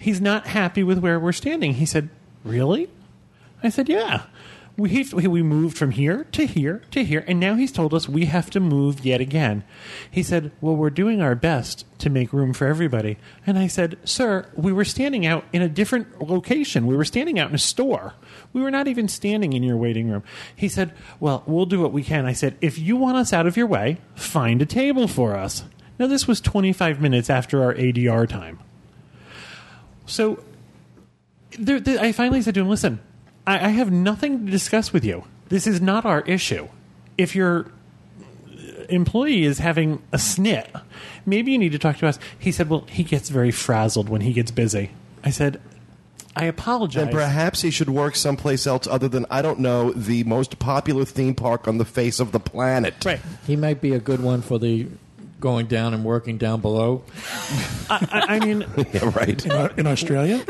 He's 0.00 0.20
not 0.20 0.46
happy 0.48 0.82
with 0.82 0.98
where 0.98 1.20
we're 1.20 1.32
standing. 1.32 1.74
He 1.74 1.86
said, 1.86 2.08
Really? 2.44 2.88
I 3.62 3.68
said, 3.68 3.88
Yeah. 3.88 4.22
We 4.76 5.04
we 5.12 5.42
moved 5.42 5.76
from 5.76 5.90
here 5.90 6.24
to 6.32 6.46
here 6.46 6.80
to 6.92 7.04
here, 7.04 7.24
and 7.26 7.38
now 7.38 7.56
he's 7.56 7.72
told 7.72 7.92
us 7.92 8.08
we 8.08 8.24
have 8.24 8.48
to 8.50 8.60
move 8.60 9.04
yet 9.04 9.20
again. 9.20 9.64
He 10.10 10.22
said, 10.22 10.50
"Well, 10.62 10.74
we're 10.74 10.88
doing 10.88 11.20
our 11.20 11.34
best 11.34 11.84
to 11.98 12.08
make 12.08 12.32
room 12.32 12.54
for 12.54 12.66
everybody." 12.66 13.18
And 13.46 13.58
I 13.58 13.66
said, 13.66 13.98
"Sir, 14.04 14.46
we 14.56 14.72
were 14.72 14.86
standing 14.86 15.26
out 15.26 15.44
in 15.52 15.60
a 15.60 15.68
different 15.68 16.22
location. 16.26 16.86
We 16.86 16.96
were 16.96 17.04
standing 17.04 17.38
out 17.38 17.50
in 17.50 17.54
a 17.54 17.58
store. 17.58 18.14
We 18.54 18.62
were 18.62 18.70
not 18.70 18.88
even 18.88 19.08
standing 19.08 19.52
in 19.52 19.62
your 19.62 19.76
waiting 19.76 20.08
room." 20.08 20.22
He 20.56 20.68
said, 20.68 20.92
"Well, 21.20 21.42
we'll 21.46 21.66
do 21.66 21.80
what 21.82 21.92
we 21.92 22.02
can." 22.02 22.24
I 22.24 22.32
said, 22.32 22.56
"If 22.62 22.78
you 22.78 22.96
want 22.96 23.18
us 23.18 23.32
out 23.32 23.46
of 23.46 23.58
your 23.58 23.66
way, 23.66 23.98
find 24.14 24.62
a 24.62 24.66
table 24.66 25.06
for 25.06 25.36
us." 25.36 25.64
Now, 25.98 26.06
this 26.06 26.26
was 26.26 26.40
25 26.40 26.98
minutes 26.98 27.28
after 27.28 27.62
our 27.62 27.74
ADR 27.74 28.26
time. 28.26 28.58
So 30.06 30.42
there, 31.58 31.78
there- 31.78 32.00
I 32.00 32.12
finally 32.12 32.40
said 32.40 32.54
to 32.54 32.60
him, 32.60 32.68
"Listen, 32.68 33.00
I, 33.46 33.66
I 33.66 33.68
have 33.70 33.90
nothing 33.90 34.46
to 34.46 34.50
discuss 34.50 34.92
with 34.92 35.04
you. 35.04 35.24
This 35.48 35.66
is 35.66 35.80
not 35.80 36.04
our 36.04 36.20
issue. 36.22 36.68
If 37.18 37.34
your 37.36 37.66
employee 38.88 39.44
is 39.44 39.58
having 39.58 40.02
a 40.12 40.16
snit, 40.16 40.68
maybe 41.26 41.52
you 41.52 41.58
need 41.58 41.72
to 41.72 41.78
talk 41.78 41.98
to 41.98 42.06
us." 42.06 42.18
He 42.38 42.52
said, 42.52 42.68
"Well, 42.68 42.84
he 42.88 43.02
gets 43.02 43.28
very 43.28 43.50
frazzled 43.50 44.08
when 44.08 44.22
he 44.22 44.32
gets 44.32 44.50
busy." 44.50 44.90
I 45.24 45.30
said, 45.30 45.60
"I 46.36 46.44
apologize." 46.44 47.04
Then 47.04 47.12
perhaps 47.12 47.62
he 47.62 47.70
should 47.70 47.90
work 47.90 48.16
someplace 48.16 48.66
else 48.66 48.86
other 48.86 49.08
than 49.08 49.26
I 49.30 49.42
don't 49.42 49.60
know 49.60 49.92
the 49.92 50.24
most 50.24 50.58
popular 50.58 51.04
theme 51.04 51.34
park 51.34 51.68
on 51.68 51.78
the 51.78 51.84
face 51.84 52.20
of 52.20 52.32
the 52.32 52.40
planet. 52.40 53.04
right. 53.04 53.20
He 53.46 53.56
might 53.56 53.80
be 53.80 53.92
a 53.92 54.00
good 54.00 54.20
one 54.22 54.42
for 54.42 54.58
the 54.58 54.86
going 55.42 55.66
down 55.66 55.92
and 55.92 56.02
working 56.04 56.38
down 56.38 56.62
below. 56.62 57.04
I, 57.90 58.08
I, 58.10 58.36
I 58.36 58.38
mean, 58.40 58.64
Yeah, 58.92 59.10
right. 59.14 59.44
In, 59.44 59.52
Au- 59.52 59.70
in 59.76 59.86
Australia, 59.86 60.42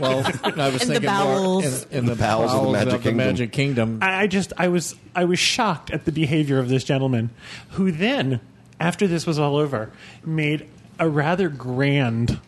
Well, 0.00 0.24
I 0.56 0.70
was 0.70 0.82
In 0.82 0.88
thinking 0.88 1.06
bowels. 1.06 1.64
more 1.64 1.72
in, 1.92 1.98
in 1.98 2.06
the, 2.06 2.14
bowels 2.16 2.52
of 2.54 2.64
the 2.64 2.72
Magic 2.72 3.02
Kingdom. 3.02 3.16
Magic 3.16 3.52
Kingdom. 3.52 3.98
I 4.00 4.22
I 4.22 4.26
just 4.26 4.52
I 4.56 4.68
was 4.68 4.96
I 5.14 5.24
was 5.26 5.38
shocked 5.38 5.90
at 5.90 6.04
the 6.06 6.12
behavior 6.12 6.58
of 6.58 6.68
this 6.70 6.84
gentleman, 6.84 7.30
who 7.72 7.90
then, 7.92 8.40
after 8.78 9.06
this 9.06 9.26
was 9.26 9.38
all 9.38 9.56
over, 9.56 9.90
made 10.24 10.66
a 10.98 11.08
rather 11.08 11.48
grand 11.48 12.38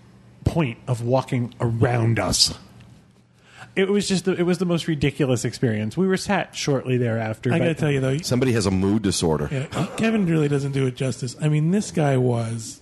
point 0.45 0.78
of 0.86 1.03
walking 1.03 1.55
around 1.61 2.18
us. 2.18 2.57
It 3.75 3.89
was 3.89 4.07
just 4.09 4.27
the, 4.27 4.33
it 4.35 4.43
was 4.43 4.59
the 4.59 4.66
most 4.66 4.87
ridiculous 4.87 5.45
experience. 5.45 5.97
We 5.97 6.07
were 6.07 6.16
sat 6.18 6.55
shortly 6.55 6.99
thereafter. 6.99 7.53
I 7.53 7.59
but 7.59 7.64
got 7.64 7.68
to 7.68 7.75
tell 7.75 7.91
you 7.91 8.01
though, 8.01 8.18
Somebody 8.18 8.53
has 8.53 8.66
a 8.66 8.70
mood 8.70 9.03
disorder. 9.03 9.49
Yeah, 9.51 9.66
Kevin 9.97 10.27
really 10.27 10.49
doesn't 10.49 10.73
do 10.73 10.87
it 10.87 10.95
justice. 10.95 11.37
I 11.41 11.49
mean, 11.49 11.70
this 11.70 11.91
guy 11.91 12.16
was. 12.18 12.81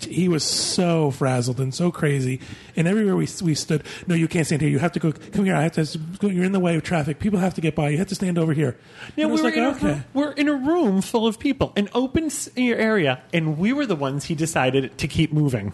He 0.00 0.28
was 0.28 0.42
so 0.42 1.12
frazzled 1.12 1.60
and 1.60 1.72
so 1.72 1.90
crazy, 1.92 2.40
and 2.76 2.88
everywhere 2.88 3.14
we 3.14 3.28
we 3.42 3.54
stood. 3.54 3.84
No, 4.08 4.14
you 4.16 4.26
can't 4.26 4.44
stand 4.44 4.60
here. 4.60 4.68
You 4.70 4.80
have 4.80 4.92
to 4.92 4.98
go. 5.00 5.12
Come 5.12 5.44
here. 5.44 5.54
I 5.54 5.62
have 5.62 5.72
to. 5.72 5.98
You're 6.28 6.44
in 6.44 6.50
the 6.52 6.58
way 6.60 6.74
of 6.76 6.82
traffic. 6.82 7.20
People 7.20 7.38
have 7.38 7.54
to 7.54 7.60
get 7.60 7.76
by. 7.76 7.88
You 7.90 7.98
have 7.98 8.08
to 8.08 8.14
stand 8.16 8.36
over 8.38 8.52
here. 8.52 8.76
Now, 9.16 9.22
And 9.22 9.24
I 9.24 9.26
we 9.26 9.32
was 9.32 9.40
were, 9.42 9.48
like, 9.48 9.56
in 9.56 9.64
a, 9.64 9.68
okay. 9.70 9.86
room- 9.86 10.04
we're 10.12 10.32
in 10.32 10.48
a 10.48 10.54
room 10.54 11.00
full 11.00 11.26
of 11.28 11.38
people, 11.38 11.72
an 11.76 11.88
open 11.94 12.24
s- 12.24 12.48
area, 12.56 13.22
and 13.32 13.56
we 13.56 13.72
were 13.72 13.86
the 13.86 13.96
ones 13.96 14.24
he 14.24 14.34
decided 14.34 14.98
to 14.98 15.06
keep 15.08 15.32
moving. 15.32 15.72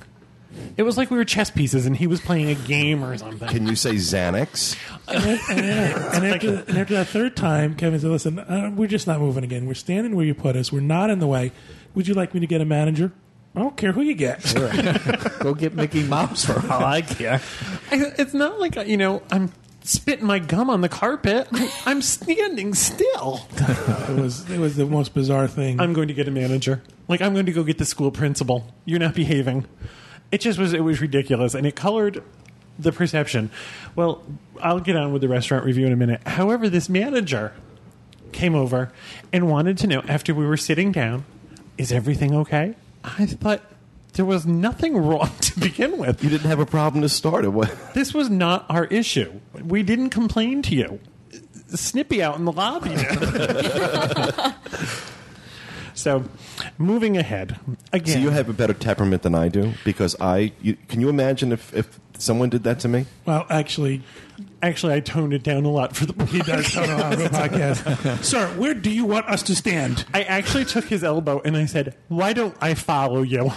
It 0.77 0.83
was 0.85 0.97
like 0.97 1.11
we 1.11 1.17
were 1.17 1.25
chess 1.25 1.51
pieces, 1.51 1.87
and 1.87 1.97
he 1.97 2.07
was 2.07 2.21
playing 2.21 2.51
a 2.51 2.55
game 2.55 3.03
or 3.05 3.17
something. 3.19 3.49
Can 3.49 3.67
you 3.67 3.75
say 3.77 3.95
Xanax? 3.95 4.77
and, 5.09 5.25
and, 5.51 6.15
and 6.15 6.27
after, 6.27 6.55
and 6.69 6.79
after 6.79 6.95
that 6.95 7.09
third 7.09 7.37
time, 7.37 7.75
Kevin 7.75 7.99
said, 8.01 8.11
"Listen, 8.11 8.39
uh, 8.39 8.71
we're 8.75 8.89
just 8.89 9.07
not 9.07 9.21
moving 9.21 9.45
again. 9.45 9.67
We're 9.67 9.75
standing 9.75 10.15
where 10.17 10.25
you 10.25 10.35
put 10.35 10.55
us. 10.57 10.71
We're 10.73 10.81
not 10.81 11.11
in 11.11 11.19
the 11.19 11.27
way. 11.27 11.53
Would 11.95 12.07
you 12.09 12.15
like 12.15 12.35
me 12.35 12.41
to 12.41 12.47
get 12.47 12.61
a 12.61 12.65
manager? 12.65 13.13
I 13.57 13.61
don't 13.61 13.77
care 13.77 13.93
who 13.93 14.03
you 14.03 14.15
get. 14.15 14.43
Go 15.41 15.55
get 15.55 15.75
Mickey 15.75 16.05
Mouse 16.05 16.45
for 16.45 16.61
all 16.73 16.85
I 16.85 17.03
care. 17.03 17.41
I- 17.91 18.13
It's 18.19 18.35
not 18.35 18.61
like 18.61 18.77
you 18.87 18.97
know 18.97 19.23
I'm 19.33 19.53
spitting 19.83 20.27
my 20.27 20.39
gum 20.39 20.69
on 20.71 20.81
the 20.83 20.89
carpet. 20.89 21.49
I- 21.53 21.73
I'm 21.87 22.03
standing 22.03 22.75
still. 22.75 23.41
it 23.57 24.21
was 24.21 24.49
it 24.51 24.59
was 24.61 24.77
the 24.77 24.87
most 24.87 25.15
bizarre 25.15 25.49
thing. 25.49 25.81
I'm 25.81 25.93
going 25.93 26.09
to 26.09 26.15
get 26.15 26.29
a 26.29 26.31
manager. 26.31 26.83
Like 27.09 27.21
I'm 27.23 27.33
going 27.33 27.47
to 27.47 27.53
go 27.53 27.65
get 27.65 27.79
the 27.79 27.85
school 27.87 28.11
principal. 28.11 28.67
You're 28.85 29.01
not 29.01 29.15
behaving. 29.15 29.67
It 30.31 30.41
just 30.41 30.59
was. 30.59 30.73
It 30.73 30.85
was 30.85 31.01
ridiculous, 31.01 31.55
and 31.55 31.67
it 31.67 31.77
colored 31.77 32.23
the 32.79 32.93
perception. 32.93 33.51
Well, 33.97 34.23
I'll 34.63 34.81
get 34.81 34.97
on 34.97 35.13
with 35.13 35.23
the 35.23 35.29
restaurant 35.29 35.65
review 35.65 35.87
in 35.87 35.93
a 35.93 35.97
minute. 35.97 36.27
However, 36.27 36.69
this 36.69 36.89
manager 36.89 37.53
came 38.33 38.55
over 38.55 38.93
and 39.33 39.51
wanted 39.51 39.79
to 39.79 39.87
know 39.87 40.03
after 40.07 40.35
we 40.35 40.47
were 40.47 40.57
sitting 40.57 40.93
down, 40.93 41.25
is 41.77 41.93
everything 41.93 42.35
okay? 42.35 42.75
I 43.03 43.27
thought 43.27 43.63
there 44.15 44.25
was 44.25 44.47
nothing 44.47 44.97
wrong 44.97 45.31
to 45.41 45.61
begin 45.61 45.99
with. 45.99 46.23
You 46.23 46.31
didn't 46.31 46.49
have 46.49 46.61
a 46.61 46.67
problem 46.67 47.03
to 47.03 47.09
start 47.09 47.45
it. 47.45 47.49
What? 47.49 47.75
This 47.95 48.15
was 48.15 48.31
not 48.31 48.67
our 48.69 48.85
issue. 48.85 49.41
We 49.61 49.83
didn't 49.83 50.11
complain 50.11 50.63
to 50.63 50.75
you. 50.75 51.01
Snippy 51.69 52.23
out 52.23 52.39
in 52.39 52.45
the 52.45 52.53
lobby. 52.53 52.91
so, 55.99 56.25
moving 56.79 57.17
ahead 57.17 57.59
again. 57.93 58.15
So 58.15 58.21
you 58.21 58.31
have 58.31 58.49
a 58.49 58.53
better 58.53 58.75
temperament 58.75 59.23
than 59.23 59.35
I 59.35 59.49
do 59.49 59.73
because 59.85 60.15
I. 60.21 60.53
You, 60.63 60.77
can 60.89 61.01
you 61.01 61.09
imagine 61.09 61.53
if, 61.53 61.75
if 61.75 61.99
someone 62.19 62.51
did 62.51 62.65
that 62.65 62.81
to 62.81 62.89
me? 62.89 63.07
well, 63.27 63.47
actually, 63.51 64.03
Actually, 64.63 64.95
I 64.95 65.01
toned 65.01 65.33
it 65.33 65.43
down 65.43 65.65
a 65.65 65.71
lot 65.71 65.97
for 65.97 66.07
the. 66.07 66.25
he 66.27 66.39
does 66.41 66.73
tell 66.73 66.89
on 66.91 67.11
the 67.11 67.29
podcast. 67.29 68.23
Sir, 68.25 68.47
where 68.57 68.75
do 68.75 68.91
you 68.91 69.05
want 69.05 69.27
us 69.27 69.43
to 69.45 69.55
stand? 69.55 70.05
I 70.15 70.23
actually 70.23 70.65
took 70.65 70.85
his 70.85 71.03
elbow 71.03 71.41
and 71.45 71.57
I 71.57 71.67
said, 71.67 71.97
"Why 72.09 72.33
don't 72.33 72.57
I 72.61 72.75
follow 72.75 73.23
you? 73.23 73.51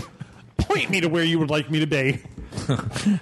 Point 0.58 0.90
me 0.90 1.00
to 1.00 1.08
where 1.08 1.24
you 1.24 1.38
would 1.38 1.50
like 1.50 1.70
me 1.70 1.80
to 1.80 1.86
be." 1.86 2.20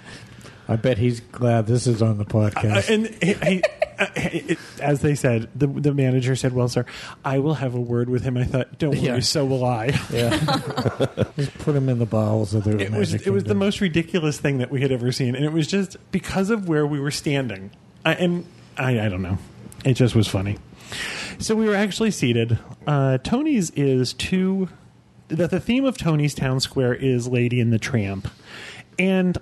I 0.69 0.75
bet 0.75 0.97
he's 0.99 1.19
glad 1.19 1.65
this 1.67 1.87
is 1.87 2.01
on 2.01 2.17
the 2.19 2.23
Uh, 2.23 2.27
podcast. 2.27 2.89
and 2.93 3.07
he, 3.23 3.33
he, 3.33 3.63
uh, 3.97 4.55
as 4.81 5.01
they 5.01 5.15
said, 5.15 5.49
the 5.55 5.65
the 5.67 5.93
manager 5.93 6.35
said, 6.35 6.53
"Well, 6.53 6.67
sir, 6.69 6.85
I 7.25 7.39
will 7.39 7.55
have 7.55 7.73
a 7.73 7.81
word 7.81 8.07
with 8.07 8.21
him." 8.23 8.37
I 8.37 8.43
thought, 8.43 8.77
"Don't 8.77 8.91
worry, 8.91 8.99
Yeah. 9.01 9.19
so 9.21 9.45
will 9.45 9.65
I." 9.65 9.85
yeah, 10.13 10.37
just 11.35 11.57
put 11.59 11.75
him 11.75 11.89
in 11.89 11.97
the 11.99 12.05
bowels 12.05 12.53
of 12.53 12.63
the. 12.65 12.77
It 12.79 12.91
was 12.91 13.13
it 13.15 13.31
was 13.31 13.45
the 13.45 13.55
most 13.55 13.81
ridiculous 13.81 14.39
thing 14.39 14.59
that 14.59 14.69
we 14.71 14.81
had 14.81 14.91
ever 14.91 15.11
seen, 15.11 15.35
and 15.35 15.43
it 15.43 15.51
was 15.51 15.65
just 15.67 15.97
because 16.11 16.49
of 16.51 16.69
where 16.69 16.85
we 16.85 16.99
were 16.99 17.11
standing. 17.11 17.71
I, 18.05 18.13
and 18.13 18.45
I, 18.77 18.99
I 18.99 19.09
don't 19.09 19.21
know, 19.23 19.39
it 19.83 19.93
just 19.95 20.15
was 20.15 20.27
funny. 20.27 20.57
So 21.39 21.55
we 21.55 21.65
were 21.67 21.75
actually 21.75 22.11
seated. 22.11 22.59
Uh, 22.87 23.17
Tony's 23.17 23.71
is 23.71 24.13
two. 24.13 24.69
That 25.29 25.51
the 25.51 25.59
theme 25.59 25.85
of 25.85 25.97
Tony's 25.97 26.33
Town 26.33 26.59
Square 26.59 26.95
is 26.95 27.27
Lady 27.27 27.59
and 27.61 27.71
the 27.73 27.77
Tramp, 27.77 28.27
and 28.97 29.37
uh, 29.37 29.41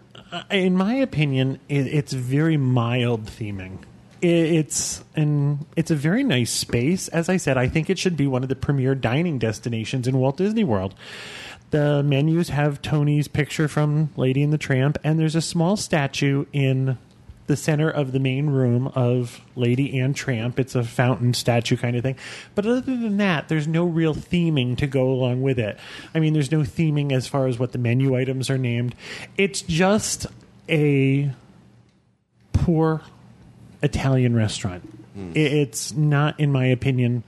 in 0.50 0.76
my 0.76 0.96
opinion, 0.96 1.60
it, 1.70 1.88
it's 1.88 2.14
very 2.14 2.58
mild 2.58 3.26
theming. 3.26 3.80
It, 4.22 4.28
it's 4.28 5.04
and 5.16 5.66
it's 5.76 5.92
a 5.92 5.96
very 5.96 6.24
nice 6.24 6.52
space. 6.52 7.08
As 7.10 7.30
I 7.30 7.38
said, 7.38 7.58
I 7.58 7.68
think 7.68 7.90
it 7.90 8.00
should 8.00 8.18
be 8.18 8.28
one 8.28 8.44
of 8.44 8.50
the 8.50 8.56
premier 8.56 8.96
dining 8.96 9.40
destinations 9.40 10.08
in 10.08 10.18
Walt 10.18 10.38
Disney 10.38 10.64
World. 10.64 10.96
The 11.70 12.02
menus 12.02 12.50
have 12.50 12.82
Tony's 12.82 13.28
picture 13.28 13.68
from 13.68 14.10
Lady 14.16 14.42
and 14.42 14.54
the 14.54 14.58
Tramp, 14.58 14.98
and 15.04 15.20
there's 15.20 15.36
a 15.36 15.42
small 15.42 15.76
statue 15.76 16.46
in 16.54 16.98
the 17.48 17.56
center 17.58 17.90
of 17.90 18.12
the 18.12 18.20
main 18.20 18.50
room 18.50 18.88
of 18.90 19.42
Lady 19.56 19.98
and 20.00 20.16
Tramp. 20.16 20.60
It's 20.60 20.76
a 20.76 20.84
fountain 20.84 21.34
statue 21.34 21.78
kind 21.78 21.96
of 21.96 22.04
thing. 22.04 22.16
But 22.56 22.66
other 22.66 22.82
than 22.82 23.18
that, 23.18 23.48
there's 23.48 23.68
no 23.68 23.86
real 23.86 24.14
theming 24.14 24.78
to 24.78 24.88
go 24.88 25.10
along 25.10 25.42
with 25.42 25.58
it. 25.58 25.78
I 26.14 26.20
mean, 26.20 26.34
there's 26.34 26.52
no 26.52 26.60
theming 26.62 27.12
as 27.12 27.28
far 27.28 27.48
as 27.48 27.58
what 27.58 27.72
the 27.72 27.78
menu 27.78 28.16
items 28.16 28.50
are 28.50 28.58
named. 28.58 28.96
It's 29.38 29.62
just 29.62 30.28
a 30.70 31.32
poor 32.54 33.02
Italian 33.82 34.36
restaurant. 34.36 34.84
Hmm. 35.14 35.32
I- 35.36 35.40
It's 35.40 35.94
not, 35.94 36.40
in 36.40 36.52
my 36.52 36.66
opinion, 36.66 37.24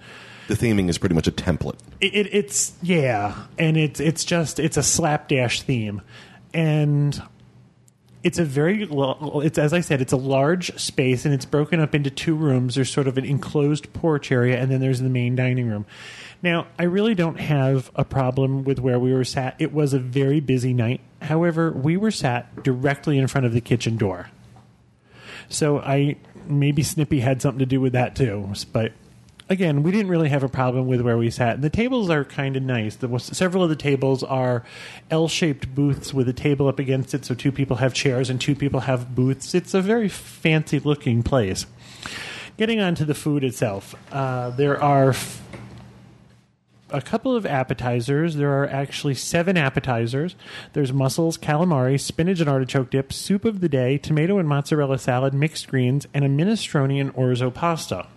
The 0.47 0.55
theming 0.55 0.89
is 0.89 0.97
pretty 0.97 1.15
much 1.15 1.27
a 1.27 1.31
template. 1.31 1.77
it, 2.01 2.13
it, 2.15 2.29
it's 2.33 2.73
yeah, 2.81 3.35
and 3.57 3.77
it's 3.77 3.99
it's 3.99 4.25
just 4.25 4.59
it's 4.59 4.77
a 4.77 4.83
slapdash 4.83 5.61
theme, 5.61 6.01
and 6.53 7.21
it's 8.23 8.37
a 8.37 8.43
very 8.43 8.87
it's 8.89 9.57
as 9.57 9.73
I 9.73 9.81
said, 9.81 10.01
it's 10.01 10.11
a 10.11 10.17
large 10.17 10.77
space, 10.77 11.25
and 11.25 11.33
it's 11.33 11.45
broken 11.45 11.79
up 11.79 11.95
into 11.95 12.09
two 12.09 12.35
rooms. 12.35 12.75
There's 12.75 12.89
sort 12.89 13.07
of 13.07 13.17
an 13.17 13.25
enclosed 13.25 13.91
porch 13.93 14.31
area, 14.31 14.59
and 14.59 14.69
then 14.69 14.81
there's 14.81 14.99
the 14.99 15.09
main 15.09 15.35
dining 15.35 15.67
room. 15.69 15.85
Now, 16.41 16.67
I 16.77 16.83
really 16.83 17.15
don't 17.15 17.39
have 17.39 17.91
a 17.95 18.03
problem 18.03 18.63
with 18.63 18.79
where 18.79 18.99
we 18.99 19.13
were 19.13 19.25
sat. 19.25 19.55
It 19.59 19.73
was 19.73 19.93
a 19.93 19.99
very 19.99 20.39
busy 20.39 20.73
night. 20.73 21.01
However, 21.21 21.71
we 21.71 21.97
were 21.97 22.11
sat 22.11 22.63
directly 22.63 23.17
in 23.17 23.27
front 23.27 23.45
of 23.45 23.53
the 23.53 23.61
kitchen 23.61 23.97
door. 23.97 24.29
So 25.49 25.79
I 25.79 26.17
maybe 26.45 26.83
Snippy 26.83 27.19
had 27.21 27.41
something 27.41 27.59
to 27.59 27.65
do 27.65 27.81
with 27.81 27.93
that 27.93 28.15
too. 28.15 28.51
But 28.71 28.93
again, 29.49 29.83
we 29.83 29.91
didn't 29.91 30.09
really 30.09 30.29
have 30.29 30.43
a 30.43 30.49
problem 30.49 30.87
with 30.87 31.01
where 31.01 31.17
we 31.17 31.29
sat. 31.29 31.55
And 31.55 31.63
The 31.63 31.69
tables 31.69 32.09
are 32.09 32.23
kind 32.23 32.55
of 32.55 32.63
nice. 32.63 32.95
The, 32.95 33.17
several 33.19 33.63
of 33.63 33.69
the 33.69 33.75
tables 33.75 34.23
are 34.23 34.63
L-shaped 35.09 35.73
booths 35.73 36.13
with 36.13 36.29
a 36.29 36.33
table 36.33 36.67
up 36.67 36.79
against 36.79 37.13
it, 37.13 37.25
so 37.25 37.33
two 37.33 37.51
people 37.51 37.77
have 37.77 37.93
chairs 37.93 38.29
and 38.29 38.39
two 38.39 38.55
people 38.55 38.81
have 38.81 39.15
booths. 39.15 39.55
It's 39.55 39.73
a 39.73 39.81
very 39.81 40.07
fancy-looking 40.07 41.23
place. 41.23 41.65
Getting 42.57 42.79
on 42.79 42.95
to 42.95 43.05
the 43.05 43.15
food 43.15 43.43
itself, 43.43 43.95
uh, 44.11 44.51
there 44.51 44.81
are. 44.81 45.09
F- 45.09 45.41
a 46.91 47.01
couple 47.01 47.35
of 47.35 47.45
appetizers. 47.45 48.35
There 48.35 48.63
are 48.63 48.67
actually 48.67 49.13
seven 49.13 49.57
appetizers. 49.57 50.35
There's 50.73 50.91
mussels, 50.91 51.37
calamari, 51.37 51.99
spinach 51.99 52.39
and 52.39 52.49
artichoke 52.49 52.89
dip, 52.89 53.13
soup 53.13 53.45
of 53.45 53.61
the 53.61 53.69
day, 53.69 53.99
tomato 53.99 54.39
and 54.39 54.49
mozzarella 54.49 54.97
salad, 54.97 55.31
mixed 55.31 55.67
greens, 55.67 56.07
and 56.15 56.25
a 56.25 56.27
minestrone 56.27 56.99
and 56.99 57.13
orzo 57.13 57.53
pasta. 57.53 58.07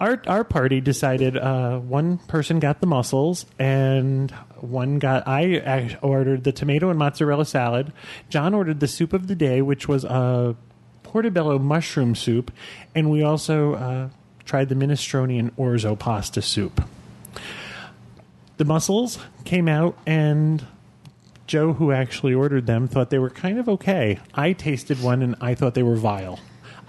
Our 0.00 0.20
our 0.26 0.44
party 0.44 0.80
decided 0.80 1.36
uh, 1.36 1.78
one 1.78 2.18
person 2.18 2.58
got 2.58 2.80
the 2.80 2.86
mussels 2.86 3.44
and 3.58 4.30
one 4.56 4.98
got. 4.98 5.28
I 5.28 5.42
ac- 5.42 5.96
ordered 6.00 6.44
the 6.44 6.52
tomato 6.52 6.88
and 6.88 6.98
mozzarella 6.98 7.44
salad. 7.44 7.92
John 8.30 8.54
ordered 8.54 8.80
the 8.80 8.88
soup 8.88 9.12
of 9.12 9.26
the 9.26 9.34
day, 9.34 9.60
which 9.60 9.88
was 9.88 10.04
a 10.04 10.56
portobello 11.02 11.58
mushroom 11.58 12.14
soup, 12.14 12.50
and 12.94 13.10
we 13.10 13.22
also 13.22 13.74
uh, 13.74 14.08
tried 14.46 14.70
the 14.70 14.74
minestrone 14.74 15.38
and 15.38 15.54
orzo 15.56 15.98
pasta 15.98 16.40
soup. 16.40 16.82
The 18.56 18.64
mussels 18.64 19.18
came 19.44 19.68
out 19.68 19.98
and. 20.06 20.66
Joe, 21.46 21.72
who 21.72 21.90
actually 21.90 22.32
ordered 22.32 22.66
them, 22.68 22.86
thought 22.86 23.10
they 23.10 23.18
were 23.18 23.28
kind 23.28 23.58
of 23.58 23.68
okay. 23.68 24.20
I 24.32 24.52
tasted 24.52 25.02
one 25.02 25.20
and 25.20 25.34
I 25.40 25.56
thought 25.56 25.74
they 25.74 25.82
were 25.82 25.96
vile. 25.96 26.38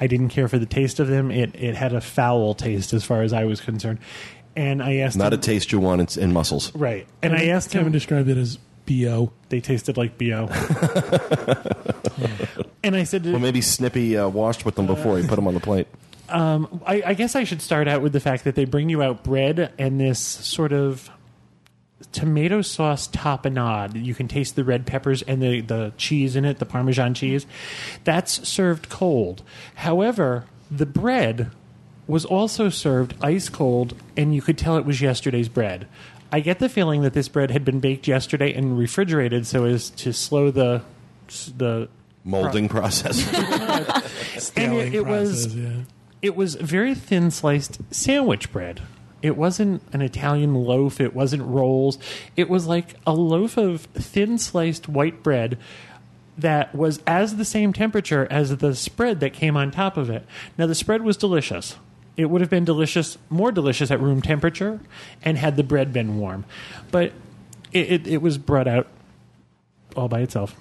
I 0.02 0.08
didn't 0.08 0.30
care 0.30 0.48
for 0.48 0.58
the 0.60 0.66
taste 0.66 1.00
of 1.00 1.08
them. 1.08 1.32
It 1.32 1.56
it 1.56 1.76
had 1.76 1.94
a 1.94 2.02
foul 2.02 2.56
taste 2.56 2.92
as 2.92 3.06
far 3.06 3.22
as 3.22 3.32
I 3.32 3.46
was 3.46 3.62
concerned. 3.62 4.00
And 4.56 4.84
I 4.84 4.98
asked 4.98 5.18
Not 5.18 5.32
a 5.32 5.36
him, 5.36 5.42
taste 5.42 5.72
you 5.72 5.80
want 5.80 6.18
in, 6.18 6.24
in 6.24 6.34
mussels. 6.34 6.76
right. 6.76 7.08
And 7.22 7.34
I 7.34 7.46
asked 7.46 7.72
Kevin 7.72 7.88
him 7.88 7.94
described 7.94 8.28
it 8.28 8.38
as 8.38 8.58
bo. 8.86 9.32
they 9.48 9.62
tasted 9.62 9.96
like 9.96 10.18
bo. 10.18 10.50
and 12.84 12.96
I 12.96 13.04
said, 13.04 13.26
Well, 13.26 13.40
maybe 13.40 13.62
Snippy 13.62 14.18
uh, 14.18 14.28
washed 14.28 14.66
with 14.66 14.76
them 14.76 14.88
before 14.88 15.18
he 15.18 15.26
put 15.26 15.38
them 15.38 15.48
on 15.48 15.54
the 15.54 15.60
plate. 15.62 15.88
I, 16.30 17.04
I 17.06 17.14
guess 17.14 17.36
I 17.36 17.44
should 17.44 17.62
start 17.62 17.88
out 17.88 18.02
with 18.02 18.14
the 18.14 18.20
fact 18.20 18.46
that 18.46 18.56
they 18.56 18.66
bring 18.66 18.90
you 18.90 19.04
out 19.04 19.24
bread 19.24 19.72
and 19.78 20.00
this 20.00 20.20
sort 20.20 20.74
of 20.74 21.10
tomato 22.12 22.62
sauce 22.62 23.08
tapenade. 23.08 24.04
You 24.04 24.14
can 24.14 24.28
taste 24.28 24.56
the 24.56 24.64
red 24.64 24.86
peppers 24.86 25.22
and 25.24 25.42
the, 25.42 25.62
the 25.62 25.94
cheese 25.98 26.36
in 26.36 26.46
it, 26.46 26.60
the 26.60 26.66
Parmesan 26.66 27.14
cheese. 27.14 27.46
That's 28.04 28.48
served 28.48 28.90
cold. 28.90 29.44
However, 29.76 30.46
the 30.70 30.86
bread 30.86 31.52
was 32.08 32.26
also 32.26 32.70
served 32.70 33.16
ice 33.22 33.50
cold, 33.50 33.96
and 34.18 34.36
you 34.36 34.42
could 34.42 34.58
tell 34.58 34.78
it 34.78 34.86
was 34.86 35.02
yesterday's 35.02 35.50
bread. 35.50 35.88
I 36.32 36.40
get 36.40 36.60
the 36.60 36.70
feeling 36.70 37.02
that 37.02 37.14
this 37.14 37.28
bread 37.28 37.52
had 37.52 37.66
been 37.66 37.80
baked 37.80 38.08
yesterday 38.08 38.54
and 38.54 38.78
refrigerated 38.78 39.46
so 39.46 39.66
as 39.66 39.90
to 39.92 40.14
slow 40.14 40.52
the 40.52 40.82
the 41.58 41.90
Molding 42.24 42.70
process. 42.70 43.28
and 43.34 44.42
Scaling 44.42 44.88
it, 44.88 44.96
it 44.96 45.06
was 45.06 45.48
process, 45.48 45.56
yeah. 45.56 45.84
it 46.22 46.36
was 46.36 46.56
very 46.56 46.94
thin 46.94 47.32
sliced 47.32 47.80
sandwich 47.94 48.52
bread. 48.52 48.82
It 49.22 49.38
wasn't 49.38 49.82
an 49.94 50.02
Italian 50.02 50.56
loaf. 50.56 51.00
It 51.00 51.14
wasn't 51.14 51.44
rolls. 51.44 51.98
It 52.36 52.50
was 52.50 52.68
like 52.68 52.96
a 53.06 53.14
loaf 53.14 53.58
of 53.58 53.82
thin 53.94 54.38
sliced 54.38 54.90
white 54.90 55.22
bread 55.24 55.58
that 56.38 56.74
was 56.74 57.02
as 57.06 57.36
the 57.36 57.46
same 57.46 57.74
temperature 57.74 58.28
as 58.32 58.58
the 58.58 58.74
spread 58.74 59.20
that 59.20 59.34
came 59.34 59.56
on 59.56 59.70
top 59.70 59.98
of 59.98 60.10
it. 60.10 60.26
Now, 60.58 60.66
the 60.66 60.76
spread 60.76 61.04
was 61.04 61.18
delicious. 61.18 61.76
It 62.18 62.26
would 62.26 62.42
have 62.42 62.50
been 62.50 62.66
delicious, 62.66 63.18
more 63.30 63.52
delicious 63.52 63.92
at 63.92 64.00
room 64.00 64.22
temperature, 64.22 64.80
and 65.24 65.38
had 65.38 65.56
the 65.56 65.64
bread 65.64 65.94
been 65.94 66.18
warm. 66.18 66.46
But 66.90 67.14
it, 67.72 67.92
it, 67.92 68.08
it 68.08 68.22
was 68.22 68.38
brought 68.38 68.68
out 68.68 68.88
all 69.96 70.08
by 70.08 70.22
itself. 70.22 70.56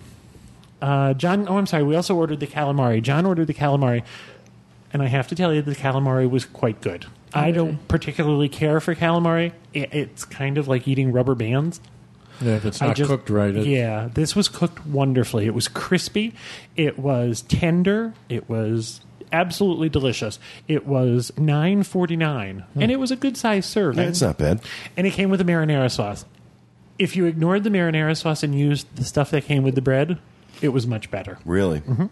Uh, 0.82 1.14
John, 1.14 1.46
oh, 1.48 1.56
I'm 1.56 1.66
sorry. 1.66 1.82
We 1.82 1.96
also 1.96 2.14
ordered 2.14 2.40
the 2.40 2.46
calamari. 2.46 3.02
John 3.02 3.26
ordered 3.26 3.46
the 3.46 3.54
calamari 3.54 4.02
and 4.92 5.02
I 5.02 5.06
have 5.06 5.28
to 5.28 5.34
tell 5.34 5.54
you, 5.54 5.62
the 5.62 5.74
calamari 5.74 6.28
was 6.28 6.44
quite 6.44 6.80
good. 6.80 7.06
I 7.32 7.50
don't 7.50 7.86
particularly 7.88 8.48
care 8.48 8.80
for 8.80 8.94
calamari. 8.94 9.52
It, 9.72 9.92
it's 9.94 10.24
kind 10.24 10.58
of 10.58 10.68
like 10.68 10.88
eating 10.88 11.12
rubber 11.12 11.34
bands. 11.34 11.80
Yeah, 12.40 12.56
if 12.56 12.64
it's 12.64 12.80
I 12.80 12.88
not 12.88 12.96
just- 12.96 13.10
cooked 13.10 13.30
right, 13.30 13.54
it, 13.54 13.66
Yeah, 13.66 14.08
this 14.12 14.34
was 14.34 14.48
cooked 14.48 14.86
wonderfully. 14.86 15.46
It 15.46 15.54
was 15.54 15.68
crispy. 15.68 16.34
It 16.76 16.98
was 16.98 17.42
tender. 17.42 18.14
It 18.28 18.48
was 18.48 19.00
absolutely 19.32 19.88
delicious. 19.88 20.38
It 20.66 20.86
was 20.86 21.32
nine 21.38 21.82
forty 21.82 22.16
nine, 22.16 22.64
hmm. 22.72 22.82
and 22.82 22.90
it 22.90 22.96
was 22.98 23.10
a 23.10 23.16
good 23.16 23.36
sized 23.36 23.68
serving. 23.68 24.02
Yeah, 24.02 24.08
it's 24.08 24.22
not 24.22 24.38
bad. 24.38 24.60
And 24.96 25.06
it 25.06 25.12
came 25.12 25.30
with 25.30 25.40
a 25.40 25.44
marinara 25.44 25.90
sauce. 25.90 26.24
If 26.98 27.14
you 27.16 27.26
ignored 27.26 27.64
the 27.64 27.70
marinara 27.70 28.16
sauce 28.16 28.42
and 28.42 28.58
used 28.58 28.94
the 28.96 29.04
stuff 29.04 29.30
that 29.30 29.44
came 29.44 29.62
with 29.62 29.74
the 29.74 29.82
bread, 29.82 30.18
it 30.60 30.70
was 30.70 30.86
much 30.86 31.10
better. 31.10 31.38
Really. 31.44 31.80
Mm-hmm. 31.80 32.06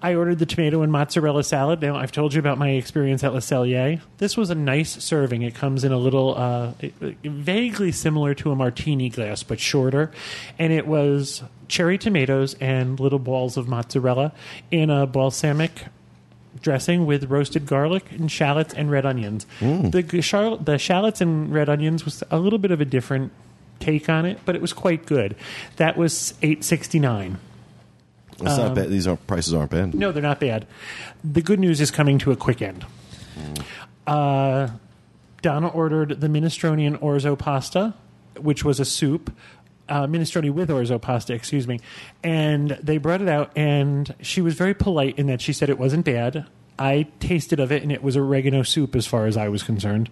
I 0.00 0.14
ordered 0.14 0.38
the 0.38 0.46
tomato 0.46 0.82
and 0.82 0.92
mozzarella 0.92 1.42
salad. 1.42 1.80
Now, 1.80 1.96
I've 1.96 2.12
told 2.12 2.32
you 2.32 2.38
about 2.38 2.56
my 2.56 2.70
experience 2.70 3.24
at 3.24 3.32
Le 3.34 3.40
Cellier. 3.40 4.00
This 4.18 4.36
was 4.36 4.48
a 4.48 4.54
nice 4.54 5.02
serving. 5.02 5.42
It 5.42 5.56
comes 5.56 5.82
in 5.82 5.90
a 5.90 5.96
little, 5.98 6.36
uh, 6.36 6.72
vaguely 7.24 7.90
similar 7.90 8.32
to 8.34 8.52
a 8.52 8.56
martini 8.56 9.08
glass, 9.08 9.42
but 9.42 9.58
shorter. 9.58 10.12
And 10.56 10.72
it 10.72 10.86
was 10.86 11.42
cherry 11.66 11.98
tomatoes 11.98 12.54
and 12.60 13.00
little 13.00 13.18
balls 13.18 13.56
of 13.56 13.66
mozzarella 13.66 14.32
in 14.70 14.88
a 14.88 15.04
balsamic 15.06 15.86
dressing 16.62 17.04
with 17.04 17.24
roasted 17.30 17.66
garlic 17.66 18.10
and 18.12 18.30
shallots 18.30 18.72
and 18.74 18.90
red 18.90 19.04
onions. 19.04 19.46
The, 19.90 20.02
g- 20.02 20.22
char- 20.22 20.56
the 20.58 20.78
shallots 20.78 21.20
and 21.20 21.52
red 21.52 21.68
onions 21.68 22.04
was 22.04 22.22
a 22.30 22.38
little 22.38 22.58
bit 22.60 22.70
of 22.70 22.80
a 22.80 22.84
different 22.84 23.32
take 23.80 24.08
on 24.08 24.24
it, 24.26 24.38
but 24.44 24.54
it 24.54 24.62
was 24.62 24.72
quite 24.72 25.06
good. 25.06 25.36
That 25.76 25.96
was 25.96 26.34
eight 26.42 26.64
sixty 26.64 26.98
nine. 26.98 27.38
It's 28.40 28.56
not 28.56 28.74
bad. 28.74 28.90
These 28.90 29.06
aren't, 29.06 29.26
prices 29.26 29.52
aren't 29.52 29.70
bad. 29.70 29.94
No, 29.94 30.12
they're 30.12 30.22
not 30.22 30.40
bad. 30.40 30.66
The 31.24 31.42
good 31.42 31.58
news 31.58 31.80
is 31.80 31.90
coming 31.90 32.18
to 32.20 32.30
a 32.30 32.36
quick 32.36 32.62
end. 32.62 32.86
Uh, 34.06 34.68
Donna 35.42 35.68
ordered 35.68 36.20
the 36.20 36.28
minestrone 36.28 36.86
and 36.86 36.98
orzo 37.00 37.38
pasta, 37.38 37.94
which 38.38 38.64
was 38.64 38.80
a 38.80 38.84
soup. 38.84 39.32
Uh, 39.88 40.06
minestrone 40.06 40.50
with 40.50 40.68
orzo 40.68 41.00
pasta, 41.00 41.32
excuse 41.34 41.66
me. 41.66 41.80
And 42.22 42.78
they 42.82 42.98
brought 42.98 43.22
it 43.22 43.28
out, 43.28 43.50
and 43.56 44.14
she 44.20 44.40
was 44.40 44.54
very 44.54 44.74
polite 44.74 45.18
in 45.18 45.26
that 45.28 45.40
she 45.40 45.52
said 45.52 45.70
it 45.70 45.78
wasn't 45.78 46.04
bad. 46.04 46.46
I 46.78 47.08
tasted 47.18 47.58
of 47.58 47.72
it, 47.72 47.82
and 47.82 47.90
it 47.90 48.02
was 48.02 48.16
oregano 48.16 48.62
soup 48.62 48.94
as 48.94 49.06
far 49.06 49.26
as 49.26 49.36
I 49.36 49.48
was 49.48 49.62
concerned. 49.62 50.10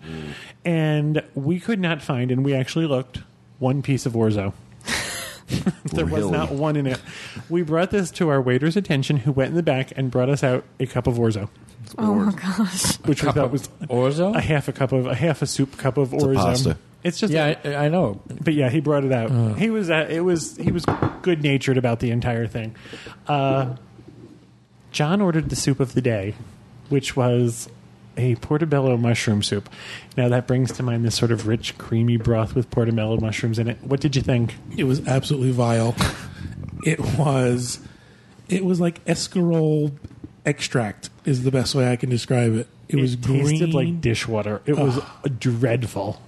And 0.65 1.23
we 1.35 1.61
could 1.61 1.79
not 1.79 2.03
find, 2.03 2.31
and 2.33 2.45
we 2.45 2.55
actually 2.55 2.87
looked, 2.87 3.21
one 3.59 3.83
piece 3.83 4.05
of 4.05 4.15
orzo. 4.15 4.53
there 5.93 6.07
was 6.07 6.29
not 6.31 6.51
one 6.53 6.77
in 6.77 6.87
it. 6.87 7.01
We 7.49 7.63
brought 7.63 7.91
this 7.91 8.11
to 8.13 8.29
our 8.29 8.41
waiter's 8.41 8.77
attention, 8.77 9.19
who 9.19 9.33
went 9.33 9.51
in 9.51 9.57
the 9.57 9.63
back 9.63 9.93
and 9.97 10.11
brought 10.11 10.29
us 10.29 10.43
out 10.43 10.65
a 10.81 10.87
cup 10.87 11.07
of 11.07 11.17
orzo, 11.17 11.49
Oh 11.99 12.15
my 12.15 12.33
gosh. 12.33 12.97
which 13.05 13.23
we 13.23 13.31
thought 13.33 13.51
was 13.53 13.69
orzo. 13.85 14.35
a 14.35 14.41
half 14.41 14.67
a 14.69 14.73
cup 14.73 14.93
of 14.93 15.07
a 15.07 15.15
half 15.15 15.43
a 15.43 15.47
soup 15.47 15.77
cup 15.79 15.97
of 15.99 16.13
a 16.13 16.17
orzo. 16.17 16.35
pasta. 16.35 16.79
It's 17.05 17.21
just 17.21 17.33
yeah, 17.33 17.55
I, 17.65 17.75
I 17.75 17.89
know. 17.89 18.21
but 18.43 18.55
yeah, 18.55 18.69
he 18.71 18.81
brought 18.81 19.05
it 19.05 19.13
out. 19.13 19.57
He 19.59 19.71
was 19.71 19.89
uh, 19.91 20.07
it 20.11 20.21
was 20.23 20.57
he 20.57 20.73
was 20.73 20.85
good 21.23 21.43
natured 21.43 21.79
about 21.79 22.01
the 22.01 22.11
entire 22.11 22.49
thing. 22.49 22.75
Uh, 23.29 23.77
John 24.91 25.21
ordered 25.21 25.49
the 25.51 25.57
soup 25.57 25.79
of 25.79 25.93
the 25.95 26.01
day, 26.01 26.35
which 26.89 27.15
was 27.15 27.69
a 28.17 28.35
portobello 28.37 28.97
mushroom 28.97 29.43
soup. 29.43 29.69
Now 30.17 30.29
that 30.29 30.47
brings 30.47 30.73
to 30.73 30.83
mind 30.83 31.05
this 31.05 31.15
sort 31.15 31.33
of 31.33 31.47
rich, 31.47 31.77
creamy 31.79 32.17
broth 32.17 32.55
with 32.55 32.71
portobello 32.71 33.19
mushrooms 33.19 33.59
in 33.59 33.69
it. 33.69 33.79
What 33.83 34.01
did 34.01 34.17
you 34.17 34.23
think? 34.23 34.55
It 34.77 34.85
was 34.85 35.07
absolutely 35.07 35.53
vile. 35.53 35.95
it 36.85 37.01
was 37.19 37.81
it 38.49 38.65
was 38.65 38.81
like 38.81 39.05
escarole 39.05 39.93
extract 40.45 41.11
is 41.25 41.43
the 41.43 41.51
best 41.51 41.75
way 41.75 41.91
I 41.91 41.97
can 41.97 42.09
describe 42.09 42.55
it. 42.55 42.69
It, 42.89 42.97
was 42.97 43.17
tasted 43.17 43.73
green. 43.73 43.73
like 43.73 44.01
dishwater. 44.01 44.63
It 44.65 44.79
was 44.79 45.01
dreadful. 45.39 46.23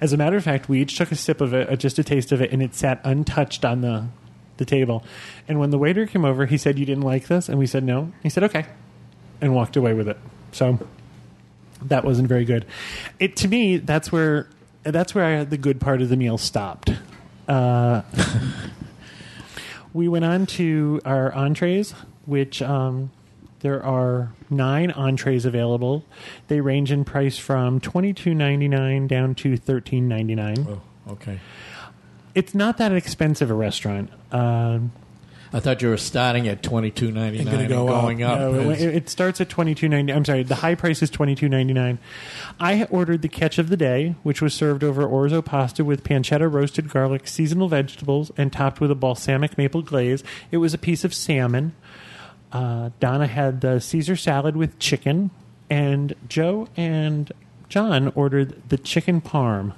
As 0.00 0.12
a 0.12 0.16
matter 0.16 0.36
of 0.36 0.42
fact, 0.42 0.68
we 0.68 0.80
each 0.80 0.98
took 0.98 1.12
a 1.12 1.14
sip 1.14 1.40
of 1.40 1.54
it, 1.54 1.70
uh, 1.70 1.76
just 1.76 2.00
a 2.00 2.02
taste 2.02 2.32
of 2.32 2.42
it, 2.42 2.50
and 2.50 2.60
it 2.60 2.74
sat 2.74 3.00
untouched 3.04 3.64
on 3.64 3.82
the 3.82 4.08
the 4.56 4.64
table. 4.64 5.04
And 5.46 5.60
when 5.60 5.70
the 5.70 5.78
waiter 5.78 6.06
came 6.06 6.24
over, 6.24 6.46
he 6.46 6.58
said, 6.58 6.76
"You 6.76 6.84
didn't 6.84 7.04
like 7.04 7.28
this," 7.28 7.48
and 7.48 7.56
we 7.56 7.66
said, 7.66 7.84
"No." 7.84 8.12
He 8.22 8.28
said, 8.28 8.42
"Okay," 8.42 8.66
and 9.40 9.54
walked 9.54 9.76
away 9.76 9.94
with 9.94 10.08
it. 10.08 10.18
So 10.50 10.80
that 11.82 12.04
wasn't 12.04 12.28
very 12.28 12.44
good. 12.44 12.66
It 13.18 13.36
to 13.36 13.48
me, 13.48 13.78
that's 13.78 14.12
where 14.12 14.48
that's 14.82 15.14
where 15.14 15.24
I, 15.40 15.44
the 15.44 15.58
good 15.58 15.80
part 15.80 16.02
of 16.02 16.08
the 16.08 16.16
meal 16.16 16.38
stopped. 16.38 16.92
Uh, 17.48 18.02
we 19.92 20.08
went 20.08 20.24
on 20.24 20.46
to 20.46 21.00
our 21.04 21.32
entrees, 21.32 21.94
which 22.26 22.62
um, 22.62 23.10
there 23.60 23.82
are 23.82 24.32
nine 24.48 24.90
entrees 24.92 25.44
available. 25.44 26.04
They 26.48 26.60
range 26.60 26.92
in 26.92 27.04
price 27.04 27.38
from 27.38 27.80
twenty 27.80 28.12
two 28.12 28.34
ninety 28.34 28.68
nine 28.68 29.06
down 29.06 29.34
to 29.36 29.56
thirteen 29.56 30.08
ninety 30.08 30.34
nine. 30.34 30.66
Oh, 30.68 31.12
okay. 31.12 31.40
It's 32.34 32.54
not 32.54 32.78
that 32.78 32.92
expensive 32.92 33.50
a 33.50 33.54
restaurant. 33.54 34.10
Um 34.32 34.92
I 35.52 35.58
thought 35.58 35.82
you 35.82 35.88
were 35.88 35.96
starting 35.96 36.46
at 36.46 36.62
twenty 36.62 36.90
two 36.90 37.10
ninety 37.10 37.42
nine 37.44 37.60
and 37.60 37.68
go 37.68 37.88
up. 37.88 38.04
up. 38.04 38.20
no, 38.20 38.70
it, 38.70 38.80
it 38.80 39.08
starts 39.08 39.40
at 39.40 39.48
twenty 39.48 39.74
two 39.74 39.88
ninety. 39.88 40.12
I'm 40.12 40.24
sorry, 40.24 40.44
the 40.44 40.56
high 40.56 40.74
price 40.74 41.02
is 41.02 41.10
twenty 41.10 41.34
two 41.34 41.48
ninety 41.48 41.72
nine. 41.72 41.98
I 42.60 42.84
ordered 42.84 43.22
the 43.22 43.28
catch 43.28 43.58
of 43.58 43.68
the 43.68 43.76
day, 43.76 44.14
which 44.22 44.40
was 44.40 44.54
served 44.54 44.84
over 44.84 45.02
orzo 45.02 45.44
pasta 45.44 45.84
with 45.84 46.04
pancetta, 46.04 46.52
roasted 46.52 46.88
garlic, 46.88 47.26
seasonal 47.26 47.68
vegetables, 47.68 48.30
and 48.36 48.52
topped 48.52 48.80
with 48.80 48.90
a 48.90 48.94
balsamic 48.94 49.58
maple 49.58 49.82
glaze. 49.82 50.22
It 50.50 50.58
was 50.58 50.72
a 50.72 50.78
piece 50.78 51.04
of 51.04 51.12
salmon. 51.12 51.74
Uh, 52.52 52.90
Donna 53.00 53.26
had 53.26 53.60
the 53.60 53.80
Caesar 53.80 54.16
salad 54.16 54.56
with 54.56 54.78
chicken, 54.78 55.30
and 55.68 56.14
Joe 56.28 56.68
and 56.76 57.32
John 57.70 58.12
ordered 58.16 58.68
the 58.68 58.76
chicken 58.76 59.20
parm, 59.20 59.74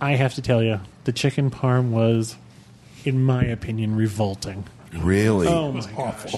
I 0.00 0.12
have 0.12 0.34
to 0.34 0.42
tell 0.42 0.62
you, 0.62 0.80
the 1.04 1.12
chicken 1.12 1.50
parm 1.50 1.90
was, 1.90 2.36
in 3.04 3.24
my 3.24 3.44
opinion, 3.44 3.96
revolting. 3.96 4.64
Really? 4.92 5.46
Oh 5.46 5.72
my 5.72 5.86
gosh. 5.92 6.34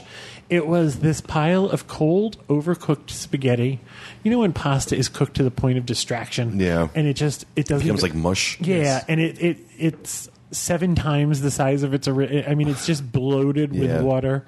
It 0.50 0.66
was 0.66 0.98
this 0.98 1.22
pile 1.22 1.66
of 1.70 1.86
cold, 1.86 2.36
overcooked 2.48 3.10
spaghetti. 3.10 3.80
You 4.22 4.30
know 4.30 4.40
when 4.40 4.52
pasta 4.52 4.94
is 4.94 5.08
cooked 5.08 5.36
to 5.36 5.42
the 5.42 5.50
point 5.50 5.78
of 5.78 5.86
distraction? 5.86 6.60
Yeah. 6.60 6.88
And 6.94 7.06
it 7.06 7.14
just 7.14 7.46
it 7.56 7.66
doesn't 7.66 7.86
becomes 7.86 8.02
like 8.02 8.14
mush. 8.14 8.60
Yeah, 8.60 9.02
and 9.08 9.18
it, 9.18 9.40
it 9.40 9.58
it's 9.78 10.28
seven 10.50 10.94
times 10.94 11.40
the 11.40 11.50
size 11.50 11.82
of 11.82 11.94
its 11.94 12.06
ori- 12.06 12.46
I 12.46 12.54
mean 12.54 12.68
it's 12.68 12.84
just 12.84 13.10
bloated 13.10 13.72
with 13.72 13.88
Yeah. 13.88 14.02
water. 14.02 14.44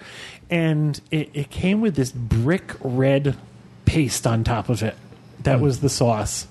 And 0.51 1.01
it, 1.11 1.31
it 1.33 1.51
came 1.51 1.81
with 1.81 1.97
this 1.97 2.13
brick 2.13 2.75
red 2.81 3.37
paste 3.87 4.27
on 4.27 4.45
top 4.45 4.69
of 4.69 4.83
it. 4.83 4.97
That 5.45 5.57
hmm. 5.57 5.65
was 5.65 5.81
the 5.81 5.89
sauce. 5.89 6.47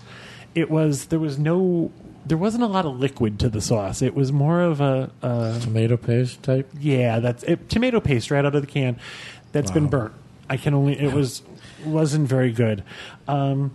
It 0.55 0.71
was 0.71 1.05
there 1.05 1.19
was 1.19 1.38
no 1.38 1.91
there 2.25 2.37
wasn't 2.37 2.63
a 2.63 2.67
lot 2.67 2.85
of 2.85 2.99
liquid 2.99 3.39
to 3.39 3.49
the 3.49 3.61
sauce. 3.61 4.01
It 4.01 4.15
was 4.15 4.31
more 4.31 4.61
of 4.61 4.81
a, 4.81 5.11
a 5.21 5.59
Tomato 5.61 5.97
paste 5.97 6.41
type. 6.43 6.69
yeah, 6.79 7.19
that's 7.19 7.43
it, 7.43 7.69
tomato 7.69 7.99
paste 7.99 8.31
right 8.31 8.43
out 8.45 8.55
of 8.55 8.61
the 8.61 8.67
can. 8.67 8.97
That's 9.51 9.71
been 9.71 9.87
burnt. 9.87 10.13
I 10.49 10.57
can 10.57 10.73
only. 10.73 10.99
It 10.99 11.13
was 11.13 11.41
wasn't 11.85 12.27
very 12.27 12.51
good. 12.51 12.83
Um, 13.27 13.71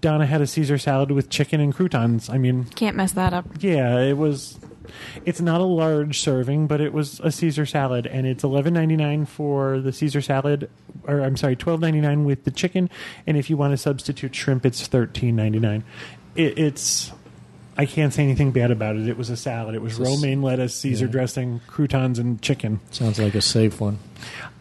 Donna 0.00 0.26
had 0.26 0.40
a 0.40 0.46
Caesar 0.46 0.78
salad 0.78 1.10
with 1.10 1.28
chicken 1.28 1.60
and 1.60 1.74
croutons. 1.74 2.28
I 2.30 2.38
mean, 2.38 2.64
Can't 2.76 2.96
mess 2.96 3.12
that 3.12 3.32
up. 3.32 3.46
yeah, 3.60 3.98
it 4.00 4.16
was. 4.16 4.58
It's 5.26 5.40
not 5.40 5.60
a 5.60 5.64
large 5.64 6.20
serving, 6.20 6.66
but 6.66 6.80
it 6.80 6.92
was 6.94 7.20
a 7.20 7.30
Caesar 7.30 7.66
salad, 7.66 8.06
and 8.06 8.26
it's 8.26 8.42
eleven 8.44 8.72
ninety 8.74 8.96
nine 8.96 9.26
for 9.26 9.80
the 9.80 9.92
Caesar 9.92 10.20
salad, 10.22 10.70
or 11.04 11.20
I'm 11.20 11.36
sorry, 11.36 11.56
twelve 11.56 11.80
ninety 11.80 12.00
nine 12.00 12.24
with 12.24 12.44
the 12.44 12.50
chicken, 12.50 12.88
and 13.26 13.36
if 13.36 13.50
you 13.50 13.56
want 13.56 13.72
to 13.72 13.76
substitute 13.76 14.34
shrimp, 14.34 14.64
it's 14.64 14.86
thirteen 14.86 15.36
ninety 15.36 15.58
nine. 15.58 15.84
It, 16.34 16.58
it's. 16.58 17.12
I 17.76 17.86
can't 17.86 18.12
say 18.12 18.24
anything 18.24 18.50
bad 18.50 18.72
about 18.72 18.96
it. 18.96 19.08
It 19.08 19.16
was 19.16 19.30
a 19.30 19.36
salad. 19.36 19.76
It 19.76 19.82
was 19.82 20.00
romaine 20.00 20.42
lettuce, 20.42 20.74
Caesar 20.76 21.06
dressing, 21.06 21.60
croutons, 21.68 22.18
and 22.18 22.42
chicken. 22.42 22.80
Sounds 22.90 23.20
like 23.20 23.36
a 23.36 23.40
safe 23.40 23.80
one. 23.80 24.00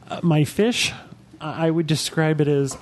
Uh, 0.08 0.20
my 0.22 0.44
fish, 0.44 0.94
I 1.42 1.68
I 1.68 1.72
would 1.72 1.88
describe 1.88 2.42
it 2.42 2.48
as 2.48 2.78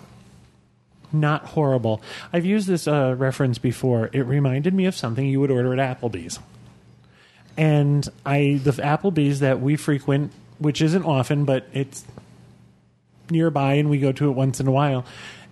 not 1.14 1.46
horrible. 1.46 2.02
I've 2.34 2.46
used 2.46 2.68
this 2.68 2.88
uh, 2.88 3.16
reference 3.18 3.58
before. 3.58 4.10
It 4.14 4.22
reminded 4.22 4.74
me 4.74 4.86
of 4.86 4.96
something 4.96 5.26
you 5.26 5.40
would 5.40 5.52
order 5.52 5.74
at 5.80 6.00
Applebee's. 6.00 6.40
And 7.58 8.08
I, 8.26 8.60
the 8.64 8.72
Applebee's 8.72 9.40
that 9.40 9.62
we 9.62 9.78
frequent, 9.78 10.32
which 10.60 10.82
isn't 10.82 11.04
often, 11.04 11.46
but 11.46 11.68
it's 11.74 12.04
nearby 13.30 13.74
and 13.74 13.90
we 13.90 13.98
go 13.98 14.12
to 14.12 14.30
it 14.30 14.34
once 14.34 14.60
in 14.60 14.68
a 14.68 14.72
while, 14.72 15.06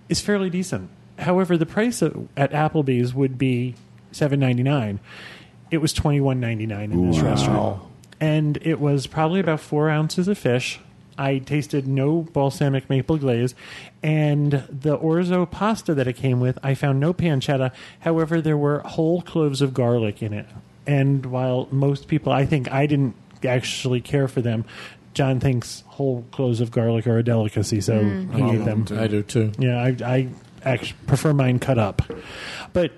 is 0.08 0.20
fairly 0.20 0.50
decent. 0.50 0.90
However, 1.18 1.56
the 1.56 1.66
price 1.66 2.02
of, 2.02 2.28
at 2.36 2.52
Applebee's 2.52 3.14
would 3.14 3.38
be 3.38 3.74
seven 4.12 4.40
ninety 4.40 4.62
nine. 4.62 5.00
It 5.70 5.78
was 5.78 5.92
twenty 5.92 6.20
one 6.20 6.40
ninety 6.40 6.66
nine 6.66 6.92
in 6.92 7.10
this 7.10 7.20
restaurant, 7.20 7.82
and 8.20 8.58
it 8.62 8.80
was 8.80 9.06
probably 9.06 9.40
about 9.40 9.60
four 9.60 9.90
ounces 9.90 10.28
of 10.28 10.38
fish. 10.38 10.80
I 11.16 11.38
tasted 11.38 11.86
no 11.86 12.22
balsamic 12.32 12.90
maple 12.90 13.16
glaze, 13.18 13.54
and 14.02 14.64
the 14.68 14.98
orzo 14.98 15.48
pasta 15.48 15.94
that 15.94 16.08
it 16.08 16.14
came 16.14 16.40
with, 16.40 16.58
I 16.62 16.74
found 16.74 16.98
no 16.98 17.14
pancetta. 17.14 17.70
However, 18.00 18.40
there 18.40 18.56
were 18.56 18.80
whole 18.80 19.22
cloves 19.22 19.62
of 19.62 19.72
garlic 19.72 20.22
in 20.22 20.32
it, 20.32 20.46
and 20.88 21.24
while 21.26 21.68
most 21.70 22.08
people, 22.08 22.32
I 22.32 22.46
think, 22.46 22.70
I 22.72 22.86
didn't 22.86 23.14
actually 23.44 24.00
care 24.00 24.26
for 24.26 24.42
them. 24.42 24.64
John 25.12 25.38
thinks 25.38 25.84
whole 25.86 26.24
cloves 26.32 26.60
of 26.60 26.72
garlic 26.72 27.06
are 27.06 27.18
a 27.18 27.22
delicacy, 27.22 27.80
so 27.80 28.02
mm. 28.02 28.34
he 28.34 28.56
ate 28.56 28.64
them. 28.64 28.84
I 28.98 29.06
do 29.06 29.22
too. 29.22 29.52
Yeah, 29.56 29.80
I, 29.80 29.96
I 30.04 30.28
prefer 31.06 31.32
mine 31.32 31.58
cut 31.58 31.78
up. 31.78 32.02
But 32.72 32.92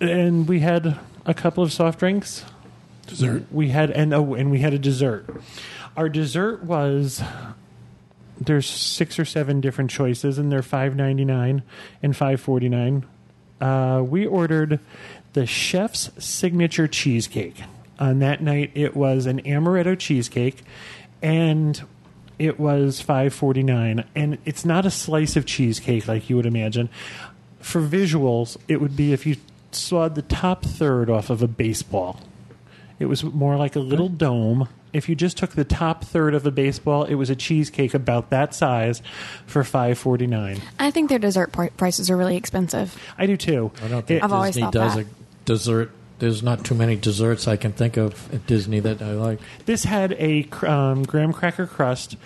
and 0.00 0.48
we 0.48 0.60
had 0.60 0.98
a 1.26 1.34
couple 1.34 1.62
of 1.62 1.72
soft 1.72 1.98
drinks. 1.98 2.44
Dessert. 3.06 3.44
We 3.50 3.68
had 3.68 3.90
and 3.90 4.14
oh, 4.14 4.34
and 4.34 4.50
we 4.50 4.60
had 4.60 4.72
a 4.72 4.78
dessert. 4.78 5.26
Our 5.96 6.08
dessert 6.08 6.64
was 6.64 7.22
there's 8.40 8.68
six 8.68 9.18
or 9.18 9.24
seven 9.24 9.60
different 9.60 9.90
choices, 9.90 10.38
and 10.38 10.50
they're 10.50 10.62
five 10.62 10.96
ninety 10.96 11.24
nine 11.24 11.62
and 12.02 12.16
five 12.16 12.40
forty 12.40 12.68
nine. 12.68 13.04
Uh, 13.60 14.02
we 14.04 14.26
ordered 14.26 14.80
the 15.34 15.46
chef's 15.46 16.10
signature 16.18 16.88
cheesecake. 16.88 17.62
On 17.98 18.18
that 18.18 18.42
night, 18.42 18.72
it 18.74 18.96
was 18.96 19.26
an 19.26 19.42
amaretto 19.42 19.96
cheesecake, 19.98 20.62
and 21.22 21.82
it 22.38 22.58
was 22.58 23.00
five 23.00 23.32
forty 23.34 23.62
nine. 23.62 24.04
And 24.14 24.38
it's 24.44 24.64
not 24.64 24.86
a 24.86 24.90
slice 24.90 25.36
of 25.36 25.46
cheesecake 25.46 26.06
like 26.08 26.28
you 26.30 26.36
would 26.36 26.46
imagine. 26.46 26.88
For 27.60 27.80
visuals, 27.80 28.56
it 28.68 28.80
would 28.80 28.96
be 28.96 29.12
if 29.12 29.24
you 29.26 29.36
saw 29.72 30.08
the 30.08 30.22
top 30.22 30.64
third 30.64 31.08
off 31.10 31.30
of 31.30 31.42
a 31.42 31.48
baseball. 31.48 32.20
It 32.98 33.06
was 33.06 33.24
more 33.24 33.56
like 33.56 33.74
a 33.74 33.80
little 33.80 34.08
dome. 34.08 34.68
If 34.92 35.08
you 35.08 35.16
just 35.16 35.36
took 35.36 35.50
the 35.50 35.64
top 35.64 36.04
third 36.04 36.34
of 36.34 36.46
a 36.46 36.52
baseball, 36.52 37.02
it 37.04 37.16
was 37.16 37.28
a 37.28 37.34
cheesecake 37.34 37.94
about 37.94 38.30
that 38.30 38.54
size 38.54 39.02
for 39.46 39.64
five 39.64 39.98
forty 39.98 40.26
nine. 40.28 40.60
I 40.78 40.92
think 40.92 41.08
their 41.08 41.18
dessert 41.18 41.52
prices 41.76 42.08
are 42.10 42.16
really 42.16 42.36
expensive. 42.36 42.96
I 43.18 43.26
do 43.26 43.36
too. 43.36 43.72
I 43.82 43.88
don't 43.88 44.06
think 44.06 44.18
It- 44.18 44.24
I've 44.24 44.32
always 44.32 44.50
Disney 44.54 44.62
thought 44.62 44.72
does 44.72 44.94
that. 44.94 45.06
a 45.06 45.44
dessert. 45.44 45.90
There's 46.24 46.42
not 46.42 46.64
too 46.64 46.74
many 46.74 46.96
desserts 46.96 47.46
I 47.46 47.58
can 47.58 47.72
think 47.72 47.98
of 47.98 48.32
at 48.32 48.46
Disney 48.46 48.80
that 48.80 49.02
I 49.02 49.12
like. 49.12 49.40
This 49.66 49.84
had 49.84 50.12
a 50.14 50.48
um, 50.66 51.02
graham 51.02 51.34
cracker 51.34 51.66
crust, 51.66 52.16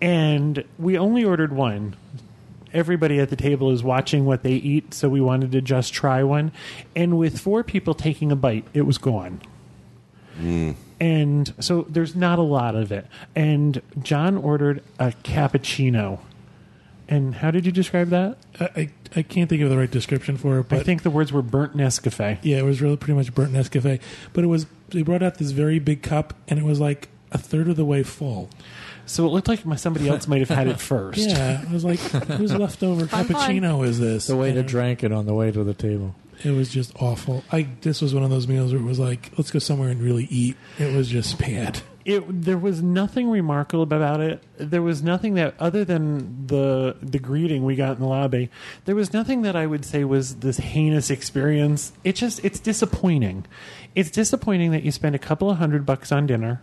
and 0.00 0.64
we 0.80 0.98
only 0.98 1.24
ordered 1.24 1.52
one. 1.52 1.94
Everybody 2.72 3.20
at 3.20 3.30
the 3.30 3.36
table 3.36 3.70
is 3.70 3.84
watching 3.84 4.24
what 4.24 4.42
they 4.42 4.54
eat, 4.54 4.92
so 4.92 5.08
we 5.08 5.20
wanted 5.20 5.52
to 5.52 5.60
just 5.60 5.94
try 5.94 6.24
one. 6.24 6.50
And 6.96 7.16
with 7.16 7.38
four 7.38 7.62
people 7.62 7.94
taking 7.94 8.32
a 8.32 8.36
bite, 8.36 8.66
it 8.74 8.82
was 8.82 8.98
gone. 8.98 9.40
And 10.98 11.54
so 11.60 11.86
there's 11.88 12.16
not 12.16 12.40
a 12.40 12.42
lot 12.42 12.74
of 12.74 12.90
it. 12.90 13.06
And 13.36 13.80
John 14.02 14.36
ordered 14.36 14.82
a 14.98 15.12
cappuccino. 15.22 16.18
And 17.08 17.36
how 17.36 17.50
did 17.52 17.64
you 17.66 17.72
describe 17.72 18.08
that? 18.08 18.36
I, 18.58 18.64
I, 18.76 18.90
I 19.16 19.22
can't 19.22 19.48
think 19.48 19.62
of 19.62 19.70
the 19.70 19.78
right 19.78 19.90
description 19.90 20.36
for 20.36 20.58
it, 20.58 20.68
but 20.68 20.80
I 20.80 20.82
think 20.82 21.02
the 21.02 21.10
words 21.10 21.32
were 21.32 21.42
burnt 21.42 21.76
Nescafe. 21.76 22.38
yeah, 22.42 22.56
it 22.58 22.64
was 22.64 22.82
really 22.82 22.96
pretty 22.96 23.14
much 23.14 23.32
burnt 23.34 23.52
Nescafe. 23.52 24.00
But 24.32 24.44
it 24.44 24.48
was 24.48 24.66
they 24.88 25.02
brought 25.02 25.22
out 25.22 25.36
this 25.36 25.52
very 25.52 25.78
big 25.78 26.02
cup, 26.02 26.34
and 26.48 26.58
it 26.58 26.64
was 26.64 26.80
like 26.80 27.08
a 27.32 27.38
third 27.38 27.68
of 27.68 27.76
the 27.76 27.84
way 27.84 28.02
full. 28.02 28.50
So 29.08 29.24
it 29.24 29.28
looked 29.28 29.46
like 29.46 29.64
my, 29.64 29.76
somebody 29.76 30.08
else 30.08 30.26
might 30.26 30.40
have 30.40 30.48
had 30.48 30.66
it 30.66 30.80
first. 30.80 31.20
Yeah, 31.20 31.64
I 31.68 31.72
was 31.72 31.84
like, 31.84 32.00
whose 32.00 32.52
leftover 32.58 33.06
Fun, 33.06 33.24
fun. 33.26 33.36
cappuccino 33.36 33.86
is 33.86 34.00
this? 34.00 34.26
The 34.26 34.36
way 34.36 34.52
to 34.52 34.60
And 34.60 34.68
drank 34.68 35.04
it 35.04 35.12
on 35.12 35.26
the 35.26 35.34
way 35.34 35.52
to 35.52 35.62
the 35.62 35.74
table. 35.74 36.16
It 36.44 36.50
was 36.50 36.68
just 36.70 36.92
awful. 37.00 37.44
I 37.52 37.68
this 37.82 38.02
was 38.02 38.14
one 38.14 38.24
of 38.24 38.30
those 38.30 38.48
meals 38.48 38.72
where 38.72 38.80
it 38.82 38.84
was 38.84 38.98
like, 38.98 39.30
let's 39.38 39.50
go 39.52 39.58
somewhere 39.60 39.90
and 39.90 40.02
really 40.02 40.24
eat. 40.24 40.56
It 40.78 40.94
was 40.94 41.08
just 41.08 41.38
bad. 41.38 41.80
It 42.06 42.42
there 42.42 42.56
was 42.58 42.82
nothing 42.82 43.28
remarkable 43.28 43.82
about 43.82 44.20
it. 44.20 44.42
There 44.56 44.80
was 44.82 45.02
nothing 45.02 45.34
that 45.34 45.54
other 45.58 45.84
than 45.84 46.46
the 46.46 46.96
the 47.02 47.18
greeting 47.18 47.64
we 47.64 47.74
got 47.76 47.96
in 47.96 48.00
the 48.02 48.08
lobby. 48.08 48.48
There 48.84 48.94
was 48.94 49.12
nothing 49.12 49.42
that 49.42 49.56
I 49.56 49.66
would 49.66 49.84
say 49.84 50.04
was 50.04 50.36
this 50.36 50.58
heinous 50.58 51.10
experience. 51.10 51.92
It 52.04 52.14
just 52.16 52.44
it's 52.44 52.60
disappointing. 52.60 53.44
It's 53.94 54.10
disappointing 54.10 54.70
that 54.70 54.82
you 54.84 54.92
spend 54.92 55.14
a 55.14 55.18
couple 55.18 55.50
of 55.50 55.58
hundred 55.58 55.84
bucks 55.84 56.12
on 56.12 56.26
dinner 56.26 56.62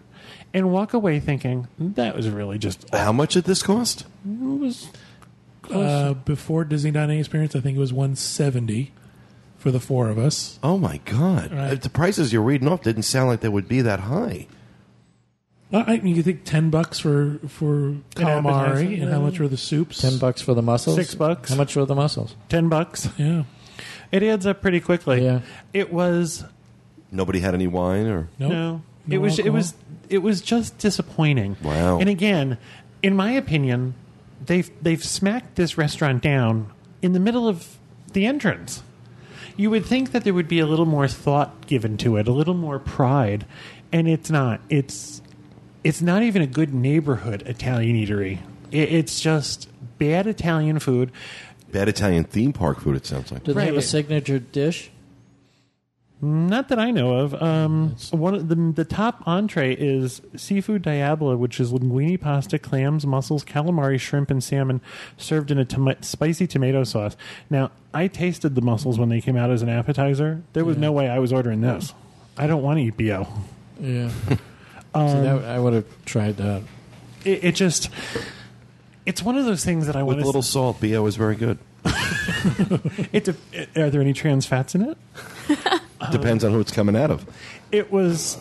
and 0.54 0.72
walk 0.72 0.94
away 0.94 1.20
thinking 1.20 1.68
that 1.78 2.16
was 2.16 2.30
really 2.30 2.58
just 2.58 2.86
How 2.94 3.12
much 3.12 3.34
did 3.34 3.44
this 3.44 3.62
cost? 3.64 4.06
it 4.26 4.60
was 4.60 4.90
Uh, 5.72 6.14
before 6.14 6.64
Disney 6.66 6.92
dining 6.92 7.20
experience, 7.20 7.56
I 7.56 7.60
think 7.62 7.78
it 7.78 7.80
was 7.80 7.94
one 7.94 8.16
seventy 8.16 8.92
for 9.58 9.72
the 9.72 9.80
four 9.80 10.10
of 10.10 10.18
us. 10.18 10.60
Oh 10.62 10.78
my 10.78 11.00
God! 11.06 11.52
Right. 11.54 11.82
The 11.82 11.90
prices 11.90 12.34
you're 12.34 12.42
reading 12.42 12.68
off 12.68 12.84
didn't 12.84 13.04
sound 13.04 13.30
like 13.30 13.40
they 13.40 13.50
would 13.50 13.68
be 13.68 13.82
that 13.82 14.02
high. 14.02 14.48
Uh, 15.74 15.84
I 15.88 15.98
mean, 15.98 16.16
you 16.16 16.22
think 16.22 16.44
ten 16.44 16.70
bucks 16.70 17.00
for 17.00 17.40
for 17.48 17.96
calamari, 18.16 19.02
and 19.02 19.12
how 19.12 19.20
much 19.20 19.40
were 19.40 19.48
the 19.48 19.58
soups? 19.58 20.00
Ten 20.00 20.20
bucks 20.20 20.42
for 20.42 20.54
the 20.54 20.62
mussels. 20.62 20.96
Six 20.96 21.16
bucks. 21.16 21.50
How 21.50 21.56
much 21.56 21.76
were 21.76 21.86
the 21.86 21.96
mussels? 21.96 22.36
ten 22.48 22.70
bucks. 22.70 23.10
Yeah. 23.18 23.44
It 24.12 24.22
adds 24.22 24.46
up 24.46 24.62
pretty 24.62 24.80
quickly. 24.80 25.24
Yeah. 25.24 25.42
It 25.74 25.92
was 25.92 26.46
Nobody 27.12 27.40
had 27.40 27.56
any 27.56 27.66
wine, 27.68 28.06
or 28.06 28.30
Nope. 28.38 28.52
No, 28.52 28.82
No 29.08 29.16
it 29.16 29.18
was 29.18 29.40
it 29.40 29.50
was 29.50 29.74
it 30.10 30.20
was 30.20 30.42
just 30.42 30.78
disappointing. 30.78 31.58
Wow. 31.64 32.00
And 32.00 32.08
again, 32.08 32.60
in 33.02 33.16
my 33.16 33.32
opinion, 33.32 33.96
they've 34.46 34.70
they've 34.84 35.04
smacked 35.04 35.56
this 35.56 35.76
restaurant 35.76 36.22
down 36.22 36.72
in 37.02 37.14
the 37.14 37.20
middle 37.20 37.48
of 37.48 37.80
the 38.14 38.28
entrance. 38.28 38.84
You 39.58 39.72
would 39.72 39.86
think 39.86 40.12
that 40.12 40.24
there 40.24 40.34
would 40.34 40.48
be 40.48 40.60
a 40.60 40.68
little 40.68 40.86
more 40.86 41.08
thought 41.08 41.66
given 41.66 41.98
to 41.98 42.18
it, 42.18 42.28
a 42.28 42.32
little 42.32 42.54
more 42.54 42.78
pride, 42.78 43.46
and 43.92 44.08
it's 44.08 44.30
not. 44.30 44.62
It's 44.70 45.23
it's 45.84 46.02
not 46.02 46.24
even 46.24 46.42
a 46.42 46.48
good 46.48 46.74
neighborhood 46.74 47.44
Italian 47.46 47.96
eatery. 47.96 48.40
It, 48.72 48.92
it's 48.92 49.20
just 49.20 49.70
bad 49.98 50.28
Italian 50.28 50.80
food. 50.80 51.12
bad 51.72 51.90
Italian 51.90 52.24
theme 52.24 52.54
park 52.54 52.80
food. 52.82 52.96
It 52.96 53.06
sounds 53.06 53.32
like. 53.32 53.44
Do 53.44 53.54
they 53.54 53.66
have 53.66 53.78
a 53.78 53.82
signature 53.82 54.40
dish? 54.40 54.92
Not 56.22 56.70
that 56.70 56.80
I 56.80 56.92
know 56.92 57.18
of. 57.18 57.34
Um, 57.42 57.98
one 58.12 58.34
of 58.34 58.48
the 58.48 58.56
the 58.56 58.86
top 58.86 59.24
entree 59.28 59.76
is 59.76 60.22
seafood 60.38 60.82
diablo, 60.82 61.36
which 61.36 61.60
is 61.60 61.74
linguine 61.74 62.20
pasta, 62.20 62.58
clams, 62.58 63.06
mussels, 63.06 63.44
calamari, 63.44 64.00
shrimp, 64.00 64.32
and 64.32 64.42
salmon, 64.42 64.80
served 65.18 65.52
in 65.52 65.58
a 65.58 65.66
tom- 65.66 65.96
spicy 66.00 66.48
tomato 66.48 66.86
sauce. 66.86 67.18
Now, 67.50 67.72
I 67.94 68.08
tasted 68.08 68.56
the 68.56 68.62
mussels 68.62 68.98
when 68.98 69.10
they 69.10 69.20
came 69.20 69.36
out 69.36 69.52
as 69.52 69.62
an 69.62 69.68
appetizer. 69.68 70.44
There 70.54 70.64
was 70.64 70.78
no 70.78 70.94
way 70.94 71.10
I 71.10 71.20
was 71.20 71.34
ordering 71.34 71.60
this. 71.60 71.94
I 72.38 72.48
don't 72.48 72.64
want 72.64 72.80
to 72.80 72.84
eat 72.84 72.96
bo. 72.96 73.28
Yeah. 73.82 74.10
so 74.94 75.22
that, 75.24 75.36
um, 75.38 75.46
I 75.46 75.60
would 75.60 75.74
have 75.74 76.06
tried 76.06 76.38
that. 76.38 76.62
It, 77.26 77.44
it 77.44 77.56
just, 77.56 77.90
it's 79.06 79.22
one 79.24 79.38
of 79.38 79.46
those 79.46 79.64
things 79.66 79.88
that 79.88 79.96
I 79.96 80.04
With 80.04 80.20
a 80.20 80.26
little 80.26 80.42
salt, 80.42 80.80
BO 80.82 81.06
is 81.08 81.16
very 81.16 81.36
good. 81.36 81.58
It's 83.14 83.30
a, 83.30 83.36
are 83.82 83.90
there 83.90 84.02
any 84.02 84.14
trans 84.14 84.46
fats 84.46 84.76
in 84.76 84.82
it? 84.90 84.98
Depends 86.12 86.44
on 86.44 86.52
who 86.52 86.60
it's 86.60 86.72
coming 86.72 86.96
out 86.96 87.10
of. 87.12 87.26
it 87.72 87.92
was 87.92 88.38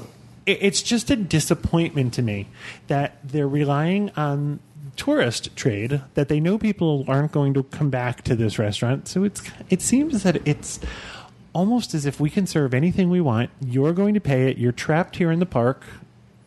it- 0.46 0.58
it's 0.60 0.82
just 0.82 1.10
a 1.10 1.16
disappointment 1.16 2.12
to 2.14 2.22
me 2.22 2.48
that 2.88 3.18
they're 3.24 3.46
relying 3.48 4.10
on 4.16 4.58
tourist 4.96 5.54
trade 5.56 6.00
that 6.14 6.28
they 6.28 6.40
know 6.40 6.58
people 6.58 7.04
aren't 7.08 7.30
going 7.32 7.54
to 7.54 7.62
come 7.64 7.88
back 7.90 8.22
to 8.22 8.34
this 8.34 8.58
restaurant 8.58 9.06
so 9.08 9.22
it's 9.24 9.40
it 9.70 9.80
seems 9.80 10.22
that 10.24 10.46
it's 10.46 10.80
almost 11.54 11.94
as 11.94 12.04
if 12.04 12.18
we 12.20 12.28
can 12.28 12.46
serve 12.46 12.74
anything 12.74 13.08
we 13.08 13.20
want 13.20 13.48
you're 13.64 13.92
going 13.94 14.12
to 14.14 14.20
pay 14.20 14.50
it 14.50 14.58
you're 14.58 14.72
trapped 14.72 15.16
here 15.16 15.30
in 15.30 15.38
the 15.38 15.46
park 15.46 15.84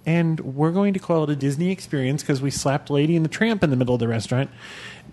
and 0.06 0.40
we're 0.40 0.72
going 0.72 0.94
to 0.94 1.00
call 1.00 1.24
it 1.24 1.30
a 1.30 1.36
Disney 1.36 1.72
experience 1.72 2.22
because 2.22 2.42
we 2.42 2.52
slapped 2.52 2.90
Lady 2.90 3.16
and 3.16 3.24
the 3.26 3.30
Tramp 3.30 3.64
in 3.64 3.70
the 3.70 3.76
middle 3.76 3.94
of 3.96 4.00
the 4.00 4.08
restaurant 4.08 4.50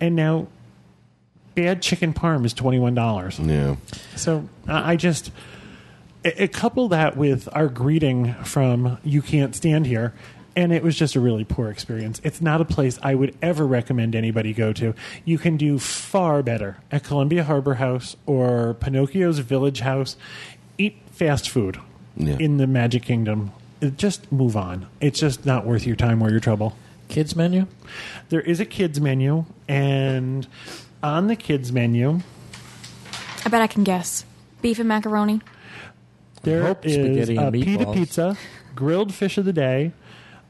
and 0.01 0.15
now 0.15 0.47
bad 1.55 1.81
chicken 1.81 2.13
parm 2.13 2.45
is 2.45 2.53
$21 2.53 3.47
Yeah. 3.47 3.75
so 4.15 4.47
I 4.67 4.93
I 4.93 4.95
just 4.95 5.31
it, 6.23 6.35
it 6.37 6.53
couple 6.53 6.87
that 6.89 7.15
with 7.17 7.47
our 7.53 7.67
greeting 7.67 8.33
from 8.43 8.97
"You 9.03 9.21
Can't 9.21 9.53
Stand 9.55 9.85
Here," 9.87 10.13
and 10.55 10.71
it 10.71 10.81
was 10.81 10.95
just 10.95 11.15
a 11.15 11.19
really 11.19 11.43
poor 11.43 11.69
experience. 11.69 12.21
It's 12.23 12.39
not 12.41 12.61
a 12.61 12.65
place 12.65 12.97
I 13.03 13.13
would 13.13 13.35
ever 13.41 13.67
recommend 13.67 14.15
anybody 14.15 14.53
go 14.53 14.71
to. 14.73 14.93
You 15.25 15.37
can 15.37 15.57
do 15.57 15.79
far 15.79 16.41
better 16.41 16.77
at 16.91 17.03
Columbia 17.03 17.43
Harbor 17.43 17.73
House 17.75 18.15
or 18.25 18.73
Pinocchio's 18.75 19.39
Village 19.39 19.81
Haus. 19.81 20.15
Eat 20.77 20.95
fast 21.11 21.49
food 21.49 21.77
Yeah. 22.15 22.37
in 22.39 22.55
the 22.57 22.67
Magic 22.67 23.03
Kingdom. 23.03 23.51
It- 23.83 23.97
Just 23.97 24.31
move 24.31 24.55
on. 24.55 24.87
It's 25.01 25.19
just 25.19 25.45
not 25.45 25.65
worth 25.65 25.85
your 25.85 25.95
time 25.95 26.21
or 26.21 26.29
your 26.29 26.39
trouble. 26.39 26.75
Kids 27.09 27.35
menu? 27.35 27.67
There 28.29 28.41
is 28.41 28.59
a 28.59 28.65
kids 28.65 28.99
menu, 29.01 29.45
and 29.67 30.47
on 31.03 31.27
the 31.27 31.35
kids 31.35 31.71
menu, 31.71 32.21
I 33.45 33.49
bet 33.49 33.61
I 33.61 33.67
can 33.67 33.83
guess. 33.83 34.25
Beef 34.61 34.79
and 34.79 34.87
macaroni. 34.87 35.41
There 36.43 36.63
hope 36.63 36.85
is 36.85 36.93
spaghetti 36.93 37.35
a 37.37 37.51
pita 37.51 37.85
meatballs. 37.85 37.93
pizza, 37.93 38.37
grilled 38.75 39.13
fish 39.13 39.37
of 39.37 39.45
the 39.45 39.53
day. 39.53 39.91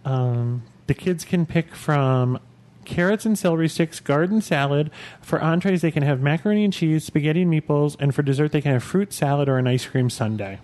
Um, 0.06 0.64
the 0.88 0.94
kids 0.94 1.26
can 1.26 1.46
pick 1.46 1.74
from 1.76 2.40
carrots 2.86 3.26
and 3.26 3.38
celery 3.38 3.68
sticks, 3.68 4.00
garden 4.00 4.40
salad. 4.42 4.92
For 5.22 5.42
entrees, 5.42 5.82
they 5.82 5.92
can 5.92 6.04
have 6.04 6.22
macaroni 6.22 6.64
and 6.64 6.74
cheese, 6.74 7.04
spaghetti 7.04 7.42
and 7.42 7.52
meatballs, 7.52 7.96
and 8.00 8.14
for 8.14 8.22
dessert, 8.22 8.52
they 8.52 8.62
can 8.62 8.74
have 8.74 8.84
fruit 8.84 9.12
salad 9.12 9.50
or 9.50 9.58
an 9.58 9.68
ice 9.68 9.86
cream 9.88 10.10
sundae. 10.10 10.58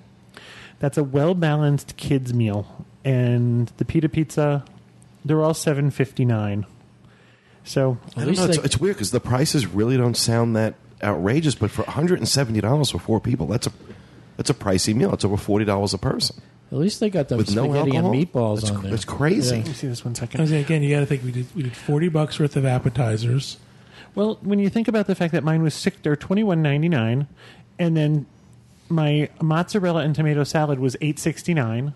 That's 0.79 0.97
a 0.97 1.03
well 1.03 1.33
balanced 1.35 1.97
kids 1.97 2.33
meal, 2.33 2.85
and 3.03 3.71
the 3.77 3.85
pita 3.85 4.07
pizza, 4.09 4.63
they're 5.25 5.41
all 5.43 5.53
seven 5.53 5.91
fifty 5.91 6.25
nine. 6.25 6.65
So 7.63 7.97
I 8.15 8.25
don't 8.25 8.35
know. 8.37 8.45
It's, 8.45 8.57
they- 8.57 8.63
it's 8.63 8.77
weird 8.79 8.95
because 8.95 9.11
the 9.11 9.19
prices 9.19 9.67
really 9.67 9.97
don't 9.97 10.15
sound 10.17 10.55
that 10.55 10.75
outrageous, 11.03 11.55
but 11.55 11.71
for 11.71 11.83
$170 11.83 12.91
for 12.91 12.99
four 12.99 13.19
people, 13.19 13.47
that's 13.47 13.67
a 13.67 13.71
that's 14.37 14.49
a 14.49 14.53
pricey 14.53 14.95
meal. 14.95 15.13
It's 15.13 15.25
over 15.25 15.35
$40 15.35 15.93
a 15.93 15.97
person. 15.97 16.41
At 16.71 16.77
least 16.77 16.99
they 17.01 17.09
got 17.09 17.27
the 17.27 17.35
With 17.35 17.53
no 17.53 17.65
spaghetti 17.65 17.97
and 17.97 18.07
meatballs 18.07 18.61
That's- 18.61 18.71
on 18.71 18.81
there. 18.83 18.91
that's 18.91 19.05
crazy. 19.05 19.57
let 19.57 19.67
me 19.67 19.73
see 19.73 19.87
this 19.87 20.05
one 20.05 20.15
second. 20.15 20.47
Saying, 20.47 20.63
again, 20.63 20.83
you 20.83 20.93
got 20.95 21.01
to 21.01 21.05
think 21.05 21.23
we 21.23 21.31
did 21.31 21.47
we 21.55 21.63
did 21.63 21.75
forty 21.75 22.07
bucks 22.09 22.39
worth 22.39 22.55
of 22.55 22.65
appetizers. 22.65 23.57
Well, 24.15 24.39
when 24.41 24.59
you 24.59 24.69
think 24.69 24.87
about 24.87 25.07
the 25.07 25.15
fact 25.15 25.33
that 25.33 25.43
mine 25.43 25.61
was 25.61 25.73
sick, 25.73 25.95
six 25.95 26.07
or 26.07 26.15
twenty 26.15 26.43
one 26.43 26.61
ninety 26.61 26.87
nine, 26.89 27.27
and 27.77 27.97
then 27.97 28.25
my 28.89 29.29
mozzarella 29.41 30.01
and 30.01 30.13
tomato 30.15 30.43
salad 30.43 30.79
was 30.79 30.95
eight 31.01 31.19
sixty 31.19 31.53
nine, 31.53 31.93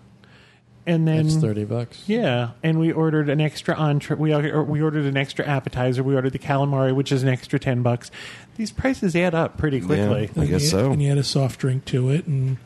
and 0.86 1.06
then 1.08 1.24
That's 1.26 1.36
30 1.40 1.64
bucks. 1.64 2.02
yeah, 2.06 2.50
and 2.62 2.78
we 2.78 2.92
ordered 2.92 3.28
an 3.28 3.40
extra 3.40 3.74
entree. 3.74 4.16
We 4.16 4.32
or 4.32 4.62
we 4.62 4.80
ordered 4.82 5.06
an 5.06 5.16
extra 5.16 5.46
appetizer. 5.46 6.02
We 6.02 6.14
ordered 6.14 6.32
the 6.32 6.38
calamari, 6.38 6.94
which 6.94 7.10
is 7.12 7.22
an 7.22 7.28
extra 7.28 7.58
ten 7.58 7.82
bucks. 7.82 8.10
These 8.56 8.70
prices 8.72 9.16
add 9.16 9.34
up 9.34 9.56
pretty 9.58 9.80
quickly. 9.80 10.30
I 10.36 10.40
And 10.40 10.48
guess 10.48 10.62
you, 10.62 10.68
so. 10.68 10.92
And 10.92 11.02
you 11.02 11.08
had 11.08 11.18
a 11.18 11.24
soft 11.24 11.58
drink 11.60 11.84
to 11.86 12.10
it, 12.10 12.26
and 12.26 12.58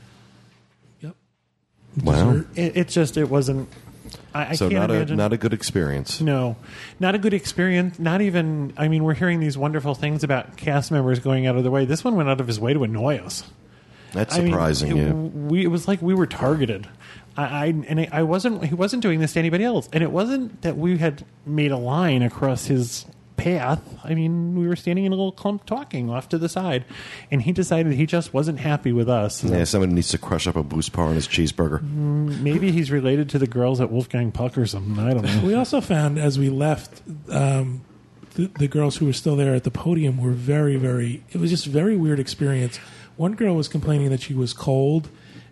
yep. 1.00 1.14
Wow. 2.02 2.32
Dessert. 2.32 2.46
It, 2.56 2.76
it 2.76 2.88
just 2.88 3.16
it 3.16 3.28
wasn't. 3.30 3.68
I, 4.34 4.50
I 4.50 4.52
so 4.54 4.68
can't 4.68 4.80
not 4.82 4.90
a 4.90 4.94
imagine. 4.94 5.16
not 5.16 5.32
a 5.32 5.36
good 5.36 5.52
experience. 5.52 6.20
No, 6.20 6.56
not 7.00 7.14
a 7.14 7.18
good 7.18 7.34
experience. 7.34 7.98
Not 7.98 8.20
even. 8.20 8.72
I 8.76 8.88
mean, 8.88 9.04
we're 9.04 9.14
hearing 9.14 9.40
these 9.40 9.56
wonderful 9.56 9.94
things 9.94 10.22
about 10.24 10.56
cast 10.56 10.90
members 10.90 11.18
going 11.18 11.46
out 11.46 11.56
of 11.56 11.62
their 11.62 11.72
way. 11.72 11.84
This 11.84 12.04
one 12.04 12.14
went 12.16 12.28
out 12.28 12.40
of 12.40 12.46
his 12.46 12.58
way 12.60 12.72
to 12.74 12.84
annoy 12.84 13.18
us. 13.18 13.44
That's 14.12 14.34
I 14.34 14.40
mean, 14.40 14.52
surprising. 14.52 14.96
it, 14.96 15.06
yeah. 15.06 15.12
we, 15.12 15.64
it 15.64 15.68
was 15.68 15.86
like 15.88 16.00
we 16.02 16.14
were 16.14 16.26
targeted. 16.26 16.88
I, 17.36 17.42
I 17.42 17.66
and 17.66 18.00
I, 18.00 18.08
I 18.12 18.22
wasn't. 18.22 18.64
He 18.64 18.74
wasn't 18.74 19.02
doing 19.02 19.20
this 19.20 19.34
to 19.34 19.38
anybody 19.38 19.64
else, 19.64 19.88
and 19.92 20.02
it 20.02 20.10
wasn't 20.10 20.62
that 20.62 20.76
we 20.76 20.98
had 20.98 21.24
made 21.46 21.70
a 21.70 21.76
line 21.76 22.22
across 22.22 22.66
his 22.66 23.06
path. 23.38 23.80
I 24.04 24.14
mean, 24.14 24.58
we 24.58 24.66
were 24.66 24.76
standing 24.76 25.06
in 25.06 25.12
a 25.12 25.14
little 25.14 25.32
clump 25.32 25.64
talking 25.64 26.10
off 26.10 26.28
to 26.30 26.38
the 26.38 26.48
side, 26.48 26.84
and 27.30 27.40
he 27.40 27.52
decided 27.52 27.94
he 27.94 28.04
just 28.04 28.34
wasn't 28.34 28.58
happy 28.58 28.92
with 28.92 29.08
us. 29.08 29.42
Yeah, 29.42 29.64
somebody 29.64 29.94
needs 29.94 30.08
to 30.08 30.18
crush 30.18 30.46
up 30.46 30.56
a 30.56 30.62
boost 30.62 30.92
bar 30.92 31.06
on 31.06 31.14
his 31.14 31.26
cheeseburger. 31.26 31.80
Maybe 31.82 32.72
he's 32.72 32.90
related 32.90 33.30
to 33.30 33.38
the 33.38 33.46
girls 33.46 33.80
at 33.80 33.90
Wolfgang 33.90 34.32
Puck 34.32 34.58
or 34.58 34.66
something. 34.66 34.98
I 34.98 35.14
don't 35.14 35.22
know. 35.22 35.40
We 35.46 35.54
also 35.54 35.80
found 35.80 36.18
as 36.18 36.38
we 36.38 36.50
left, 36.50 37.00
um, 37.30 37.82
the, 38.34 38.46
the 38.58 38.68
girls 38.68 38.96
who 38.96 39.06
were 39.06 39.12
still 39.12 39.36
there 39.36 39.54
at 39.54 39.64
the 39.64 39.70
podium 39.70 40.18
were 40.18 40.32
very, 40.32 40.76
very. 40.76 41.24
It 41.30 41.38
was 41.38 41.50
just 41.50 41.66
a 41.66 41.70
very 41.70 41.96
weird 41.96 42.20
experience. 42.20 42.78
One 43.18 43.34
girl 43.34 43.56
was 43.56 43.66
complaining 43.66 44.10
that 44.10 44.20
she 44.20 44.32
was 44.32 44.52
cold, 44.52 45.08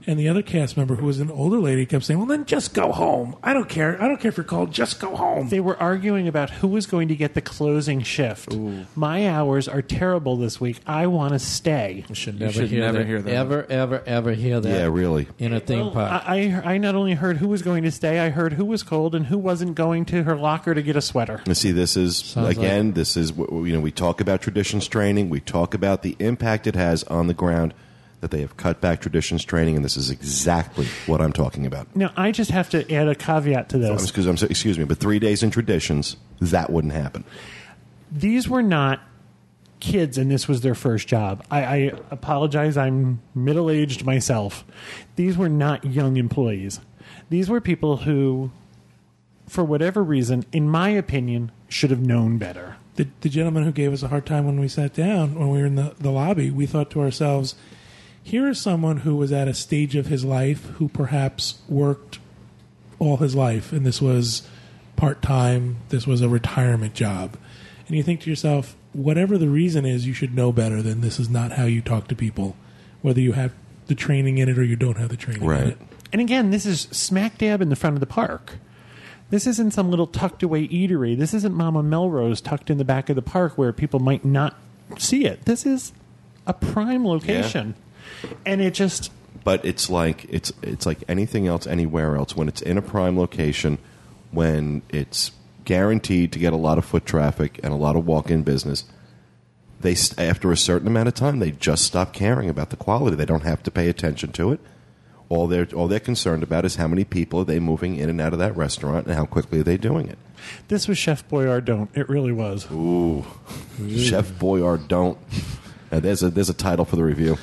and 0.07 0.19
the 0.19 0.29
other 0.29 0.43
cast 0.43 0.77
member, 0.77 0.95
who 0.97 1.07
was 1.07 1.21
an 1.21 1.31
older 1.31 1.59
lady, 1.59 1.85
kept 1.87 2.05
saying, 2.05 2.19
"Well, 2.19 2.27
then 2.29 2.45
just 2.45 2.75
go 2.75 2.93
home. 2.93 3.37
I 3.43 3.53
don't 3.53 3.69
care. 3.69 4.01
I 4.03 4.07
don't 4.09 4.21
care 4.21 4.29
if 4.31 4.37
you're 4.37 4.45
cold. 4.45 4.73
Just 4.73 5.01
go 5.01 5.17
home." 5.17 5.49
They 5.49 5.61
were 5.61 5.77
arguing 5.83 6.29
about 6.29 6.51
who 6.51 6.69
was 6.69 6.87
going 6.87 7.09
to 7.09 7.17
get 7.17 7.35
the 7.35 7.41
closing 7.41 8.03
shift. 8.03 8.55
My 8.95 9.29
hours 9.29 9.69
are 9.69 9.83
terrible 9.83 10.37
this 10.37 10.61
week. 10.61 10.81
I 10.87 11.07
want 11.07 11.33
to 11.33 11.39
stay. 11.39 12.05
You 12.09 12.15
should 12.15 12.35
You 12.35 12.41
never, 12.41 12.53
should 12.53 12.69
hear, 12.71 12.81
never 12.81 12.99
that. 12.99 13.07
hear 13.07 13.23
that. 13.23 13.33
Ever, 13.35 13.67
ever, 13.69 14.03
ever 14.07 14.33
hear 14.33 14.61
that. 14.61 14.69
Yeah, 14.69 14.87
really. 14.87 15.29
In 15.39 15.53
a 15.53 15.61
theme 15.61 15.91
park. 15.91 16.25
I, 16.27 16.63
I 16.65 16.75
I 16.75 16.79
not 16.79 16.95
only 16.95 17.15
heard 17.15 17.39
who 17.39 17.49
was 17.49 17.63
going 17.63 17.83
to 17.85 17.91
stay, 17.91 18.19
I 18.21 18.31
heard 18.31 18.55
who 18.55 18.65
was 18.65 18.83
cold 18.83 19.15
and 19.15 19.27
who 19.27 19.39
wasn't 19.39 19.75
going 19.75 20.05
to 20.07 20.23
her 20.25 20.37
locker 20.37 20.75
to 20.75 20.83
get 20.83 20.97
a 20.97 21.03
sweater. 21.03 21.43
And 21.47 21.57
see, 21.57 21.73
this 21.73 21.97
is 21.97 22.17
Sounds 22.19 22.57
again. 22.57 22.93
This 22.93 23.17
is 23.17 23.33
what- 23.33 23.51
you 23.51 23.73
know. 23.73 23.81
We 23.81 23.91
talk 23.91 24.21
about 24.21 24.41
traditions 24.43 24.87
training. 24.89 25.31
We 25.31 25.41
talk 25.41 25.75
about 25.75 26.03
the 26.03 26.17
impact 26.19 26.67
it 26.67 26.75
has 26.77 27.03
on 27.05 27.27
the 27.27 27.35
ground. 27.35 27.75
That 28.27 28.37
they 28.37 28.41
have 28.41 28.57
cut 28.57 28.81
back 28.81 29.01
traditions 29.01 29.45
training, 29.45 29.77
and 29.77 29.85
this 29.85 29.97
is 29.97 30.11
exactly 30.11 30.87
what 31.07 31.21
I'm 31.21 31.33
talking 31.33 31.65
about. 31.65 31.95
Now, 31.95 32.13
I 32.17 32.33
just 32.33 32.51
have 32.51 32.69
to 32.71 32.93
add 32.93 33.07
a 33.07 33.15
caveat 33.15 33.69
to 33.69 33.79
this. 33.79 34.03
Excuse, 34.03 34.27
I'm, 34.27 34.51
excuse 34.51 34.81
me, 34.81 34.85
but 34.85 34.99
three 34.99 35.21
days 35.21 35.45
in 35.45 35.53
traditions, 35.53 36.17
that 36.41 36.71
wouldn't 36.71 36.93
happen. 36.93 37.23
These 38.11 38.49
were 38.49 38.65
not 38.65 39.01
kids, 39.79 40.19
and 40.19 40.29
this 40.29 40.49
was 40.49 40.63
their 40.63 40.75
first 40.75 41.07
job. 41.07 41.45
I, 41.53 41.63
I 41.65 41.77
apologize. 42.11 42.77
I'm 42.77 43.21
middle 43.33 43.71
aged 43.71 44.05
myself. 44.05 44.65
These 45.15 45.37
were 45.39 45.49
not 45.49 45.85
young 45.85 46.17
employees. 46.17 46.81
These 47.31 47.49
were 47.49 47.61
people 47.61 47.99
who, 47.99 48.51
for 49.47 49.63
whatever 49.63 50.03
reason, 50.03 50.45
in 50.51 50.69
my 50.69 50.89
opinion, 50.89 51.53
should 51.69 51.91
have 51.91 52.01
known 52.01 52.39
better. 52.39 52.77
the, 52.97 53.07
the 53.21 53.29
gentleman 53.29 53.63
who 53.63 53.71
gave 53.71 53.93
us 53.93 54.03
a 54.03 54.09
hard 54.09 54.27
time 54.27 54.47
when 54.47 54.59
we 54.59 54.67
sat 54.67 54.95
down 54.95 55.37
when 55.37 55.49
we 55.51 55.61
were 55.61 55.67
in 55.67 55.77
the, 55.77 55.95
the 56.01 56.11
lobby 56.11 56.51
we 56.51 56.67
thought 56.67 56.91
to 56.91 57.01
ourselves 57.01 57.55
here 58.27 58.49
is 58.49 58.61
someone 58.61 58.99
who 58.99 59.15
was 59.15 59.31
at 59.31 59.47
a 59.47 59.55
stage 59.55 59.95
of 59.95 60.07
his 60.07 60.25
life 60.25 60.65
who 60.79 60.89
perhaps 60.89 61.61
worked 61.69 62.19
all 62.99 63.19
his 63.19 63.35
life 63.37 63.73
and 63.73 63.87
this 63.87 64.03
was 64.03 64.47
part-time 64.97 65.77
this 65.91 66.07
was 66.07 66.21
a 66.23 66.29
retirement 66.29 66.93
job 66.95 67.37
and 67.87 67.97
you 67.97 68.03
think 68.03 68.21
to 68.21 68.31
yourself 68.31 68.75
whatever 68.93 69.39
the 69.39 69.49
reason 69.49 69.85
is 69.87 70.07
you 70.07 70.13
should 70.15 70.35
know 70.35 70.51
better 70.51 70.83
than 70.83 71.03
this 71.03 71.21
is 71.21 71.29
not 71.29 71.53
how 71.53 71.65
you 71.65 71.81
talk 71.81 72.09
to 72.09 72.17
people 72.17 72.57
whether 73.03 73.21
you 73.21 73.33
have 73.33 73.53
the 73.87 73.95
training 73.95 74.39
in 74.39 74.49
it 74.49 74.59
or 74.59 74.65
you 74.65 74.75
don't 74.77 74.97
have 74.97 75.11
the 75.11 75.17
training 75.17 75.43
in 75.43 75.69
it 75.69 75.79
And 76.13 76.21
again, 76.21 76.51
this 76.51 76.65
is 76.67 76.83
smack 76.93 77.39
dab 77.39 77.61
in 77.61 77.69
the 77.69 77.77
front 77.77 77.95
of 77.95 78.01
the 78.01 78.07
park. 78.07 78.55
This 79.31 79.47
isn't 79.47 79.73
some 79.73 79.91
little 79.91 80.07
tucked 80.07 80.43
away 80.43 80.67
eatery. 80.69 81.19
This 81.19 81.35
isn't 81.35 81.53
Mama 81.55 81.83
Melrose 81.83 82.41
tucked 82.41 82.71
in 82.71 82.79
the 82.79 82.85
back 82.85 83.09
of 83.11 83.17
the 83.17 83.23
park 83.23 83.59
where 83.59 83.73
people 83.73 83.99
might 84.01 84.25
not 84.25 84.57
see 84.99 85.27
it. 85.27 85.45
This 85.45 85.67
is 85.67 85.93
a 86.47 86.55
prime 86.55 87.05
location. 87.07 87.75
And 88.45 88.61
it 88.61 88.75
just 88.75 89.11
But 89.47 89.65
it's 89.65 89.89
like 89.89 90.27
it's 90.29 90.53
it's 90.61 90.87
like 90.87 91.05
anything 91.09 91.47
else 91.47 91.69
anywhere 91.69 92.17
else. 92.17 92.35
When 92.35 92.49
it's 92.49 92.61
in 92.61 92.77
a 92.77 92.83
prime 92.83 93.17
location, 93.17 93.79
when 94.33 94.83
it's 94.89 95.31
guaranteed 95.65 96.33
to 96.33 96.41
get 96.41 96.53
a 96.53 96.57
lot 96.57 96.79
of 96.79 96.85
foot 96.85 97.07
traffic 97.07 97.61
and 97.63 97.73
a 97.73 97.77
lot 97.77 97.95
of 97.95 98.05
walk-in 98.05 98.43
business, 98.43 98.85
they 99.83 99.95
after 100.19 100.51
a 100.51 100.57
certain 100.57 100.89
amount 100.89 101.07
of 101.07 101.15
time 101.15 101.39
they 101.39 101.53
just 101.53 101.85
stop 101.85 102.13
caring 102.13 102.49
about 102.49 102.71
the 102.71 102.77
quality. 102.77 103.15
They 103.15 103.25
don't 103.25 103.45
have 103.45 103.63
to 103.63 103.71
pay 103.71 103.89
attention 103.89 104.33
to 104.33 104.51
it. 104.51 104.59
All 105.29 105.47
they're 105.47 105.69
all 105.77 105.87
they're 105.87 106.01
concerned 106.01 106.43
about 106.43 106.65
is 106.65 106.75
how 106.75 106.89
many 106.89 107.05
people 107.05 107.39
are 107.41 107.45
they 107.45 107.61
moving 107.61 107.97
in 107.97 108.11
and 108.11 108.21
out 108.21 108.33
of 108.33 108.41
that 108.41 108.57
restaurant 108.57 109.07
and 109.07 109.15
how 109.15 109.27
quickly 109.27 109.61
are 109.61 109.65
they 109.65 109.77
doing 109.77 110.09
it. 110.09 110.19
This 110.67 110.89
was 110.89 110.99
Chef 110.99 111.29
Boyardee. 111.29 111.89
It 111.95 112.09
really 112.09 112.33
was. 112.33 112.67
Ooh, 112.73 113.25
Chef 113.97 114.29
Boyardee. 114.33 115.17
Now, 115.93 116.01
there's 116.01 116.25
a 116.25 116.31
there's 116.31 116.51
a 116.51 116.55
title 116.55 116.85
for 116.85 116.97
the 116.97 117.05
review. 117.05 117.39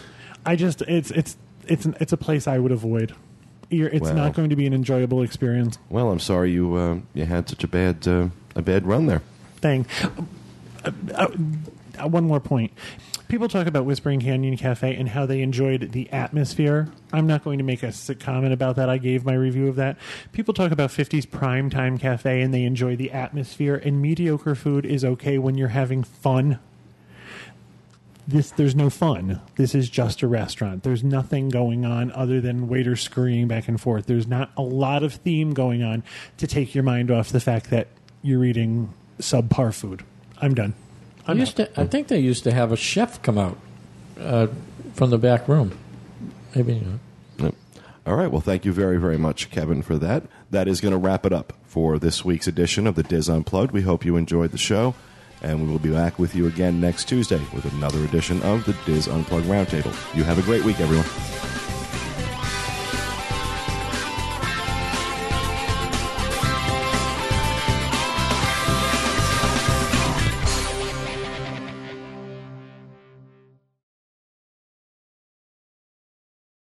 I 0.45 0.55
just 0.55 0.81
it's 0.83 1.11
it's 1.11 1.37
it's 1.67 1.85
an, 1.85 1.95
it's 1.99 2.13
a 2.13 2.17
place 2.17 2.47
I 2.47 2.57
would 2.59 2.71
avoid. 2.71 3.15
You're, 3.69 3.89
it's 3.89 4.01
Well. 4.03 4.13
not 4.15 4.33
going 4.35 4.49
to 4.51 4.55
be 4.55 4.67
an 4.67 4.73
enjoyable 4.73 5.23
experience. 5.23 5.79
Well, 5.89 6.11
I'm 6.11 6.19
sorry 6.19 6.51
you 6.51 6.75
uh, 6.75 6.97
you 7.13 7.25
had 7.25 7.49
such 7.49 7.63
a 7.63 7.67
bad 7.67 8.07
uh, 8.07 8.27
a 8.55 8.61
bad 8.61 8.85
run 8.85 9.05
there. 9.07 9.21
thing. 9.61 9.85
Uh, 10.85 10.91
uh, 11.15 11.27
uh, 12.03 12.07
one 12.07 12.25
more 12.25 12.39
point. 12.39 12.71
People 13.29 13.47
talk 13.47 13.65
about 13.65 13.85
Whispering 13.85 14.19
Canyon 14.19 14.57
Cafe 14.57 14.93
and 14.95 15.09
how 15.09 15.25
they 15.25 15.41
enjoyed 15.41 15.91
the 15.91 16.07
atmosphere. 16.11 16.89
I'm 17.11 17.25
not 17.25 17.43
going 17.43 17.57
to 17.57 17.63
make 17.63 17.81
a 17.81 17.87
s- 17.87 18.11
comment 18.19 18.53
about 18.53 18.75
that. 18.75 18.89
I 18.89 18.97
gave 18.99 19.25
my 19.25 19.33
review 19.33 19.67
of 19.69 19.75
that. 19.77 19.97
People 20.33 20.53
talk 20.53 20.71
about 20.71 20.91
50s 20.91 21.25
Primetime 21.27 21.99
Cafe 21.99 22.41
and 22.41 22.53
they 22.53 22.63
enjoy 22.63 22.95
the 22.95 23.11
atmosphere, 23.11 23.75
and 23.83 23.99
mediocre 24.01 24.53
food 24.53 24.85
is 24.85 25.03
okay 25.03 25.39
when 25.39 25.55
you're 25.55 25.69
having 25.69 26.03
fun. 26.03 26.59
This 28.27 28.51
there's 28.51 28.75
no 28.75 28.89
fun. 28.89 29.41
This 29.55 29.75
is 29.75 29.89
just 29.89 30.21
a 30.21 30.27
restaurant. 30.27 30.83
There's 30.83 31.03
nothing 31.03 31.49
going 31.49 31.85
on 31.85 32.11
other 32.13 32.39
than 32.39 32.69
waiters 32.69 33.01
scurrying 33.01 33.47
back 33.47 33.67
and 33.67 33.79
forth. 33.79 34.05
There's 34.05 34.27
not 34.27 34.51
a 34.55 34.61
lot 34.61 35.03
of 35.03 35.15
theme 35.15 35.53
going 35.53 35.83
on 35.83 36.03
to 36.37 36.47
take 36.47 36.73
your 36.73 36.83
mind 36.83 37.11
off 37.11 37.29
the 37.29 37.41
fact 37.41 37.69
that 37.71 37.87
you're 38.21 38.45
eating 38.45 38.93
subpar 39.19 39.73
food. 39.73 40.03
I'm 40.41 40.53
done. 40.53 40.73
I 41.27 41.31
I'm 41.31 41.39
used 41.39 41.59
out. 41.59 41.73
to. 41.75 41.81
I 41.81 41.85
think 41.85 42.07
they 42.07 42.19
used 42.19 42.43
to 42.45 42.53
have 42.53 42.71
a 42.71 42.77
chef 42.77 43.21
come 43.21 43.37
out 43.37 43.57
uh, 44.19 44.47
from 44.93 45.09
the 45.09 45.17
back 45.17 45.47
room. 45.47 45.77
Maybe. 46.55 46.75
You 46.75 46.81
know. 46.81 46.99
Yep. 47.45 47.55
All 48.05 48.15
right. 48.15 48.31
Well, 48.31 48.41
thank 48.41 48.65
you 48.65 48.71
very, 48.73 48.99
very 48.99 49.17
much, 49.17 49.49
Kevin, 49.49 49.81
for 49.81 49.97
that. 49.97 50.23
That 50.51 50.67
is 50.67 50.81
going 50.81 50.91
to 50.91 50.97
wrap 50.97 51.25
it 51.25 51.33
up 51.33 51.53
for 51.65 51.97
this 51.99 52.23
week's 52.23 52.47
edition 52.47 52.87
of 52.87 52.95
the 52.95 53.03
DIS 53.03 53.29
Unplugged. 53.29 53.71
We 53.71 53.81
hope 53.81 54.05
you 54.05 54.15
enjoyed 54.17 54.51
the 54.51 54.57
show, 54.57 54.95
and 55.43 55.61
we 55.61 55.67
will 55.71 55.79
be 55.79 55.91
back 55.91 56.17
with 56.17 56.33
you 56.33 56.47
again 56.47 56.81
next 56.81 57.05
Tuesday 57.05 57.41
with 57.53 57.71
another 57.73 58.03
edition 58.05 58.41
of 58.43 58.65
the 58.65 58.73
DIS 58.85 59.07
Unplugged 59.07 59.45
Roundtable. 59.45 59.93
You 60.15 60.23
have 60.23 60.39
a 60.39 60.43
great 60.43 60.63
week, 60.63 60.79
everyone. 60.79 61.52